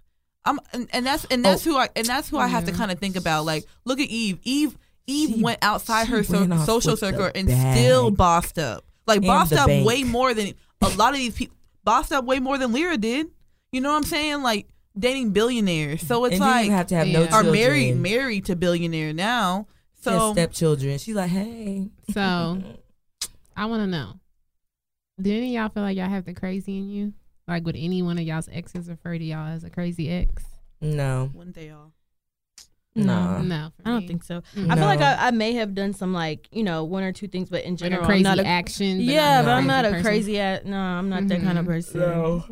I'm 0.47 0.59
and, 0.73 0.89
and 0.95 1.05
that's 1.05 1.27
and 1.27 1.45
that's 1.45 1.67
Oh. 1.67 1.73
who 1.73 1.77
I 1.77 1.89
and 1.95 2.07
that's 2.07 2.31
who 2.31 2.39
I 2.39 2.47
have 2.47 2.65
to 2.65 2.73
kind 2.73 2.91
of 2.91 2.99
think 2.99 3.17
about. 3.17 3.45
Like 3.45 3.65
look 3.85 4.01
at 4.01 4.09
Eve. 4.09 4.39
Eve 4.45 4.79
Eve 5.07 5.35
She- 5.35 5.43
went 5.43 5.59
outside 5.63 6.07
her 6.09 6.23
so, 6.23 6.47
social 6.65 6.97
circle 6.97 7.31
and 7.35 7.49
bag. 7.49 7.77
still 7.77 8.11
bossed 8.11 8.59
up. 8.59 8.85
Like 9.07 9.19
And 9.19 9.27
bossed 9.27 9.53
up 9.53 9.67
bank. 9.67 9.87
way 9.87 10.05
more 10.05 10.35
than 10.35 10.53
a 10.83 10.89
lot 10.91 11.13
of 11.13 11.19
these 11.19 11.35
people. 11.35 11.57
bossed 11.85 12.13
up 12.13 12.25
way 12.25 12.39
more 12.39 12.59
than 12.59 12.73
Lira 12.73 12.97
did. 12.97 13.29
You 13.73 13.81
know 13.81 13.91
what 13.91 13.97
I'm 13.99 14.05
saying? 14.05 14.43
Like 14.43 14.69
dating 14.99 15.31
billionaires. 15.33 16.07
So 16.07 16.25
it's 16.25 16.35
and 16.35 16.41
like 16.41 16.65
even 16.67 16.77
have 16.77 16.87
to 16.89 16.95
have 16.97 17.09
no 17.09 17.23
Yeah. 17.23 17.37
are 17.37 17.45
married 17.45 17.97
married 17.97 18.45
to 18.47 18.57
billionaire 18.57 19.13
now. 19.13 19.67
She 20.03 20.11
has 20.11 20.19
So 20.19 20.33
stepchildren. 20.33 20.99
She's 20.99 21.15
like, 21.15 21.31
hey. 21.31 21.91
So 22.13 22.63
I 23.57 23.67
want 23.67 23.83
to 23.83 23.87
know. 23.87 24.15
Do 25.21 25.31
any 25.31 25.55
of 25.57 25.63
y'all 25.63 25.69
feel 25.69 25.83
like 25.83 25.97
y'all 25.97 26.09
have 26.09 26.25
the 26.25 26.33
crazy 26.33 26.79
in 26.79 26.89
you? 26.89 27.13
Like, 27.47 27.65
would 27.67 27.77
any 27.77 28.01
one 28.03 28.17
of 28.17 28.25
y'all's 28.25 28.49
exes 28.51 28.89
refer 28.89 29.19
to 29.19 29.25
y'all 29.25 29.49
as 29.49 29.65
a 29.65 29.71
crazy 29.71 30.09
ex? 30.09 30.45
No, 30.81 31.31
wouldn't 31.35 31.57
they 31.57 31.69
all? 31.71 31.93
No. 32.95 33.41
no, 33.43 33.71
I 33.85 33.91
don't 33.91 34.07
think 34.07 34.25
so. 34.25 34.43
Mm. 34.57 34.71
I 34.71 34.75
feel 34.77 34.85
like 34.87 35.01
I, 35.01 35.29
I 35.29 35.31
may 35.31 35.53
have 35.55 35.75
done 35.75 35.93
some 35.93 36.13
like 36.13 36.49
you 36.53 36.63
know 36.63 36.85
one 36.85 37.03
or 37.03 37.13
two 37.13 37.29
things, 37.29 37.49
but 37.49 37.65
in 37.65 37.73
like 37.73 37.79
general, 37.79 38.03
a 38.03 38.07
crazy 38.07 38.27
I'm 38.27 38.37
not 38.37 38.39
a, 38.45 38.47
action. 38.47 38.97
but 38.99 39.05
yeah, 39.05 39.43
but 39.43 39.51
I'm 39.51 39.65
a 39.65 39.67
not 39.67 39.85
a 39.85 39.89
person. 39.91 40.05
crazy. 40.05 40.39
At, 40.41 40.67
no, 40.67 40.77
I'm 40.77 41.09
not 41.09 41.29
that 41.29 41.41
kind 41.43 41.59
of 41.59 41.65
Mhm. 41.65 41.69
person. 41.69 42.01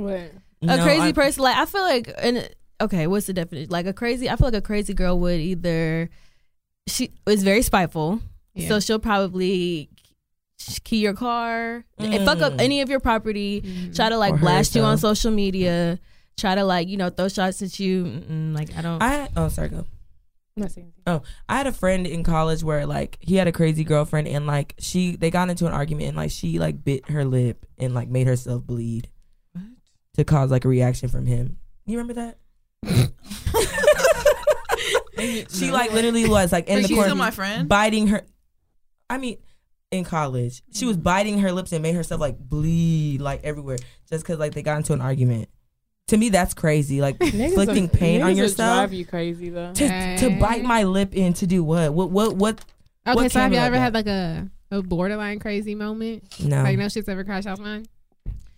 What? 0.05 0.33
a 0.63 0.67
No, 0.77 0.83
crazy 0.83 1.09
I- 1.09 1.13
person 1.13 1.43
like 1.45 1.57
i 1.57 1.65
feel 1.67 1.83
like 1.83 2.13
and 2.19 2.49
okay 2.81 3.07
what's 3.07 3.27
the 3.27 3.33
definition 3.33 3.71
like 3.71 3.87
a 3.87 3.93
crazy 3.93 4.29
i 4.29 4.35
feel 4.35 4.49
like 4.49 4.55
a 4.55 4.61
crazy 4.61 4.93
girl 4.93 5.17
would 5.21 5.39
either 5.39 6.11
she 6.89 7.13
is 7.29 7.45
very 7.45 7.63
spiteful 7.63 8.21
Yeah. 8.57 8.67
so 8.67 8.81
she'll 8.81 8.99
probably 8.99 9.89
key 10.83 10.97
your 10.99 11.15
car 11.15 11.85
and 11.99 12.25
fuck 12.25 12.41
up 12.41 12.55
Mm. 12.55 12.61
any 12.61 12.81
of 12.81 12.89
your 12.91 12.99
property 12.99 13.61
Mhm. 13.63 13.95
try 13.95 14.09
to 14.09 14.19
like 14.19 14.33
Or 14.33 14.37
hurt 14.39 14.43
blast 14.43 14.75
you 14.75 14.83
on 14.83 14.99
social 14.99 15.31
media 15.31 16.01
try 16.37 16.57
to 16.57 16.65
like 16.65 16.89
you 16.89 16.97
know 16.97 17.09
throw 17.11 17.29
shots 17.29 17.63
at 17.63 17.79
you 17.79 18.03
Mm-mm, 18.05 18.53
like 18.53 18.77
i 18.77 18.83
don't 18.83 19.01
I 19.01 19.29
oh 19.37 19.47
sorry 19.49 19.69
go. 19.69 19.87
I'm 20.59 20.63
not 20.63 20.73
saying. 20.73 20.93
Oh, 21.07 21.23
I 21.49 21.57
had 21.57 21.67
a 21.69 21.73
friend 21.73 22.05
in 22.07 22.25
college 22.25 22.65
where 22.65 22.85
like 22.85 23.17
he 23.21 23.37
had 23.37 23.47
a 23.47 23.53
crazy 23.53 23.85
girlfriend 23.85 24.27
and 24.27 24.47
like 24.47 24.75
she 24.79 25.15
they 25.17 25.31
got 25.31 25.51
into 25.51 25.67
an 25.67 25.73
argument 25.73 26.09
and 26.09 26.17
like 26.17 26.33
she 26.33 26.59
like 26.59 26.83
bit 26.85 27.09
her 27.11 27.25
lip 27.25 27.65
and 27.79 27.95
like 27.95 28.09
made 28.09 28.27
herself 28.27 28.67
bleed 28.67 29.09
to 30.15 30.25
cause 30.25 30.51
like 30.51 30.65
a 30.65 30.69
reaction 30.69 31.09
from 31.09 31.27
him. 31.27 31.59
You 31.87 31.99
remember 31.99 32.15
that? 32.15 32.39
she 35.51 35.71
like 35.71 35.93
literally 35.93 36.29
was 36.29 36.53
like 36.53 36.69
in 36.69 36.79
Is 36.79 36.89
the 36.89 36.95
corner 36.95 37.15
my 37.15 37.31
friend? 37.31 37.69
biting 37.69 38.09
her. 38.09 38.23
I 39.09 39.19
mean, 39.19 39.39
in 39.91 40.05
college, 40.05 40.63
she 40.73 40.85
was 40.85 40.97
biting 40.97 41.39
her 41.39 41.53
lips 41.53 41.73
and 41.73 41.83
made 41.83 41.95
herself 41.95 42.21
like 42.21 42.39
bleed 42.39 43.21
like 43.21 43.43
everywhere 43.45 43.79
just 44.11 44.25
because 44.25 44.39
like 44.39 44.55
they 44.55 44.63
got 44.63 44.79
into 44.79 44.93
an 44.93 45.01
argument. 45.01 45.49
To 46.09 46.17
me, 46.17 46.29
that's 46.31 46.55
crazy. 46.55 47.01
Like 47.01 47.17
inflicting 47.21 47.85
will- 47.85 47.89
pain 47.99 48.23
on 48.23 48.37
yourself 48.37 48.79
drive 48.79 48.93
you 48.93 49.05
crazy 49.07 49.51
though. 49.51 49.73
to 49.75 50.17
to 50.19 50.39
bite 50.41 50.65
my 50.65 50.83
lip 50.85 51.15
in 51.15 51.33
to 51.35 51.47
do 51.47 51.63
what? 51.65 51.93
What 51.95 52.11
what 52.11 52.37
what? 52.37 52.65
Okay, 53.07 53.15
What 53.15 53.33
so 53.33 53.41
have 53.41 53.53
you 53.53 53.59
ever 53.59 53.77
that? 53.77 53.81
had 53.81 53.95
like 53.95 54.07
a, 54.07 54.49
a 54.71 54.83
borderline 54.83 55.39
crazy 55.39 55.75
moment? 55.75 56.25
No. 56.43 56.63
Like 56.63 56.77
no 56.79 56.89
shit's 56.89 57.09
ever 57.09 57.25
crashed 57.25 57.47
off 57.47 57.59
mine. 57.59 57.87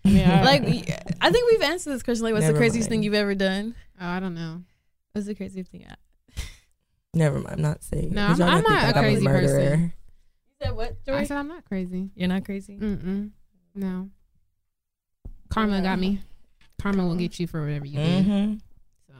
Yeah. 0.02 0.42
like 0.44 0.62
i 1.20 1.30
think 1.30 1.50
we've 1.50 1.60
answered 1.60 1.92
this 1.92 2.02
question 2.02 2.24
like 2.24 2.32
what's 2.32 2.42
Never 2.46 2.54
the 2.54 2.58
craziest 2.58 2.86
mind. 2.88 2.90
thing 2.90 3.02
you've 3.02 3.14
ever 3.14 3.34
done 3.34 3.74
Oh, 4.00 4.06
I 4.06 4.18
don't 4.18 4.34
know. 4.34 4.62
what's 5.12 5.26
the 5.26 5.34
craziest 5.34 5.70
thing 5.70 5.84
I- 5.88 6.40
Never 7.12 7.36
mind. 7.38 7.56
I'm 7.56 7.62
not 7.62 7.82
saying. 7.84 8.04
it, 8.06 8.12
No, 8.12 8.28
'cause 8.28 8.40
I'm- 8.40 8.56
I'm 8.56 8.62
not 8.62 8.82
a 8.82 8.86
like 8.86 8.96
I'm 8.96 9.02
crazy 9.02 9.26
person. 9.26 9.80
you 9.82 9.90
said 10.62 10.74
what 10.74 10.96
I 11.08 11.24
said 11.24 11.36
I'm 11.36 11.48
not 11.48 11.64
crazy. 11.66 12.10
you're 12.14 12.28
not 12.28 12.44
crazy 12.46 12.78
Mm-mm. 12.78 13.30
No. 13.74 14.08
Karma 15.50 15.82
got 15.82 15.98
me. 15.98 16.20
Karma 16.80 17.06
will 17.06 17.14
get 17.16 17.38
you 17.38 17.46
for 17.46 17.62
whatever 17.62 17.84
you 17.86 17.98
did. 17.98 18.26
Mm-hmm. 18.26 18.54
So 19.08 19.14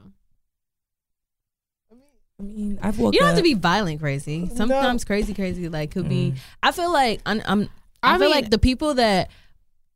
I 2.38 2.42
mean, 2.42 2.78
I've 2.82 2.98
woke 2.98 3.12
you 3.14 3.20
don't 3.20 3.28
have 3.28 3.36
to 3.36 3.42
be 3.42 3.54
violent 3.54 4.00
crazy 4.00 4.48
sometimes 4.54 5.04
crazy 5.04 5.34
crazy 5.34 5.68
like 5.68 5.90
could 5.90 6.08
be 6.08 6.32
Mm. 6.32 6.38
I 6.62 6.72
feel 6.72 6.92
like 6.92 7.20
I'm, 7.26 7.42
I'm 7.44 7.68
I, 8.02 8.14
I 8.14 8.18
feel 8.18 8.28
mean- 8.28 8.36
like 8.36 8.50
the 8.50 8.58
people 8.58 8.94
that 8.94 9.30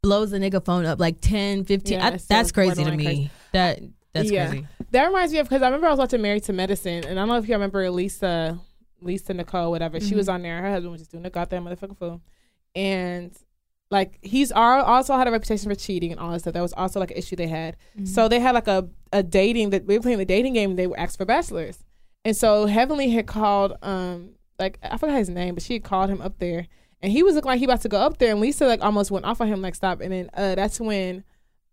blows 0.03 0.31
the 0.33 0.39
nigga 0.39 0.63
phone 0.63 0.85
up 0.85 1.01
like 1.01 1.19
10, 1.23 1.65
15, 1.65 1.99
Yeah, 1.99 2.07
I, 2.07 2.17
so 2.19 2.27
that's 2.29 2.53
crazy 2.53 2.85
to 2.85 2.91
me. 2.95 3.05
crazy. 3.05 3.31
That 3.53 3.81
that's 4.13 4.31
Yeah. 4.31 4.49
crazy. 4.51 4.67
That 4.91 5.07
reminds 5.07 5.33
me 5.33 5.39
of 5.39 5.49
because 5.49 5.63
I 5.63 5.67
remember 5.67 5.87
I 5.87 5.91
was 5.91 5.99
watching 5.99 6.21
Married 6.21 6.45
to 6.45 6.53
Medicine, 6.53 7.05
and 7.05 7.19
I 7.19 7.23
don't 7.23 7.29
know 7.29 7.37
if 7.39 7.49
you 7.49 7.55
remember 7.55 7.91
Lisa, 7.91 8.61
Lisa 9.01 9.33
Nicole, 9.33 9.71
whatever. 9.71 9.99
She 10.01 10.15
was 10.15 10.29
on 10.29 10.43
there. 10.43 10.61
Her 10.61 10.71
husband 10.71 10.93
was 10.93 11.01
just 11.01 11.11
doing 11.11 11.23
the 11.23 11.31
goddamn 11.31 11.65
motherfucking 11.65 11.99
fool, 11.99 12.21
and 12.77 13.33
like 13.91 14.19
he's 14.23 14.51
also 14.51 15.17
had 15.17 15.29
a 15.29 15.31
reputation 15.31 15.71
for 15.71 15.75
cheating 15.75 16.11
and 16.11 16.21
all 16.21 16.33
that 16.33 16.41
stuff. 16.41 16.55
That 16.55 16.63
was 16.63 16.73
also 16.73 17.01
like 17.01 17.11
an 17.11 17.17
issue 17.17 17.37
they 17.37 17.47
had. 17.47 17.77
So 18.05 18.29
they 18.29 18.41
had 18.41 18.55
like 18.55 18.69
a 18.69 18.89
a 19.13 19.23
dating 19.23 19.71
that 19.71 19.87
we 19.87 19.97
were 19.97 20.03
playing 20.03 20.19
the 20.19 20.25
dating 20.25 20.55
game. 20.55 20.71
and 20.71 20.79
They 20.79 20.87
were 20.87 20.99
asked 20.99 21.19
for 21.19 21.25
bachelors, 21.25 21.85
and 22.25 22.37
so 22.37 22.67
Heavenly 22.67 23.11
had 23.11 23.27
called 23.27 23.75
um 23.83 24.31
like 24.59 24.79
I 24.83 24.97
forgot 24.97 25.19
his 25.19 25.29
name, 25.29 25.55
but 25.55 25.63
she 25.63 25.75
had 25.75 25.85
called 25.85 26.11
him 26.11 26.21
up 26.21 26.39
there, 26.39 26.67
and 27.03 27.13
he 27.13 27.23
was 27.23 27.35
looking 27.35 27.49
like 27.49 27.59
he 27.59 27.65
about 27.65 27.83
to 27.83 27.89
go 27.89 27.99
up 27.99 28.19
there, 28.19 28.33
and 28.33 28.41
Lisa 28.41 28.67
like 28.67 28.83
almost 28.83 29.11
went 29.11 29.25
off 29.27 29.41
on 29.41 29.49
him 29.49 29.63
like 29.63 29.75
stop, 29.75 30.01
and 30.01 30.13
then 30.13 30.31
uh 30.35 30.55
that's 30.55 30.81
when 30.81 31.25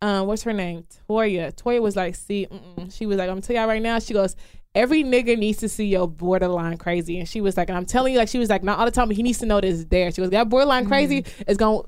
um, 0.02 0.26
what's 0.26 0.44
her 0.44 0.54
name? 0.54 0.86
Toya. 1.08 1.54
Toya 1.54 1.82
was 1.82 1.96
like, 1.96 2.16
see, 2.16 2.48
mm-mm. 2.52 2.92
she 2.96 3.06
was 3.06 3.18
like, 3.18 3.30
I'm 3.30 3.36
gonna 3.36 3.42
tell 3.42 3.56
y'all 3.56 3.68
right 3.68 3.82
now. 3.82 4.00
She 4.00 4.14
goes, 4.14 4.36
every 4.74 5.04
nigga 5.04 5.38
needs 5.38 5.60
to 5.60 5.70
see 5.70 5.86
your 5.86 6.08
borderline 6.08 6.78
crazy, 6.78 7.20
and 7.20 7.30
she 7.30 7.40
was 7.40 7.56
like, 7.56 7.70
and 7.70 7.78
I'm 7.78 7.86
telling 7.86 8.14
you, 8.14 8.20
like, 8.20 8.30
she 8.30 8.40
was 8.40 8.50
like, 8.50 8.64
not 8.64 8.80
all 8.80 8.86
the 8.86 8.92
time, 8.92 9.08
but 9.08 9.16
he 9.16 9.24
needs 9.24 9.38
to 9.40 9.46
know 9.46 9.62
this 9.62 9.76
is 9.76 9.86
there. 9.88 10.12
She 10.12 10.22
goes, 10.22 10.32
that 10.32 10.50
borderline 10.50 10.88
crazy 10.88 11.26
is 11.48 11.58
gonna. 11.58 11.82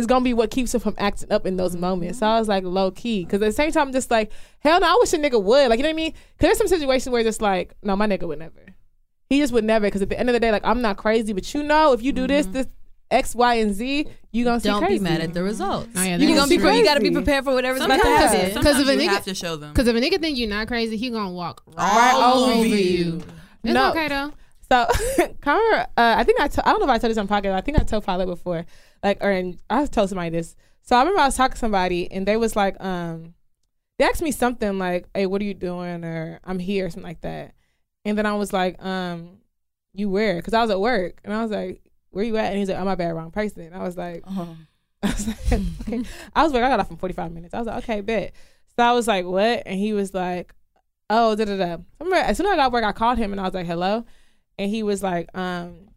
Is 0.00 0.06
gonna 0.06 0.24
be 0.24 0.34
what 0.34 0.50
keeps 0.50 0.74
him 0.74 0.80
from 0.80 0.94
acting 0.98 1.30
up 1.30 1.46
in 1.46 1.56
those 1.56 1.76
moments. 1.76 2.18
So 2.18 2.26
I 2.26 2.38
was 2.38 2.48
like 2.48 2.64
low 2.64 2.90
key, 2.90 3.24
because 3.24 3.40
at 3.42 3.46
the 3.46 3.52
same 3.52 3.70
time, 3.70 3.88
I'm 3.88 3.92
just 3.92 4.10
like 4.10 4.32
hell 4.60 4.80
no, 4.80 4.86
I 4.88 4.96
wish 5.00 5.12
a 5.12 5.18
nigga 5.18 5.40
would. 5.42 5.68
Like 5.68 5.78
you 5.78 5.82
know 5.84 5.88
what 5.90 5.94
I 5.94 5.96
mean? 5.96 6.12
Because 6.12 6.24
there's 6.40 6.58
some 6.58 6.68
situations 6.68 7.10
where 7.12 7.20
it's 7.20 7.28
just 7.28 7.42
like, 7.42 7.74
no, 7.82 7.94
my 7.96 8.06
nigga 8.06 8.26
would 8.26 8.38
never. 8.40 8.74
He 9.28 9.38
just 9.38 9.52
would 9.52 9.64
never. 9.64 9.86
Because 9.86 10.02
at 10.02 10.08
the 10.08 10.18
end 10.18 10.28
of 10.28 10.32
the 10.32 10.40
day, 10.40 10.50
like 10.50 10.64
I'm 10.64 10.82
not 10.82 10.96
crazy, 10.96 11.32
but 11.32 11.52
you 11.54 11.62
know, 11.62 11.92
if 11.92 12.02
you 12.02 12.12
do 12.12 12.26
this, 12.26 12.46
this 12.46 12.66
X, 13.10 13.34
Y, 13.34 13.54
and 13.54 13.74
Z, 13.74 14.06
you 14.32 14.44
gonna 14.44 14.60
see 14.60 14.68
Don't 14.68 14.82
crazy. 14.82 14.98
be 14.98 15.04
mad 15.10 15.20
at 15.20 15.34
the 15.34 15.42
results. 15.42 15.88
Oh, 15.96 16.02
yeah, 16.02 16.16
you 16.16 16.34
gonna 16.34 16.48
be 16.48 16.58
true. 16.58 16.70
you 16.72 16.84
gotta 16.84 17.00
be 17.00 17.10
prepared 17.10 17.44
for 17.44 17.52
whatever's 17.54 17.82
about 17.82 18.00
to 18.00 18.06
happen. 18.08 18.38
Because 18.38 18.44
if 18.44 18.50
a 18.50 18.52
sometimes 18.54 18.78
you 19.02 19.08
nigga- 19.08 19.12
have 19.12 19.24
to 19.24 19.34
show 19.34 19.56
them. 19.56 19.72
Because 19.72 19.88
if 19.88 19.96
a 19.96 20.00
nigga 20.00 20.20
think 20.20 20.38
you're 20.38 20.48
not 20.48 20.66
crazy, 20.68 20.96
he 20.96 21.10
gonna 21.10 21.30
walk 21.32 21.62
right, 21.76 22.14
over 22.34 22.52
over 22.52 22.64
you. 22.66 22.76
you. 22.76 23.22
It's 23.64 23.74
No. 23.74 23.90
okay 23.90 24.08
though. 24.08 24.32
So, 24.70 24.86
Conor, 25.40 25.80
uh, 25.96 26.14
I 26.16 26.22
think 26.22 26.40
I 26.40 26.46
to- 26.46 26.68
I 26.68 26.70
don't 26.70 26.78
know 26.78 26.84
if 26.86 26.90
I 26.90 26.98
told 26.98 27.10
this 27.10 27.18
on 27.18 27.26
podcast. 27.26 27.54
I 27.54 27.60
think 27.60 27.78
I 27.80 27.82
told 27.82 28.04
Pilot 28.04 28.26
before, 28.26 28.64
like, 29.02 29.18
or 29.22 29.30
in, 29.30 29.58
I 29.68 29.86
told 29.86 30.08
somebody 30.08 30.30
this. 30.30 30.56
So 30.82 30.96
I 30.96 31.00
remember 31.00 31.20
I 31.20 31.26
was 31.26 31.36
talking 31.36 31.54
to 31.54 31.58
somebody, 31.58 32.10
and 32.10 32.26
they 32.26 32.36
was 32.36 32.56
like, 32.56 32.82
um, 32.82 33.34
they 33.98 34.04
asked 34.06 34.22
me 34.22 34.32
something 34.32 34.78
like, 34.78 35.06
"Hey, 35.14 35.26
what 35.26 35.42
are 35.42 35.44
you 35.44 35.54
doing?" 35.54 36.04
or 36.04 36.40
"I'm 36.44 36.58
here," 36.58 36.86
or 36.86 36.90
something 36.90 37.08
like 37.08 37.20
that. 37.20 37.54
And 38.04 38.16
then 38.16 38.26
I 38.26 38.34
was 38.34 38.52
like, 38.52 38.82
um, 38.82 39.38
"You 39.92 40.08
where?" 40.08 40.36
Because 40.36 40.54
I 40.54 40.62
was 40.62 40.70
at 40.70 40.80
work, 40.80 41.20
and 41.22 41.34
I 41.34 41.42
was 41.42 41.50
like, 41.50 41.82
"Where 42.10 42.24
you 42.24 42.36
at?" 42.38 42.50
And 42.50 42.58
he's 42.58 42.68
like, 42.68 42.78
"Oh 42.78 42.84
my 42.84 42.94
bad, 42.94 43.14
wrong 43.14 43.30
person." 43.30 43.62
And 43.62 43.74
I 43.74 43.82
was 43.82 43.96
like, 43.96 44.24
I 45.02 45.08
was 45.08 45.28
like, 45.28 45.52
okay. 45.52 46.02
I 46.34 46.42
was 46.42 46.52
like, 46.52 46.62
I 46.62 46.68
got 46.68 46.80
off 46.80 46.90
in 46.90 46.96
45 46.96 47.32
minutes. 47.32 47.54
I 47.54 47.58
was 47.58 47.66
like, 47.66 47.84
okay, 47.84 48.00
bet. 48.00 48.32
So 48.76 48.84
I 48.84 48.92
was 48.92 49.08
like, 49.08 49.24
what? 49.24 49.62
And 49.66 49.78
he 49.78 49.92
was 49.92 50.12
like, 50.14 50.54
oh, 51.08 51.34
da 51.34 51.44
da 51.44 51.56
da. 51.56 51.64
I 51.64 51.78
remember 52.04 52.16
as 52.16 52.36
soon 52.36 52.46
as 52.46 52.52
I 52.52 52.56
got 52.56 52.72
work, 52.72 52.84
I 52.84 52.92
called 52.92 53.18
him 53.18 53.32
and 53.32 53.40
I 53.40 53.44
was 53.44 53.54
like, 53.54 53.66
hello. 53.66 54.04
And 54.58 54.70
he 54.70 54.82
was 54.82 55.02
like, 55.02 55.34
um, 55.36 55.89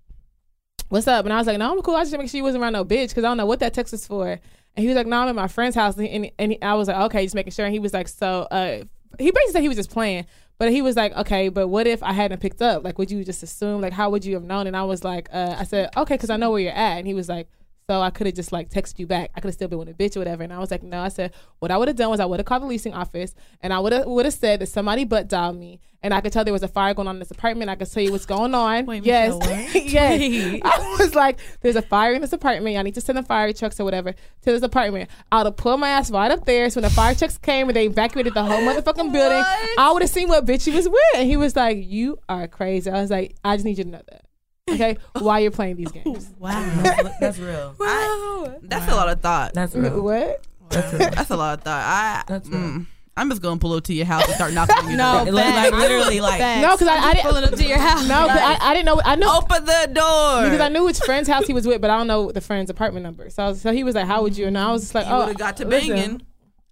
what's 0.94 1.07
up? 1.07 1.26
And 1.26 1.34
I 1.34 1.38
was 1.38 1.48
like, 1.48 1.57
no, 1.57 1.72
I'm 1.72 1.82
cool. 1.82 1.95
I 1.95 2.03
just 2.03 2.15
make 2.15 2.30
sure 2.30 2.38
you 2.38 2.44
wasn't 2.44 2.61
around 2.61 2.74
no 2.74 2.86
bitch 2.86 3.10
because 3.10 3.24
I 3.24 3.28
don't 3.28 3.38
know 3.38 3.48
what 3.48 3.60
that 3.61 3.74
text 3.74 3.95
is 3.95 4.06
for. 4.06 4.28
And 4.28 4.40
he 4.76 4.88
was 4.88 4.95
like, 4.95 5.07
no, 5.07 5.22
I'm 5.22 5.28
at 5.28 5.36
my 5.36 5.48
friend's 5.48 5.76
house. 5.76 5.98
And, 5.98 6.30
and 6.38 6.52
he, 6.52 6.61
I 6.61 6.76
was 6.76 6.88
like, 6.88 6.98
okay, 6.98 7.24
just 7.24 7.34
making 7.34 7.52
sure. 7.52 7.65
And 7.65 7.74
he 7.74 7.80
was 7.80 7.94
like, 7.94 8.07
so, 8.07 8.48
uh, 8.52 8.84
he 9.18 9.32
basically 9.32 9.52
said 9.53 9.61
he 9.64 9.68
was 9.68 9.78
just 9.78 9.90
playing. 9.90 10.28
But 10.60 10.72
he 10.72 10.84
was 10.84 10.95
like, 10.95 11.11
okay, 11.18 11.49
but 11.49 11.68
what 11.68 11.88
if 11.88 12.03
I 12.03 12.14
hadn't 12.14 12.41
picked 12.41 12.61
up? 12.61 12.84
Like, 12.84 12.99
would 12.99 13.10
you 13.10 13.24
just 13.26 13.41
assume? 13.41 13.82
Like, 13.82 13.91
how 13.91 14.11
would 14.11 14.24
you 14.24 14.36
have 14.36 14.44
known? 14.44 14.68
And 14.68 14.78
I 14.78 14.84
was 14.84 15.03
like, 15.03 15.30
uh, 15.34 15.56
I 15.57 15.64
said, 15.64 15.90
okay, 15.98 16.14
because 16.14 16.30
I 16.30 16.38
know 16.38 16.52
where 16.52 16.60
you're 16.60 16.72
at. 16.72 16.99
And 16.99 17.07
he 17.07 17.15
was 17.15 17.28
like, 17.28 17.48
so 17.88 18.01
I 18.01 18.10
could 18.10 18.27
have 18.27 18.35
just 18.35 18.51
like 18.51 18.69
texted 18.69 18.99
you 18.99 19.07
back. 19.07 19.31
I 19.35 19.41
could 19.41 19.49
have 19.49 19.55
still 19.55 19.68
been 19.68 19.80
with 19.80 19.89
a 19.89 19.93
bitch 19.93 20.15
or 20.15 20.19
whatever. 20.19 20.43
And 20.43 20.53
I 20.53 20.60
was 20.60 20.72
like, 20.72 20.84
no. 20.84 21.01
I 21.01 21.10
said, 21.10 21.34
what 21.60 21.72
I 21.72 21.77
would 21.77 21.88
have 21.88 21.97
done 21.97 22.10
was 22.10 22.19
I 22.19 22.26
would 22.26 22.39
have 22.39 22.45
called 22.45 22.64
the 22.64 22.68
leasing 22.68 22.93
office 22.93 23.35
and 23.61 23.73
I 23.73 23.80
would 23.80 23.91
have 23.91 24.05
would 24.05 24.26
have 24.26 24.34
said 24.34 24.61
that 24.61 24.68
somebody 24.68 25.03
butt 25.03 25.27
dialed 25.27 25.57
me 25.57 25.80
and 26.01 26.14
I 26.14 26.19
could 26.19 26.34
tell 26.34 26.43
there 26.43 26.53
was 26.53 26.64
a 26.64 26.68
fire 26.68 26.93
going 26.93 27.07
on 27.07 27.15
in 27.15 27.19
this 27.19 27.31
apartment. 27.31 27.69
I 27.69 27.76
could 27.76 27.89
tell 27.89 28.03
you 28.03 28.11
what's 28.11 28.26
going 28.26 28.53
on. 28.53 28.85
Wait, 28.85 29.05
yes, 29.05 29.38
yes. 29.73 30.19
Wait. 30.19 30.61
I 30.64 30.95
was 30.99 31.15
like, 31.15 31.39
there's 31.61 31.77
a 31.77 31.81
fire 31.81 32.14
in 32.14 32.22
this 32.22 32.34
apartment. 32.34 32.77
I 32.77 32.81
need 32.81 32.95
to 32.95 33.01
send 33.01 33.18
the 33.18 33.23
fire 33.23 33.51
trucks 33.53 33.80
or 33.80 33.85
whatever 33.85 34.11
to 34.11 34.18
this 34.51 34.61
apartment. 34.64 35.10
I 35.31 35.38
would 35.38 35.45
have 35.47 35.57
pulled 35.57 35.80
my 35.80 35.89
ass 35.89 36.11
right 36.11 36.30
up 36.30 36.45
there. 36.45 36.69
So 36.69 36.81
when 36.81 36.89
the 36.89 36.93
fire 36.93 37.15
trucks 37.15 37.38
came 37.38 37.69
and 37.69 37.76
they 37.76 37.85
evacuated 37.85 38.34
the 38.34 38.43
whole 38.43 38.60
motherfucking 38.60 39.14
building, 39.14 39.43
I 39.77 39.91
would 39.93 40.01
have 40.01 40.11
seen 40.11 40.27
what 40.27 40.45
bitch 40.45 40.65
he 40.65 40.72
was 40.76 40.89
with. 40.89 40.99
And 41.15 41.27
he 41.27 41.38
was 41.38 41.55
like, 41.55 41.77
you 41.81 42.19
are 42.27 42.47
crazy. 42.47 42.89
I 42.91 43.01
was 43.01 43.10
like, 43.10 43.35
I 43.43 43.55
just 43.55 43.65
need 43.65 43.77
you 43.77 43.85
to 43.85 43.89
know 43.89 44.01
that. 44.10 44.26
Okay, 44.69 44.98
while 45.19 45.40
you're 45.41 45.52
playing 45.52 45.76
these 45.76 45.91
games. 45.91 46.30
Wow. 46.40 46.52
That's, 46.84 47.19
that's 47.19 47.40
real. 47.40 47.76
I, 47.81 48.56
that's 48.64 48.91
a 48.91 48.95
lot 48.95 49.10
of 49.10 49.22
thought. 49.22 49.53
That's 49.53 49.76
real. 49.76 50.02
What? 50.02 50.45
That's 50.69 50.91
real. 50.94 51.10
That's 51.11 51.30
a 51.30 51.38
lot 51.38 51.57
of 51.60 51.64
thought. 51.65 51.84
I, 51.84 52.23
That's 52.27 52.48
real. 52.49 52.60
mm, 52.60 52.85
I'm 53.15 53.30
just 53.30 53.41
gonna 53.41 53.60
pull 53.60 53.73
up 53.73 53.84
to 53.85 53.94
your 53.94 54.06
house 54.06 54.26
and 54.26 54.34
start 54.35 54.53
knocking 54.53 54.76
on 54.77 54.88
your 54.90 54.98
No, 54.98 55.26
door. 55.26 55.34
Like, 55.34 55.53
like 55.56 55.73
literally, 55.73 56.22
like 56.22 56.40
No, 56.61 56.72
because 56.76 56.88
I, 56.88 56.95
I 56.98 57.14
didn't. 57.14 57.26
pulling 57.27 57.44
up 57.44 57.52
to 57.56 57.64
your 57.65 57.77
house. 57.77 58.07
No, 58.07 58.27
'cause 58.27 58.40
I, 58.41 58.57
I 58.61 58.73
didn't 58.73 58.85
know. 58.85 59.02
I 59.03 59.15
know 59.15 59.38
Open 59.38 59.65
the 59.65 59.88
door. 59.94 60.44
because 60.44 60.60
I 60.61 60.69
knew 60.69 60.84
which 60.85 60.99
friend's 60.99 61.27
house 61.30 61.45
he 61.45 61.53
was 61.53 61.68
with, 61.68 61.80
but 61.81 61.90
I 61.90 61.98
don't 61.98 62.07
know 62.07 62.31
the 62.31 62.41
friend's 62.41 62.69
apartment 62.72 63.03
number. 63.03 63.30
So, 63.30 63.44
I 63.44 63.48
was, 63.49 63.61
so 63.61 63.72
he 63.73 63.84
was 63.84 63.95
like, 63.95 64.07
"How 64.07 64.22
would 64.23 64.35
you?" 64.38 64.48
And 64.48 64.57
I 64.57 64.72
was 64.72 64.81
just 64.81 64.95
like, 64.95 65.06
you 65.06 65.11
"Oh, 65.11 65.19
would 65.19 65.27
have 65.30 65.38
got 65.38 65.57
to 65.57 65.68
listen. 65.68 65.90
banging. 65.95 66.22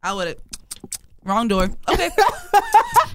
I 0.01 0.13
would 0.13 0.27
have. 0.29 0.37
Wrong 1.23 1.47
door. 1.47 1.69
Okay. 1.89 2.09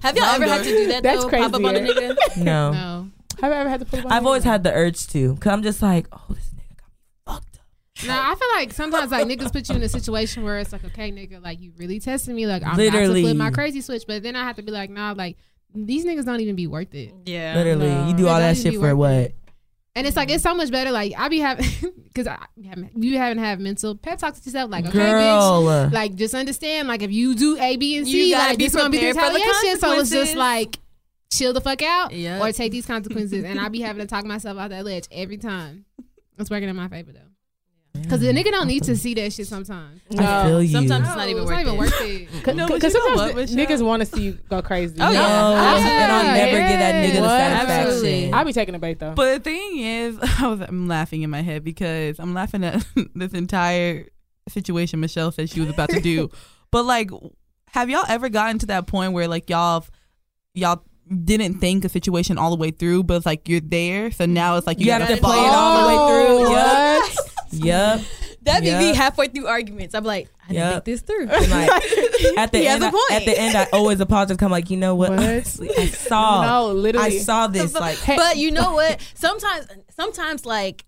Have 0.03 0.17
y'all 0.17 0.27
Wrong 0.27 0.35
ever 0.43 0.45
had 0.47 0.63
to 0.63 0.69
do 0.71 0.87
that 0.89 1.03
That's 1.03 1.25
though? 1.25 1.31
Pop 1.31 1.55
up 1.55 1.65
on 1.65 1.75
a 1.77 1.81
crazy, 1.81 1.93
nigga? 1.95 2.37
no. 2.37 2.73
No. 2.73 3.11
Have 3.41 3.53
I 3.53 3.57
ever 3.57 3.69
had 3.69 3.81
to 3.81 3.87
pull? 3.87 4.01
up 4.01 4.07
I've 4.07 4.23
him? 4.23 4.27
always 4.27 4.45
had 4.45 4.63
the 4.65 4.73
urge 4.73 5.07
to, 5.09 5.37
cause 5.37 5.53
I'm 5.53 5.63
just 5.63 5.83
like, 5.83 6.07
oh, 6.13 6.25
this 6.31 6.51
nigga 6.55 6.77
got 6.77 6.89
me 6.89 7.01
fucked 7.27 7.59
up. 7.59 8.07
Nah, 8.07 8.33
I 8.33 8.35
feel 8.35 8.49
like 8.55 8.73
sometimes 8.73 9.11
like 9.11 9.27
niggas 9.27 9.53
put 9.53 9.69
you 9.69 9.75
in 9.77 9.83
a 9.83 9.89
situation 9.89 10.43
where 10.45 10.59
it's 10.59 10.73
like, 10.73 10.85
okay, 10.85 11.11
nigga, 11.13 11.43
like 11.43 11.61
you 11.61 11.73
really 11.77 12.01
testing 12.01 12.35
me, 12.35 12.47
like 12.47 12.63
I'm 12.63 12.69
about 12.69 12.79
Literally. 12.79 13.23
to 13.23 13.29
flip 13.29 13.37
my 13.37 13.51
crazy 13.51 13.81
switch, 13.81 14.05
but 14.07 14.23
then 14.23 14.37
I 14.37 14.45
have 14.45 14.57
to 14.57 14.63
be 14.63 14.73
like, 14.73 14.91
nah, 14.91 15.13
like 15.17 15.37
these 15.75 16.05
niggas 16.07 16.25
don't 16.25 16.41
even 16.41 16.57
be 16.57 16.67
worth 16.67 16.95
it. 16.95 17.13
Yeah. 17.27 17.55
Literally, 17.57 17.89
No. 17.89 18.09
you 18.09 18.15
do 18.17 18.29
all 18.29 18.39
that 18.39 18.57
shit 18.57 18.75
for 18.75 18.95
what? 18.97 19.11
it. 19.13 19.35
And 19.95 20.07
it's 20.07 20.15
like 20.17 20.31
it's 20.31 20.43
so 20.43 20.55
much 20.55 20.71
better. 20.71 20.91
Like 20.91 21.15
I 21.17 21.29
be 21.29 21.39
having 21.39 21.65
because 22.05 22.27
I 22.27 22.37
be 22.55 22.65
having, 22.67 22.91
you 22.97 23.17
haven't 23.17 23.39
had 23.39 23.59
mental 23.61 23.95
pep 23.97 24.19
talks 24.19 24.41
to 24.41 24.49
yourself. 24.51 24.71
Like 24.71 24.85
okay, 24.87 24.99
bitch, 24.99 25.61
Girl, 25.63 25.89
like 25.91 26.15
just 26.17 26.35
understand. 26.35 26.87
Like 26.87 27.01
if 27.03 27.11
you 27.11 27.35
do 27.35 27.57
A, 27.59 27.77
B, 27.79 27.97
and 27.97 28.07
C, 28.07 28.35
like 28.35 28.59
this 28.59 28.75
gonna 28.75 28.91
be 28.91 28.99
the 28.99 29.13
prepared 29.13 29.35
retaliation. 29.35 29.79
So 29.81 29.93
it's 29.99 30.11
just 30.11 30.35
like 30.35 30.79
chill 31.33 31.53
the 31.53 31.61
fuck 31.61 31.83
out 31.83 32.13
Yeah. 32.13 32.41
or 32.43 32.53
take 32.53 32.73
these 32.73 32.87
consequences. 32.87 33.45
and 33.45 33.59
I 33.61 33.69
be 33.69 33.81
having 33.81 34.01
to 34.01 34.07
talk 34.07 34.25
myself 34.25 34.59
out 34.59 34.71
that 34.71 34.85
ledge 34.85 35.07
every 35.11 35.37
time. 35.39 35.85
It's 36.39 36.51
working 36.51 36.69
in 36.69 36.77
my 36.77 36.89
favor 36.89 37.13
though. 37.13 37.21
Cause 38.11 38.21
the 38.21 38.27
nigga 38.27 38.51
don't 38.51 38.69
need 38.69 38.83
to 38.85 38.95
see 38.95 39.15
that 39.15 39.33
shit 39.33 39.47
sometimes. 39.47 40.03
I 40.19 40.47
feel 40.47 40.63
you. 40.63 40.69
Sometimes 40.71 41.09
it's 41.09 41.17
not 41.17 41.25
No, 41.25 41.29
even 41.29 41.43
it's 41.45 41.51
worth 41.51 41.57
not 41.57 41.61
even 41.63 41.75
it. 41.75 41.79
worth 41.79 42.01
it. 42.03 42.45
Cause, 42.45 42.55
No, 42.55 42.69
but 42.69 42.81
cause 42.83 42.93
you 42.93 43.01
know 43.01 43.07
sometimes 43.07 43.17
what, 43.35 43.47
the- 43.49 43.57
Michelle? 43.57 43.77
niggas 43.79 43.87
want 43.87 44.01
to 44.01 44.07
see 44.07 44.23
you 44.23 44.33
go 44.51 44.61
crazy. 44.61 44.97
Oh, 45.01 45.07
no, 45.07 45.13
yeah. 45.13 45.77
and 46.05 46.13
I'll 46.13 46.25
never 46.37 46.59
get 46.59 46.79
that 46.79 46.95
nigga 46.95 47.15
the 47.15 47.21
What? 47.23 47.29
satisfaction. 47.31 47.87
Absolutely. 47.87 48.33
I 48.35 48.45
be 48.45 48.53
taking 48.53 48.75
a 48.75 48.79
bait 48.79 48.99
though. 48.99 49.15
But 49.15 49.33
the 49.43 49.51
thing 49.51 49.79
is, 49.79 50.19
I 50.39 50.47
was 50.47 50.61
I'm 50.61 50.87
laughing 50.87 51.23
in 51.23 51.31
my 51.31 51.41
head 51.41 51.65
because 51.65 52.19
I'm 52.19 52.35
laughing 52.35 52.65
at 52.65 52.87
this 53.15 53.33
entire 53.33 54.07
situation 54.49 55.01
Michelle 55.01 55.33
said 55.33 55.49
she 55.49 55.61
was 55.61 55.71
about 55.71 55.89
to 55.89 56.01
do. 56.01 56.31
but 56.71 56.85
like, 56.85 57.11
have 57.69 57.89
y'all 57.89 58.05
ever 58.09 58.29
gotten 58.29 58.59
to 58.59 58.67
that 58.67 58.87
point 58.87 59.15
where 59.15 59.27
like 59.27 59.49
y'all 59.49 59.87
y'all 60.53 60.83
didn't 61.25 61.59
think 61.61 61.85
a 61.85 61.89
situation 61.89 62.39
all 62.39 62.51
the 62.51 62.57
way 62.57 62.71
through, 62.71 63.05
but 63.05 63.15
it's 63.15 63.27
like 63.27 63.49
you're 63.49 63.61
there, 63.61 64.11
so 64.11 64.27
now 64.27 64.57
it's 64.57 64.67
like 64.67 64.79
you, 64.81 64.87
You 64.87 64.93
have 64.93 65.03
gotta 65.03 65.17
to 65.17 65.21
play 65.23 65.37
it 65.37 65.41
follow- 65.41 65.57
all 65.57 65.83
the 65.83 65.89
way 65.89 66.47
through. 66.49 67.63
Yep. 67.63 67.67
Yup. 67.99 68.01
That'd 68.43 68.63
be 68.63 68.71
me 68.79 68.95
halfway 68.95 69.27
through 69.27 69.49
arguments. 69.49 69.93
I'm 69.95 70.05
like, 70.05 70.29
I 70.49 70.53
didn't 70.53 70.57
Yep. 70.65 70.73
think 70.73 70.85
this 70.85 71.01
through. 71.03 71.27
Like, 71.51 72.39
at 72.39 72.53
the 72.53 72.59
He 72.59 72.65
has 72.67 72.75
end, 72.81 72.85
a 72.85 72.87
I- 72.87 72.91
point. 72.91 73.11
at 73.13 73.25
the 73.25 73.39
end, 73.39 73.57
I 73.57 73.67
always 73.73 73.99
apologize. 74.01 74.37
Come 74.37 74.53
like, 74.53 74.71
you 74.71 74.77
know 74.77 74.95
what? 74.95 75.11
What? 75.11 75.19
I 75.21 75.43
saw. 75.43 76.43
no, 76.47 76.73
literally. 76.73 77.07
I 77.07 77.19
saw 77.19 77.49
this. 77.49 77.75
Like, 77.75 77.99
but 78.07 78.37
you 78.37 78.53
know 78.53 78.75
what? 78.75 79.01
Sometimes, 79.15 79.67
sometimes 79.97 80.47
like 80.47 80.85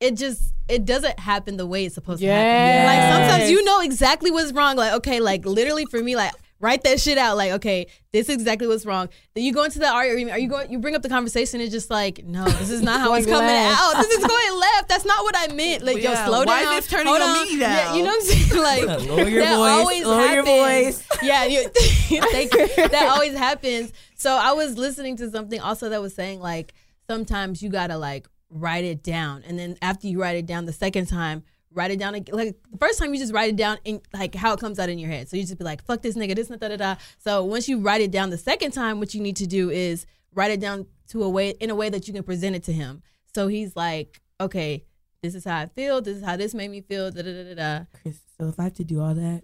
it 0.00 0.12
just 0.16 0.52
it 0.68 0.84
doesn't 0.84 1.18
happen 1.18 1.56
the 1.56 1.66
way 1.66 1.84
it's 1.84 1.94
supposed 1.96 2.20
to 2.20 2.26
happen. 2.28 2.86
Like 2.86 3.28
sometimes 3.30 3.50
you 3.50 3.64
know 3.64 3.80
exactly 3.80 4.30
what's 4.30 4.52
wrong. 4.52 4.76
Like 4.76 4.92
okay, 4.94 5.18
like 5.20 5.44
literally 5.46 5.86
for 5.86 6.00
me, 6.02 6.14
like 6.16 6.32
write 6.64 6.82
that 6.84 6.98
shit 7.00 7.18
out. 7.18 7.36
Like 7.36 7.52
okay, 7.52 7.86
this 8.12 8.28
is 8.28 8.34
exactly 8.36 8.66
what's 8.66 8.86
wrong. 8.86 9.08
Then 9.34 9.44
you 9.44 9.52
go 9.52 9.62
into 9.64 9.78
the 9.78 9.88
argument. 9.88 10.30
Are 10.32 10.38
you 10.38 10.48
going? 10.48 10.72
You 10.72 10.78
bring 10.78 10.94
up 10.96 11.02
the 11.02 11.08
conversation. 11.08 11.60
It's 11.60 11.70
just 11.70 11.90
like 11.90 12.24
no, 12.24 12.44
this 12.44 12.70
is 12.70 12.82
not 12.82 13.00
how 13.04 13.12
it's 13.14 13.26
coming 13.26 13.46
left. 13.46 13.78
out. 13.80 14.02
This 14.02 14.10
is 14.18 14.26
going 14.26 14.58
left. 14.60 14.88
That's 14.88 15.04
not 15.04 15.22
what 15.24 15.34
I 15.36 15.52
meant. 15.54 15.84
Like 15.84 15.96
yo, 16.02 16.10
Yeah, 16.12 16.26
slow 16.26 16.44
why 16.44 16.62
down. 16.64 16.74
is 16.74 16.80
this 16.80 16.88
turning 16.90 17.06
Hold 17.08 17.20
on 17.22 17.46
me 17.46 17.56
now? 17.56 17.66
Yeah, 17.68 17.94
you 17.94 18.02
know 18.02 18.10
what 18.10 18.14
I'm 18.16 18.26
saying? 18.26 18.62
Like 18.64 19.08
Lower 19.08 19.28
your 19.28 19.42
that 19.42 19.56
voice, 19.56 19.70
always 19.70 20.04
lower 20.06 20.26
your 20.26 20.44
happens. 20.46 20.96
voice. 21.02 21.08
Yeah, 21.22 21.44
you, 21.44 21.68
thank 21.68 22.52
you. 22.54 22.66
that 22.88 23.08
always 23.12 23.34
happens. 23.36 23.92
So 24.16 24.32
I 24.32 24.52
was 24.52 24.76
listening 24.78 25.16
to 25.18 25.30
something 25.30 25.60
also 25.60 25.88
that 25.90 26.00
was 26.00 26.14
saying 26.14 26.40
like 26.40 26.72
sometimes 27.08 27.62
you 27.62 27.68
gotta 27.68 27.96
like 27.98 28.26
write 28.50 28.84
it 28.84 29.02
down, 29.02 29.42
and 29.46 29.58
then 29.58 29.76
after 29.82 30.06
you 30.06 30.20
write 30.20 30.36
it 30.36 30.46
down 30.46 30.64
the 30.64 30.72
second 30.72 31.06
time, 31.06 31.42
write 31.74 31.90
it 31.90 31.98
down 31.98 32.12
like 32.12 32.26
the 32.26 32.78
first 32.78 32.98
time 32.98 33.12
you 33.12 33.20
just 33.20 33.32
write 33.32 33.50
it 33.50 33.56
down 33.56 33.78
in 33.84 34.00
like 34.12 34.34
how 34.34 34.54
it 34.54 34.60
comes 34.60 34.78
out 34.78 34.88
in 34.88 34.98
your 34.98 35.10
head. 35.10 35.28
So 35.28 35.36
you 35.36 35.42
just 35.42 35.58
be 35.58 35.64
like, 35.64 35.84
"Fuck 35.84 36.02
this 36.02 36.16
nigga," 36.16 36.34
this 36.34 36.48
and 36.50 36.60
da 36.60 36.68
da 36.68 36.76
da. 36.76 36.96
So 37.18 37.44
once 37.44 37.68
you 37.68 37.80
write 37.80 38.00
it 38.00 38.10
down 38.10 38.30
the 38.30 38.38
second 38.38 38.72
time, 38.72 39.00
what 39.00 39.14
you 39.14 39.20
need 39.20 39.36
to 39.36 39.46
do 39.46 39.70
is 39.70 40.06
write 40.32 40.50
it 40.50 40.60
down 40.60 40.86
to 41.08 41.22
a 41.22 41.28
way 41.28 41.50
in 41.50 41.70
a 41.70 41.74
way 41.74 41.90
that 41.90 42.06
you 42.08 42.14
can 42.14 42.22
present 42.22 42.56
it 42.56 42.62
to 42.64 42.72
him. 42.72 43.02
So 43.34 43.48
he's 43.48 43.76
like, 43.76 44.20
"Okay." 44.40 44.84
This 45.22 45.34
is 45.34 45.46
how 45.46 45.56
I 45.56 45.66
feel. 45.66 46.02
This 46.02 46.18
is 46.18 46.22
how 46.22 46.36
this 46.36 46.52
made 46.52 46.70
me 46.70 46.82
feel. 46.82 47.10
Da 47.10 47.22
da 47.22 47.32
da 47.32 47.44
da 47.44 47.54
da. 47.54 47.84
Chris, 48.02 48.18
so 48.38 48.48
if 48.48 48.60
I 48.60 48.64
have 48.64 48.74
to 48.74 48.84
do 48.84 49.00
all 49.00 49.14
that, 49.14 49.42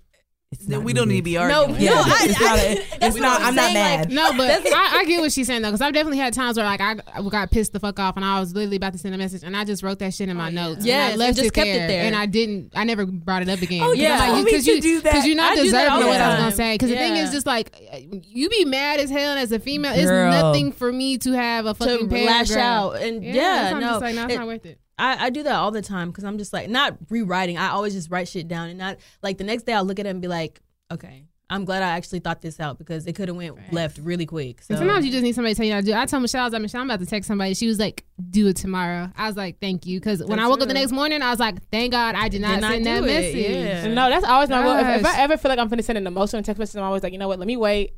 it's 0.52 0.64
Then 0.64 0.78
not 0.78 0.84
we 0.84 0.92
don't 0.92 1.06
need 1.06 1.18
to 1.18 1.22
be 1.22 1.34
No, 1.34 1.42
arguing. 1.62 1.80
Yeah, 1.80 1.90
no, 1.90 2.02
I, 2.06 2.18
it's 2.22 2.40
not. 2.40 2.58
I, 2.58 2.62
a- 2.62 2.74
that's 2.74 2.90
it's 2.90 3.14
what 3.14 3.22
not. 3.22 3.40
I'm 3.40 3.46
I'm 3.46 3.54
not 3.54 3.62
saying, 3.72 4.00
like, 4.00 4.08
mad. 4.08 4.12
No, 4.12 4.36
but 4.36 4.66
I, 4.74 4.98
I 4.98 5.04
get 5.04 5.20
what 5.20 5.30
she's 5.30 5.46
saying 5.46 5.62
though, 5.62 5.68
because 5.68 5.80
I've 5.80 5.92
definitely 5.92 6.18
had 6.18 6.34
times 6.34 6.56
where 6.56 6.66
like 6.66 6.80
I, 6.80 6.96
I 7.14 7.22
got 7.22 7.52
pissed 7.52 7.72
the 7.72 7.78
fuck 7.78 8.00
off 8.00 8.16
and 8.16 8.24
I 8.24 8.40
was 8.40 8.52
literally 8.52 8.74
about 8.76 8.92
to 8.94 8.98
send 8.98 9.14
a 9.14 9.18
message 9.18 9.44
and 9.44 9.56
I 9.56 9.64
just 9.64 9.84
wrote 9.84 10.00
that 10.00 10.12
shit 10.12 10.28
in 10.28 10.36
my 10.36 10.48
oh, 10.48 10.50
notes. 10.50 10.84
Yes, 10.84 11.12
and 11.12 11.22
I 11.22 11.26
left 11.26 11.36
just 11.38 11.48
it 11.50 11.52
kept 11.54 11.68
it 11.68 11.72
there, 11.72 11.86
there. 11.86 12.02
and 12.04 12.16
I 12.16 12.26
didn't. 12.26 12.72
I 12.74 12.82
never 12.82 13.06
brought 13.06 13.42
it 13.42 13.48
up 13.48 13.62
again. 13.62 13.82
Oh, 13.82 13.92
Because 13.92 13.98
yeah. 14.02 14.18
I'm 14.18 14.18
you 14.18 14.18
like, 14.18 14.26
told 14.34 14.44
me 14.44 14.50
because 14.50 14.64
to 14.64 14.74
you 14.74 14.80
do 14.80 15.00
that. 15.02 15.12
because 15.12 15.26
you're 15.26 15.36
not 15.36 15.52
I 15.52 15.62
deserving 15.62 16.02
of 16.02 16.08
what 16.08 16.20
I 16.20 16.28
was 16.30 16.38
gonna 16.40 16.52
say. 16.52 16.74
Because 16.74 16.90
the 16.90 16.96
thing 16.96 17.16
is 17.16 17.30
just 17.30 17.46
like 17.46 17.76
you 18.02 18.48
be 18.48 18.64
mad 18.64 18.98
as 18.98 19.08
hell 19.08 19.36
as 19.38 19.52
a 19.52 19.60
female. 19.60 19.92
It's 19.94 20.10
nothing 20.10 20.72
for 20.72 20.90
me 20.92 21.18
to 21.18 21.30
have 21.30 21.66
a 21.66 21.74
to 21.74 21.78
fucking 21.78 22.08
lash 22.26 22.50
out 22.50 22.94
and 22.94 23.22
Yeah, 23.22 23.34
yeah, 23.34 23.78
no, 23.78 23.98
like, 23.98 24.14
no, 24.16 24.24
it's 24.26 24.34
not 24.34 24.46
worth 24.48 24.66
it. 24.66 24.80
I, 25.00 25.26
I 25.26 25.30
do 25.30 25.42
that 25.44 25.54
all 25.54 25.70
the 25.70 25.82
time 25.82 26.10
because 26.10 26.24
I'm 26.24 26.38
just 26.38 26.52
like 26.52 26.68
not 26.68 26.96
rewriting. 27.08 27.56
I 27.58 27.70
always 27.70 27.94
just 27.94 28.10
write 28.10 28.28
shit 28.28 28.48
down 28.48 28.68
and 28.68 28.78
not 28.78 28.98
like 29.22 29.38
the 29.38 29.44
next 29.44 29.64
day 29.64 29.72
I'll 29.72 29.84
look 29.84 29.98
at 29.98 30.06
it 30.06 30.10
and 30.10 30.20
be 30.20 30.28
like, 30.28 30.60
okay, 30.92 31.24
I'm 31.52 31.64
glad 31.64 31.82
I 31.82 31.88
actually 31.96 32.20
thought 32.20 32.40
this 32.42 32.60
out 32.60 32.78
because 32.78 33.06
it 33.08 33.16
could 33.16 33.26
have 33.26 33.36
went 33.36 33.72
left 33.72 33.98
really 33.98 34.24
quick. 34.24 34.62
So 34.62 34.74
And 34.74 34.78
sometimes 34.78 35.04
you 35.04 35.10
just 35.10 35.24
need 35.24 35.34
somebody 35.34 35.54
to 35.54 35.56
tell 35.58 35.66
you 35.66 35.72
how 35.72 35.80
to 35.80 35.84
do. 35.86 35.90
it. 35.90 35.96
I 35.96 36.06
told 36.06 36.22
Michelle, 36.22 36.42
I 36.42 36.44
was 36.44 36.52
like, 36.52 36.62
Michelle, 36.62 36.80
I'm 36.82 36.88
about 36.88 37.00
to 37.00 37.06
text 37.06 37.26
somebody. 37.26 37.54
She 37.54 37.66
was 37.66 37.80
like, 37.80 38.04
do 38.30 38.46
it 38.46 38.54
tomorrow. 38.54 39.10
I 39.16 39.26
was 39.26 39.36
like, 39.36 39.58
thank 39.58 39.84
you. 39.84 39.98
Because 39.98 40.22
when 40.22 40.38
I 40.38 40.46
woke 40.46 40.60
up 40.60 40.68
the 40.68 40.74
next 40.74 40.92
morning, 40.92 41.22
I 41.22 41.30
was 41.30 41.40
like, 41.40 41.56
thank 41.72 41.90
God 41.90 42.14
I 42.14 42.28
did 42.28 42.40
not 42.40 42.54
Did 42.54 42.60
not 42.60 42.70
send 42.72 42.86
that 42.86 43.02
it, 43.02 43.06
message. 43.06 43.50
yeah. 43.50 43.86
No, 43.92 44.08
that's 44.08 44.24
always 44.24 44.48
my 44.48 44.62
rule. 44.62 44.76
If, 44.76 45.00
if 45.00 45.06
I 45.06 45.22
ever 45.22 45.36
feel 45.36 45.48
like 45.48 45.58
I'm 45.58 45.68
finna 45.68 45.82
send 45.82 45.98
an 45.98 46.06
emotional 46.06 46.42
text 46.44 46.58
message, 46.60 46.76
I'm 46.78 46.84
always 46.84 47.02
like, 47.02 47.12
you 47.12 47.18
know 47.18 47.26
what? 47.26 47.40
Let 47.40 47.48
me 47.48 47.56
wait. 47.56 47.94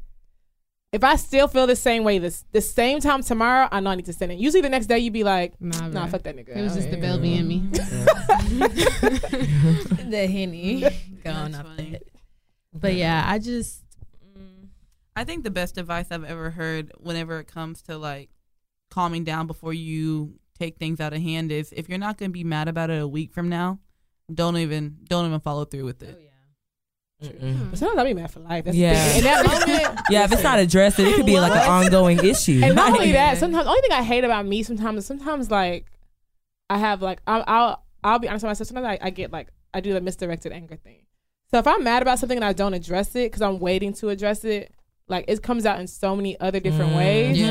If 0.92 1.02
I 1.04 1.16
still 1.16 1.48
feel 1.48 1.66
the 1.66 1.74
same 1.74 2.04
way 2.04 2.18
this 2.18 2.44
the 2.52 2.60
same 2.60 3.00
time 3.00 3.22
tomorrow, 3.22 3.66
I 3.72 3.80
know 3.80 3.90
I 3.90 3.94
need 3.94 4.04
to 4.06 4.12
send 4.12 4.30
it. 4.30 4.38
Usually 4.38 4.60
the 4.60 4.68
next 4.68 4.86
day 4.86 4.98
you'd 4.98 5.14
be 5.14 5.24
like, 5.24 5.58
Nah, 5.58 5.88
nah, 5.88 6.06
fuck 6.06 6.22
that 6.24 6.36
nigga. 6.36 6.54
It 6.54 6.60
was 6.60 6.74
just 6.74 6.90
the 6.90 6.98
bell 6.98 7.18
being 7.18 7.48
me. 7.48 7.60
the 10.10 10.28
henny 10.30 10.82
going 11.24 11.52
That's 11.52 11.58
up 11.58 11.76
there. 11.78 12.00
But 12.74 12.94
yeah, 12.94 13.24
I 13.26 13.38
just 13.38 13.82
mm, 14.38 14.68
I 15.16 15.24
think 15.24 15.44
the 15.44 15.50
best 15.50 15.78
advice 15.78 16.08
I've 16.10 16.24
ever 16.24 16.50
heard 16.50 16.92
whenever 16.98 17.40
it 17.40 17.46
comes 17.46 17.80
to 17.82 17.96
like 17.96 18.28
calming 18.90 19.24
down 19.24 19.46
before 19.46 19.72
you 19.72 20.34
take 20.58 20.76
things 20.76 21.00
out 21.00 21.14
of 21.14 21.22
hand 21.22 21.50
is 21.50 21.72
if 21.74 21.88
you're 21.88 21.96
not 21.96 22.18
going 22.18 22.30
to 22.30 22.34
be 22.34 22.44
mad 22.44 22.68
about 22.68 22.90
it 22.90 23.00
a 23.00 23.08
week 23.08 23.32
from 23.32 23.48
now, 23.48 23.78
don't 24.32 24.58
even 24.58 24.98
don't 25.08 25.26
even 25.26 25.40
follow 25.40 25.64
through 25.64 25.86
with 25.86 26.02
it. 26.02 26.31
Mm-mm. 27.22 27.70
But 27.70 27.78
sometimes 27.78 27.98
I 27.98 28.04
be 28.04 28.14
mad 28.14 28.30
for 28.30 28.40
life. 28.40 28.64
That's 28.64 28.76
Yeah. 28.76 29.16
In 29.16 29.24
that 29.24 29.46
moment, 29.86 30.00
Yeah, 30.10 30.24
if 30.24 30.32
it's 30.32 30.42
not 30.42 30.58
addressed, 30.58 30.96
then 30.96 31.06
it 31.06 31.16
could 31.16 31.26
be 31.26 31.38
like 31.38 31.52
an 31.52 31.68
ongoing 31.68 32.18
issue. 32.24 32.60
and 32.62 32.74
not 32.74 32.92
only 32.92 33.12
that, 33.12 33.38
sometimes 33.38 33.64
the 33.64 33.70
only 33.70 33.82
thing 33.82 33.92
I 33.92 34.02
hate 34.02 34.24
about 34.24 34.46
me 34.46 34.62
sometimes 34.62 34.98
is 34.98 35.06
sometimes 35.06 35.50
like 35.50 35.86
I 36.68 36.78
have 36.78 37.02
like 37.02 37.20
I'll 37.26 37.44
I'll, 37.46 37.84
I'll 38.02 38.18
be 38.18 38.28
honest 38.28 38.42
with 38.42 38.50
myself. 38.50 38.68
Sometimes 38.68 38.86
I, 38.86 39.06
I 39.06 39.10
get 39.10 39.32
like 39.32 39.48
I 39.72 39.80
do 39.80 39.92
the 39.92 40.00
misdirected 40.00 40.52
anger 40.52 40.76
thing. 40.76 41.06
So 41.50 41.58
if 41.58 41.66
I'm 41.66 41.84
mad 41.84 42.02
about 42.02 42.18
something 42.18 42.38
and 42.38 42.44
I 42.44 42.54
don't 42.54 42.74
address 42.74 43.14
it 43.14 43.30
because 43.30 43.42
I'm 43.42 43.58
waiting 43.58 43.92
to 43.94 44.08
address 44.08 44.44
it, 44.44 44.72
like 45.08 45.26
it 45.28 45.42
comes 45.42 45.66
out 45.66 45.78
in 45.80 45.86
so 45.86 46.16
many 46.16 46.38
other 46.40 46.60
different 46.60 46.92
mm, 46.92 46.96
ways. 46.96 47.38
Yeah. 47.38 47.46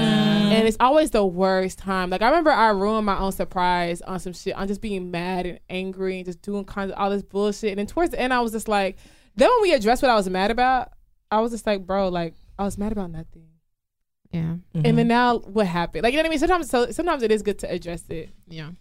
And 0.52 0.68
it's 0.68 0.77
always 0.80 1.11
the 1.11 1.26
worst 1.26 1.77
time. 1.77 2.10
Like 2.10 2.22
I 2.22 2.27
remember 2.27 2.52
I 2.52 2.69
ruined 2.69 3.06
my 3.06 3.18
own 3.18 3.31
surprise 3.31 4.02
on 4.02 4.19
some 4.19 4.34
shit. 4.34 4.56
I'm 4.57 4.68
just 4.68 4.81
being 4.81 5.11
mad 5.11 5.45
and 5.45 5.60
angry 5.69 6.18
and 6.18 6.26
just 6.26 6.41
doing 6.41 6.65
kinds 6.65 6.91
of 6.91 6.98
all 6.98 7.10
this 7.10 7.22
bullshit. 7.22 7.69
And 7.69 7.80
then 7.80 7.88
towards 7.88 8.11
the 8.11 8.19
end, 8.19 8.34
I 8.34 8.39
was 8.41 8.52
just 8.52 8.68
like, 8.68 8.98
then 9.36 9.49
when 9.49 9.62
we 9.62 9.74
addressed 9.74 10.02
what 10.02 10.12
I 10.12 10.16
was 10.16 10.30
mad 10.30 10.52
about, 10.52 10.91
I 11.30 11.40
was 11.40 11.52
just 11.52 11.66
like, 11.66 11.86
bro, 11.86 12.10
like 12.10 12.34
I 12.60 12.64
was 12.64 12.78
mad 12.78 12.91
about 12.91 13.12
nothing. 13.12 13.48
Yeah. 14.32 14.56
Mhm. 14.76 14.88
And 14.88 14.98
then 14.98 15.08
now 15.08 15.40
what 15.40 15.68
happened? 15.68 16.03
Like 16.03 16.14
you 16.14 16.18
know 16.18 16.24
what 16.24 16.28
I 16.28 16.30
mean? 16.32 16.40
Sometimes 16.40 16.70
so 16.70 16.91
sometimes 16.91 17.24
it 17.24 17.32
is 17.32 17.41
good 17.41 17.60
to 17.60 17.72
address 17.72 18.03
it. 18.10 18.30
Yeah. 18.48 18.72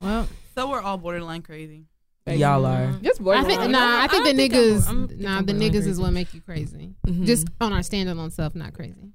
Well, 0.00 0.28
So 0.54 0.68
we're 0.70 0.80
all 0.80 0.98
borderline 0.98 1.42
crazy. 1.42 1.86
Like, 2.26 2.38
y'all 2.38 2.64
are. 2.66 2.92
Just 3.02 3.20
I 3.20 3.24
borderline. 3.24 3.46
think 3.58 3.70
nah. 3.70 4.02
I 4.02 4.08
think 4.08 4.26
I 4.26 4.32
the 4.32 4.36
think 4.36 4.52
niggas, 4.52 4.86
I'm- 4.86 5.04
I 5.04 5.06
think 5.06 5.20
nah, 5.20 5.36
the 5.40 5.44
borderline 5.52 5.72
niggas 5.72 5.86
is 5.86 6.00
what 6.00 6.12
make 6.12 6.34
you 6.34 6.40
crazy. 6.40 6.94
Mhm. 7.06 7.24
Just 7.24 7.46
on 7.60 7.72
our 7.72 7.80
standalone 7.80 8.32
self, 8.32 8.54
not 8.54 8.72
crazy. 8.74 9.12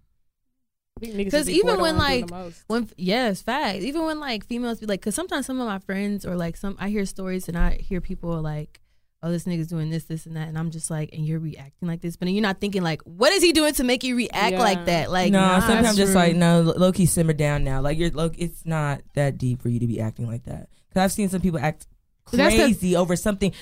Because 1.00 1.50
even 1.50 1.80
when, 1.80 1.98
like, 1.98 2.30
when 2.68 2.88
yes, 2.96 3.42
facts. 3.42 3.80
Even 3.84 4.04
when 4.04 4.20
like 4.20 4.46
females 4.46 4.80
be 4.80 4.86
like, 4.86 5.00
because 5.02 5.16
sometimes 5.16 5.48
some 5.48 5.60
of 5.60 5.66
my 5.68 5.80
friends 5.80 6.26
or 6.28 6.36
like 6.36 6.56
some 6.56 6.76
I 6.80 6.90
hear 6.90 7.06
stories 7.06 7.48
and 7.48 7.58
I 7.58 7.78
hear 7.78 8.02
people 8.02 8.40
like, 8.42 8.81
oh, 9.24 9.30
this 9.32 9.44
nigga's 9.46 9.68
doing 9.68 9.90
this, 9.90 10.06
this, 10.06 10.26
and 10.26 10.36
that, 10.36 10.48
and 10.48 10.58
I'm 10.58 10.72
just 10.72 10.90
like, 10.90 11.12
and 11.14 11.26
you're 11.26 11.40
reacting 11.40 11.88
like 11.88 12.02
this, 12.02 12.16
but 12.16 12.28
you're 12.30 12.42
not 12.42 12.60
thinking 12.60 12.82
like, 12.82 13.02
what 13.04 13.32
is 13.34 13.44
he 13.44 13.52
doing 13.52 13.74
to 13.76 13.84
make 13.84 14.04
you 14.04 14.16
react 14.16 14.54
Yeah. 14.54 14.60
like 14.60 14.86
that? 14.86 15.12
Like, 15.12 15.32
no, 15.32 15.40
nah, 15.40 15.60
sometimes 15.60 15.86
that's 15.86 15.98
just 15.98 16.16
like 16.16 16.36
no, 16.36 16.62
low 16.62 16.92
key 16.92 17.06
simmer 17.06 17.34
down 17.34 17.64
now. 17.64 17.82
Like 17.82 17.98
you're 17.98 18.10
low, 18.12 18.32
it's 18.38 18.66
not 18.66 19.02
that 19.16 19.38
deep 19.38 19.62
for 19.62 19.70
you 19.70 19.80
to 19.80 19.88
be 19.88 20.00
acting 20.02 20.28
like 20.28 20.44
that. 20.46 20.70
Because 20.90 21.04
I've 21.04 21.12
seen 21.12 21.30
some 21.30 21.42
people 21.42 21.60
act 21.60 21.88
That's 22.32 22.56
'cause- 22.56 22.64
crazy 22.64 22.96
over 22.96 23.16
something 23.16 23.54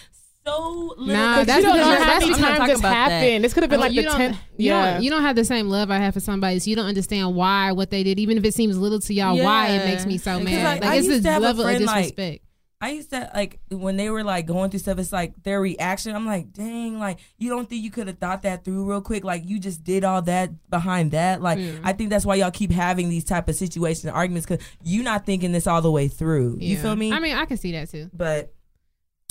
so 0.46 0.94
little. 0.98 1.06
Nah, 1.14 1.44
that's 1.44 1.58
you 1.58 1.62
don't 1.70 1.78
know 1.78 1.90
because- 1.90 2.00
that's 2.06 2.20
many 2.26 2.34
because- 2.34 2.58
times 2.58 2.70
this 2.70 2.80
about 2.80 2.90
that. 2.94 3.10
happened. 3.12 3.44
This 3.44 3.54
could 3.54 3.64
have 3.64 3.70
been 3.70 3.80
like 3.82 3.94
the 3.94 4.04
tenth. 4.04 4.38
Yeah, 4.58 4.94
don't, 4.94 5.04
you 5.04 5.10
don't 5.10 5.22
have 5.24 5.36
the 5.36 5.44
same 5.46 5.68
love 5.70 5.92
I 5.92 5.98
have 5.98 6.14
for 6.14 6.22
somebody, 6.22 6.60
so 6.60 6.70
you 6.70 6.76
don't 6.78 6.86
understand 6.88 7.36
why 7.36 7.74
what 7.74 7.90
they 7.92 8.04
did, 8.04 8.18
even 8.20 8.38
if 8.38 8.46
it 8.46 8.54
seems 8.54 8.78
little 8.78 9.00
to 9.02 9.14
y'all, 9.14 9.38
why 9.38 9.68
it 9.72 9.86
makes 9.86 10.06
me 10.06 10.18
so 10.18 10.40
Because, 10.40 10.54
mad. 10.56 10.64
like, 10.64 10.82
Like, 10.82 10.90
I 10.90 10.96
it's 10.96 11.08
used 11.08 11.20
the 11.20 11.28
to 11.28 11.34
have 11.34 11.42
a 11.42 11.46
level 11.46 11.62
of 11.66 11.68
friend, 11.72 11.86
like, 11.86 11.96
disrespect. 12.16 12.44
I 12.82 12.92
used 12.92 13.10
to 13.10 13.30
like 13.36 13.60
when 13.70 13.98
they 13.98 14.10
were 14.10 14.24
like 14.24 14.46
going 14.46 14.70
through 14.70 14.80
stuff. 14.80 15.00
It's 15.00 15.12
like 15.12 15.44
their 15.44 15.60
reaction. 15.60 16.16
I'm 16.16 16.26
like, 16.26 16.54
dang, 16.54 16.98
like 16.98 17.20
you 17.38 17.50
don't 17.50 17.68
think 17.68 17.84
you 17.84 17.92
could 17.92 18.08
have 18.08 18.20
thought 18.20 18.44
that 18.44 18.64
through 18.64 18.90
real 18.90 19.02
quick? 19.02 19.26
Like 19.26 19.44
you 19.46 19.60
just 19.60 19.84
did 19.84 20.06
all 20.06 20.22
that 20.24 20.70
behind 20.70 21.12
that. 21.12 21.42
Like 21.42 21.60
mm. 21.60 21.82
I 21.84 21.92
think 21.92 22.10
that's 22.10 22.26
why 22.26 22.36
y'all 22.36 22.52
keep 22.52 22.72
having 22.72 23.10
these 23.10 23.26
type 23.26 23.50
of 23.50 23.56
situations 23.56 24.06
and 24.06 24.16
arguments 24.16 24.48
because 24.48 24.66
you 24.82 25.04
not 25.04 25.26
thinking 25.26 25.52
this 25.52 25.68
all 25.68 25.82
the 25.82 25.92
way 25.92 26.08
through. 26.08 26.58
You 26.62 26.78
feel 26.78 26.96
me? 26.96 27.12
I 27.12 27.20
mean, 27.20 27.36
I 27.36 27.46
can 27.46 27.58
see 27.58 27.74
that 27.74 27.90
too. 27.90 28.10
but 28.14 28.54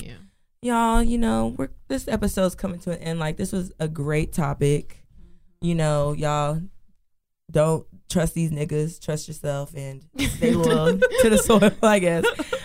Yeah. 0.03 0.17
y'all, 0.61 1.03
you 1.03 1.17
know, 1.17 1.55
we're 1.57 1.71
this 1.89 2.07
episode's 2.07 2.55
coming 2.55 2.81
to 2.81 2.91
an 2.91 2.99
end. 2.99 3.19
Like 3.19 3.39
this 3.39 3.53
was 3.53 3.73
a 3.81 3.89
great 3.89 4.35
topic. 4.35 5.05
You 5.63 5.75
know, 5.75 6.13
y'all 6.13 6.61
don't 7.51 7.87
trust 8.09 8.35
these 8.35 8.51
niggas. 8.51 9.03
Trust 9.03 9.29
yourself 9.29 9.75
and 9.75 10.05
stay 10.19 10.53
loyal 10.53 10.99
to 10.99 11.31
the 11.31 11.39
soil. 11.39 11.71
I 11.83 11.99
guess. 11.99 12.25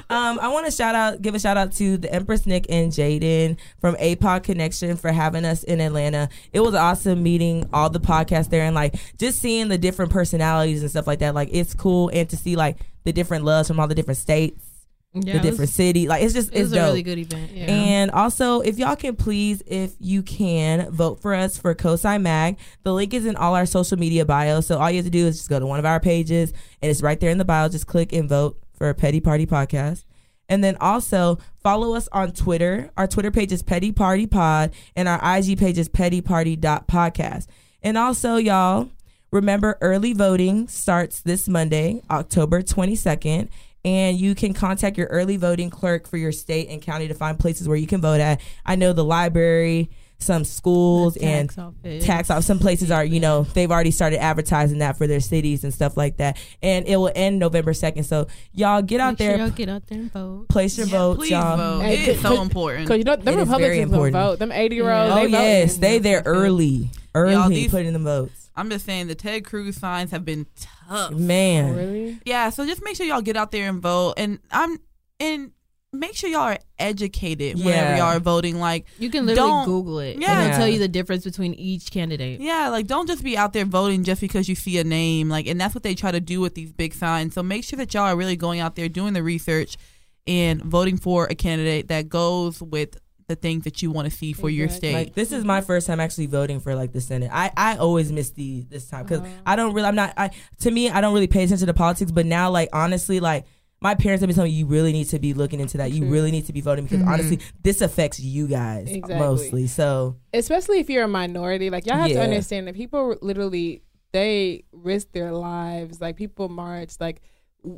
Um, 0.10 0.40
I 0.40 0.50
want 0.50 0.66
to 0.66 0.72
shout 0.72 0.96
out, 0.96 1.22
give 1.22 1.36
a 1.36 1.40
shout 1.40 1.58
out 1.58 1.72
to 1.74 1.98
the 1.98 2.14
Empress 2.14 2.46
Nick 2.46 2.66
and 2.70 2.92
Jaden 2.92 3.58
from 3.80 3.96
APOD 3.96 4.44
Connection 4.44 4.98
for 4.98 5.12
having 5.12 5.46
us 5.46 5.64
in 5.64 5.82
Atlanta. 5.82 6.30
It 6.52 6.60
was 6.60 6.76
awesome 6.76 7.24
meeting 7.24 7.70
all 7.74 7.90
the 7.90 8.00
podcasts 8.00 8.50
there 8.50 8.64
and 8.64 8.76
like 8.76 8.96
just 9.18 9.40
seeing 9.40 9.70
the 9.70 9.78
different 9.78 10.12
personalities 10.12 10.82
and 10.82 10.92
stuff 10.92 11.08
like 11.08 11.20
that. 11.20 11.34
Like 11.34 11.50
it's 11.52 11.74
cool 11.74 12.10
and 12.14 12.30
to 12.30 12.38
see 12.38 12.56
like 12.56 12.78
the 13.04 13.14
different 13.14 13.46
loves 13.46 13.68
from 13.68 13.80
all 13.80 13.88
the 13.88 13.96
different 13.96 14.18
states, 14.18 14.73
Yeah, 15.16 15.34
the 15.34 15.40
different 15.40 15.70
cities. 15.70 16.08
Like 16.08 16.24
it's 16.24 16.34
just 16.34 16.50
it 16.52 16.60
it's 16.60 16.72
a 16.72 16.76
dope. 16.76 16.86
really 16.88 17.04
good 17.04 17.20
event. 17.20 17.52
Yeah. 17.54 17.66
And 17.66 18.12
also, 18.12 18.62
if 18.62 18.80
y'all 18.80 18.96
can 18.96 19.16
please, 19.16 19.62
if 19.68 19.94
you 20.00 20.24
can, 20.24 20.90
vote 20.90 21.22
for 21.22 21.36
us 21.36 21.58
for 21.58 21.76
Cosi 21.76 22.18
Mag. 22.18 22.58
The 22.82 22.94
link 22.94 23.14
is 23.14 23.28
in 23.28 23.36
all 23.36 23.54
our 23.54 23.68
social 23.68 23.98
media 23.98 24.26
bios. 24.26 24.66
So 24.66 24.80
all 24.80 24.90
you 24.90 24.98
have 24.98 25.06
to 25.06 25.12
do 25.12 25.28
is 25.28 25.38
just 25.38 25.50
go 25.50 25.60
to 25.60 25.68
one 25.68 25.78
of 25.78 25.86
our 25.86 26.00
pages 26.00 26.52
and 26.82 26.90
it's 26.90 27.04
right 27.04 27.20
there 27.20 27.30
in 27.30 27.38
the 27.38 27.46
bio. 27.46 27.70
Just 27.70 27.86
click 27.86 28.12
and 28.12 28.28
vote 28.28 28.58
for 28.74 28.90
a 28.90 28.96
Petty 28.96 29.20
Party 29.20 29.46
Podcast. 29.46 30.04
And 30.50 30.64
then 30.64 30.78
also 30.82 31.38
follow 31.62 31.94
us 31.96 32.10
on 32.12 32.32
Twitter. 32.32 32.90
Our 32.98 33.08
Twitter 33.08 33.32
page 33.32 33.52
is 33.52 33.62
Petty 33.62 33.92
Party 33.92 34.26
Pod 34.26 34.74
and 34.96 35.08
our 35.08 35.20
IG 35.38 35.60
page 35.60 35.78
is 35.78 35.90
Petty 35.90 36.22
Party 36.22 36.58
Podcast. 36.58 37.46
And 37.84 37.98
also, 37.98 38.38
y'all, 38.38 38.90
remember 39.32 39.78
early 39.80 40.14
voting 40.14 40.68
starts 40.68 41.22
this 41.22 41.48
Monday, 41.48 42.02
October 42.10 42.62
22nd. 42.64 43.50
And 43.86 44.18
you 44.18 44.34
can 44.34 44.54
contact 44.54 44.98
your 44.98 45.08
early 45.08 45.36
voting 45.38 45.70
clerk 45.70 46.08
for 46.08 46.16
your 46.18 46.32
state 46.32 46.70
and 46.70 46.82
county 46.82 47.10
to 47.10 47.14
find 47.14 47.38
places 47.38 47.68
where 47.68 47.76
you 47.78 47.88
can 47.88 48.00
vote 48.00 48.22
at. 48.22 48.40
I 48.66 48.76
know 48.78 48.94
the 48.94 49.04
library, 49.04 49.90
some 50.20 50.46
schools, 50.46 51.18
and 51.18 51.50
tax 51.50 51.58
office. 51.58 52.06
tax 52.06 52.30
off. 52.30 52.46
Some 52.46 52.60
places 52.60 52.92
are, 52.92 53.04
you 53.04 53.20
know, 53.20 53.44
they've 53.54 53.70
already 53.70 53.92
started 53.92 54.22
advertising 54.22 54.78
that 54.78 54.98
for 54.98 55.06
their 55.06 55.20
cities 55.20 55.66
and 55.66 55.74
stuff 55.74 55.98
like 55.98 56.16
that. 56.18 56.38
And 56.62 56.88
it 56.88 56.96
will 56.96 57.12
end 57.14 57.40
November 57.40 57.74
2nd. 57.74 58.06
So 58.06 58.28
y'all 58.54 58.82
get 58.82 59.02
out 59.02 59.20
Make 59.20 59.28
sure 59.28 59.28
there, 59.28 59.38
y'all 59.48 59.50
get 59.50 59.68
out 59.68 59.86
there 59.88 60.00
and 60.00 60.14
vote. 60.14 60.48
place 60.48 60.78
your 60.78 60.88
Yeah, 60.88 60.98
votes, 60.98 61.18
please 61.18 61.32
y'all. 61.32 61.58
vote. 61.58 61.82
Hey, 61.82 62.06
It's 62.06 62.22
so 62.22 62.42
important. 62.42 62.86
Because 62.86 63.00
you 63.00 63.04
know, 63.04 63.18
them 63.18 63.38
It 63.38 63.42
is 63.42 63.48
very 63.50 63.80
Republicans 63.80 63.92
will 63.92 64.06
important. 64.06 64.14
vote. 64.16 64.40
Them 64.40 64.52
80 64.54 64.76
year 64.76 64.94
olds, 64.94 65.12
Oh, 65.14 65.16
they 65.26 65.28
yes. 65.28 65.68
voting. 65.76 65.82
They 65.82 66.00
there 66.00 66.22
early. 66.26 66.90
Early 67.14 67.34
Y'all, 67.34 67.50
these- 67.50 67.70
putting 67.70 67.88
in 67.88 67.94
the 67.94 68.00
votes. 68.00 68.43
I'm 68.56 68.70
just 68.70 68.86
saying 68.86 69.08
the 69.08 69.16
Ted 69.16 69.46
Cruz 69.46 69.78
signs 69.78 70.12
have 70.12 70.24
been 70.26 70.46
tough. 70.88 71.12
Man. 71.12 71.76
Really? 71.76 72.20
Yeah, 72.26 72.50
so 72.50 72.66
just 72.66 72.84
make 72.84 72.96
sure 72.96 73.06
y'all 73.06 73.22
get 73.22 73.36
out 73.38 73.52
there 73.52 73.70
and 73.70 73.82
vote, 73.82 74.14
and 74.18 74.40
I'm 74.52 74.78
and 75.20 75.52
make 75.92 76.16
sure 76.16 76.28
y'all 76.30 76.42
are 76.42 76.58
educated 76.80 77.56
whenever 77.64 77.98
y'all 77.98 78.16
are 78.16 78.20
voting. 78.20 78.60
Like, 78.60 78.86
You 78.98 79.12
can 79.12 79.28
literally 79.28 79.50
Don't- 79.50 79.66
Google 79.66 80.00
it. 80.00 80.18
Yeah. 80.20 80.32
And 80.40 80.48
it'll 80.50 80.58
tell 80.58 80.68
you 80.68 80.80
the 80.80 80.88
difference 80.88 81.24
between 81.24 81.54
each 81.54 81.92
candidate. 81.92 82.42
yeah, 82.42 82.70
like 82.70 82.88
don't 82.88 83.08
just 83.08 83.24
be 83.24 83.38
out 83.38 83.54
there 83.54 83.66
voting 83.66 84.04
just 84.04 84.20
because 84.20 84.50
you 84.50 84.56
see 84.56 84.80
a 84.80 84.84
name. 84.84 85.30
Like, 85.30 85.46
and 85.48 85.62
that's 85.62 85.76
what 85.76 85.84
they 85.84 85.94
try 85.94 86.12
to 86.12 86.20
do 86.20 86.42
with 86.42 86.56
these 86.56 86.72
big 86.74 86.94
signs. 86.96 87.36
So 87.36 87.44
make 87.44 87.64
sure 87.64 87.78
that 87.78 87.94
y'all 87.94 88.04
are 88.04 88.16
really 88.16 88.36
going 88.36 88.60
out 88.60 88.76
there 88.76 88.90
doing 88.90 89.14
the 89.14 89.22
research 89.24 89.78
and 90.26 90.62
voting 90.64 90.98
for 90.98 91.26
a 91.26 91.36
candidate 91.36 91.90
that 91.90 92.10
goes 92.10 92.62
with 92.62 92.98
the 93.28 93.36
things 93.36 93.64
that 93.64 93.82
you 93.82 93.92
want 93.92 94.10
to 94.10 94.16
see 94.16 94.34
for 94.34 94.50
your 94.50 94.70
state. 94.70 94.94
Like 94.94 95.14
this 95.14 95.32
is 95.32 95.44
my 95.44 95.62
first 95.62 95.88
time 95.88 96.00
actually 96.00 96.28
voting 96.28 96.60
for 96.60 96.76
like 96.76 96.92
the 96.92 97.02
Senate. 97.02 97.30
I, 97.32 97.52
I 97.56 97.78
always 97.78 98.12
miss 98.12 98.32
the 98.32 98.66
this 98.70 98.90
time 98.90 99.04
because 99.04 99.22
uh-huh. 99.22 99.30
I 99.46 99.56
don't 99.56 99.74
really 99.74 99.88
I'm 99.88 99.96
not 99.96 100.14
I 100.18 100.32
to 100.60 100.72
me 100.72 100.90
I 100.90 101.02
don't 101.02 101.14
really 101.14 101.28
pay 101.28 101.44
attention 101.44 101.68
to 101.68 101.74
politics. 101.74 102.12
But 102.12 102.26
now 102.26 102.50
like 102.50 102.70
honestly 102.74 103.20
like 103.20 103.46
my 103.84 103.96
parents 103.96 104.22
have 104.22 104.30
been 104.30 104.36
telling 104.36 104.50
me 104.50 104.58
you 104.58 104.66
really 104.66 104.94
need 104.94 105.10
to 105.10 105.20
be 105.20 105.34
looking 105.34 105.60
into 105.60 105.78
that. 105.78 105.92
You 105.92 106.06
really 106.06 106.32
need 106.32 106.46
to 106.46 106.54
be 106.54 106.62
voting 106.62 106.86
because 106.86 107.00
mm-hmm. 107.00 107.10
honestly 107.10 107.40
this 107.62 107.82
affects 107.82 108.20
you 108.20 108.48
guys 108.48 108.90
Exactly. 108.90 109.16
mostly. 109.16 109.68
So 109.68 110.16
Especially 110.34 110.80
if 110.80 110.90
you're 110.90 111.04
a 111.04 111.08
minority. 111.10 111.70
Like, 111.70 111.86
y'all 111.86 111.98
have 111.98 112.10
Yeah. 112.10 112.18
to 112.18 112.24
understand 112.24 112.68
that 112.68 112.76
people 112.76 113.18
literally, 113.22 113.84
they 114.14 114.64
risk 114.72 115.12
their 115.12 115.34
lives. 115.34 116.00
Like, 116.00 116.16
people 116.16 116.48
march. 116.48 116.94
Like, 117.00 117.22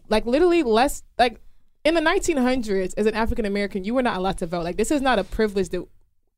like 0.08 0.28
literally 0.28 0.62
less, 0.62 1.02
like, 1.18 1.42
in 1.86 1.94
the 1.94 2.02
1900s, 2.02 2.94
as 2.98 3.06
an 3.06 3.14
African 3.14 3.46
American, 3.46 3.84
you 3.84 3.94
were 3.94 4.04
not 4.04 4.18
allowed 4.18 4.38
to 4.40 4.48
vote. 4.48 4.64
Like, 4.64 4.78
this 4.78 4.92
is 4.92 5.02
not 5.02 5.20
a 5.20 5.24
privilege 5.24 5.70
that 5.70 5.86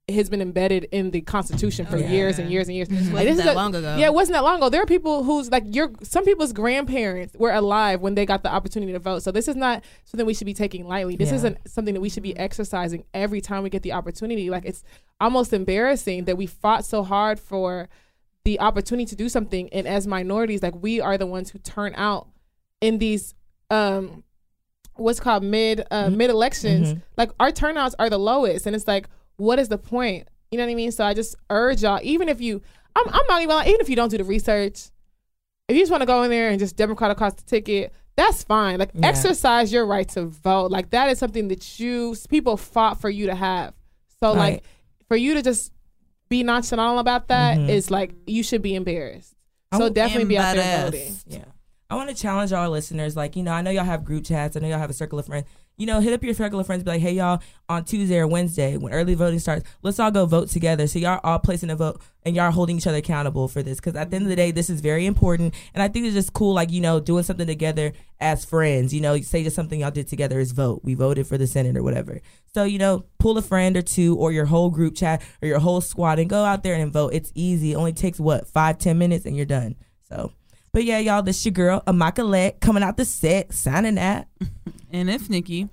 has 0.10 0.30
been 0.30 0.42
embedded 0.42 0.86
in 0.94 1.12
the 1.12 1.20
Constitution 1.20 1.86
for 1.86 1.98
Yeah. 1.98 2.10
years 2.10 2.40
and 2.40 2.50
years 2.50 2.68
and 2.70 2.76
years. 2.78 2.90
Like, 2.90 3.26
wasn't 3.28 3.30
is 3.30 3.38
that 3.44 3.54
a- 3.54 3.56
long 3.56 3.76
ago. 3.76 3.98
Yeah, 3.98 4.06
it 4.06 4.14
wasn't 4.14 4.36
that 4.36 4.44
long 4.44 4.56
ago. 4.58 4.70
There 4.70 4.82
are 4.82 4.86
people 4.86 5.24
who's 5.26 5.52
like 5.52 5.64
your 5.68 5.92
some 6.02 6.24
people's 6.24 6.54
grandparents 6.54 7.36
were 7.38 7.52
alive 7.52 8.00
when 8.02 8.16
they 8.16 8.26
got 8.26 8.42
the 8.42 8.50
opportunity 8.50 8.94
to 8.94 9.00
vote. 9.00 9.24
So 9.24 9.32
this 9.32 9.50
is 9.50 9.58
not 9.58 9.84
something 10.06 10.26
we 10.26 10.34
should 10.34 10.46
be 10.46 10.54
taking 10.54 10.88
lightly. 10.88 11.18
This 11.18 11.30
Yeah. 11.32 11.36
isn't 11.38 11.58
something 11.70 11.94
that 11.94 12.00
we 12.00 12.08
should 12.08 12.24
be 12.24 12.38
exercising 12.38 13.04
every 13.14 13.42
time 13.42 13.64
we 13.64 13.70
get 13.70 13.82
the 13.84 13.92
opportunity. 13.92 14.50
Like 14.50 14.64
it's 14.66 14.82
almost 15.20 15.52
embarrassing 15.52 16.24
that 16.24 16.38
we 16.38 16.46
fought 16.46 16.86
so 16.86 17.04
hard 17.04 17.38
for 17.38 17.90
the 18.46 18.62
opportunity 18.62 19.06
to 19.08 19.16
do 19.18 19.28
something 19.28 19.68
and 19.74 19.86
as 19.86 20.08
minorities 20.08 20.64
like 20.64 20.76
we 20.82 21.02
are 21.02 21.18
the 21.18 21.28
ones 21.28 21.50
who 21.50 21.60
turn 21.60 21.94
out 21.98 22.30
in 22.80 22.98
these 23.00 23.36
um 23.70 24.24
what's 25.00 25.20
called 25.20 25.44
mid 25.44 25.84
uh, 25.92 26.10
mid 26.10 26.30
elections 26.30 26.94
Mhm. 26.94 27.02
like 27.18 27.32
our 27.40 27.52
turnouts 27.52 27.96
are 28.00 28.10
the 28.10 28.18
lowest 28.20 28.66
and 28.66 28.76
it's 28.76 28.88
like 28.88 29.08
what 29.38 29.60
is 29.60 29.68
the 29.70 29.78
point 29.78 30.28
you 30.52 30.58
know 30.58 30.66
what 30.66 30.72
i 30.72 30.76
mean 30.76 30.92
so 30.92 31.04
i 31.06 31.14
just 31.14 31.36
urge 31.50 31.84
y'all 31.84 32.00
even 32.04 32.30
if 32.30 32.40
you 32.42 32.62
i'm, 32.96 33.06
I'm 33.10 33.26
not 33.28 33.42
even 33.42 33.56
like, 33.56 33.68
even 33.68 33.82
if 33.82 33.90
you 33.90 33.96
don't 33.96 34.10
do 34.10 34.18
the 34.18 34.24
research 34.24 34.90
if 35.68 35.76
you 35.76 35.82
just 35.82 35.92
want 35.92 36.02
to 36.02 36.08
go 36.08 36.24
in 36.24 36.30
there 36.30 36.50
and 36.50 36.60
just 36.60 36.76
democrat 36.76 37.12
across 37.12 37.34
the 37.36 37.44
ticket 37.44 37.94
that's 38.16 38.44
fine 38.44 38.80
like 38.80 38.90
Yeah. 38.94 39.08
exercise 39.08 39.72
your 39.72 39.86
right 39.86 40.08
to 40.10 40.26
vote 40.26 40.72
like 40.72 40.90
that 40.92 41.10
is 41.10 41.20
something 41.20 41.48
that 41.50 41.80
you 41.80 42.16
people 42.30 42.58
fought 42.58 43.00
for 43.00 43.10
you 43.10 43.28
to 43.28 43.36
have 43.36 43.74
so 44.20 44.30
Right. 44.30 44.38
like 44.54 44.64
for 45.08 45.16
you 45.18 45.34
to 45.36 45.42
just 45.42 45.72
be 46.30 46.44
nonchalant 46.44 47.00
about 47.00 47.28
that 47.30 47.58
is 47.70 47.88
Mhm. 47.88 47.92
like 47.92 48.12
you 48.26 48.44
should 48.44 48.62
be 48.62 48.74
embarrassed 48.76 49.34
so 49.74 49.80
would- 49.86 49.94
definitely 49.94 50.26
be 50.26 50.38
out 50.38 50.56
there 50.56 50.64
badass. 50.64 50.84
voting 50.86 51.16
Yeah. 51.28 51.46
I 51.90 51.96
want 51.96 52.10
to 52.10 52.16
challenge 52.16 52.52
our 52.52 52.68
listeners. 52.68 53.16
Like, 53.16 53.36
you 53.36 53.44
know, 53.44 53.54
I 53.54 53.62
know 53.62 53.72
y'all 53.72 53.86
have 53.86 54.04
group 54.04 54.26
chats. 54.26 54.58
I 54.58 54.60
know 54.60 54.68
y'all 54.68 54.80
have 54.80 54.90
a 54.90 54.94
circle 54.94 55.20
of 55.20 55.26
friends. 55.26 55.48
You 55.78 55.86
know, 55.86 56.00
hit 56.00 56.12
up 56.12 56.24
your 56.24 56.34
circle 56.34 56.60
of 56.60 56.66
friends. 56.66 56.84
Be 56.84 56.92
like, 56.92 57.02
hey, 57.02 57.14
y'all, 57.14 57.40
on 57.70 57.86
Tuesday 57.86 58.18
or 58.18 58.28
Wednesday 58.28 58.76
when 58.78 58.92
early 58.92 59.14
voting 59.14 59.40
starts, 59.40 59.64
let's 59.84 60.00
all 60.00 60.12
go 60.12 60.26
vote 60.26 60.50
together. 60.50 60.88
So 60.88 61.00
y'all 61.00 61.22
all 61.24 61.40
placing 61.40 61.70
a 61.70 61.76
vote 61.76 62.02
and 62.24 62.36
y'all 62.36 62.52
holding 62.52 62.78
each 62.78 62.88
other 62.88 62.98
accountable 62.98 63.48
for 63.48 63.62
this. 63.62 63.80
Because 63.80 63.96
at 63.96 64.10
the 64.10 64.16
end 64.16 64.26
of 64.26 64.30
the 64.30 64.36
day, 64.36 64.52
this 64.52 64.70
is 64.70 64.82
very 64.82 65.06
important. 65.06 65.54
And 65.74 65.84
I 65.84 65.88
think 65.88 66.08
it's 66.08 66.16
just 66.16 66.34
cool, 66.34 66.54
like, 66.54 66.72
you 66.72 66.82
know, 66.82 67.00
doing 67.00 67.24
something 67.24 67.48
together 67.48 67.94
as 68.20 68.44
friends. 68.44 68.94
You 68.94 69.00
know, 69.00 69.22
say 69.22 69.44
just 69.44 69.56
something 69.56 69.80
y'all 69.80 69.92
did 69.92 70.08
together 70.08 70.40
is 70.40 70.52
vote. 70.52 70.82
We 70.84 70.96
voted 70.96 71.28
for 71.28 71.38
the 71.38 71.48
Senate 71.48 71.78
or 71.78 71.84
whatever. 71.84 72.20
So, 72.54 72.64
you 72.64 72.80
know, 72.80 73.06
pull 73.20 73.38
a 73.38 73.42
friend 73.44 73.78
or 73.78 73.84
two 73.84 74.18
or 74.18 74.32
your 74.32 74.46
whole 74.46 74.72
group 74.72 74.96
chat 74.96 75.22
or 75.42 75.48
your 75.48 75.60
whole 75.60 75.80
squad 75.80 76.18
and 76.20 76.30
go 76.30 76.44
out 76.44 76.64
there 76.64 76.76
and 76.76 76.92
vote. 76.92 77.14
It's 77.14 77.32
easy. 77.34 77.74
It 77.74 77.76
only 77.76 77.94
takes, 77.94 78.20
what, 78.20 78.48
five, 78.48 78.80
ten 78.80 78.98
minutes 78.98 79.26
and 79.26 79.38
you're 79.38 79.46
done. 79.46 79.76
So. 80.10 80.34
But 80.72 80.84
yeah, 80.84 81.00
y'all, 81.00 81.24
this 81.24 81.44
your 81.46 81.54
girl, 81.54 81.82
Amakalette, 81.88 82.60
coming 82.60 82.84
out 82.84 82.98
the 82.98 83.06
set, 83.06 83.54
signing 83.54 83.96
that. 83.96 84.28
and 84.92 85.10
it's 85.10 85.30
Nikki. 85.30 85.70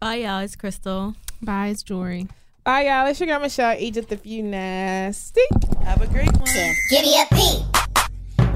Bye, 0.00 0.16
y'all. 0.16 0.40
It's 0.40 0.56
Crystal. 0.56 1.14
Bye, 1.42 1.68
it's 1.68 1.82
Jory. 1.82 2.26
bye 2.64 2.86
y'all 2.86 3.06
it's 3.06 3.20
your 3.20 3.26
girl 3.26 3.40
michelle 3.40 3.76
egypt 3.78 4.10
if 4.10 4.24
you 4.24 4.42
nasty 4.42 5.42
Have 5.84 6.00
a 6.00 6.06
great 6.06 6.32
one. 6.32 6.74
Give 6.88 7.02
me 7.02 7.20
a 7.20 7.26
P. 7.34 7.62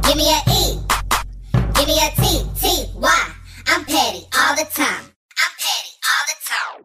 Give 0.05 0.17
me 0.17 0.33
a 0.33 0.41
E. 0.49 0.81
Give 1.75 1.87
me 1.87 1.99
a 2.01 2.11
T. 2.17 2.43
T. 2.59 2.87
Y. 2.95 3.33
I'm 3.67 3.85
petty 3.85 4.25
all 4.39 4.57
the 4.57 4.65
time. 4.73 5.05
I'm 5.43 5.53
petty 5.61 5.93
all 6.09 6.25
the 6.31 6.39
time. 6.47 6.85